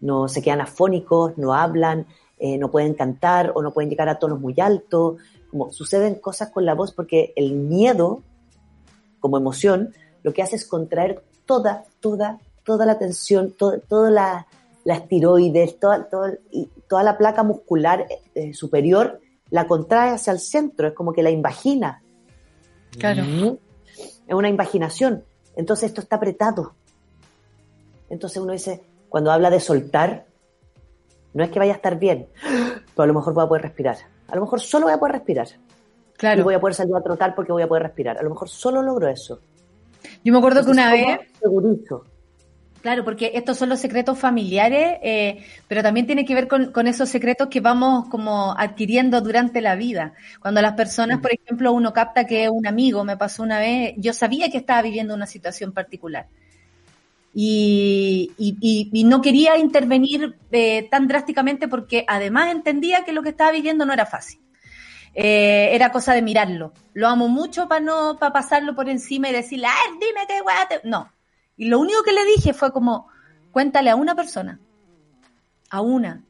No 0.00 0.28
se 0.28 0.42
quedan 0.42 0.60
afónicos, 0.60 1.38
no 1.38 1.54
hablan, 1.54 2.06
eh, 2.38 2.58
no 2.58 2.70
pueden 2.70 2.94
cantar 2.94 3.52
o 3.54 3.62
no 3.62 3.72
pueden 3.72 3.88
llegar 3.88 4.08
a 4.08 4.18
tonos 4.18 4.40
muy 4.40 4.54
altos. 4.58 5.18
Como 5.50 5.72
suceden 5.72 6.16
cosas 6.16 6.50
con 6.50 6.66
la 6.66 6.74
voz 6.74 6.92
porque 6.92 7.32
el 7.36 7.52
miedo, 7.52 8.22
como 9.20 9.38
emoción, 9.38 9.94
lo 10.24 10.32
que 10.32 10.42
hace 10.42 10.56
es 10.56 10.66
contraer 10.66 11.22
toda, 11.46 11.84
toda, 12.00 12.40
toda 12.66 12.84
la 12.84 12.98
tensión, 12.98 13.54
toda 13.56 14.10
la, 14.10 14.46
las 14.84 15.08
tiroides, 15.08 15.78
toda, 15.78 16.08
y 16.50 16.68
toda 16.88 17.02
la 17.02 17.16
placa 17.16 17.42
muscular 17.42 18.06
eh, 18.34 18.52
superior 18.52 19.20
la 19.50 19.66
contrae 19.66 20.10
hacia 20.10 20.32
el 20.32 20.40
centro, 20.40 20.88
es 20.88 20.94
como 20.94 21.12
que 21.12 21.22
la 21.22 21.30
invagina. 21.30 22.02
Claro. 22.98 23.22
Es 23.24 24.34
una 24.34 24.48
invaginación. 24.48 25.24
Entonces 25.54 25.90
esto 25.90 26.00
está 26.00 26.16
apretado. 26.16 26.74
Entonces 28.10 28.42
uno 28.42 28.52
dice, 28.52 28.82
cuando 29.08 29.30
habla 29.30 29.50
de 29.50 29.60
soltar, 29.60 30.26
no 31.32 31.44
es 31.44 31.50
que 31.50 31.58
vaya 31.58 31.72
a 31.72 31.76
estar 31.76 31.98
bien, 31.98 32.26
pero 32.42 33.04
a 33.04 33.06
lo 33.06 33.14
mejor 33.14 33.34
voy 33.34 33.44
a 33.44 33.48
poder 33.48 33.62
respirar. 33.62 33.96
A 34.28 34.34
lo 34.34 34.42
mejor 34.42 34.60
solo 34.60 34.86
voy 34.86 34.94
a 34.94 34.98
poder 34.98 35.14
respirar. 35.14 35.48
Claro. 36.16 36.40
Y 36.40 36.44
voy 36.44 36.54
a 36.54 36.60
poder 36.60 36.74
salir 36.74 36.96
a 36.96 37.02
trotar 37.02 37.34
porque 37.34 37.52
voy 37.52 37.62
a 37.62 37.68
poder 37.68 37.84
respirar. 37.84 38.18
A 38.18 38.22
lo 38.22 38.30
mejor 38.30 38.48
solo 38.48 38.82
logro 38.82 39.08
eso. 39.08 39.40
Yo 40.24 40.32
me 40.32 40.38
acuerdo 40.38 40.64
que 40.64 40.70
una 40.70 40.90
vez. 40.90 41.20
Claro, 42.86 43.02
porque 43.04 43.32
estos 43.34 43.58
son 43.58 43.68
los 43.68 43.80
secretos 43.80 44.16
familiares, 44.16 45.00
eh, 45.02 45.44
pero 45.66 45.82
también 45.82 46.06
tiene 46.06 46.24
que 46.24 46.36
ver 46.36 46.46
con, 46.46 46.86
esos 46.86 47.08
secretos 47.08 47.48
que 47.48 47.58
vamos 47.58 48.08
como 48.08 48.54
adquiriendo 48.56 49.20
durante 49.20 49.60
la 49.60 49.74
vida. 49.74 50.12
Cuando 50.38 50.62
las 50.62 50.74
personas, 50.74 51.18
por 51.18 51.32
ejemplo, 51.32 51.72
uno 51.72 51.92
capta 51.92 52.28
que 52.28 52.48
un 52.48 52.64
amigo, 52.64 53.02
me 53.02 53.16
pasó 53.16 53.42
una 53.42 53.58
vez, 53.58 53.94
yo 53.96 54.12
sabía 54.12 54.52
que 54.52 54.58
estaba 54.58 54.82
viviendo 54.82 55.14
una 55.14 55.26
situación 55.26 55.72
particular. 55.72 56.28
Y, 57.34 58.30
no 59.04 59.20
quería 59.20 59.58
intervenir 59.58 60.36
eh, 60.52 60.86
tan 60.88 61.08
drásticamente 61.08 61.66
porque 61.66 62.04
además 62.06 62.52
entendía 62.52 63.04
que 63.04 63.12
lo 63.12 63.24
que 63.24 63.30
estaba 63.30 63.50
viviendo 63.50 63.84
no 63.84 63.94
era 63.94 64.06
fácil. 64.06 64.38
Eh, 65.12 65.70
era 65.72 65.90
cosa 65.90 66.14
de 66.14 66.22
mirarlo. 66.22 66.72
Lo 66.94 67.08
amo 67.08 67.26
mucho 67.26 67.66
para 67.66 67.80
no 67.80 68.16
para 68.16 68.32
pasarlo 68.32 68.76
por 68.76 68.88
encima 68.88 69.28
y 69.28 69.32
decirle, 69.32 69.66
¡ay, 69.66 69.94
dime 69.98 70.20
qué 70.28 70.40
guay! 70.40 70.80
No, 70.84 71.10
y 71.56 71.68
lo 71.68 71.78
único 71.78 72.02
que 72.02 72.12
le 72.12 72.24
dije 72.24 72.52
fue 72.52 72.72
como, 72.72 73.08
cuéntale 73.50 73.90
a 73.90 73.96
una 73.96 74.14
persona, 74.14 74.60
a 75.70 75.80
una, 75.80 76.24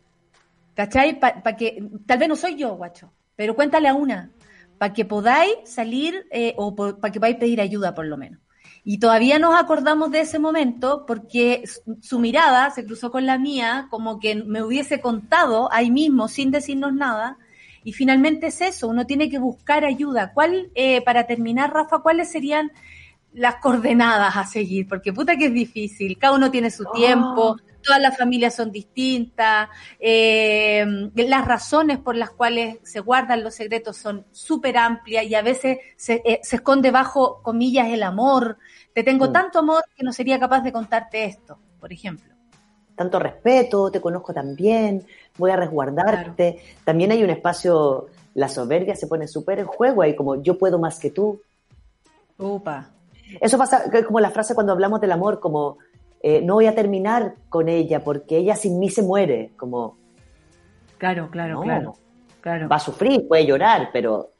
¿cachai? 0.74 1.18
Para 1.18 1.56
que, 1.56 1.82
tal 2.06 2.18
vez 2.18 2.28
no 2.28 2.36
soy 2.36 2.56
yo, 2.56 2.76
guacho, 2.76 3.12
pero 3.34 3.56
cuéntale 3.56 3.88
a 3.88 3.94
una, 3.94 4.30
para 4.78 4.92
que 4.92 5.04
podáis 5.04 5.54
salir 5.64 6.26
eh, 6.30 6.54
o 6.56 6.74
para 6.74 7.12
que 7.12 7.18
podáis 7.18 7.36
pedir 7.36 7.60
ayuda 7.60 7.94
por 7.94 8.06
lo 8.06 8.16
menos. 8.16 8.40
Y 8.88 8.98
todavía 8.98 9.40
nos 9.40 9.60
acordamos 9.60 10.12
de 10.12 10.20
ese 10.20 10.38
momento 10.38 11.06
porque 11.06 11.64
su 12.00 12.20
mirada 12.20 12.70
se 12.70 12.84
cruzó 12.84 13.10
con 13.10 13.26
la 13.26 13.36
mía, 13.36 13.88
como 13.90 14.20
que 14.20 14.36
me 14.36 14.62
hubiese 14.62 15.00
contado 15.00 15.68
ahí 15.72 15.90
mismo 15.90 16.28
sin 16.28 16.52
decirnos 16.52 16.94
nada. 16.94 17.36
Y 17.82 17.94
finalmente 17.94 18.46
es 18.46 18.60
eso, 18.60 18.86
uno 18.86 19.04
tiene 19.04 19.28
que 19.28 19.40
buscar 19.40 19.84
ayuda. 19.84 20.32
¿Cuál, 20.32 20.70
eh, 20.76 21.02
para 21.02 21.26
terminar, 21.26 21.72
Rafa, 21.72 21.98
cuáles 21.98 22.30
serían 22.30 22.70
las 23.36 23.56
coordenadas 23.56 24.34
a 24.36 24.44
seguir, 24.46 24.88
porque 24.88 25.12
puta 25.12 25.36
que 25.36 25.46
es 25.46 25.52
difícil, 25.52 26.16
cada 26.18 26.34
uno 26.34 26.50
tiene 26.50 26.70
su 26.70 26.84
Oh. 26.88 26.92
tiempo, 26.92 27.56
todas 27.82 28.00
las 28.00 28.16
familias 28.16 28.54
son 28.54 28.72
distintas, 28.72 29.68
eh, 30.00 30.84
las 31.14 31.44
razones 31.46 31.98
por 31.98 32.16
las 32.16 32.30
cuales 32.30 32.78
se 32.82 33.00
guardan 33.00 33.44
los 33.44 33.54
secretos 33.54 33.96
son 33.98 34.24
súper 34.32 34.78
amplias 34.78 35.24
y 35.26 35.34
a 35.34 35.42
veces 35.42 35.78
se, 35.96 36.22
eh, 36.24 36.40
se 36.42 36.56
esconde 36.56 36.90
bajo 36.90 37.42
comillas 37.42 37.88
el 37.88 38.02
amor. 38.02 38.56
Te 38.94 39.02
tengo 39.04 39.28
Mm. 39.28 39.32
tanto 39.32 39.58
amor 39.58 39.82
que 39.94 40.02
no 40.02 40.12
sería 40.12 40.40
capaz 40.40 40.62
de 40.62 40.72
contarte 40.72 41.24
esto, 41.26 41.58
por 41.78 41.92
ejemplo. 41.92 42.32
tanto 42.96 43.18
respeto, 43.18 43.90
te 43.90 44.00
conozco 44.00 44.32
también, 44.32 45.04
voy 45.36 45.50
a 45.50 45.56
resguardarte. 45.56 46.62
También 46.82 47.12
hay 47.12 47.22
un 47.22 47.28
espacio, 47.28 48.06
la 48.32 48.48
soberbia 48.48 48.96
se 48.96 49.06
pone 49.06 49.28
súper 49.28 49.58
en 49.58 49.66
juego 49.66 50.00
ahí, 50.00 50.16
como 50.16 50.42
yo 50.42 50.56
puedo 50.56 50.78
más 50.78 50.98
que 50.98 51.10
tú. 51.10 51.38
Upa. 52.38 52.88
Eso 53.40 53.58
pasa, 53.58 53.84
es 53.92 54.04
como 54.04 54.20
la 54.20 54.30
frase 54.30 54.54
cuando 54.54 54.72
hablamos 54.72 55.00
del 55.00 55.12
amor, 55.12 55.40
como 55.40 55.78
eh, 56.22 56.40
no 56.42 56.54
voy 56.54 56.66
a 56.66 56.74
terminar 56.74 57.34
con 57.48 57.68
ella 57.68 58.02
porque 58.02 58.38
ella 58.38 58.56
sin 58.56 58.78
mí 58.78 58.88
se 58.90 59.02
muere, 59.02 59.52
como 59.56 59.96
Claro, 60.98 61.28
claro, 61.30 61.54
No. 61.56 61.62
claro. 61.62 61.94
Claro. 62.40 62.68
va 62.68 62.76
a 62.76 62.80
sufrir, 62.80 63.26
puede 63.26 63.44
llorar, 63.44 63.90
pero 63.92 64.30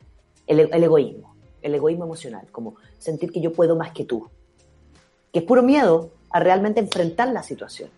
el, 0.46 0.60
el 0.60 0.84
egoísmo, 0.84 1.34
el 1.60 1.74
egoísmo 1.74 2.04
emocional, 2.04 2.46
como 2.52 2.76
sentir 2.98 3.32
que 3.32 3.40
yo 3.40 3.52
puedo 3.52 3.74
más 3.74 3.90
que 3.90 4.04
tú, 4.04 4.28
que 5.32 5.40
es 5.40 5.44
puro 5.44 5.62
miedo 5.62 6.10
a 6.30 6.38
realmente 6.38 6.78
enfrentar 6.78 7.28
la 7.28 7.42
situación. 7.42 7.90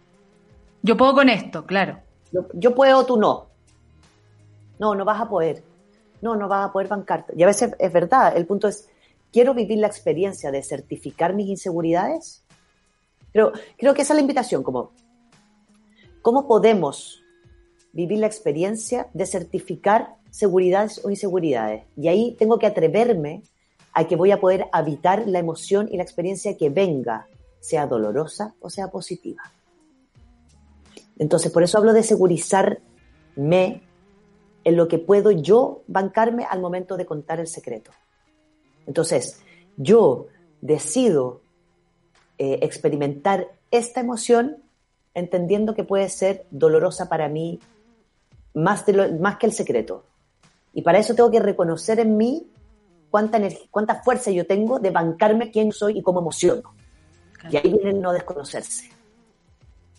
Yo 0.82 0.96
puedo 0.96 1.12
con 1.12 1.28
esto, 1.28 1.66
claro. 1.66 1.98
Yo, 2.32 2.46
yo 2.54 2.74
puedo, 2.74 3.04
tú 3.04 3.18
no. 3.18 3.48
No, 4.78 4.94
no 4.94 5.04
vas 5.04 5.20
a 5.20 5.28
poder. 5.28 5.62
No, 6.22 6.36
no 6.36 6.48
vas 6.48 6.68
a 6.68 6.72
poder 6.72 6.88
bancarte. 6.88 7.34
Y 7.36 7.42
a 7.42 7.46
veces 7.46 7.74
es 7.78 7.92
verdad, 7.92 8.34
el 8.36 8.46
punto 8.46 8.68
es, 8.68 8.88
¿quiero 9.32 9.54
vivir 9.54 9.78
la 9.78 9.86
experiencia 9.86 10.50
de 10.50 10.62
certificar 10.62 11.34
mis 11.34 11.48
inseguridades? 11.48 12.44
Creo, 13.32 13.52
creo 13.76 13.94
que 13.94 14.02
esa 14.02 14.12
es 14.14 14.16
la 14.16 14.22
invitación, 14.22 14.62
como, 14.62 14.92
¿cómo 16.22 16.46
podemos 16.46 17.22
vivir 17.92 18.18
la 18.18 18.26
experiencia 18.26 19.08
de 19.12 19.26
certificar 19.26 20.16
seguridades 20.30 21.04
o 21.04 21.10
inseguridades? 21.10 21.84
Y 21.96 22.08
ahí 22.08 22.36
tengo 22.38 22.58
que 22.58 22.66
atreverme 22.66 23.42
a 23.92 24.06
que 24.06 24.16
voy 24.16 24.30
a 24.30 24.40
poder 24.40 24.66
habitar 24.72 25.26
la 25.26 25.38
emoción 25.38 25.88
y 25.90 25.96
la 25.96 26.02
experiencia 26.02 26.56
que 26.56 26.70
venga, 26.70 27.26
sea 27.60 27.86
dolorosa 27.86 28.54
o 28.60 28.70
sea 28.70 28.88
positiva. 28.88 29.42
Entonces, 31.18 31.50
por 31.50 31.64
eso 31.64 31.78
hablo 31.78 31.92
de 31.92 32.04
segurizarme 32.04 32.82
en 33.36 34.76
lo 34.76 34.86
que 34.88 34.98
puedo 34.98 35.30
yo 35.32 35.82
bancarme 35.88 36.44
al 36.44 36.60
momento 36.60 36.96
de 36.96 37.06
contar 37.06 37.40
el 37.40 37.48
secreto. 37.48 37.90
Entonces, 38.88 39.38
yo 39.76 40.26
decido 40.60 41.40
eh, 42.38 42.58
experimentar 42.62 43.48
esta 43.70 44.00
emoción 44.00 44.56
entendiendo 45.14 45.74
que 45.74 45.84
puede 45.84 46.08
ser 46.08 46.46
dolorosa 46.50 47.08
para 47.08 47.28
mí 47.28 47.60
más, 48.54 48.86
de 48.86 48.92
lo- 48.94 49.12
más 49.18 49.36
que 49.36 49.46
el 49.46 49.52
secreto. 49.52 50.04
Y 50.72 50.82
para 50.82 50.98
eso 50.98 51.14
tengo 51.14 51.30
que 51.30 51.40
reconocer 51.40 52.00
en 52.00 52.16
mí 52.16 52.46
cuánta, 53.10 53.36
energía, 53.36 53.66
cuánta 53.70 54.02
fuerza 54.02 54.30
yo 54.30 54.46
tengo 54.46 54.78
de 54.78 54.90
bancarme 54.90 55.50
quién 55.50 55.70
soy 55.72 55.98
y 55.98 56.02
cómo 56.02 56.20
emociono. 56.20 56.72
Y 57.50 57.56
ahí 57.56 57.70
viene 57.72 57.90
el 57.90 58.00
no 58.00 58.12
desconocerse. 58.12 58.90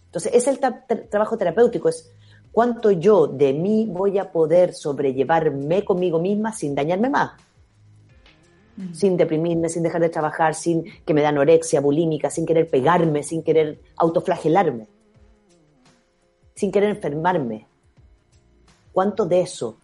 Entonces, 0.06 0.32
es 0.34 0.48
el 0.48 0.60
tra- 0.60 0.86
tra- 0.88 1.07
trabajo 1.10 1.38
terapéutico, 1.38 1.90
es 1.90 2.10
cuánto 2.52 2.90
yo 2.91 3.28
de 3.28 3.53
mí 3.53 3.86
voy 3.88 4.18
a 4.18 4.32
poder 4.32 4.74
sobrellevarme 4.74 5.86
conmigo 5.86 6.20
misma 6.20 6.52
sin 6.53 6.74
dañarme 6.74 7.10
más, 7.10 7.32
Mm. 8.80 8.93
sin 8.93 9.18
deprimirme, 9.18 9.68
sin 9.68 9.84
dejar 9.84 9.99
de 9.99 10.07
trabajar, 10.07 10.56
sin 10.56 10.85
que 11.06 11.14
me 11.14 11.22
da 11.22 11.30
anorexia 11.30 11.81
bulímica, 11.81 12.30
sin 12.30 12.45
querer 12.45 12.69
pegarme, 12.69 13.23
sin 13.23 13.43
querer 13.43 13.81
autoflagelarme, 13.97 14.88
sin 16.56 16.72
querer 16.72 16.91
enfermarme. 16.91 17.68
¿Cuánto 18.93 19.26
de 19.26 19.41
eso 19.41 19.77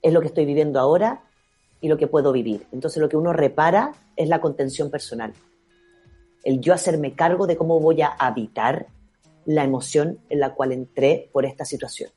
es 0.00 0.10
lo 0.14 0.22
que 0.22 0.28
estoy 0.28 0.46
viviendo 0.46 0.80
ahora 0.80 1.22
y 1.82 1.88
lo 1.88 1.98
que 1.98 2.06
puedo 2.06 2.32
vivir? 2.32 2.66
Entonces, 2.72 3.02
lo 3.02 3.10
que 3.10 3.18
uno 3.18 3.34
repara 3.34 3.92
es 4.16 4.30
la 4.30 4.40
contención 4.40 4.90
personal. 4.90 5.34
El 6.42 6.62
yo 6.62 6.72
hacerme 6.72 7.12
cargo 7.12 7.46
de 7.46 7.58
cómo 7.58 7.78
voy 7.78 8.00
a 8.00 8.08
habitar 8.08 8.86
la 9.44 9.64
emoción 9.64 10.18
en 10.30 10.40
la 10.40 10.54
cual 10.54 10.72
entré 10.72 11.28
por 11.30 11.44
esta 11.44 11.66
situación. 11.66 12.10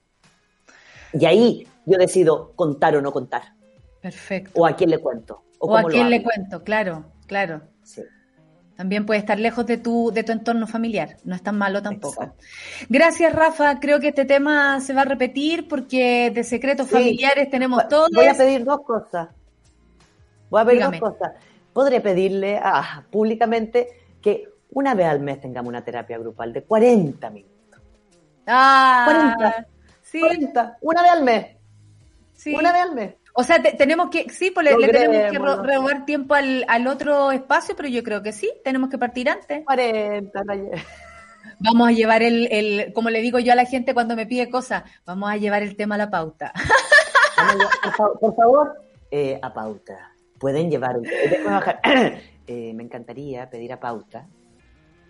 Y 1.12 1.26
ahí 1.26 1.68
yo 1.86 1.98
decido 1.98 2.54
contar 2.56 2.96
o 2.96 3.02
no 3.02 3.12
contar, 3.12 3.56
Perfecto. 4.02 4.52
o 4.56 4.66
a 4.66 4.74
quién 4.78 4.90
le 4.90 5.00
cuento, 5.00 5.44
o, 5.66 5.74
O 5.74 5.78
a 5.78 5.84
quién 5.86 6.10
le 6.10 6.22
cuento, 6.22 6.64
claro, 6.64 7.06
claro. 7.28 7.62
Sí. 7.84 8.02
También 8.76 9.06
puede 9.06 9.20
estar 9.20 9.40
lejos 9.40 9.66
de 9.66 9.78
tu, 9.78 10.12
de 10.12 10.24
tu 10.24 10.32
entorno 10.32 10.66
familiar, 10.68 11.18
no 11.24 11.36
es 11.36 11.44
tan 11.44 11.58
malo 11.58 11.82
tampoco. 11.82 12.24
Exacto. 12.24 12.44
Gracias, 12.90 13.34
Rafa. 13.34 13.80
Creo 13.80 14.00
que 14.00 14.10
este 14.10 14.26
tema 14.26 14.82
se 14.82 14.94
va 14.94 15.02
a 15.02 15.06
repetir 15.06 15.68
porque 15.68 16.32
de 16.34 16.44
secretos 16.44 16.88
Sí. 16.88 16.94
familiares 16.94 17.50
tenemos 17.50 17.88
todos. 17.88 18.10
Voy 18.14 18.28
a 18.28 18.34
pedir 18.34 18.66
dos 18.66 18.82
cosas. 18.86 19.30
Voy 20.50 20.62
a 20.62 20.66
pedir 20.66 20.80
Dígame. 20.80 21.00
dos 21.00 21.12
cosas. 21.12 21.34
Podré 21.72 22.02
pedirle 22.02 22.58
a, 22.58 23.04
públicamente 23.12 23.88
que 24.22 24.50
una 24.72 24.96
vez 24.96 25.06
al 25.08 25.20
mes 25.20 25.40
tengamos 25.40 25.70
una 25.70 25.84
terapia 25.84 26.18
grupal 26.18 26.52
de 26.52 26.64
40 26.64 27.30
minutos. 27.30 27.80
Ah, 28.48 29.04
40. 29.06 29.68
sí, 30.02 30.20
40, 30.20 30.78
una 30.82 31.02
vez 31.04 31.12
al 31.12 31.24
mes. 31.24 31.46
sí. 32.34 32.54
Una 32.56 32.74
vez 32.74 32.82
al 32.82 32.96
mes. 32.96 33.16
O 33.34 33.44
sea, 33.44 33.62
te- 33.62 33.74
tenemos 33.74 34.10
que, 34.10 34.30
sí, 34.30 34.52
pues 34.52 34.66
le, 34.66 34.78
le 34.78 34.88
tenemos 34.90 35.32
que 35.32 35.40
ro- 35.40 35.64
robar 35.64 36.06
tiempo 36.06 36.36
al, 36.36 36.64
al 36.68 36.86
otro 36.88 37.32
espacio, 37.32 37.76
pero 37.76 37.90
yo 37.90 38.04
creo 38.04 38.22
que 38.22 38.32
sí, 38.32 38.52
tenemos 38.64 38.90
que 38.90 38.98
partir 39.00 39.28
antes. 39.30 39.64
40, 39.66 40.44
Nayeli. 40.44 40.70
Vamos 41.60 41.88
a 41.88 41.92
llevar 41.92 42.24
el, 42.24 42.48
el, 42.52 42.94
como 42.94 43.10
le 43.10 43.22
digo 43.22 43.40
yo 43.40 43.54
a 43.54 43.56
la 43.56 43.66
gente 43.66 43.94
cuando 43.94 44.16
me 44.16 44.26
pide 44.26 44.50
cosas, 44.50 44.84
vamos 45.06 45.30
a 45.32 45.38
llevar 45.38 45.64
el 45.64 45.76
tema 45.78 45.96
a 45.96 45.98
la 45.98 46.10
pauta. 46.10 46.52
Por 48.20 48.36
favor, 48.36 48.74
eh, 49.12 49.40
a 49.42 49.54
pauta. 49.54 50.12
Pueden 50.40 50.70
llevar. 50.70 50.98
eh. 51.04 52.22
Eh, 52.46 52.74
me 52.74 52.84
encantaría 52.84 53.50
pedir 53.50 53.72
a 53.72 53.80
pauta. 53.80 54.28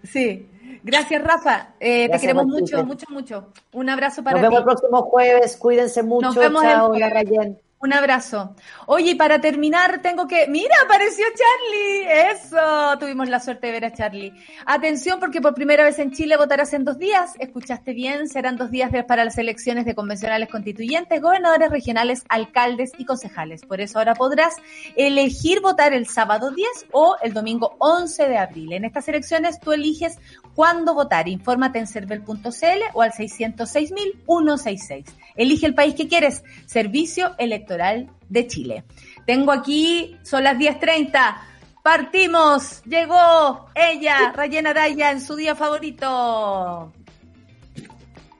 Sí. 0.03 0.47
Gracias, 0.83 1.19
Rafa. 1.23 1.69
Eh, 1.79 2.07
te 2.07 2.19
queremos 2.19 2.45
mucho, 2.45 2.85
mucho, 2.85 3.07
mucho. 3.09 3.51
Un 3.71 3.89
abrazo 3.89 4.23
para 4.23 4.39
Nos 4.39 4.41
vemos 4.43 4.57
ti. 4.57 4.59
el 4.59 4.63
próximo 4.65 5.01
jueves. 5.01 5.57
Cuídense 5.57 6.03
mucho. 6.03 6.27
Nos 6.27 6.35
vemos 6.35 6.63
el 6.63 6.69
Chao, 6.69 6.87
jueves. 6.89 7.57
Un 7.83 7.91
abrazo. 7.91 8.55
Oye, 8.85 9.17
para 9.17 9.41
terminar, 9.41 10.01
tengo 10.01 10.25
que. 10.25 10.47
¡Mira, 10.47 10.73
apareció 10.85 11.25
Charlie! 11.35 12.31
¡Eso! 12.31 12.97
Tuvimos 12.97 13.27
la 13.27 13.41
suerte 13.41 13.67
de 13.67 13.73
ver 13.73 13.83
a 13.83 13.91
Charlie. 13.91 14.31
Atención, 14.65 15.19
porque 15.19 15.41
por 15.41 15.53
primera 15.53 15.83
vez 15.83 15.99
en 15.99 16.13
Chile 16.13 16.37
votarás 16.37 16.71
en 16.71 16.85
dos 16.85 16.97
días. 16.97 17.33
¿Escuchaste 17.39 17.91
bien? 17.91 18.29
Serán 18.29 18.55
dos 18.55 18.71
días 18.71 18.89
para 19.05 19.25
las 19.25 19.37
elecciones 19.37 19.83
de 19.83 19.95
convencionales 19.95 20.47
constituyentes, 20.47 21.21
gobernadores 21.21 21.71
regionales, 21.71 22.23
alcaldes 22.29 22.93
y 22.97 23.03
concejales. 23.03 23.65
Por 23.65 23.81
eso 23.81 23.99
ahora 23.99 24.15
podrás 24.15 24.55
elegir 24.95 25.59
votar 25.59 25.91
el 25.91 26.07
sábado 26.07 26.51
10 26.51 26.69
o 26.93 27.17
el 27.21 27.33
domingo 27.33 27.75
11 27.79 28.29
de 28.29 28.37
abril. 28.37 28.71
En 28.71 28.85
estas 28.85 29.09
elecciones 29.09 29.59
tú 29.59 29.73
eliges 29.73 30.19
cuándo 30.55 30.93
votar. 30.93 31.27
Infórmate 31.27 31.79
en 31.79 31.87
cervel.cl 31.87 32.83
o 32.93 33.01
al 33.01 33.11
606.166. 33.11 35.05
Elige 35.35 35.65
el 35.65 35.75
país 35.75 35.95
que 35.95 36.07
quieres. 36.07 36.43
Servicio 36.65 37.35
Electoral 37.37 38.09
de 38.29 38.47
Chile. 38.47 38.83
Tengo 39.25 39.51
aquí, 39.51 40.17
son 40.23 40.43
las 40.43 40.57
10.30. 40.57 41.37
Partimos. 41.81 42.83
Llegó 42.83 43.69
ella, 43.75 44.31
Rayena 44.33 44.69
Araya, 44.71 45.11
en 45.11 45.21
su 45.21 45.35
día 45.35 45.55
favorito. 45.55 46.93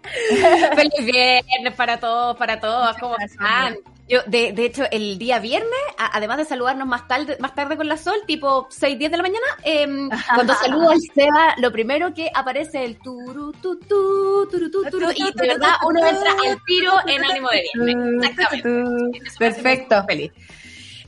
Feliz 0.76 1.06
viernes 1.06 1.73
para 1.76 1.99
todos, 1.99 2.38
para 2.38 2.60
todas, 2.60 2.98
¿cómo 2.98 3.18
están? 3.18 3.77
Yo, 4.14 4.19
de, 4.27 4.52
de 4.53 4.65
hecho, 4.65 4.84
el 4.91 5.18
día 5.18 5.40
viernes, 5.40 5.69
a- 5.98 6.15
además 6.18 6.38
de 6.38 6.45
saludarnos 6.45 6.88
más 6.88 7.07
tarde, 7.07 7.35
más 7.40 7.56
tarde 7.56 7.77
con 7.77 7.88
la 7.88 7.98
Sol, 7.98 8.14
tipo 8.27 8.68
6, 8.69 8.99
10 8.99 9.10
de 9.11 9.18
la 9.18 9.23
mañana, 9.23 9.45
em, 9.64 10.07
cuando 10.35 10.53
saludo 10.53 10.91
al 10.91 10.99
Seba, 11.15 11.56
lo 11.57 11.72
primero 11.72 12.14
que 12.14 12.30
aparece 12.34 12.84
es 12.84 12.90
el 12.91 12.99
turu, 12.99 13.52
tu, 13.53 13.77
tu, 13.80 14.48
turu, 14.52 14.69
tu, 14.69 14.84
turu, 14.91 15.07
y 15.15 15.23
de 15.23 15.48
verdad 15.48 15.72
uno 15.88 16.06
entra 16.06 16.31
al 16.31 16.57
tiro 16.65 16.94
en 17.07 17.23
ánimo 17.26 17.48
de 17.49 17.64
viernes. 17.85 18.30
Exactamente. 18.30 19.19
Perfecto. 19.40 20.03
feliz. 20.07 20.31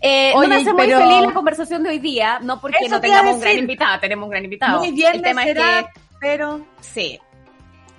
Eh, 0.01 0.31
Oye, 0.35 0.47
no 0.47 0.55
me 0.55 0.61
hace 0.61 0.73
pero- 0.75 0.99
muy 0.99 1.07
feliz 1.09 1.27
la 1.27 1.33
conversación 1.33 1.83
de 1.83 1.89
hoy 1.89 1.99
día, 1.99 2.39
no 2.41 2.59
porque 2.59 2.77
Eso 2.81 2.95
no 2.95 3.01
tengamos 3.01 3.35
un 3.35 3.41
gran 3.41 3.57
invitado, 3.57 3.99
tenemos 3.99 4.25
un 4.25 4.31
gran 4.31 4.43
invitado. 4.43 4.79
Muy 4.79 4.91
bien, 4.91 5.15
el 5.15 5.21
tema 5.21 5.43
será, 5.43 5.79
es 5.79 5.85
que 5.85 5.91
pero 6.19 6.65
Sí. 6.81 7.19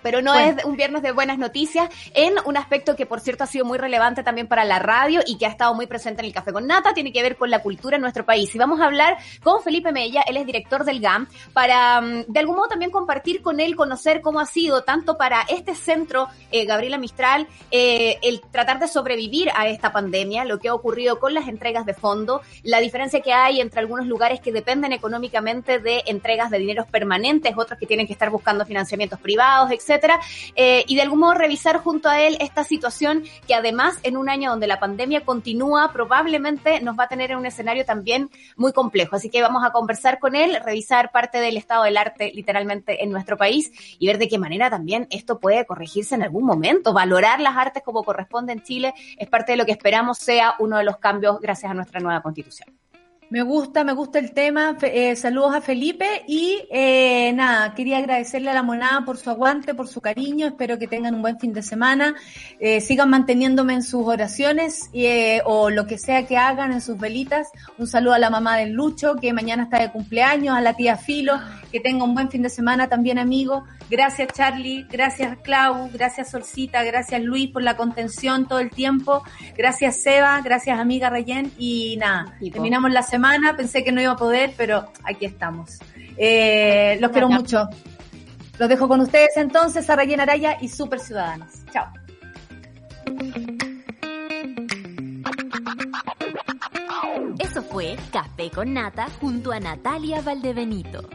Pero 0.07 0.23
no 0.23 0.37
es 0.37 0.65
un 0.65 0.77
viernes 0.77 1.03
de 1.03 1.11
buenas 1.11 1.37
noticias 1.37 1.91
en 2.15 2.35
un 2.45 2.57
aspecto 2.57 2.95
que 2.95 3.07
por 3.07 3.19
cierto 3.19 3.43
ha 3.43 3.49
sido 3.49 3.65
muy 3.65 3.77
relevante 3.77 4.23
también 4.23 4.47
para 4.47 4.65
la 4.65 4.79
radio 4.79 5.21
y 5.27 5.37
que 5.37 5.47
ha 5.47 5.49
estado 5.49 5.75
muy 5.75 5.89
presente 5.89 6.21
en 6.21 6.27
el 6.27 6.33
Café 6.33 6.53
con 6.53 6.65
Nata, 6.65 6.95
tiene 6.95 7.13
que 7.13 7.25
ver 7.25 7.35
con 7.37 7.51
la 7.51 7.61
cultura 7.61 7.97
en 7.97 8.03
nuestro 8.03 8.25
país. 8.25 8.55
Y 8.55 8.59
vamos 8.59 8.81
a 8.81 8.85
hablar 8.85 9.17
con 9.43 9.65
Felipe 9.65 9.91
Mella, 9.91 10.23
él 10.29 10.37
es 10.37 10.47
director 10.47 10.85
del 10.85 11.01
GAM, 11.01 11.27
para 11.53 12.01
mm, 12.01 12.27
de 12.29 12.39
algún 12.39 12.55
modo 12.55 12.69
también 12.69 12.93
compartir 12.93 13.43
con 13.43 13.59
él, 13.59 13.75
conocer 13.75 14.21
cómo 14.21 14.39
ha 14.39 14.47
sido 14.47 14.85
tanto 14.85 15.19
para 15.19 15.41
este 15.49 15.75
centro, 15.75 16.29
eh, 16.53 16.67
Gabriela 16.67 16.99
Mistral, 16.99 17.49
eh, 17.73 18.21
el 18.23 18.43
tratar 18.43 18.79
de 18.79 18.87
sobrevivir 18.87 19.51
a 19.57 19.67
esta 19.67 19.91
pandemia, 19.91 20.45
lo 20.45 20.61
que 20.61 20.69
ha 20.69 20.75
ocurrido 20.75 21.19
con 21.19 21.35
las 21.35 21.49
entregas 21.49 21.85
de 21.85 21.95
fondo, 21.95 22.43
la 22.63 22.79
diferencia 22.79 23.23
que 23.23 23.33
hay 23.33 23.61
entre 23.61 23.81
algunos 23.81 24.07
lugares 24.07 24.39
que 24.39 24.53
dependen 24.53 24.93
económicamente 24.93 25.81
de 25.81 26.05
entregas 26.07 26.53
de 26.53 26.61
dineros 26.61 26.87
permanentes, 26.87 27.55
otros 27.57 27.77
que 27.77 27.87
tienen 27.87 28.07
que 28.07 28.13
estar 28.13 28.31
buscando 28.31 28.65
financiamientos 28.65 29.19
privados, 29.19 29.73
etcétera, 29.97 30.21
eh, 30.55 30.85
y 30.87 30.97
de 30.97 31.03
algún 31.03 31.21
modo 31.21 31.35
revisar 31.35 31.79
junto 31.79 32.09
a 32.09 32.21
él 32.21 32.37
esta 32.41 32.65
situación 32.65 33.25
que 33.47 33.55
además 33.55 33.99
en 34.03 34.17
un 34.17 34.29
año 34.29 34.51
donde 34.51 34.67
la 34.67 34.79
pandemia 34.79 35.25
continúa, 35.25 35.91
probablemente 35.93 36.81
nos 36.81 36.99
va 36.99 37.05
a 37.05 37.09
tener 37.09 37.31
en 37.31 37.39
un 37.39 37.47
escenario 37.47 37.85
también 37.85 38.31
muy 38.57 38.73
complejo. 38.73 39.17
Así 39.17 39.31
que 39.31 39.41
vamos 39.43 39.65
a 39.65 39.71
conversar 39.71 40.19
con 40.19 40.35
él, 40.35 40.59
revisar 40.65 41.13
parte 41.13 41.39
del 41.39 41.57
estado 41.57 41.85
del 41.85 41.97
arte 41.97 42.33
literalmente 42.35 43.03
en 43.03 43.11
nuestro 43.11 43.37
país 43.37 43.73
y 43.99 44.07
ver 44.07 44.19
de 44.19 44.29
qué 44.29 44.39
manera 44.39 44.71
también 44.71 45.07
esto 45.11 45.39
puede 45.39 45.65
corregirse 45.65 46.15
en 46.15 46.23
algún 46.23 46.45
momento. 46.45 46.93
Valorar 46.93 47.41
las 47.41 47.57
artes 47.57 47.83
como 47.83 48.05
corresponde 48.05 48.53
en 48.53 48.63
Chile 48.63 48.95
es 49.17 49.29
parte 49.29 49.53
de 49.53 49.59
lo 49.59 49.67
que 49.67 49.73
esperamos 49.73 50.19
sea 50.19 50.55
uno 50.59 50.77
de 50.79 50.85
los 50.85 50.99
cambios 50.99 51.41
gracias 51.41 51.71
a 51.71 51.75
nuestra 51.75 52.01
nueva 52.01 52.21
constitución. 52.23 52.77
Me 53.29 53.43
gusta, 53.43 53.83
me 53.83 53.93
gusta 53.93 54.21
el 54.21 54.31
tema. 54.31 54.77
Eh, 54.83 55.17
saludos 55.17 55.57
a 55.57 55.61
Felipe 55.61 56.23
y 56.29 56.63
eh, 56.71 57.33
nada, 57.35 57.75
quería 57.75 57.99
agradecerle 57.99 58.51
a 58.51 58.55
la 58.55 58.63
monada 58.63 59.05
por 59.05 59.17
su 59.17 59.31
aguante, 59.31 59.75
por 59.75 59.89
su 59.89 60.01
cariño. 60.01 60.47
Espero 60.47 60.79
que 60.79 60.87
tengan 60.87 61.17
un 61.17 61.23
buen 61.23 61.37
fin 61.41 61.53
de 61.53 61.63
semana. 61.63 62.15
Eh, 62.61 62.81
sigan 62.81 63.11
manteniéndome 63.11 63.75
en 63.75 63.83
sus 63.83 64.07
oraciones 64.07 64.91
o 65.45 65.71
lo 65.71 65.89
que 65.89 65.99
sea 65.99 66.25
que 66.25 66.37
hagan 66.37 66.71
en 66.71 66.81
sus 66.81 66.97
velitas. 66.99 67.49
Un 67.79 67.89
saludo 67.89 68.15
a 68.15 68.21
la 68.21 68.31
mamá 68.31 68.59
del 68.59 68.71
Lucho, 68.71 69.17
que 69.17 69.33
mañana 69.33 69.65
está 69.65 69.81
de 69.81 69.91
cumpleaños, 69.91 70.57
a 70.57 70.61
la 70.61 70.75
tía 70.75 70.97
Filo, 70.97 71.35
que 71.73 71.81
tenga 71.81 72.05
un 72.05 72.15
buen 72.15 72.31
fin 72.31 72.43
de 72.43 72.49
semana 72.49 72.89
también, 72.89 73.19
amigo. 73.19 73.65
Gracias, 73.89 74.29
Charlie. 74.33 74.87
Gracias, 74.91 75.39
Clau. 75.43 75.91
Gracias, 75.93 76.31
Solcita. 76.31 76.83
Gracias, 76.83 77.23
Luis, 77.23 77.51
por 77.51 77.63
la 77.63 77.77
contención 77.77 78.47
todo 78.47 78.59
el 78.59 78.71
tiempo. 78.71 79.23
Gracias, 79.57 80.03
Seba. 80.03 80.41
Gracias, 80.43 80.79
amiga 80.79 81.11
Reyén. 81.11 81.53
Y 81.59 81.97
nada, 81.99 82.35
terminamos 82.53 82.91
la 82.93 83.03
semana. 83.03 83.57
Pensé 83.57 83.85
que 83.85 83.93
no 83.93 84.01
iba 84.01 84.13
a 84.13 84.17
poder, 84.17 84.55
pero 84.57 84.91
aquí 85.05 85.27
estamos. 85.27 85.79
Eh, 86.17 86.99
los 87.01 87.11
quiero 87.11 87.29
mucho. 87.29 87.69
Los 88.59 88.69
dejo 88.69 88.89
con 88.89 89.01
ustedes 89.01 89.37
entonces, 89.37 89.89
a 89.91 89.97
Reyén 89.97 90.21
Araya 90.21 90.57
y 90.61 90.69
Super 90.69 90.99
Ciudadanos. 90.99 91.51
Chao. 91.73 91.87
Eso 97.39 97.63
fue 97.63 97.97
Café 98.13 98.51
con 98.51 98.73
Nata 98.73 99.09
junto 99.21 99.53
a 99.53 99.61
Natalia 99.61 100.23
Valdebenito. 100.23 101.07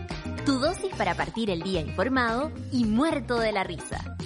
Tu 0.46 0.58
dosis 0.58 0.94
para 0.96 1.14
partir 1.16 1.52
el 1.52 1.62
día 1.62 1.82
informado 1.82 2.52
y 2.72 2.86
muerto 2.86 3.38
de 3.38 3.52
la 3.52 3.64
risa. 3.64 4.18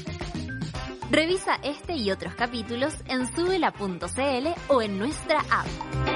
Revisa 1.11 1.55
este 1.61 1.95
y 1.95 2.09
otros 2.09 2.33
capítulos 2.35 2.93
en 3.07 3.27
subela.cl 3.35 4.47
o 4.69 4.81
en 4.81 4.97
nuestra 4.97 5.39
app. 5.39 6.14